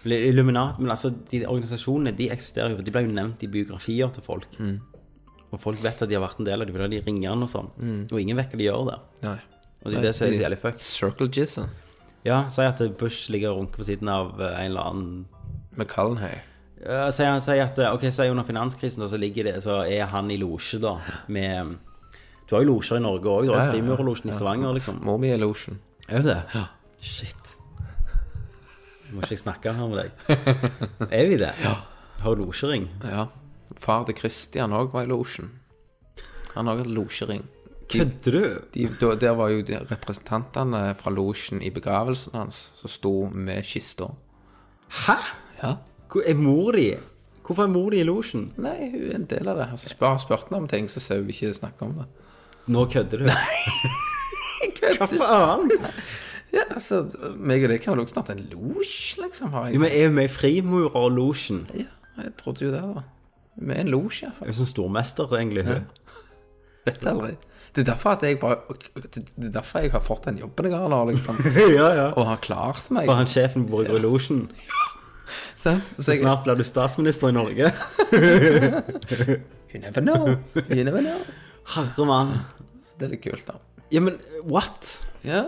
Illuminat, 0.05 0.79
men 0.79 0.89
altså, 0.89 1.11
de 1.31 1.43
organisasjonene, 1.45 2.15
de 2.17 2.29
eksisterer 2.31 2.71
jo, 2.73 2.81
de 2.81 2.91
ble 2.93 3.03
jo 3.03 3.11
nevnt 3.13 3.43
i 3.43 3.49
biografier 3.51 4.09
til 4.15 4.23
folk. 4.23 4.47
Og 5.51 5.59
folk 5.61 5.79
vet 5.83 6.01
at 6.01 6.09
de 6.09 6.15
har 6.17 6.21
vært 6.27 6.39
en 6.39 6.45
del 6.45 6.61
av 6.61 6.67
de, 6.67 6.73
fordi 6.75 6.89
de 6.99 7.05
ringer 7.05 7.29
han 7.33 7.43
og 7.45 7.49
sånn. 7.49 7.69
Og 8.11 8.19
ingen 8.21 8.37
hva 8.37 8.45
de 8.51 8.67
gjør. 8.67 8.91
Nei. 9.25 9.37
Og 9.83 9.91
det 9.91 9.97
er 10.01 10.09
det 10.09 10.15
som 10.15 10.27
er 10.27 10.35
så 10.35 10.43
jævlig 10.43 10.59
fucked. 10.59 10.83
Circle 10.83 11.29
Jizz 11.33 11.59
Ja, 12.27 12.41
si 12.51 12.61
at 12.67 12.81
Bush 12.99 13.29
ligger 13.31 13.53
og 13.53 13.61
runker 13.61 13.79
på 13.79 13.87
siden 13.87 14.09
av 14.11 14.33
eh, 14.41 14.59
en 14.65 14.71
eller 14.71 14.89
annen 14.91 15.25
McCullenhay. 15.77 16.35
Cullenhay. 16.35 16.45
Ja, 16.85 17.09
Si 17.11 17.23
at 17.59 17.79
Ok, 17.89 18.05
si 18.11 18.27
under 18.29 18.43
finanskrisen, 18.43 19.07
så 19.09 19.17
det 19.19 19.61
Så 19.63 19.81
er 19.87 20.05
han 20.05 20.29
i 20.31 20.37
losje, 20.37 20.79
da, 20.79 20.97
med 21.27 21.77
Du 22.47 22.55
har 22.55 22.63
jo 22.63 22.75
losjer 22.75 22.97
i 22.97 22.99
Norge 23.03 23.23
òg. 23.25 23.45
Du 23.45 23.53
har 23.53 23.59
Ja, 23.59 23.73
jo 23.73 23.85
ja, 23.85 23.97
ja. 23.97 24.29
I 24.29 24.31
Stavanger, 24.31 24.73
liksom. 24.73 24.99
Morbie-losjen. 25.03 25.79
Er 26.09 26.21
det 26.23 26.25
det? 26.25 26.43
Ja. 26.55 26.65
Shit. 26.99 27.55
Må 29.11 29.21
ikke 29.21 29.35
jeg 29.35 29.39
snakke 29.43 29.73
her 29.73 29.87
med 29.87 29.97
deg? 30.03 31.09
Er 31.11 31.27
vi 31.29 31.37
det? 31.37 31.53
Ja. 31.63 31.75
Har 32.19 32.35
du 32.35 32.43
losjering? 32.43 32.89
Ja. 33.03 33.27
Far 33.79 34.03
til 34.09 34.17
Christian 34.19 34.73
òg 34.75 34.91
var 34.93 35.05
i 35.07 35.09
losjen. 35.11 35.49
Han 36.55 36.67
har 36.67 36.81
hatt 36.81 36.89
losjering. 36.91 37.45
Kødder 37.89 38.35
du? 38.35 38.41
de, 38.75 38.87
de, 38.99 39.11
der 39.21 39.33
var 39.37 39.49
jo 39.49 39.61
de 39.65 39.79
representantene 39.89 40.81
fra 40.99 41.09
losjen 41.13 41.61
i 41.65 41.71
begravelsen 41.73 42.35
hans 42.37 42.59
som 42.77 42.91
sto 42.91 43.13
med 43.33 43.63
kista. 43.65 44.11
Hæ? 45.05 45.15
Ja. 45.63 45.71
Hvor 46.09 46.25
er 46.27 46.37
mor 46.37 46.75
di? 46.77 46.91
Hvorfor 47.45 47.63
er 47.65 47.71
mor 47.73 47.89
di 47.93 48.01
i 48.03 48.05
losjen? 48.05 48.51
Nei, 48.61 48.91
hun 48.91 49.07
er 49.09 49.15
en 49.17 49.25
del 49.31 49.47
av 49.49 49.57
det. 49.57 49.67
Altså, 49.73 49.89
spør, 49.89 50.11
har 50.13 50.21
spurt 50.21 50.45
henne 50.51 50.59
om 50.61 50.67
ting, 50.69 50.89
så 50.91 51.01
ser 51.01 51.23
hun 51.23 51.31
ikke 51.33 51.49
snakke 51.57 51.87
om 51.87 51.95
det. 52.01 52.05
Nå 52.69 52.83
kødder 52.93 53.23
du. 53.23 53.29
Nei 53.31 54.97
Hva 54.99 55.07
faen? 55.09 55.71
Ja, 56.53 56.63
altså, 56.73 57.03
meg 57.37 57.63
og 57.65 57.69
deg 57.73 57.81
kan 57.83 57.93
vel 57.95 58.03
også 58.03 58.15
starte 58.15 58.33
en 58.35 58.45
losj, 58.51 59.19
liksom. 59.21 59.51
Har 59.53 59.67
Jo, 59.69 59.75
jeg. 59.77 59.81
men 59.83 59.91
er 59.93 60.05
jo 60.07 60.13
med 60.17 60.25
i 60.29 60.31
Frimurerlosjen. 60.33 61.59
Ja, 61.77 61.89
jeg 62.23 62.33
trodde 62.41 62.65
jo 62.65 62.71
det, 62.73 62.81
da. 62.85 63.03
Er 63.59 63.81
en 63.83 63.91
losj, 63.91 64.23
iallfall. 64.23 64.53
Sånn 64.55 64.69
stormester, 64.69 65.31
egentlig. 65.39 65.65
Ja. 65.67 65.81
Vet 66.87 67.05
aldri. 67.11 67.33
Det 67.75 67.83
er 67.83 67.89
derfor 67.91 68.15
at 68.15 68.23
jeg 68.25 68.39
bare 68.41 68.63
Det 69.13 69.19
er 69.45 69.51
derfor 69.53 69.83
jeg 69.83 69.91
har 69.93 70.01
fått 70.01 70.25
den 70.25 70.39
jobben 70.41 70.69
jeg 70.71 70.73
har 70.79 70.89
nå, 70.89 71.01
liksom. 71.11 71.37
ja, 71.79 71.89
ja. 71.97 72.07
Og 72.15 72.25
har 72.29 72.39
klart 72.41 72.87
meg. 72.95 73.05
For 73.05 73.19
han 73.19 73.29
sjefen 73.29 73.67
bor 73.69 73.85
i 73.85 74.01
Losjen. 74.01 74.47
Så, 75.59 75.75
Så 75.91 76.03
Så 76.05 76.13
jeg, 76.15 76.21
snart 76.23 76.45
blir 76.45 76.55
du 76.55 76.63
statsminister 76.63 77.29
i 77.29 77.35
Norge. 77.35 77.69
You 79.69 79.79
never 79.83 80.01
know. 80.01 80.39
You 80.55 80.83
never 80.83 81.03
know. 81.03 81.19
Herre 81.75 82.05
mann. 82.09 82.31
Så 82.81 82.95
det 82.97 83.05
er 83.05 83.11
litt 83.11 83.21
kult, 83.21 83.43
da. 83.45 83.59
Ja, 83.93 84.01
men 84.01 84.15
what? 84.49 84.95
Ja. 85.21 85.43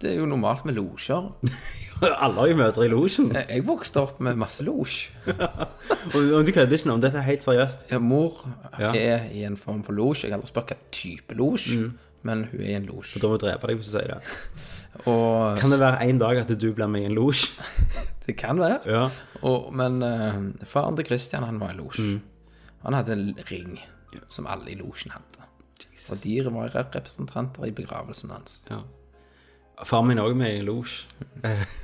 Det 0.00 0.14
er 0.14 0.20
jo 0.22 0.26
normalt 0.30 0.64
med 0.64 0.74
losjer. 0.78 1.26
Alle 2.24 2.38
har 2.40 2.48
jo 2.48 2.56
møter 2.56 2.86
i 2.86 2.88
losjen. 2.88 3.26
Jeg 3.36 3.64
vokste 3.68 4.00
opp 4.00 4.20
med 4.24 4.38
masse 4.40 4.64
losj. 4.64 5.10
Og, 6.16 6.38
du 6.46 6.52
kødder 6.56 6.72
ikke 6.78 6.88
nå, 6.88 6.94
dette 7.02 7.20
er 7.20 7.26
helt 7.26 7.44
seriøst. 7.44 7.84
Ja, 7.92 7.98
mor 8.00 8.38
Ja. 8.80 8.94
er 8.96 9.26
i 9.36 9.42
en 9.44 9.58
form 9.60 9.82
for 9.84 9.92
losj. 9.92 10.24
Jeg 10.24 10.32
har 10.32 10.38
aldri 10.40 10.48
spurt 10.48 10.72
hva 10.72 10.78
type 10.96 11.36
losj, 11.36 11.74
men 12.24 12.46
hun 12.48 12.62
er 12.64 12.70
i 12.70 12.76
en 12.78 12.86
losj. 12.88 13.18
Da 13.20 13.28
må 13.28 13.36
du 13.36 13.44
drepe 13.44 13.68
deg 13.68 13.76
hvis 13.82 13.90
du 13.90 13.98
sier 13.98 14.14
det. 14.14 14.22
Og 15.12 15.58
Kan 15.60 15.70
det 15.70 15.78
være 15.80 16.06
en 16.08 16.18
dag 16.18 16.40
at 16.40 16.48
du 16.60 16.66
blir 16.74 16.88
med 16.90 17.04
i 17.04 17.10
en 17.10 17.14
losj? 17.18 17.50
det 18.26 18.34
kan 18.40 18.58
være. 18.60 18.80
Ja. 18.88 19.04
Og, 19.46 19.68
men 19.76 20.00
uh, 20.02 20.64
faren 20.68 20.96
til 20.98 21.06
Christian, 21.10 21.44
han 21.46 21.60
var 21.60 21.74
i 21.74 21.78
losj. 21.78 22.14
Han 22.86 22.96
hadde 22.96 23.12
en 23.18 23.36
ring 23.50 23.76
som 24.32 24.48
alle 24.48 24.72
i 24.72 24.78
losjen 24.80 25.12
hadde. 25.14 25.44
Og 26.10 26.16
de 26.24 26.38
var 26.48 26.72
representanter 26.78 27.68
i 27.68 27.74
begravelsen 27.76 28.32
hans. 28.32 28.62
ja. 28.70 28.80
Far 29.88 30.02
min 30.06 30.20
òg 30.22 30.34
med 30.36 30.56
i 30.56 30.60
en 30.60 30.66
losj. 30.68 31.04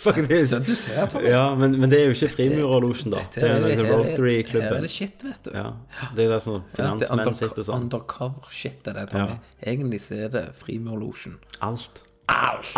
Faktisk. 0.00 0.64
Du 0.64 0.74
ser, 0.74 1.06
Tommy. 1.12 1.28
Ja, 1.28 1.54
men, 1.54 1.74
men 1.80 1.90
det 1.92 1.98
er 2.00 2.06
jo 2.08 2.14
ikke 2.16 2.30
frimurerlosjen, 2.32 3.12
da. 3.12 3.20
Det 3.34 3.44
er 3.44 3.58
den 3.60 3.82
er 3.84 3.90
Rotary-klubben. 3.92 4.86
det 4.86 4.92
shit, 4.92 5.24
vet 5.24 5.44
du. 5.44 5.50
Ja. 5.52 5.74
Det 6.16 6.24
er 6.24 6.36
der 6.36 6.40
som 6.40 6.62
det 6.62 6.70
er 6.72 6.76
finansmenn 6.78 7.26
ja, 7.28 7.34
sitter 7.36 7.66
sånn. 7.66 7.84
undercover 7.84 8.54
shit 8.54 8.88
er 8.88 8.96
det, 8.96 9.10
Tommy. 9.12 9.36
Egentlig 9.60 10.00
så 10.06 10.22
er 10.24 10.32
det 10.32 10.46
Frimurerlosjen. 10.62 11.36
Alt. 11.66 12.06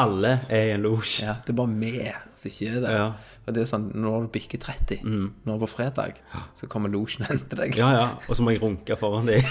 Alle 0.01 0.33
er 0.49 0.71
i 0.71 0.75
en 0.75 0.83
losj. 0.83 1.21
Ja, 1.27 1.37
det 1.45 1.53
er 1.53 1.59
bare 1.61 1.77
vi 1.77 1.93
som 2.35 2.51
ikke 2.51 2.71
er 2.73 2.83
det. 2.83 2.97
Ja. 2.97 3.07
Og 3.43 3.55
det 3.55 3.63
er 3.63 3.69
sånn, 3.69 3.89
når 4.03 4.27
du 4.27 4.29
bikker 4.37 4.63
30, 4.63 5.03
nå 5.47 5.57
på 5.63 5.69
fredag, 5.71 6.19
så 6.59 6.69
kommer 6.71 6.91
losjen 6.93 7.27
og 7.27 7.33
henter 7.35 7.65
deg. 7.65 7.79
Ja, 7.79 7.91
ja. 7.95 8.05
Og 8.27 8.39
så 8.39 8.47
må 8.47 8.55
jeg 8.55 8.63
runke 8.63 8.97
foran 8.99 9.31
dem. 9.31 9.43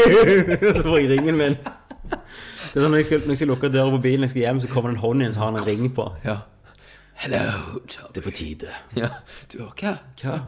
så 0.78 0.84
får 0.86 0.98
jeg 1.00 1.12
ringen 1.16 1.40
min. 1.40 1.60
Det 2.72 2.80
er 2.80 2.84
sånn 2.86 2.94
når 2.94 3.02
jeg 3.02 3.06
skal, 3.10 3.20
når 3.26 3.34
jeg 3.34 3.40
skal 3.42 3.50
lukke 3.52 3.68
døra 3.72 3.90
på 3.92 4.00
bilen, 4.06 4.24
jeg 4.24 4.32
skal 4.32 4.44
hjem, 4.46 4.60
så 4.64 4.68
kommer 4.72 4.90
det 4.92 4.96
en 4.96 5.02
hånd 5.04 5.22
inn, 5.26 5.32
så 5.34 5.42
har 5.42 5.50
han 5.52 5.58
en 5.60 5.66
ring 5.66 5.90
på. 5.92 6.06
Ja. 6.24 6.38
Hello, 7.22 7.40
Charlie. 7.86 8.12
Det 8.14 8.22
er 8.22 8.24
på 8.24 8.32
tide. 8.34 8.70
Ja, 8.96 9.08
du 9.52 9.58
hva? 9.66 9.92
Hva? 10.22 10.38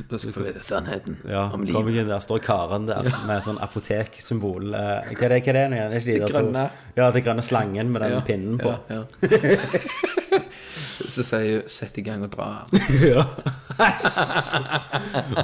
Nå 0.00 0.16
skal 0.16 0.30
du 0.30 0.36
få 0.38 0.44
vite 0.46 0.62
sannheten 0.64 1.16
Ja, 1.28 1.42
om 1.52 1.60
kommer 1.66 1.90
livet. 1.90 1.90
ikke 1.98 2.04
der 2.08 2.22
står 2.24 2.38
karen 2.44 2.86
der 2.88 3.02
med 3.28 3.42
sånn 3.44 3.58
apoteksymbol. 3.60 4.70
eh, 4.72 5.10
Hva 5.10 5.26
er 5.26 5.34
det, 5.34 5.40
hva 5.44 5.50
er 5.52 5.58
det 5.58 5.64
igjen? 5.66 5.74
Er 5.76 5.90
de 5.92 6.14
Det 6.22 6.30
grønne. 6.30 6.62
Ja, 6.96 7.10
det 7.12 7.24
grønne 7.26 7.44
slangen 7.44 7.90
med 7.92 8.00
den 8.06 8.14
Ja, 8.14 8.20
pinnen 8.24 8.56
på. 8.62 8.72
Ja, 8.88 9.02
ja. 9.02 10.40
så, 11.10 11.22
sier 11.26 11.60
hun 11.60 11.68
'sett 11.68 11.98
i 11.98 12.02
gang 12.06 12.22
og 12.24 12.30
dra'. 12.32 12.64
Ja. 13.04 13.26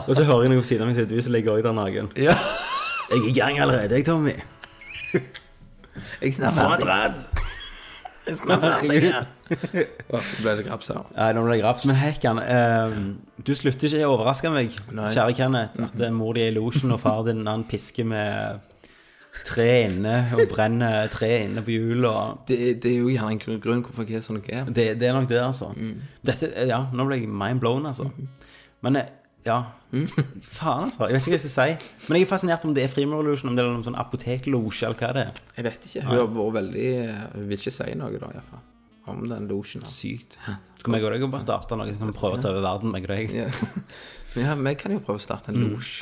og 0.06 0.14
så 0.16 0.24
hører 0.24 0.46
jeg 0.46 0.50
noe 0.54 0.62
på 0.62 0.68
siden 0.70 0.82
av 0.82 0.88
meg, 0.88 0.96
så 0.96 1.04
det 1.04 1.10
du 1.18 1.22
som 1.22 1.32
ligger 1.36 1.52
også 1.58 1.66
der 1.68 1.76
naken. 1.82 2.10
Ja. 2.16 2.36
Jeg 3.10 3.18
er 3.18 3.28
i 3.28 3.32
gang 3.36 3.58
allerede, 3.60 3.94
jeg, 3.98 4.06
Tommy. 4.06 4.32
Jeg 6.22 6.34
snakker 6.38 6.58
For 6.60 6.64
en 6.66 6.80
ferdig. 6.80 6.88
redd. 6.92 7.18
Jeg 8.26 8.36
snart 8.40 8.64
ferdig. 8.64 9.10
Åh, 10.16 10.22
Nå 10.26 10.42
ble 10.42 10.54
det 10.58 10.64
graps 10.66 10.88
her. 10.90 11.02
Nei, 11.14 11.28
nå 11.36 11.42
ble 11.46 11.52
det 11.54 11.60
graps. 11.62 11.84
Men 11.86 11.98
Hekkan, 12.00 12.40
eh, 12.42 12.96
du 13.46 13.52
slutter 13.54 13.86
ikke 13.86 14.06
å 14.08 14.14
overraske 14.16 14.50
meg, 14.50 14.72
Nei. 14.96 15.12
kjære 15.14 15.36
Kenneth, 15.38 15.78
at 15.86 16.00
eh, 16.02 16.10
mor 16.14 16.34
di 16.34 16.42
er 16.42 16.50
i 16.50 16.56
losjen, 16.56 16.90
og 16.96 16.98
far 17.04 17.20
din 17.28 17.44
han 17.46 17.62
pisker 17.70 18.08
med 18.10 18.72
tre 19.46 19.66
inne 19.84 20.14
og 20.34 20.46
brenner 20.50 21.06
tre 21.12 21.28
inne 21.44 21.62
på 21.62 21.74
hjulet. 21.76 22.08
og 22.10 22.42
Det, 22.48 22.58
det 22.82 22.90
er 22.90 22.98
jo 23.04 23.12
gjerne 23.12 23.36
en 23.36 23.42
grunn, 23.44 23.60
grunn 23.62 23.82
hvorfor 23.86 24.08
jeg 24.08 24.18
er 24.18 24.24
sånn 24.26 24.40
jeg 24.42 24.58
er. 24.64 24.70
Det, 24.74 24.86
det 24.98 25.06
er 25.10 25.14
nok 25.14 25.28
det, 25.30 25.38
altså. 25.44 25.70
Dette, 26.26 26.50
ja, 26.66 26.80
nå 26.90 27.06
ble 27.06 27.20
jeg 27.20 27.30
mind 27.30 27.62
blown, 27.62 27.86
altså. 27.92 28.08
Men 28.82 28.98
eh, 29.04 29.12
ja 29.46 29.60
Faen, 29.96 30.88
altså. 30.88 31.06
Jeg 31.06 31.14
vet 31.14 31.22
ikke 31.22 31.32
hva 31.32 31.36
jeg 31.38 31.42
skal 31.44 31.52
si. 31.54 31.90
Men 32.08 32.18
jeg 32.18 32.26
er 32.26 32.30
fascinert 32.30 32.64
om 32.66 32.72
det 32.76 32.84
er 32.84 32.92
frimurerlosjen, 32.92 33.48
om 33.50 33.56
det 33.56 33.62
er 33.62 33.70
noen 33.70 33.84
sånn 33.86 33.98
apoteklosje, 33.98 34.88
eller 34.88 35.00
hva 35.00 35.10
det 35.16 35.22
er. 35.28 35.40
Jeg 35.56 35.66
vet 35.68 35.86
ikke. 35.88 36.02
Hun 36.08 36.18
har 36.18 36.30
vært 36.34 36.56
veldig 36.58 36.88
Hun 37.36 37.46
vil 37.46 37.60
ikke 37.60 37.74
si 37.78 37.96
noe, 37.98 38.20
da, 38.20 38.30
iallfall. 38.34 38.64
Om 39.06 39.24
den 39.30 39.48
losjen. 39.48 39.86
Sykt. 39.86 40.38
Skal 40.80 40.96
vi 40.96 41.02
og 41.06 41.14
deg 41.14 41.26
bare 41.30 41.44
starte 41.44 41.78
noe, 41.78 41.94
så 41.94 42.02
kan 42.02 42.10
vi 42.10 42.18
prøve 42.18 42.40
å 42.40 42.42
ta 42.42 42.50
over 42.52 42.64
verden, 42.66 42.92
meg 42.92 43.06
og 43.06 43.12
deg. 43.14 43.34
Ja. 43.38 43.48
vi 44.66 44.76
kan 44.82 44.96
jo 44.96 45.02
prøve 45.06 45.22
å 45.22 45.24
starte 45.24 45.54
en 45.54 45.62
losj. 45.62 46.00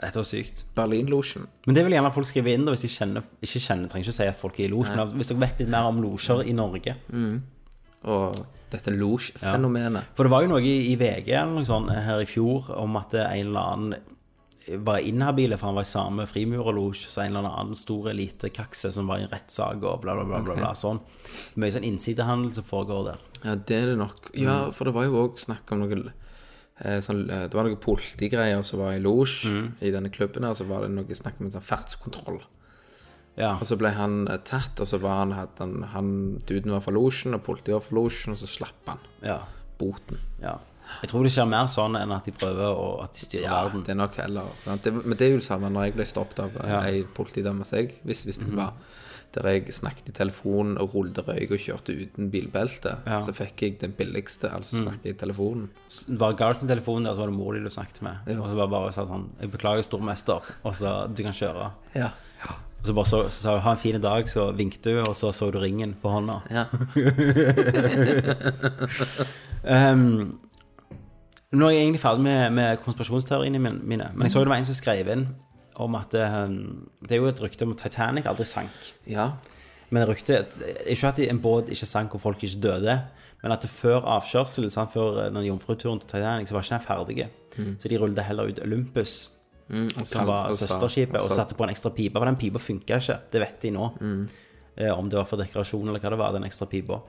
Dette 0.00 0.16
var 0.16 0.26
sykt. 0.26 0.64
Berlinlosjen. 0.76 1.46
Men 1.68 1.76
det 1.76 1.84
vil 1.86 1.94
gjerne 1.94 2.12
folk 2.14 2.28
skrive 2.28 2.54
inn 2.54 2.66
da, 2.66 2.74
hvis 2.74 2.86
de 2.86 2.92
kjenner, 2.92 3.26
ikke 3.44 3.62
kjenner, 3.62 3.90
trenger 3.90 4.08
ikke 4.08 4.16
å 4.16 4.18
si 4.18 4.28
at 4.32 4.38
folk 4.38 4.58
er 4.58 4.66
i 4.66 4.72
losj, 4.72 4.94
men 4.96 5.14
hvis 5.14 5.30
dere 5.30 5.44
vet 5.46 5.62
litt 5.62 5.72
mer 5.72 5.88
om 5.90 6.00
losjer 6.02 6.42
i 6.50 6.54
Norge. 6.56 6.96
Og 8.10 8.42
dette 8.72 8.94
Loge-fenomenet. 8.94 10.14
For 10.16 10.26
det 10.26 10.32
var 10.32 10.44
jo 10.44 10.52
noe 10.54 10.64
i, 10.64 10.92
i 10.92 10.96
VG 11.00 11.32
eller 11.34 11.58
noe 11.58 11.68
sånt 11.68 11.92
her 11.92 12.22
i 12.22 12.28
fjor 12.28 12.70
om 12.78 12.98
at 13.00 13.14
en 13.18 13.50
eller 13.50 13.60
annen 13.74 14.16
var 14.78 14.98
inhabile, 14.98 15.56
for 15.58 15.66
han 15.66 15.74
var 15.74 15.86
i 15.86 15.90
samme 15.90 16.26
frimurerlosje 16.30 17.10
som 17.10 17.24
en 17.24 17.36
eller 17.40 17.56
annen 17.62 17.78
stor 17.78 18.10
elitekakse 18.12 18.92
som 18.94 19.08
var 19.10 19.18
i 19.18 19.24
en 19.24 19.32
rettssak 19.32 19.82
og 19.82 20.02
bla, 20.04 20.14
bla, 20.14 20.24
bla. 20.28 20.40
bla, 20.44 20.56
bla 20.58 20.72
sånn. 20.78 21.00
Mye 21.58 21.74
sånn 21.74 21.86
innsidehandel 21.88 22.52
som 22.54 22.66
foregår 22.68 23.08
der. 23.10 23.24
Ja, 23.42 23.56
det 23.56 23.78
er 23.78 23.92
det 23.92 23.98
nok. 24.00 24.30
Ja, 24.38 24.58
for 24.76 24.88
det 24.88 24.94
var 24.96 25.08
jo 25.08 25.24
òg 25.24 25.40
snakk 25.40 25.72
om 25.74 25.82
noe 25.82 25.98
eh, 25.98 27.00
sånn, 27.04 27.24
eh, 27.32 27.46
Det 27.48 27.56
var 27.56 27.66
noen 27.66 27.80
politigreier 27.80 28.62
som 28.66 28.82
var 28.84 28.94
i 28.94 29.02
losj 29.02 29.48
i 29.80 29.92
denne 29.94 30.12
klubben, 30.12 30.46
og 30.46 30.58
så 30.60 30.68
var 30.68 30.84
det 30.84 30.92
noe 30.94 31.18
snakk 31.18 31.40
om 31.40 31.48
en 31.48 31.56
sånn 31.56 31.66
fartskontroll. 31.66 32.42
Ja. 33.38 33.54
Og 33.60 33.66
så 33.68 33.76
ble 33.78 33.92
han 33.94 34.26
eh, 34.28 34.40
tatt, 34.44 34.80
og 34.82 34.88
så 34.90 34.98
var 35.00 35.20
han, 35.22 35.32
hadde 35.36 35.58
han, 35.62 35.82
han 35.94 36.08
Duden 36.48 36.72
var 36.74 36.80
fra 36.84 36.92
losjen, 36.92 37.34
og 37.34 37.42
politiet 37.46 37.76
var 37.76 37.84
fra 37.86 37.94
losjen, 38.00 38.34
og 38.34 38.38
så 38.42 38.48
slapp 38.50 38.90
han 38.90 38.98
ja. 39.22 39.38
boten. 39.78 40.18
ja. 40.42 40.58
Jeg 41.04 41.12
tror 41.12 41.22
det 41.22 41.30
skjer 41.30 41.46
mer 41.46 41.68
sånn 41.70 41.94
enn 41.94 42.10
at 42.10 42.26
de 42.26 42.32
prøver 42.34 42.72
å 42.74 42.86
at 43.04 43.12
de 43.14 43.20
styrer 43.22 43.44
Ja, 43.46 43.60
verden. 43.62 43.84
det 43.86 43.92
er 43.92 43.98
nok 44.00 44.16
heller 44.18 44.48
sant? 44.64 44.82
det, 44.82 44.90
Men 45.04 45.14
det 45.16 45.22
er 45.22 45.30
jo 45.30 45.38
det 45.38 45.46
samme 45.46 45.68
når 45.70 45.84
jeg 45.86 45.94
ble 45.94 46.06
stoppet 46.10 46.40
av 46.42 46.56
Ja. 46.66 46.80
ei 46.88 47.04
politidame 47.04 47.62
som 47.64 47.78
jeg 47.78 47.92
visste 48.02 48.26
visste 48.26 48.48
hvem 48.48 48.56
var. 48.58 48.72
Der 49.30 49.46
jeg 49.52 49.70
snakket 49.70 50.08
i 50.10 50.12
telefonen 50.16 50.74
og 50.82 50.90
rullet 50.96 51.20
røyk 51.22 51.52
og 51.54 51.62
kjørte 51.62 51.94
uten 51.94 52.32
bilbelte. 52.32 52.96
Ja. 53.06 53.20
Så 53.22 53.30
fikk 53.38 53.62
jeg 53.62 53.76
den 53.78 53.92
billigste, 53.94 54.50
altså 54.50 54.80
snakke 54.82 55.12
i 55.12 55.14
telefonen. 55.14 55.68
Bare 56.18 56.34
ga 56.34 56.50
ut 56.50 56.64
telefonen 56.66 57.06
der, 57.06 57.14
så 57.14 57.22
var 57.22 57.30
det 57.30 57.36
mor 57.38 57.54
di 57.54 57.62
du 57.62 57.70
snakket 57.70 58.02
med. 58.02 58.26
Og 58.40 58.48
så 58.50 58.58
bare, 58.58 58.72
bare 58.74 58.90
sa 58.92 59.06
sånn 59.06 59.28
Jeg 59.38 59.52
beklager, 59.54 59.86
stormester, 59.86 60.42
og 60.64 60.74
så 60.74 60.96
du 61.14 61.22
kan 61.22 61.32
kjøre. 61.38 61.70
Ja. 61.94 62.10
Og 62.80 62.86
så 62.86 62.94
bare 62.96 63.06
så, 63.06 63.22
så 63.28 63.36
sa 63.36 63.54
hun 63.58 63.64
ha 63.66 63.74
en 63.76 63.80
fin 63.80 64.00
dag, 64.00 64.28
så 64.28 64.50
vinket 64.56 64.86
hun, 64.88 65.02
og 65.04 65.16
så 65.16 65.32
så 65.36 65.50
du 65.52 65.58
ringen 65.60 65.94
på 66.00 66.08
hånda. 66.08 66.40
ja. 66.50 66.64
Um, 69.92 70.38
nå 71.52 71.66
er 71.66 71.74
jeg 71.74 71.84
egentlig 71.84 72.00
ferdig 72.00 72.24
med, 72.24 72.50
med 72.56 72.82
konspirasjonsteoriene 72.84 73.60
mine, 73.60 74.10
men 74.14 74.22
jeg 74.22 74.32
så 74.32 74.44
det 74.44 74.52
var 74.52 74.62
en 74.62 74.68
som 74.68 74.78
skrev 74.78 75.12
inn 75.12 75.26
om 75.80 75.96
at 75.96 76.14
um, 76.14 76.88
det 77.04 77.16
er 77.16 77.22
jo 77.22 77.30
et 77.30 77.42
rykte 77.42 77.66
om 77.66 77.74
at 77.74 77.84
Titanic 77.84 78.28
aldri 78.28 78.48
sank. 78.48 78.92
ja. 79.08 79.32
Men 79.90 80.06
ryktet 80.06 80.52
Ikke 80.86 81.08
at 81.08 81.18
en 81.24 81.40
båt 81.42 81.70
ikke 81.74 81.86
sank 81.88 82.12
og 82.14 82.20
folk 82.22 82.44
ikke 82.46 82.60
døde, 82.62 82.92
men 83.42 83.52
at 83.52 83.64
det 83.64 83.70
før 83.72 84.04
avkjørsel, 84.18 84.68
sant, 84.70 84.92
før 84.92 85.24
eh, 85.24 85.32
den 85.34 85.48
jomfruturen 85.48 85.98
til 85.98 86.12
Titanic, 86.12 86.48
så 86.48 86.54
var 86.54 86.62
ikke 86.62 86.76
den 86.76 86.84
ferdig. 86.84 87.28
Så 87.80 87.90
de 87.90 87.98
rullet 87.98 88.24
heller 88.24 88.52
ut 88.52 88.60
Olympus, 88.62 89.16
som 90.04 90.26
var 90.26 90.50
søsterskipet, 90.50 91.20
og 91.20 91.30
og 91.30 91.36
satte 91.36 91.54
på 91.54 91.64
en 91.64 91.70
ekstra 91.74 91.90
pipe. 91.94 92.18
For 92.18 92.24
den 92.26 92.36
pipa 92.36 92.58
funka 92.58 92.96
ikke, 93.00 93.18
det 93.30 93.40
vet 93.40 93.60
de 93.60 93.70
nå. 93.70 93.90
Eh, 94.76 94.90
om 94.98 95.08
det 95.08 95.16
var 95.18 95.24
for 95.28 95.36
dekorasjon 95.36 95.88
eller 95.88 96.00
hva 96.00 96.10
det 96.10 96.18
var, 96.18 96.32
den 96.32 96.44
ekstra 96.44 96.66
pipa. 96.70 97.00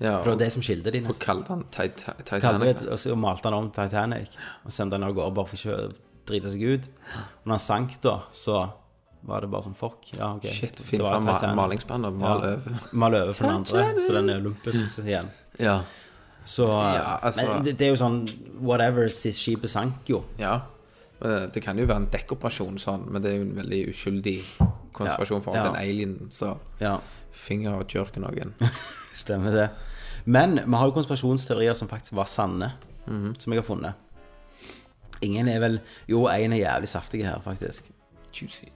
ja 0.00 0.18
For 0.22 0.30
det 0.30 0.32
var 0.32 0.38
det 0.44 0.52
som 0.52 0.62
skilte 0.62 0.90
de 0.90 0.98
og 0.98 1.04
nesten. 1.10 1.26
kalte 1.26 1.48
han 1.48 1.64
Tit- 1.70 2.04
Kalte 2.04 2.24
Titanic. 2.24 2.78
det, 2.80 2.88
og 2.88 2.98
så 2.98 3.16
malte 3.16 3.44
han 3.44 3.54
om 3.54 3.70
Titanic 3.70 4.28
og 4.64 4.72
sendte 4.72 4.96
den 4.96 5.04
av 5.04 5.14
gårde 5.14 5.34
bare 5.34 5.46
for 5.46 5.56
ikke 5.56 5.76
å 5.76 5.92
drite 6.26 6.50
seg 6.50 6.62
ut. 6.62 6.88
Og 7.42 7.46
når 7.46 7.52
han 7.52 7.58
sank, 7.58 8.00
da, 8.00 8.20
så 8.32 8.72
var 9.22 9.40
det 9.42 9.50
bare 9.50 9.62
sånn 9.62 9.76
fuck. 9.76 9.98
Ja, 10.16 10.34
ok. 10.34 10.46
Shit, 10.48 10.76
Det 10.76 10.84
finn 10.86 11.02
var 11.02 11.12
fram 11.20 11.24
ma 11.26 11.38
Titanic. 11.38 11.84
og 11.90 12.12
mal 12.14 12.40
Ja. 12.40 12.54
over. 12.56 12.80
Mal 12.92 13.14
over 13.14 13.32
på 13.32 13.38
den 13.44 13.50
andre, 13.50 14.00
så 14.00 14.12
den 14.12 14.28
er 14.30 14.36
Olympus 14.40 14.98
igjen. 14.98 15.28
Ja. 15.58 15.82
Så 16.46 16.66
Ja, 16.66 17.18
altså- 17.22 17.52
Men 17.54 17.64
det, 17.64 17.76
det 17.78 17.86
er 17.86 17.90
jo 17.94 17.96
sånn 18.04 18.26
Whatever, 18.60 19.04
skipet 19.06 19.68
sank 19.68 19.94
jo. 20.08 20.24
ja. 20.38 20.62
Eh, 21.22 21.46
Det 21.52 21.62
kan 21.62 21.76
jo 21.78 21.84
være 21.86 21.96
en 21.96 22.06
dekkoperasjon 22.10 22.78
sånn, 22.78 23.08
men 23.10 23.22
det 23.22 23.30
er 23.32 23.36
jo 23.36 23.42
en 23.42 23.56
veldig 23.56 23.80
uskyldig 23.90 24.36
konspirasjon 24.92 25.42
for 25.42 25.54
Ja. 25.56 25.66
en 25.68 25.76
alien 25.76 26.28
så 26.30 26.58
Ja, 26.80 26.98
fingerjerker 27.32 28.20
noen. 28.20 28.54
stemmer 29.14 29.52
det. 29.52 29.70
Men 30.26 30.56
vi 30.66 30.76
har 30.76 30.86
jo 30.86 30.92
konspirasjonsteorier 30.92 31.74
som 31.74 31.88
faktisk 31.88 32.12
var 32.12 32.24
sanne, 32.26 32.72
Mhm. 33.06 33.34
som 33.40 33.52
jeg 33.52 33.62
har 33.62 33.66
funnet. 33.76 33.94
Ingen 35.22 35.48
er 35.48 35.60
vel 35.60 35.80
Jo, 36.08 36.22
én 36.28 36.52
er 36.54 36.64
jævlig 36.64 36.88
saftig 36.88 37.24
her, 37.24 37.40
faktisk. 37.44 37.84
Juicy. 38.32 38.68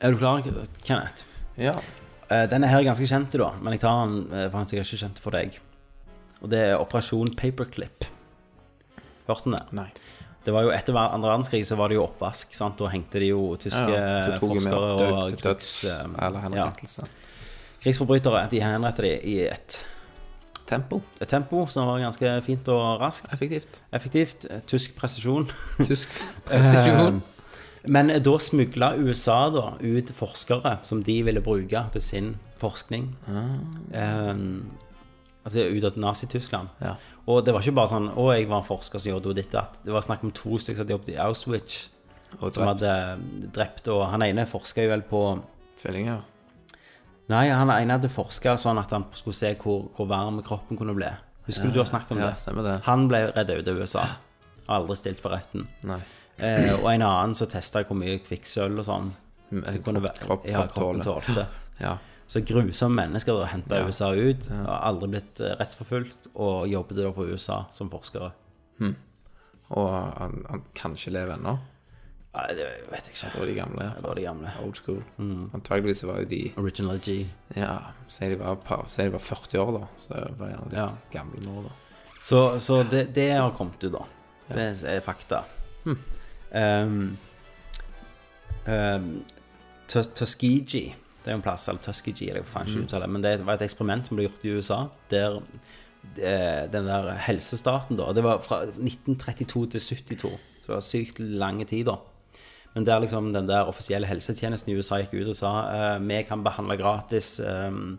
Er 0.00 0.10
du 0.10 0.16
klar, 0.18 0.40
Kenneth? 0.84 1.24
Ja. 1.58 1.76
Denne 2.30 2.48
Den 2.50 2.64
er 2.64 2.68
her 2.68 2.82
ganske 2.82 3.06
kjent, 3.06 3.30
da, 3.36 3.50
men 3.60 3.72
jeg 3.72 3.80
tar 3.80 4.06
den 4.06 4.32
eh, 4.32 4.48
for 4.48 4.56
han 4.58 4.62
er 4.62 4.70
sikkert 4.70 4.86
ikke 4.92 5.02
kjent 5.04 5.18
for 5.20 5.30
deg. 5.30 5.58
Og 6.42 6.48
det 6.50 6.58
er 6.70 6.78
Operasjon 6.80 7.34
Paperclip. 7.36 8.04
Hørte 9.28 9.44
den 9.44 9.52
det? 9.52 9.72
Nei. 9.72 9.90
Det 10.44 10.52
var 10.54 10.64
jo 10.66 10.70
Etter 10.74 10.96
andre 10.98 11.28
verdenskrig 11.30 11.62
så 11.68 11.76
var 11.78 11.88
det 11.92 11.96
jo 12.00 12.04
oppvask. 12.08 12.52
sant? 12.54 12.76
Da 12.80 12.88
hengte 12.90 13.20
de 13.22 13.28
jo 13.30 13.56
tyske 13.62 13.82
Ja, 13.94 14.38
forskere 14.42 14.80
død, 14.98 15.12
og 15.12 15.36
krigs, 15.36 15.42
døds, 15.42 15.68
eller 16.18 16.56
ja, 16.58 16.68
krigsforbrytere. 17.82 18.48
De 18.50 18.60
henrettet 18.62 19.04
de 19.06 19.12
i 19.32 19.36
et, 19.46 19.78
Tempo. 20.66 21.00
et 21.20 21.28
tempo 21.28 21.66
som 21.68 21.86
var 21.90 21.98
ganske 22.00 22.30
fint 22.46 22.68
og 22.72 23.00
raskt. 23.02 23.28
Effektivt. 23.34 23.80
Effektivt. 23.92 24.46
eh, 24.50 24.60
Tysk 24.66 24.94
presisjon. 24.96 25.46
Tysk 25.88 26.08
presisjon. 26.48 27.22
Men 27.84 28.12
da 28.22 28.36
smugla 28.38 28.92
USA 28.96 29.48
da 29.50 29.72
ut 29.82 30.12
forskere 30.14 30.76
som 30.86 31.02
de 31.02 31.16
ville 31.26 31.42
bruke 31.42 31.82
til 31.92 32.00
sin 32.04 32.36
forskning. 32.62 33.08
Eh, 33.92 34.34
altså 35.44 35.64
ut 35.66 35.84
av 35.90 35.98
Nazi-Tyskland. 35.98 36.70
Ja. 36.80 36.94
Og 37.28 37.44
det 37.44 37.52
var 37.54 37.60
ikke 37.62 37.74
bare 37.74 37.88
sånn 37.88 38.08
'Å, 38.14 38.32
jeg 38.36 38.48
var 38.48 38.58
en 38.58 38.64
forsker 38.66 38.98
som 38.98 39.12
gjorde 39.12 39.34
ditt 39.34 39.50
datt'. 39.52 39.78
Det 39.84 39.92
var 39.92 40.00
snakk 40.02 40.24
om 40.24 40.32
to 40.32 40.58
stykker 40.58 40.76
som 40.76 40.86
hadde 40.86 40.94
jobbet 40.98 41.08
i 41.14 41.18
Auschwitz, 41.22 41.88
som 42.52 42.64
hadde 42.66 43.18
drept 43.52 43.88
Og 43.88 44.06
han 44.10 44.22
ene 44.22 44.46
forska 44.46 44.82
jo 44.82 44.88
vel 44.90 45.02
på 45.02 45.42
tvillinger. 45.76 46.22
Nei, 47.28 47.48
han 47.48 47.70
ene 47.70 47.92
hadde 47.94 48.08
forska 48.10 48.56
sånn 48.58 48.78
at 48.78 48.90
han 48.90 49.04
skulle 49.14 49.34
se 49.34 49.54
hvor, 49.54 49.88
hvor 49.96 50.06
varm 50.08 50.42
kroppen 50.42 50.76
kunne 50.76 50.94
bli. 50.94 51.08
Husker 51.46 51.64
du 51.64 51.72
du 51.72 51.78
har 51.80 51.86
snakket 51.86 52.10
om 52.12 52.18
Ja, 52.18 52.30
det? 52.30 52.64
det. 52.64 52.80
Han 52.84 53.08
ble 53.08 53.32
redda 53.32 53.58
ut 53.58 53.68
av 53.68 53.78
USA. 53.78 54.06
Aldri 54.68 54.96
stilt 54.96 55.20
for 55.20 55.30
retten. 55.30 55.66
Eh, 56.38 56.72
og 56.74 56.86
en 56.92 57.02
annen 57.02 57.34
som 57.34 57.46
testa 57.46 57.82
hvor 57.84 57.96
mye 57.96 58.18
kvikksølv 58.18 58.78
og 58.78 58.84
sånn. 58.86 59.12
Mm, 59.52 59.62
kropp- 59.64 60.46
ja, 60.46 60.62
kropp 60.62 60.74
kroppen 60.74 61.02
tålte. 61.02 61.46
Ja. 61.80 61.98
Så 62.32 62.40
grusomme 62.48 63.02
mennesker 63.02 63.36
da 63.36 63.48
henta 63.52 63.80
Ja. 63.82 63.88
USA 63.90 64.12
ut. 64.16 64.46
Har 64.48 64.86
aldri 64.88 65.10
blitt 65.12 65.40
eh, 65.44 65.52
rettsforfulgt, 65.60 66.30
og 66.34 66.64
jobbet 66.70 66.96
da 67.02 67.10
for 67.12 67.28
USA 67.28 67.58
som 67.76 67.90
forskere. 67.92 68.30
Og 69.72 69.88
han, 70.18 70.42
han 70.48 70.94
ikke 70.96 71.12
leve 71.14 71.34
ennå. 71.38 71.52
Nei, 72.32 72.46
det 72.56 72.64
vet 72.88 73.08
jeg 73.08 73.14
Det 73.14 73.26
ikke. 73.28 73.38
var 73.40 73.46
de 73.50 73.54
gamle. 73.56 73.86
Det 73.96 74.02
var 74.04 74.14
de 74.16 74.22
gamle. 74.24 74.50
Old 74.64 74.76
school. 74.80 75.02
Antageligvis 75.56 76.00
var 76.08 76.20
jo 76.22 76.28
de 76.30 76.40
Original 76.60 77.00
G. 77.04 77.18
Ja, 77.56 77.74
si 78.08 78.28
de 78.32 78.38
var, 78.40 78.56
de 78.96 79.06
var 79.12 79.18
40 79.20 79.58
år, 79.60 79.72
da. 79.78 79.86
Så 80.00 80.20
var 80.38 80.48
de 80.48 80.56
litt 80.70 80.76
Ja. 80.78 80.88
gamle 81.12 81.40
nå, 81.44 81.62
da. 81.66 81.72
Så, 82.22 82.58
så 82.60 82.82
det, 82.88 83.14
det 83.14 83.30
har 83.36 83.50
kommet 83.56 83.84
ut, 83.84 83.92
da. 83.92 84.04
Det 84.52 84.68
er 84.88 85.00
fakta. 85.04 85.42
Um, 85.84 87.16
um, 88.66 89.24
Tuskegee 89.88 90.94
Det 91.22 91.30
er 91.30 91.36
jo 91.36 91.40
en 91.40 91.44
plass, 91.44 91.68
eller 91.70 91.82
Tuskegee, 91.84 92.30
eller 92.32 92.42
hva 92.42 92.50
faen 92.50 92.66
ikke 92.70 92.86
uttaler 92.88 93.10
men 93.12 93.22
det 93.22 93.36
var 93.46 93.54
et 93.54 93.66
eksperiment 93.68 94.08
som 94.08 94.18
ble 94.18 94.26
gjort 94.28 94.46
i 94.48 94.54
USA, 94.56 94.78
der 95.12 95.36
eh, 96.18 96.64
den 96.72 96.88
der 96.90 97.12
helsestaten, 97.28 97.96
da 97.96 98.12
Det 98.12 98.24
var 98.26 98.42
fra 98.42 98.62
1932 98.66 99.66
til 99.76 99.80
72, 99.80 100.32
så 100.62 100.66
det 100.66 100.74
var 100.74 100.80
sykt 100.86 101.20
lange 101.20 101.64
tider. 101.70 102.00
Men 102.74 102.86
der 102.88 103.00
liksom 103.04 103.32
den 103.34 103.46
der 103.46 103.68
offisielle 103.68 104.08
helsetjenesten 104.08 104.72
i 104.72 104.76
USA 104.78 104.98
gikk 105.02 105.12
ut 105.20 105.28
og 105.34 105.36
sa 105.36 105.52
eh, 105.68 105.98
vi 106.00 106.22
kan 106.24 106.42
behandle 106.42 106.78
gratis 106.80 107.34
um, 107.44 107.98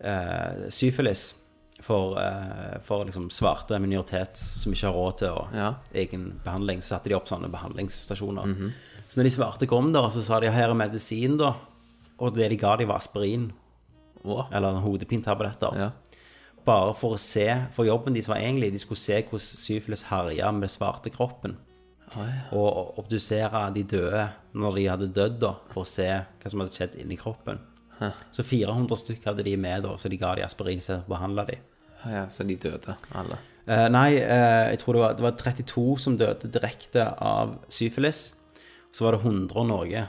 eh, 0.00 0.68
syfilis 0.72 1.34
for, 1.82 2.16
eh, 2.20 2.78
for 2.86 3.04
liksom 3.04 3.28
svarte 3.30 3.78
minoritet 3.82 4.36
som 4.38 4.72
ikke 4.72 4.86
har 4.88 4.96
råd 4.96 5.18
til 5.18 5.28
å, 5.34 5.48
Ja. 5.54 5.74
egen 5.94 6.40
behandling. 6.44 6.80
Så 6.80 6.94
satte 6.96 7.10
de 7.10 7.14
opp 7.18 7.26
sånne 7.28 7.50
behandlingsstasjoner. 7.52 8.72
Så 9.08 9.18
når 9.18 9.24
de 9.28 9.30
svarte 9.34 9.68
kom, 9.68 9.92
da, 9.92 10.06
så 10.08 10.22
sa 10.24 10.40
de 10.40 10.48
her 10.50 10.70
er 10.70 10.74
medisin, 10.78 11.36
da. 11.36 11.54
Og 12.20 12.34
det 12.36 12.50
de 12.52 12.58
ga 12.60 12.76
dem, 12.76 12.90
var 12.90 13.00
aspirin. 13.02 13.50
Eller 14.52 14.80
hodepintabletter. 14.84 15.78
Ja. 15.78 15.90
Bare 16.62 16.92
for 16.94 17.16
å 17.16 17.18
se 17.18 17.48
For 17.74 17.82
jobben 17.82 18.14
deres 18.14 18.28
var 18.30 18.38
egentlig 18.38 18.68
De 18.70 18.78
skulle 18.78 19.00
se 19.02 19.16
hvordan 19.18 19.42
syfilis 19.42 20.04
herja 20.06 20.52
med 20.54 20.70
svarte 20.70 21.10
kroppen. 21.10 21.56
Og 22.52 22.98
obdusere 23.00 23.64
de 23.74 23.82
døde 23.88 24.28
når 24.52 24.74
de 24.76 24.88
hadde 24.90 25.12
dødd, 25.16 25.38
da, 25.40 25.54
for 25.72 25.82
å 25.82 25.88
se 25.88 26.08
hva 26.12 26.50
som 26.52 26.60
hadde 26.60 26.76
skjedd 26.76 26.98
inni 27.00 27.16
kroppen. 27.16 27.60
Så 28.34 28.44
400 28.44 28.98
stykker 29.00 29.30
hadde 29.30 29.46
de 29.46 29.54
med, 29.56 29.86
da, 29.86 29.94
så 29.96 30.10
de 30.12 30.18
ga 30.20 30.34
de 30.36 30.44
aspirin 30.44 30.82
og 30.82 31.06
å 31.06 31.12
behandle 31.14 31.46
de. 31.48 31.56
ja, 32.10 32.26
så 32.28 32.44
de 32.44 32.58
døde, 32.60 32.96
alle. 33.16 33.38
Eh, 33.64 33.86
nei, 33.94 34.08
eh, 34.18 34.72
jeg 34.74 34.80
tror 34.82 34.96
det 34.96 35.02
var, 35.02 35.16
det 35.16 35.24
var 35.24 35.36
32 35.38 35.84
som 36.02 36.16
døde 36.18 36.50
direkte 36.50 37.06
av 37.22 37.56
syfilis. 37.70 38.34
Så 38.92 39.06
var 39.06 39.16
det 39.16 39.22
100 39.22 39.56
og 39.56 39.68
noe 39.70 40.04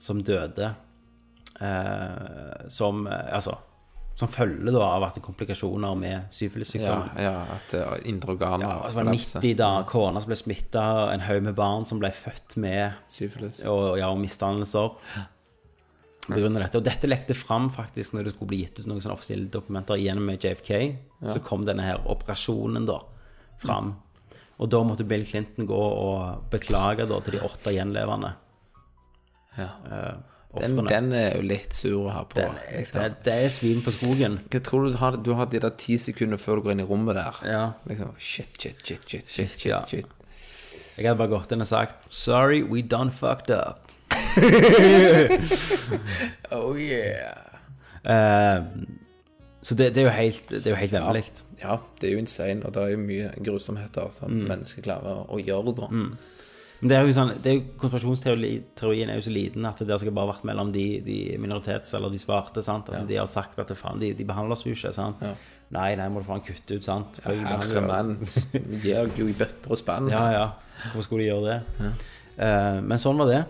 som 0.00 0.20
døde 0.22 0.74
eh, 1.60 2.68
som 2.68 3.06
eh, 3.06 3.34
Altså 3.36 3.58
som 4.20 4.28
følge 4.28 4.68
da 4.74 4.82
av 4.84 5.04
at 5.06 5.14
det 5.16 5.22
er 5.22 5.24
komplikasjoner 5.24 5.94
med 5.96 6.10
Ja, 6.12 6.18
syfilissykdommen. 6.34 7.14
ja, 7.16 7.38
at 7.54 7.70
det 7.72 7.78
er 7.80 8.02
indre 8.10 8.34
organer 8.34 8.66
Ja, 8.66 8.74
og 8.82 8.90
så 8.92 8.98
var 8.98 9.08
90 9.14 9.54
da 9.56 9.68
kona 9.88 10.20
som 10.20 10.28
ble 10.28 10.36
smitta, 10.36 10.82
en 11.14 11.22
haug 11.24 11.42
med 11.46 11.54
barn 11.56 11.86
som 11.88 11.98
ble 12.02 12.10
født 12.12 12.56
med 12.60 12.92
Syfilis. 13.08 13.62
og, 13.64 13.96
ja, 13.96 14.10
og 14.12 14.18
misdannelser. 14.20 14.90
Dette. 16.28 16.76
Og 16.78 16.84
dette 16.84 17.08
lekte 17.08 17.34
fram 17.34 17.70
faktisk 17.72 18.12
når 18.14 18.24
det 18.28 18.34
skulle 18.34 18.50
bli 18.52 18.58
gitt 18.66 18.78
ut 18.82 18.86
noen 18.90 19.00
sånne 19.02 19.16
offisielle 19.16 19.48
dokumenter 19.50 19.96
gjennom 19.98 20.28
JFK. 20.36 20.70
Så 21.32 21.40
kom 21.42 21.64
denne 21.64 21.82
her 21.88 22.04
operasjonen 22.06 22.84
da 22.86 23.00
fram. 23.58 23.94
Og 24.60 24.68
da 24.70 24.82
måtte 24.84 25.06
Bill 25.08 25.24
Clinton 25.24 25.64
gå 25.66 25.80
og 25.80 26.44
beklage 26.52 27.08
da 27.08 27.18
til 27.24 27.38
de 27.38 27.40
åtte 27.48 27.72
gjenlevende 27.72 28.34
Ja. 29.56 29.70
eh, 29.90 30.14
Den, 30.50 30.80
den 30.88 31.12
er 31.14 31.36
jo 31.36 31.42
litt 31.46 31.76
sur 31.78 32.08
å 32.08 32.10
ha 32.10 32.24
på. 32.26 32.34
Den- 32.40 32.56
liksom. 32.74 32.98
det, 33.04 33.10
det 33.24 33.34
er 33.44 33.48
svin 33.54 33.78
på 33.86 33.92
skogen. 33.94 34.40
Jeg 34.50 34.64
tror 34.66 34.88
du 34.88 34.96
har, 34.98 35.14
du 35.22 35.30
har 35.38 35.46
de 35.46 35.60
der 35.62 35.70
ti 35.78 35.94
sekunder 36.02 36.40
før 36.42 36.58
du 36.58 36.62
går 36.66 36.72
inn 36.74 36.82
i 36.82 36.86
rommet 36.88 37.14
der. 37.14 37.38
Ja. 37.46 37.60
Liksom, 37.86 38.10
shit, 38.18 38.50
shit, 38.58 38.82
shit, 38.82 39.06
shit, 39.08 39.30
shit, 39.30 39.52
shit, 39.54 39.68
ja. 39.70 39.78
shit. 39.86 40.10
Jeg 40.98 41.06
hadde 41.06 41.20
bare 41.22 41.30
gått 41.36 41.54
inn 41.54 41.62
og 41.62 41.70
sagt 41.70 42.10
Sorry, 42.12 42.64
we 42.66 42.82
done 42.82 43.10
fucked 43.14 43.54
up. 43.54 43.86
Oh 46.50 46.74
yeah. 46.74 47.38
Uh, 48.02 48.66
så 49.62 49.74
det, 49.76 49.92
det 49.94 50.02
er 50.02 50.08
jo 50.08 50.14
helt, 50.16 50.48
det 50.50 50.66
er 50.66 50.70
jo 50.74 50.80
helt 50.80 50.92
vemmelig. 50.92 51.24
Ja, 51.60 51.76
det 52.00 52.08
er 52.08 52.12
jo 52.16 52.22
insane, 52.24 52.64
og 52.66 52.72
det 52.74 52.82
er 52.82 52.88
jo 52.94 52.98
mye 53.04 53.28
grusomheter 53.44 54.08
som 54.10 54.30
Mm. 54.32 54.46
mennesker 54.48 54.82
klarer 54.82 55.28
å 55.30 55.36
gjøre, 55.38 55.74
da. 55.76 55.86
Men 56.80 56.88
det 56.88 56.96
er 56.96 57.04
jo 57.04 57.12
sånn, 57.12 57.30
det 57.44 57.50
er 57.50 57.56
jo, 57.58 57.62
konspirasjonsteorien 57.80 59.10
er 59.12 59.18
jo 59.18 59.24
så 59.26 59.32
liten 59.34 59.66
at 59.68 59.82
det 59.84 59.98
skal 60.00 60.14
bare 60.16 60.30
vært 60.32 60.46
mellom 60.48 60.70
de, 60.72 60.84
de 61.04 61.18
minoritets- 61.40 61.92
eller 61.98 62.12
de 62.12 62.20
svarte. 62.22 62.62
sant? 62.64 62.88
At 62.88 63.08
de 63.08 63.18
har 63.20 63.28
sagt 63.28 63.60
at 63.60 63.72
faen, 63.76 64.00
de, 64.00 64.14
de 64.16 64.26
behandler 64.28 64.56
oss 64.56 64.64
jo 64.64 64.72
ikke. 64.72 64.92
sant? 64.96 65.20
Nei, 65.76 65.90
nei, 66.00 66.08
må 66.10 66.22
du 66.22 66.28
faen 66.30 66.42
kutte 66.46 66.80
ut, 66.80 66.86
sant? 66.86 67.20
For 67.22 67.36
jeg 67.36 67.44
Herre 67.44 67.84
mann, 67.84 68.16
gir 68.82 69.04
deg 69.04 69.20
jo 69.20 69.28
i 69.28 69.36
bøtter 69.36 69.76
og 69.76 69.78
spann. 69.78 70.08
Ja, 70.10 70.24
ja. 70.34 70.46
Hvorfor 70.88 71.10
skulle 71.10 71.26
de 71.26 71.30
gjøre 71.30 71.58
det? 71.60 71.90
Uh, 72.40 72.80
men 72.80 72.96
sånn 73.02 73.20
var 73.20 73.28
det. 73.28 73.42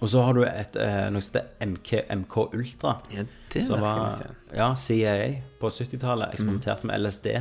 Og 0.00 0.08
så 0.08 0.22
har 0.24 0.32
du 0.32 0.40
et, 0.48 0.76
eh, 0.80 1.10
noe 1.12 1.20
som 1.20 1.34
heter 1.36 1.66
MK, 1.68 1.90
MK 2.22 2.36
Ultra. 2.56 2.94
Ja, 3.12 3.26
det 3.52 3.64
som 3.68 3.82
var 3.84 4.22
ja, 4.56 4.70
CIA 4.72 5.42
på 5.60 5.68
70-tallet 5.68 6.32
eksperimenterte 6.32 6.88
med 6.88 7.02
LSD. 7.04 7.34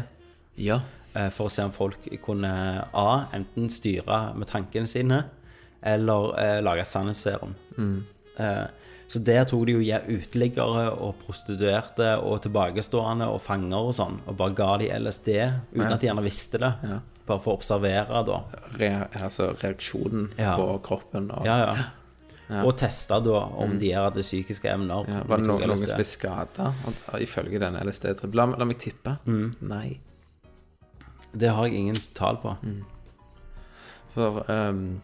Ja. 0.60 0.82
Eh, 1.20 1.28
for 1.36 1.50
å 1.50 1.54
se 1.54 1.66
om 1.68 1.74
folk 1.76 2.08
kunne 2.24 2.54
A. 2.94 3.08
Enten 3.36 3.68
styre 3.74 4.22
med 4.40 4.48
tankene 4.50 4.88
sine, 4.90 5.22
eller 5.84 6.34
eh, 6.40 6.58
lage 6.66 6.86
sannhetsserum. 6.88 7.54
Eh, 8.40 8.66
så 9.10 9.20
der 9.26 9.46
tok 9.50 9.64
de 9.66 9.74
jo 9.74 9.80
ja, 9.82 9.98
uteliggere 10.06 10.90
og 11.02 11.16
prostituerte 11.26 12.12
og 12.22 12.44
tilbakestående 12.46 13.26
og 13.34 13.40
fanger 13.42 13.88
og 13.90 13.96
sånn, 13.98 14.20
og 14.30 14.36
bare 14.38 14.54
ga 14.60 14.68
de 14.84 14.90
LSD 15.00 15.30
uten 15.74 15.82
Ja. 15.82 15.94
at 15.96 16.04
de 16.04 16.08
gjerne 16.12 16.26
visste 16.28 16.60
det. 16.62 16.74
Bare 17.26 17.40
for 17.42 17.56
å 17.56 17.58
observere, 17.58 18.22
da. 18.26 18.38
Re, 18.78 18.92
altså 19.18 19.52
reaksjonen 19.62 20.30
Ja. 20.38 20.56
på 20.58 20.80
kroppen. 20.86 21.32
Og, 21.32 21.46
Ja, 21.46 21.58
ja. 21.66 22.64
Og 22.66 22.76
teste 22.78 23.18
da 23.24 23.42
om 23.62 23.76
de 23.78 23.92
her 23.94 24.08
hadde 24.10 24.22
psykiske 24.26 24.66
evner. 24.72 25.06
Ja, 25.10 25.24
var 25.30 25.38
det 25.38 25.46
de 25.46 25.50
noen, 25.52 25.68
noen 25.70 25.78
som 25.78 25.96
ble 25.96 26.06
skada 26.06 26.72
ifølge 27.22 27.60
den 27.62 27.76
LSD-trippen? 27.78 28.34
La, 28.36 28.46
la 28.58 28.66
meg 28.66 28.78
tippe. 28.82 29.18
Mm. 29.28 29.56
Nei. 29.70 30.00
Det 31.34 31.50
har 31.54 31.66
jeg 31.68 31.76
ingen 31.76 31.96
tall 32.16 32.38
på. 32.42 32.56
For 34.14 34.44
um, 34.50 35.02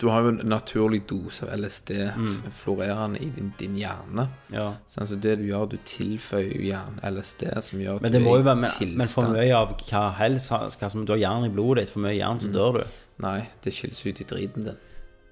du 0.00 0.08
har 0.08 0.20
jo 0.22 0.28
en 0.28 0.40
naturlig 0.44 1.00
dose 1.08 1.46
av 1.46 1.52
LSD 1.58 1.90
Mm. 2.16 2.42
florerende 2.52 3.18
i 3.22 3.28
din, 3.30 3.52
din 3.58 3.76
hjerne. 3.76 4.28
Ja. 4.52 4.74
Så 4.86 5.06
så 5.06 5.16
det 5.20 5.38
du 5.38 5.44
gjør, 5.46 5.68
du 5.70 5.76
tilføyer 5.84 6.52
jo 6.54 6.60
gjerne 6.68 7.00
LSD, 7.10 7.46
som 7.62 7.78
gjør 7.80 7.94
at 7.96 8.02
Men 8.02 8.12
du 8.12 8.18
det 8.18 8.24
må 8.26 8.36
jo 8.36 8.42
være 8.42 8.56
men, 8.56 8.96
men 8.98 9.06
for 9.06 9.22
mye 9.32 9.54
av 9.56 9.72
hva 9.88 10.04
helst 10.18 10.50
hva 10.52 10.90
som 10.90 11.06
Du 11.06 11.12
har 11.12 11.18
jern 11.18 11.44
i 11.46 11.48
blodet 11.50 11.84
ditt, 11.86 11.90
for 11.90 12.00
mye 12.00 12.16
jern, 12.18 12.36
Mm. 12.36 12.40
så 12.40 12.52
dør 12.52 12.72
du. 12.72 12.84
Nei, 13.18 13.48
det 13.64 13.72
skilles 13.74 14.04
ut 14.06 14.20
i 14.20 14.24
driten 14.24 14.64
din. 14.64 14.76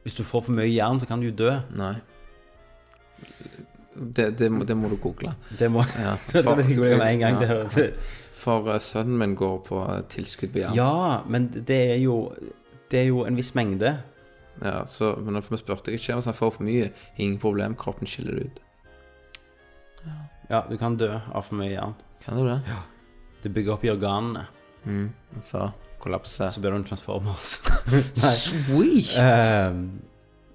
Hvis 0.05 0.15
du 0.17 0.23
får 0.25 0.43
for 0.45 0.53
mye 0.53 0.71
jern, 0.73 1.01
så 1.01 1.07
kan 1.07 1.21
du 1.21 1.27
jo 1.27 1.35
dø. 1.37 1.61
Nei. 1.75 1.97
Det, 3.97 4.31
det, 4.39 4.51
må, 4.53 4.65
det 4.69 4.77
må 4.77 4.89
du 4.93 4.97
google. 5.01 5.35
Det 5.59 5.71
må 5.73 5.85
Ja, 5.99 6.15
for- 6.43 6.61
jeg 6.61 6.99
med 6.99 7.15
en 7.15 7.19
gang. 7.21 7.41
ja. 7.43 7.63
Det. 7.75 7.87
For 8.37 8.69
eh, 8.75 8.79
sønnen 8.81 9.19
min 9.19 9.35
går 9.39 9.59
på 9.65 9.81
eh, 9.85 10.03
tilskudd 10.13 10.53
på 10.53 10.59
hjernen. 10.61 10.77
Ja, 10.77 11.23
men 11.27 11.49
det 11.67 11.79
er 11.95 11.99
jo 12.03 12.33
Det 12.91 13.01
er 13.01 13.09
jo 13.09 13.25
en 13.27 13.37
viss 13.37 13.55
mengde. 13.55 13.97
Ja, 14.63 14.85
så, 14.87 15.15
men 15.21 15.35
vi 15.43 15.57
spurte 15.59 15.91
jeg 15.91 15.99
ikke 16.01 16.15
hvis 16.19 16.29
han 16.31 16.35
får 16.37 16.53
for 16.55 16.63
mye. 16.65 16.91
Ingen 17.19 17.39
problem, 17.43 17.75
kroppen 17.77 18.07
skiller 18.07 18.39
det 18.39 18.45
ut. 18.51 18.61
Ja, 20.51 20.63
du 20.71 20.77
kan 20.79 20.97
dø 20.97 21.09
av 21.35 21.43
for 21.43 21.59
mye 21.59 21.73
jern. 21.73 21.97
Kan 22.25 22.39
du 22.39 22.47
det? 22.47 22.61
Det 23.43 23.51
bygger 23.55 23.75
opp 23.75 23.85
i 23.85 23.91
organene. 23.91 24.47
Mm. 24.87 25.09
Så 25.43 25.71
kollapser 25.99 26.51
Så 26.55 26.61
blir 26.63 26.71
du 26.71 26.77
en 26.79 26.85
Transformers. 26.87 27.57
Sweet! 28.15 29.17
Ehm, 29.19 29.83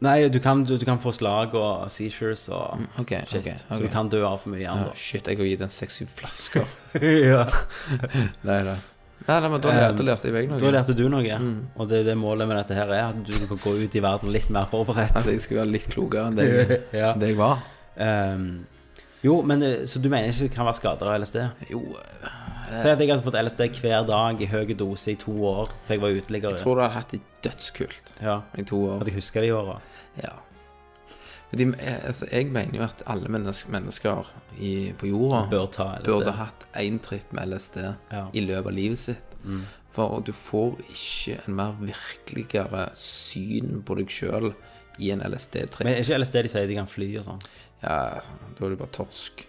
nei, 0.01 0.15
du 0.33 0.39
kan, 0.43 0.63
du, 0.65 0.75
du 0.81 0.85
kan 0.87 0.99
få 1.01 1.11
slag 1.13 1.53
og 1.57 1.85
seizures 1.93 2.47
og 2.49 2.81
okay, 3.01 3.21
shit. 3.29 3.45
ok, 3.47 3.59
Så 3.77 3.81
du 3.85 3.89
kan 3.93 4.09
dø 4.09 4.23
av 4.27 4.39
for 4.41 4.49
mye 4.53 4.63
jern, 4.65 4.85
Ja, 4.87 4.93
shit, 4.97 5.27
jeg 5.29 5.37
har 5.37 5.45
gitt 5.51 5.61
en 5.67 5.69
seks-syv 5.73 6.09
flasker. 6.17 6.65
ja. 7.31 7.45
Nei, 8.49 8.63
nei. 8.65 8.77
Nei, 9.27 9.35
nei, 9.37 9.49
men 9.53 9.61
da 9.61 9.69
lærte, 9.77 10.01
lærte 10.07 10.25
jeg 10.31 10.33
meg 10.33 10.47
noe. 10.49 10.57
Da 10.63 10.71
lærte 10.73 10.95
du 10.97 11.03
noe, 11.13 11.21
Mm. 11.37 11.67
og 11.77 11.87
det, 11.91 11.99
det 12.07 12.15
målet 12.17 12.47
med 12.49 12.57
dette 12.57 12.73
her 12.73 12.89
er 12.89 13.03
at 13.11 13.19
du 13.27 13.31
kan 13.51 13.59
gå 13.61 13.75
ut 13.83 13.95
i 13.95 14.01
verden 14.01 14.31
litt 14.33 14.49
mer 14.49 14.65
forberedt. 14.71 15.13
Altså, 15.15 15.35
jeg 15.35 15.43
skal 15.45 15.59
være 15.61 15.71
litt 15.75 15.85
klokere 15.93 16.31
enn 16.31 16.39
det 16.39 16.47
jeg, 16.49 16.79
Ja. 17.03 17.11
det 17.13 17.29
jeg 17.35 17.37
var. 17.37 17.61
Um, 18.01 18.47
jo, 19.21 19.35
men 19.45 19.61
eh, 19.61 19.83
Så 19.85 19.99
du 20.01 20.07
mener 20.09 20.31
ikke 20.31 20.47
det 20.47 20.55
kan 20.55 20.65
være 20.65 20.79
skader 20.79 21.11
av 21.11 21.19
LSD? 21.21 21.37
Jo, 21.69 21.83
Si 22.71 22.87
at 22.87 23.01
jeg 23.03 23.09
hadde 23.11 23.21
fått 23.25 23.35
LSD 23.35 23.65
hver 23.83 24.05
dag 24.07 24.39
i 24.41 24.47
høy 24.47 24.69
dose 24.79 25.11
i 25.11 25.17
to 25.19 25.33
år, 25.43 25.67
for 25.85 25.91
jeg 25.93 25.99
var 26.01 26.13
uteligger. 26.15 26.53
jeg 26.55 26.63
tror 26.63 26.77
du 26.79 26.81
hadde 26.85 26.93
hatt 26.95 27.11
det 27.11 27.19
dødskult 27.43 28.13
Ja, 28.23 28.37
i 28.57 28.63
to 28.63 28.79
år. 28.87 29.01
At 29.03 29.09
jeg 29.11 29.17
husker 29.19 29.43
de 29.43 29.49
åra. 29.53 29.75
Ja. 30.19 30.33
De, 31.51 31.65
altså, 32.07 32.27
jeg 32.31 32.47
mener 32.47 32.77
jo 32.79 32.83
at 32.85 33.01
alle 33.11 33.27
mennesker, 33.31 33.71
mennesker 33.73 34.27
i, 34.57 34.93
på 34.95 35.09
jorda 35.09 35.41
Bør 35.51 35.65
ta 35.75 35.87
LSD. 35.99 36.07
burde 36.07 36.31
hatt 36.37 36.65
én 36.79 36.99
tripp 37.03 37.33
med 37.35 37.51
LSD 37.51 37.77
Ja. 38.11 38.25
i 38.31 38.43
løpet 38.45 38.71
av 38.71 38.75
livet 38.77 38.99
sitt. 38.99 39.35
Mm. 39.43 39.65
For 39.91 40.21
du 40.23 40.31
får 40.31 40.77
ikke 40.87 41.41
en 41.47 41.55
mer 41.57 41.73
virkeligere 41.81 42.85
syn 42.95 43.81
på 43.83 43.97
deg 43.99 44.13
sjøl 44.13 44.53
i 45.01 45.09
en 45.11 45.23
LSD-tripp. 45.27 45.83
Men 45.83 45.97
er 45.97 46.05
ikke 46.05 46.19
LSD 46.21 46.37
de 46.45 46.51
sier 46.53 46.67
de 46.69 46.77
kan 46.79 46.87
fly 46.87 47.09
og 47.19 47.25
sånn? 47.27 47.41
Ja, 47.81 47.97
da 48.21 48.65
er 48.67 48.71
du 48.71 48.77
bare 48.79 48.93
torsk. 48.95 49.47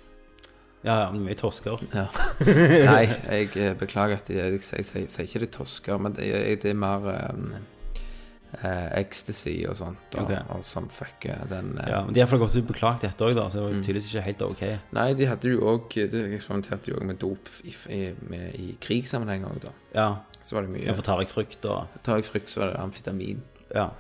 Ja, 0.82 0.97
ja, 1.05 1.10
men 1.14 1.22
mye 1.22 1.36
torsker. 1.39 1.78
Ja. 1.94 2.09
Nei, 2.90 3.05
jeg 3.06 3.52
eh, 3.55 3.76
beklager 3.78 4.18
at 4.18 4.30
jeg, 4.32 4.56
jeg, 4.56 4.64
jeg, 4.66 4.86
jeg 5.05 5.10
sier 5.12 5.28
ikke 5.28 5.44
det 5.44 5.51
er 5.52 5.55
torsker, 5.60 6.01
men 6.02 6.16
det, 6.18 6.32
det 6.64 6.72
er 6.72 6.78
mer 6.82 7.06
um, 7.30 7.52
eh, 8.61 8.89
ecstasy 9.01 9.55
og 9.69 9.77
sånt, 9.77 10.16
og, 10.19 10.24
okay. 10.27 10.43
og 10.53 10.65
som 10.65 10.89
fucker 10.93 11.47
den 11.49 11.70
eh, 11.79 11.89
Ja, 11.91 12.03
men 12.05 12.12
De 12.12 12.20
har 12.20 12.27
iallfall 12.27 12.43
gått 12.45 12.57
ut 12.57 12.62
og 12.65 12.69
beklaget 12.74 13.05
etter 13.11 13.27
òg, 13.31 13.35
så 13.35 13.57
det 13.59 13.62
Mm. 13.62 13.69
var 13.79 13.83
tydeligvis 13.87 14.09
ikke 14.12 14.24
helt 14.27 14.43
ok. 14.43 14.62
Nei, 14.93 15.07
de 15.15 15.24
hadde 15.31 15.53
jo 15.55 15.61
òg 15.73 15.97
De 16.12 16.23
eksperimenterte 16.37 16.91
jo 16.91 16.97
også 16.97 17.07
med 17.07 17.19
dop 17.19 17.49
i, 17.65 17.74
i, 17.89 18.01
med, 18.29 18.55
i 18.61 18.77
krigssammenheng 18.81 19.45
òg, 19.49 19.61
da. 19.65 19.73
Ja, 19.95 20.09
Så 20.43 20.57
var 20.57 20.62
det 20.66 20.70
mye 20.74 20.87
Hvorfor 20.91 21.03
tar 21.03 21.20
jeg 21.20 21.29
frukt 21.33 21.65
og 21.70 21.87
Tar 22.03 22.16
jeg 22.20 22.24
frykt, 22.29 22.51
så 22.51 22.61
var 22.61 22.73
det 22.73 22.81
amfetamin. 22.83 23.43
Ja. 23.74 23.91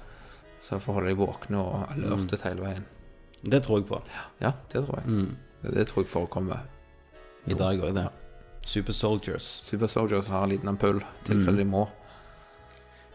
Så 0.60 0.78
for 0.80 0.92
å 0.92 0.94
holde 1.00 1.08
deg 1.14 1.18
våkne 1.18 1.58
og 1.58 1.88
Mm. 1.96 2.04
alertet 2.12 2.40
hele 2.42 2.60
veien. 2.62 2.84
Det 3.42 3.62
tror 3.64 3.80
jeg 3.80 3.86
på. 3.88 4.00
Ja, 4.40 4.52
det 4.72 4.84
tror 4.86 5.00
jeg. 5.00 5.06
Mm. 5.06 5.36
Det, 5.62 5.74
det 5.74 5.86
tror 5.88 6.04
jeg 6.04 6.10
forekommer. 6.12 6.60
I 7.48 7.54
dag 7.54 7.80
òg, 7.82 7.94
det. 7.94 8.08
Super 8.62 8.92
Soldiers. 8.92 9.42
Super 9.42 9.86
Soldiers 9.90 10.28
har 10.30 10.44
en 10.44 10.50
liten 10.50 10.68
ampull, 10.68 11.00
i 11.02 11.24
tilfelle 11.26 11.56
de 11.58 11.64
må. 11.64 11.88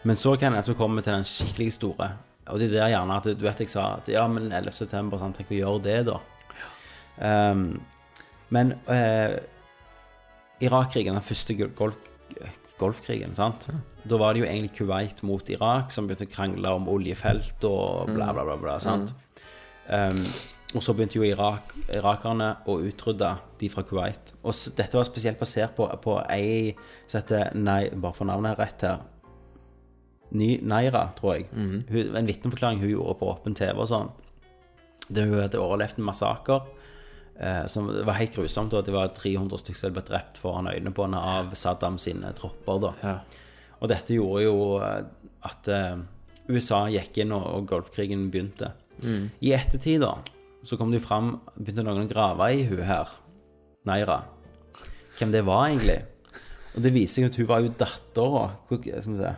Men 0.03 0.15
så 0.19 0.35
kan 0.39 0.55
jeg 0.55 0.67
så 0.67 0.75
komme 0.77 1.01
til 1.01 1.15
den 1.15 1.27
skikkelig 1.27 1.71
store. 1.73 2.11
Og 2.47 2.59
det 2.61 2.69
er 2.69 2.75
der 2.77 2.91
gjerne 2.93 3.17
at 3.17 3.27
du 3.27 3.43
vet 3.43 3.61
jeg 3.63 3.71
sa 3.71 3.87
at 3.97 4.09
ja, 4.11 4.23
men 4.31 4.51
11. 4.51 4.71
september, 4.75 5.19
sant, 5.19 5.39
tenk 5.39 5.51
å 5.51 5.57
gjøre 5.57 5.83
det, 5.83 5.97
da. 6.07 6.19
Ehm, 7.27 7.69
men 8.53 8.75
uh, 8.87 9.35
Irak-krigen, 10.63 11.17
den 11.17 11.25
første 11.25 11.57
golf, 11.75 11.97
golfkrigen, 12.77 13.33
sant. 13.35 13.67
Da 14.07 14.19
var 14.21 14.33
det 14.33 14.43
jo 14.43 14.47
egentlig 14.47 14.75
Kuwait 14.77 15.23
mot 15.27 15.49
Irak 15.49 15.91
som 15.91 16.07
begynte 16.07 16.27
å 16.29 16.33
krangle 16.35 16.75
om 16.77 16.87
oljefelt 16.93 17.65
og 17.67 18.13
bla, 18.13 18.29
bla, 18.35 18.45
bla. 18.45 18.57
bla 18.61 18.77
sant? 18.79 19.15
Ehm, 19.91 20.21
og 20.75 20.83
så 20.83 20.93
begynte 20.93 21.17
jo 21.17 21.25
Irak, 21.25 21.71
irakerne 21.95 22.51
å 22.67 22.77
utrydde 22.85 23.33
de 23.59 23.69
fra 23.71 23.83
Kuwait. 23.87 24.33
Og 24.43 24.55
dette 24.77 24.99
var 24.99 25.07
spesielt 25.07 25.39
basert 25.39 25.75
på, 25.77 25.87
på 26.03 26.17
ei 26.31 26.73
som 27.07 27.21
heter 27.21 27.53
Nei, 27.55 27.87
bare 27.95 28.15
for 28.15 28.29
navnet 28.29 28.59
rett 28.59 28.87
her. 28.87 29.05
Ny, 30.35 30.57
Naira, 30.67 31.05
tror 31.15 31.37
jeg. 31.37 31.47
Hun, 31.53 32.15
en 32.17 32.27
vitneforklaring 32.27 32.81
hun 32.83 32.91
gjorde 32.91 33.19
på 33.19 33.29
åpen 33.31 33.55
TV 33.55 33.79
og 33.79 33.89
sånn. 33.91 34.09
Det 35.07 35.23
hun 35.23 35.39
hadde 35.39 35.61
overlevd 35.63 36.01
en 36.01 36.07
massaker 36.09 36.65
eh, 37.39 37.63
som 37.71 37.87
var 37.87 38.19
helt 38.19 38.35
grusomt. 38.35 38.75
Og 38.75 38.85
det 38.85 38.95
var 38.95 39.13
300 39.15 39.61
stykker 39.63 39.79
som 39.79 39.95
ble 39.95 40.03
drept 40.07 40.39
foran 40.41 40.69
øynene 40.71 40.93
på 40.95 41.05
henne 41.07 41.21
av 41.21 41.53
Saddam 41.57 41.99
sine 42.01 42.33
tropper. 42.37 42.81
da. 42.83 42.93
Ja. 43.03 43.15
Og 43.79 43.91
dette 43.93 44.17
gjorde 44.17 44.43
jo 44.43 44.57
eh, 44.83 45.03
at 45.47 45.71
eh, 45.71 45.95
USA 46.51 46.85
gikk 46.91 47.21
inn, 47.23 47.35
og, 47.35 47.47
og 47.53 47.69
Golfkrigen 47.69 48.27
begynte. 48.33 48.73
I 48.97 49.51
ettertid, 49.53 50.01
da, 50.01 50.15
så 50.65 50.73
kom 50.73 50.89
det 50.89 50.97
jo 50.97 51.05
fram 51.05 51.27
Begynte 51.53 51.83
noen 51.85 52.07
å 52.07 52.09
grave 52.09 52.47
i 52.55 52.63
hun 52.65 52.79
her, 52.81 53.11
Naira. 53.85 54.23
Hvem 55.19 55.35
det 55.35 55.43
var, 55.45 55.67
egentlig. 55.67 55.99
Og 56.73 56.81
det 56.81 56.93
viser 56.95 57.21
seg 57.21 57.29
at 57.29 57.37
hun 57.37 57.49
var 57.49 57.61
jo 57.61 57.75
dattera 57.77 58.41
Skal 58.69 59.13
vi 59.13 59.19
se 59.19 59.35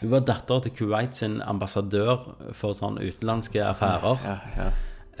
Hun 0.00 0.14
var 0.14 0.24
datter 0.24 0.62
til 0.64 0.72
Kuwait 0.78 1.16
sin 1.16 1.40
ambassadør 1.44 2.30
for 2.56 2.76
sånn 2.76 2.96
utenlandske 3.02 3.60
affærer. 3.66 4.24
Ja, 4.24 4.38
ja. 4.56 4.70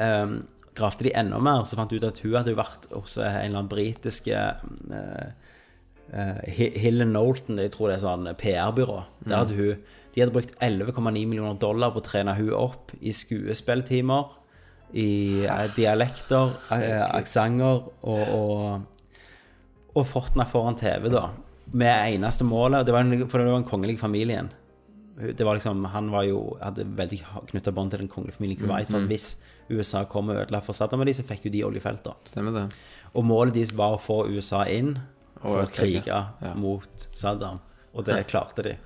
Um, 0.00 0.38
gravde 0.76 1.04
de 1.04 1.12
enda 1.18 1.38
mer, 1.42 1.66
så 1.68 1.76
fant 1.76 1.92
de 1.92 2.00
ut 2.00 2.06
at 2.08 2.22
hun 2.24 2.38
hadde 2.38 2.56
vært 2.56 2.88
hos 2.94 3.18
en 3.20 3.28
eller 3.28 3.58
annen 3.60 3.68
britiske 3.68 4.36
uh, 4.40 5.30
uh, 6.14 6.38
Hill 6.48 7.04
Knowlton, 7.04 7.60
jeg 7.60 7.74
tror 7.74 7.90
det 7.90 7.98
er 7.98 8.04
sånn 8.06 8.30
PR-byrå. 8.40 9.00
Der 9.26 9.42
hadde 9.42 9.58
hun 9.58 9.88
De 10.10 10.18
hadde 10.24 10.34
brukt 10.34 10.56
11,9 10.58 11.10
millioner 11.30 11.58
dollar 11.62 11.92
på 11.94 12.00
å 12.00 12.06
trene 12.06 12.32
hun 12.34 12.54
opp 12.56 12.90
i 12.98 13.12
skuespilltimer, 13.14 14.32
i 14.96 15.44
uh, 15.44 15.68
dialekter, 15.76 16.56
uh, 16.72 17.04
aksenter 17.14 17.84
og, 18.02 18.32
og, 18.34 19.12
og 19.94 20.08
fått 20.08 20.32
henne 20.34 20.48
foran 20.50 20.80
TV, 20.80 21.06
da. 21.12 21.28
Med 21.70 22.16
eneste 22.16 22.42
målet 22.42 22.88
det 22.88 22.96
var 22.96 23.04
en, 23.04 23.28
For 23.30 23.38
det 23.38 23.52
var 23.52 23.60
en 23.60 23.68
kongelig 23.68 24.00
familien. 24.00 24.48
Det 25.16 25.44
var 25.44 25.58
liksom, 25.58 25.84
Han 25.92 26.10
var 26.12 26.24
jo, 26.24 26.56
hadde 26.62 26.86
veldig 26.96 27.18
knytta 27.50 27.72
bånd 27.76 27.92
til 27.92 28.04
den 28.04 28.10
kongelige 28.12 28.38
familien 28.38 28.60
Kuwait. 28.60 28.88
For 28.88 29.02
at 29.02 29.10
hvis 29.10 29.26
USA 29.70 30.04
kom 30.08 30.30
og 30.32 30.42
ødela 30.42 30.62
for 30.64 30.76
Saddam 30.76 31.04
de, 31.06 31.14
så 31.16 31.24
fikk 31.26 31.48
jo 31.48 31.54
de 31.54 31.64
oljefelter. 31.66 32.16
Stemmer 32.28 32.56
det. 32.56 32.66
Og 33.14 33.26
målet 33.26 33.56
deres 33.58 33.74
var 33.76 33.96
å 33.96 34.00
få 34.00 34.22
USA 34.30 34.64
inn 34.70 34.94
for 35.40 35.64
å 35.64 35.68
krige 35.72 36.14
ja. 36.14 36.54
mot 36.58 37.08
Saddam. 37.16 37.60
Og 37.94 38.06
det 38.06 38.22
klarte 38.30 38.64
de. 38.64 38.76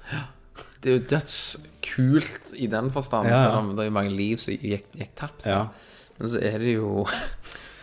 Det 0.81 0.91
er 0.91 0.99
jo 0.99 1.07
dødskult 1.11 2.53
i 2.61 2.69
den 2.71 2.91
forstand, 2.95 3.29
Ja, 3.29 3.37
ja. 3.37 3.43
selv 3.43 3.61
om 3.61 3.73
det 3.75 3.85
er 3.85 3.91
jo 3.91 3.97
mange 3.97 4.13
liv 4.15 4.41
som 4.41 4.55
gikk, 4.55 4.91
gikk 4.95 5.15
tapt. 5.19 5.47
Ja. 5.49 5.67
Men 6.19 6.31
så 6.31 6.43
er 6.45 6.61
det 6.63 6.77
jo 6.77 7.07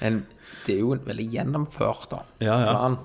en 0.06 0.22
Det 0.66 0.76
er 0.76 0.80
jo 0.84 0.92
en 0.94 1.00
veldig 1.06 1.26
gjennomført 1.34 2.10
da, 2.12 2.20
Ja, 2.40 2.60
ja. 2.60 2.72
plan. 2.76 2.98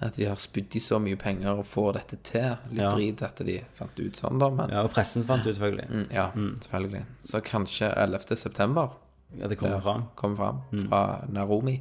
At 0.00 0.16
de 0.16 0.24
har 0.24 0.36
spydd 0.40 0.74
i 0.76 0.80
så 0.80 0.98
mye 1.00 1.16
penger 1.20 1.58
og 1.58 1.66
får 1.68 1.92
dette 1.98 2.16
til. 2.24 2.56
Litt 2.70 2.80
Ja. 2.80 2.90
drit 2.94 3.22
at 3.22 3.36
de 3.44 3.58
fant 3.74 3.98
ut 4.00 4.16
sånn, 4.16 4.38
da, 4.38 4.48
men 4.50 4.70
ja, 4.70 4.82
Og 4.82 4.90
pressen 4.92 5.22
fant 5.24 5.46
ut, 5.46 5.54
selvfølgelig. 5.54 5.88
Mm, 5.90 6.06
ja, 6.12 6.30
selvfølgelig. 6.60 7.04
Så 7.22 7.40
kanskje 7.44 7.92
11. 7.96 8.36
september 8.36 8.88
Ja, 9.38 9.46
det 9.48 9.58
kommer 9.58 9.80
fram. 9.82 10.04
kom 10.16 10.36
fram 10.36 10.60
fra 10.88 11.24
Naromi. 11.28 11.80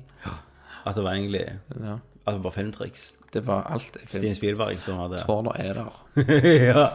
At 0.85 0.95
det 0.95 1.03
var 1.03 1.11
egentlig 1.13 1.45
Ja. 1.81 1.99
At 2.25 2.35
det 2.35 2.43
var 2.43 2.51
filmtriks. 2.51 3.13
Det 3.33 3.45
var 3.45 3.63
alt 3.69 3.97
film. 4.05 4.21
Stine. 4.21 4.35
Spielberg 4.35 4.81
som 4.81 4.97
hadde 4.97 5.17
Tårna 5.25 5.51
er 5.59 5.73
der. 5.73 5.91
ja. 6.73 6.87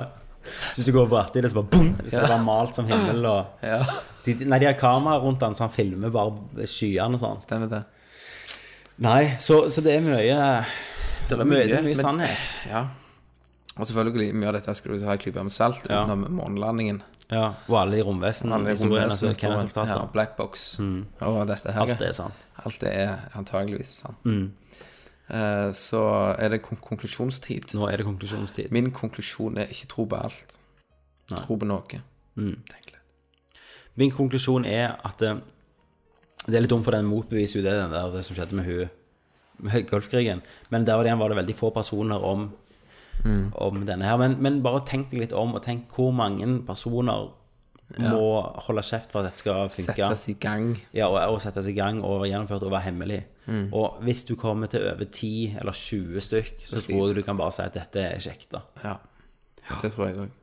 Så 0.72 0.76
hvis 0.80 0.86
du 0.86 0.92
går 0.92 1.08
bort 1.08 1.36
i 1.36 1.40
det, 1.40 1.50
så 1.50 1.54
bare 1.62 1.70
boom! 1.70 1.94
Så 2.08 2.22
er 2.22 2.28
det 2.28 2.44
malt 2.44 2.74
som 2.74 2.86
himmel 2.86 3.26
og 3.26 3.46
Ja, 3.62 3.82
de, 4.24 4.34
Nei, 4.46 4.58
de 4.60 4.66
har 4.66 4.74
kamera 4.74 5.18
rundt 5.20 5.40
den, 5.40 5.52
så 5.54 5.66
han 5.66 5.70
filmer 5.70 6.10
bare 6.10 6.64
skyene 6.66 7.14
og 7.14 7.20
sånn. 7.20 7.40
stemmer 7.40 7.68
det. 7.68 7.84
Nei, 8.98 9.36
så, 9.38 9.60
så 9.70 9.82
det 9.84 9.92
er 9.96 10.00
mye 10.02 10.64
Det 11.28 11.36
er 11.38 11.44
mye, 11.44 11.66
mye, 11.68 11.82
men- 11.84 11.94
sannhet. 11.98 12.56
Ja. 12.66 12.86
Og 13.78 13.86
selvfølgelig, 13.86 14.32
mye 14.34 14.48
av 14.50 14.56
dette 14.58 14.74
skal 14.74 14.96
du 14.98 15.04
ha 15.06 15.14
i 15.14 15.20
klype 15.22 15.42
med 15.46 15.54
salt 15.54 15.86
Ja. 15.86 16.02
utenom 16.02 16.26
månelandingen. 16.34 17.02
Ja, 17.30 17.52
og 17.68 17.76
alle 17.76 17.98
i 17.98 18.02
de 18.02 18.52
Alle 18.56 18.72
i 18.72 18.76
som 18.76 18.88
romvesenhistorien. 18.88 19.68
ja, 19.76 20.06
Black 20.12 20.36
Box 20.36 20.78
mm. 20.78 21.04
Og 21.20 21.46
dette 21.46 21.72
her. 21.72 21.80
Alt 21.82 22.00
er 22.00 22.12
sant. 22.16 22.46
Alt 22.64 22.80
det 22.80 22.88
er 22.96 23.18
antageligvis 23.36 23.90
sant. 24.00 24.16
Eh, 25.28 25.70
så 25.76 26.00
er 26.40 26.48
det 26.48 26.62
kon 26.62 26.78
konklusjonstid. 26.80 27.74
Nå 27.74 27.86
er 27.92 27.98
det 28.00 28.06
konklusjonstid. 28.06 28.72
Min 28.72 28.90
konklusjon 28.90 29.58
er 29.58 29.68
ikke 29.68 29.86
tro 29.92 30.06
på 30.08 30.16
alt. 30.16 30.56
Tro 31.28 31.56
på 31.60 31.68
noe. 31.68 32.00
Mm. 32.36 32.56
Min 33.96 34.10
konklusjon 34.10 34.64
er 34.64 34.96
at 35.04 35.22
det, 36.48 36.56
er 36.56 36.64
litt 36.64 36.72
dumt 36.72 36.86
for 36.86 36.96
den 36.96 37.08
motbeviser 37.08 37.60
jo 37.60 37.66
det, 37.66 37.76
den 37.76 37.94
der, 37.94 38.10
det 38.14 38.24
som 38.26 38.38
skjedde 38.38 38.58
med 38.58 38.68
hun 38.68 38.94
med 39.58 39.88
Golfkrigen. 39.90 40.42
Men 40.70 40.86
der 40.86 41.02
det, 41.02 41.16
var 41.18 41.32
det 41.32 41.40
veldig 41.40 41.56
få 41.58 41.70
personer 41.74 42.22
om, 42.24 42.50
om 43.52 43.80
denne 43.86 44.06
her. 44.06 44.18
Men, 44.20 44.36
men 44.42 44.62
bare 44.62 44.84
tenk 44.86 45.10
deg 45.10 45.24
litt 45.24 45.34
om, 45.34 45.56
og 45.58 45.64
tenk 45.64 45.90
hvor 45.96 46.14
mange 46.14 46.46
personer 46.66 47.32
må 47.98 48.24
holde 48.66 48.84
kjeft 48.84 49.12
for 49.12 49.24
at 49.24 49.30
dette 49.30 49.42
skal 49.42 49.70
funke. 49.72 49.96
Settes 49.96 50.26
i 50.28 50.36
gang. 50.40 50.74
Ja, 50.94 51.08
og, 51.08 51.18
og 51.34 51.40
settes 51.42 51.70
i 51.70 51.74
gang 51.76 52.02
og 52.04 52.26
gjennomført 52.28 52.66
og 52.66 52.74
være 52.74 52.90
hemmelig. 52.90 53.22
Og 53.72 54.02
hvis 54.04 54.26
du 54.28 54.34
kommer 54.36 54.68
til 54.68 54.84
over 54.84 55.06
10 55.08 55.56
eller 55.60 55.72
20 55.72 56.20
stykk, 56.20 56.66
så 56.68 56.82
tror 56.84 57.06
jeg 57.08 57.16
du 57.16 57.22
kan 57.24 57.38
bare 57.38 57.54
si 57.56 57.64
at 57.64 57.78
dette 57.78 58.02
er 58.04 58.18
ikke 58.20 58.34
ekte. 58.36 58.60
Ja. 58.84 58.98
Det 59.82 59.92
tror 59.94 60.06
jeg 60.06 60.20
òg. 60.20 60.36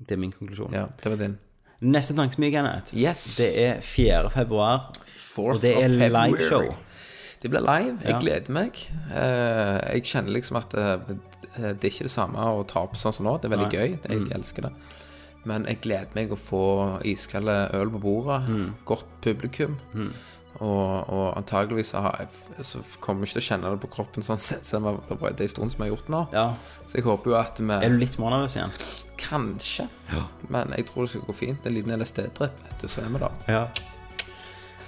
Det 0.00 0.16
er 0.16 0.20
min 0.20 0.34
konklusjon. 0.34 0.74
Ja, 0.74 0.88
det 0.98 1.12
var 1.12 1.18
din. 1.20 1.38
Neste 1.80 2.12
tankesmie, 2.14 2.50
Kenneth, 2.52 2.94
Yes. 2.96 3.36
det 3.38 3.50
er 3.58 3.80
4. 3.80 4.30
februar, 4.30 4.90
og 5.38 5.60
det 5.62 5.76
er 5.82 5.88
liveshow. 5.88 6.74
Det 7.42 7.48
blir 7.50 7.60
live. 7.64 7.98
Jeg 8.04 8.10
Ja. 8.10 8.18
gleder 8.20 8.50
meg. 8.52 8.72
Eh, 9.14 9.94
jeg 9.94 10.02
kjenner 10.04 10.30
liksom 10.32 10.56
at 10.58 10.74
eh, 10.74 10.98
det 11.72 11.84
er 11.84 11.88
ikke 11.90 12.02
det 12.04 12.10
samme 12.10 12.36
å 12.36 12.66
ta 12.68 12.80
opp 12.80 12.96
sånn 12.96 13.14
som 13.14 13.24
nå. 13.26 13.40
Det 13.40 13.50
er 13.50 13.56
veldig 13.56 13.72
Nei. 13.72 13.78
gøy. 13.78 13.98
Jeg 14.10 14.18
Mm. 14.20 14.32
elsker 14.32 14.62
det. 14.62 14.72
Men 15.46 15.64
jeg 15.64 15.80
gleder 15.80 16.14
meg 16.14 16.28
å 16.30 16.36
få 16.36 17.00
iskalde 17.02 17.72
øl 17.74 17.88
på 17.90 17.98
bordet. 18.00 18.46
Mm. 18.46 18.74
Godt 18.84 19.06
publikum. 19.22 19.78
Og, 20.60 21.08
og 21.08 21.26
antageligvis 21.38 21.94
så, 21.94 22.02
har 22.04 22.18
jeg, 22.20 22.64
så 22.68 22.82
kommer 23.00 23.24
jeg 23.24 23.30
ikke 23.30 23.38
til 23.38 23.42
å 23.42 23.46
kjenne 23.46 23.70
det 23.72 23.80
på 23.80 23.92
kroppen 23.94 24.24
sånn 24.24 24.40
sett, 24.42 24.66
selv 24.68 24.90
om 24.90 24.98
det 25.08 25.16
er 25.16 25.44
en 25.46 25.52
stund 25.54 25.72
som 25.72 25.80
jeg 25.80 25.88
har 25.88 25.94
gjort 25.94 26.10
nå. 26.12 26.24
Ja. 26.36 26.48
Så 26.84 26.98
jeg 26.98 27.06
håper 27.06 27.32
jo 27.32 27.38
at 27.38 27.62
vi 27.62 27.78
Er 27.78 27.94
du 27.94 27.96
litt 28.00 28.18
smånervøs 28.18 28.58
igjen? 28.58 28.74
Kanskje. 29.20 29.86
Men 30.52 30.74
jeg 30.76 30.90
tror 30.90 31.06
det 31.06 31.14
skal 31.14 31.24
gå 31.28 31.36
fint. 31.38 31.64
En 31.64 31.76
liten 31.76 31.96
LSD-dripp, 31.96 32.60
vet 32.66 32.84
du, 32.84 32.90
så 32.92 33.06
er 33.06 33.14
vi 33.14 33.22
der. 33.22 33.40
Ja. 33.48 33.64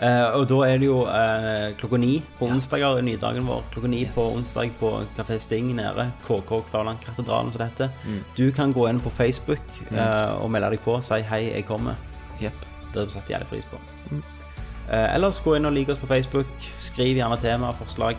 Eh, 0.02 0.34
og 0.34 0.44
da 0.50 0.58
er 0.66 0.80
det 0.82 0.88
jo 0.88 0.98
eh, 1.06 1.72
klokka 1.78 2.00
ni 2.00 2.16
på 2.38 2.48
onsdager, 2.50 3.00
nydagen 3.06 3.46
vår. 3.46 3.64
Klokka 3.72 3.90
ni 3.92 4.02
på 4.12 4.24
onsdag 4.34 4.74
på 4.80 4.90
Kafé 5.16 5.38
Sting 5.40 5.72
nede. 5.78 6.08
KK 6.26 6.62
Kverlandkatedralen, 6.72 7.52
som 7.54 7.62
det 7.62 7.70
heter. 7.70 8.20
Du 8.36 8.44
kan 8.56 8.74
gå 8.76 8.88
inn 8.90 9.00
på 9.04 9.12
Facebook 9.14 9.64
eh, 9.88 10.32
og 10.36 10.50
melde 10.52 10.74
deg 10.74 10.84
på. 10.84 10.98
Si 11.06 11.22
hei, 11.32 11.42
jeg 11.52 11.68
kommer. 11.70 12.00
Yep. 12.42 12.68
Det 12.92 12.98
har 13.00 13.08
vi 13.08 13.16
satt 13.16 13.30
jævlig 13.30 13.52
pris 13.52 13.68
på. 13.70 13.80
Eh, 14.10 14.41
ellers 14.90 15.40
gå 15.44 15.56
inn 15.56 15.68
og 15.68 15.72
like 15.76 15.92
oss 15.92 16.00
på 16.02 16.10
Facebook. 16.10 16.50
Skriv 16.82 17.16
gjerne 17.16 17.38
temaer, 17.40 17.76
forslag, 17.78 18.16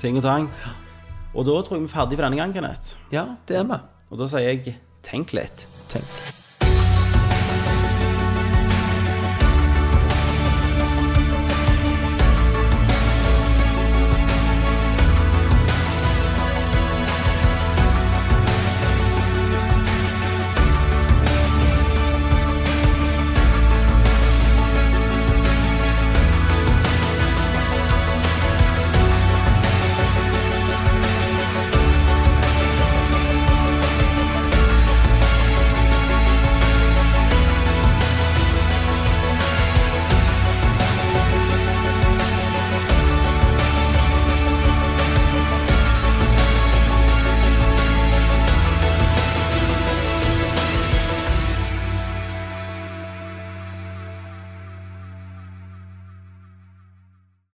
ting 0.00 0.16
og 0.18 0.26
tang. 0.26 0.50
Og 1.34 1.46
da 1.46 1.60
tror 1.62 1.76
jeg 1.78 1.86
vi 1.86 1.90
er 1.92 1.94
ferdig 1.94 2.18
for 2.18 2.26
denne 2.26 2.40
gang, 2.40 2.52
Kenneth. 2.54 2.96
Ja, 3.14 3.36
det 3.48 3.56
er 3.60 3.64
vi. 3.70 3.80
Og 4.10 4.18
da 4.18 4.26
sier 4.26 4.48
jeg 4.48 4.76
tenk 5.06 5.32
litt. 5.36 5.66
Tenk. 5.92 6.39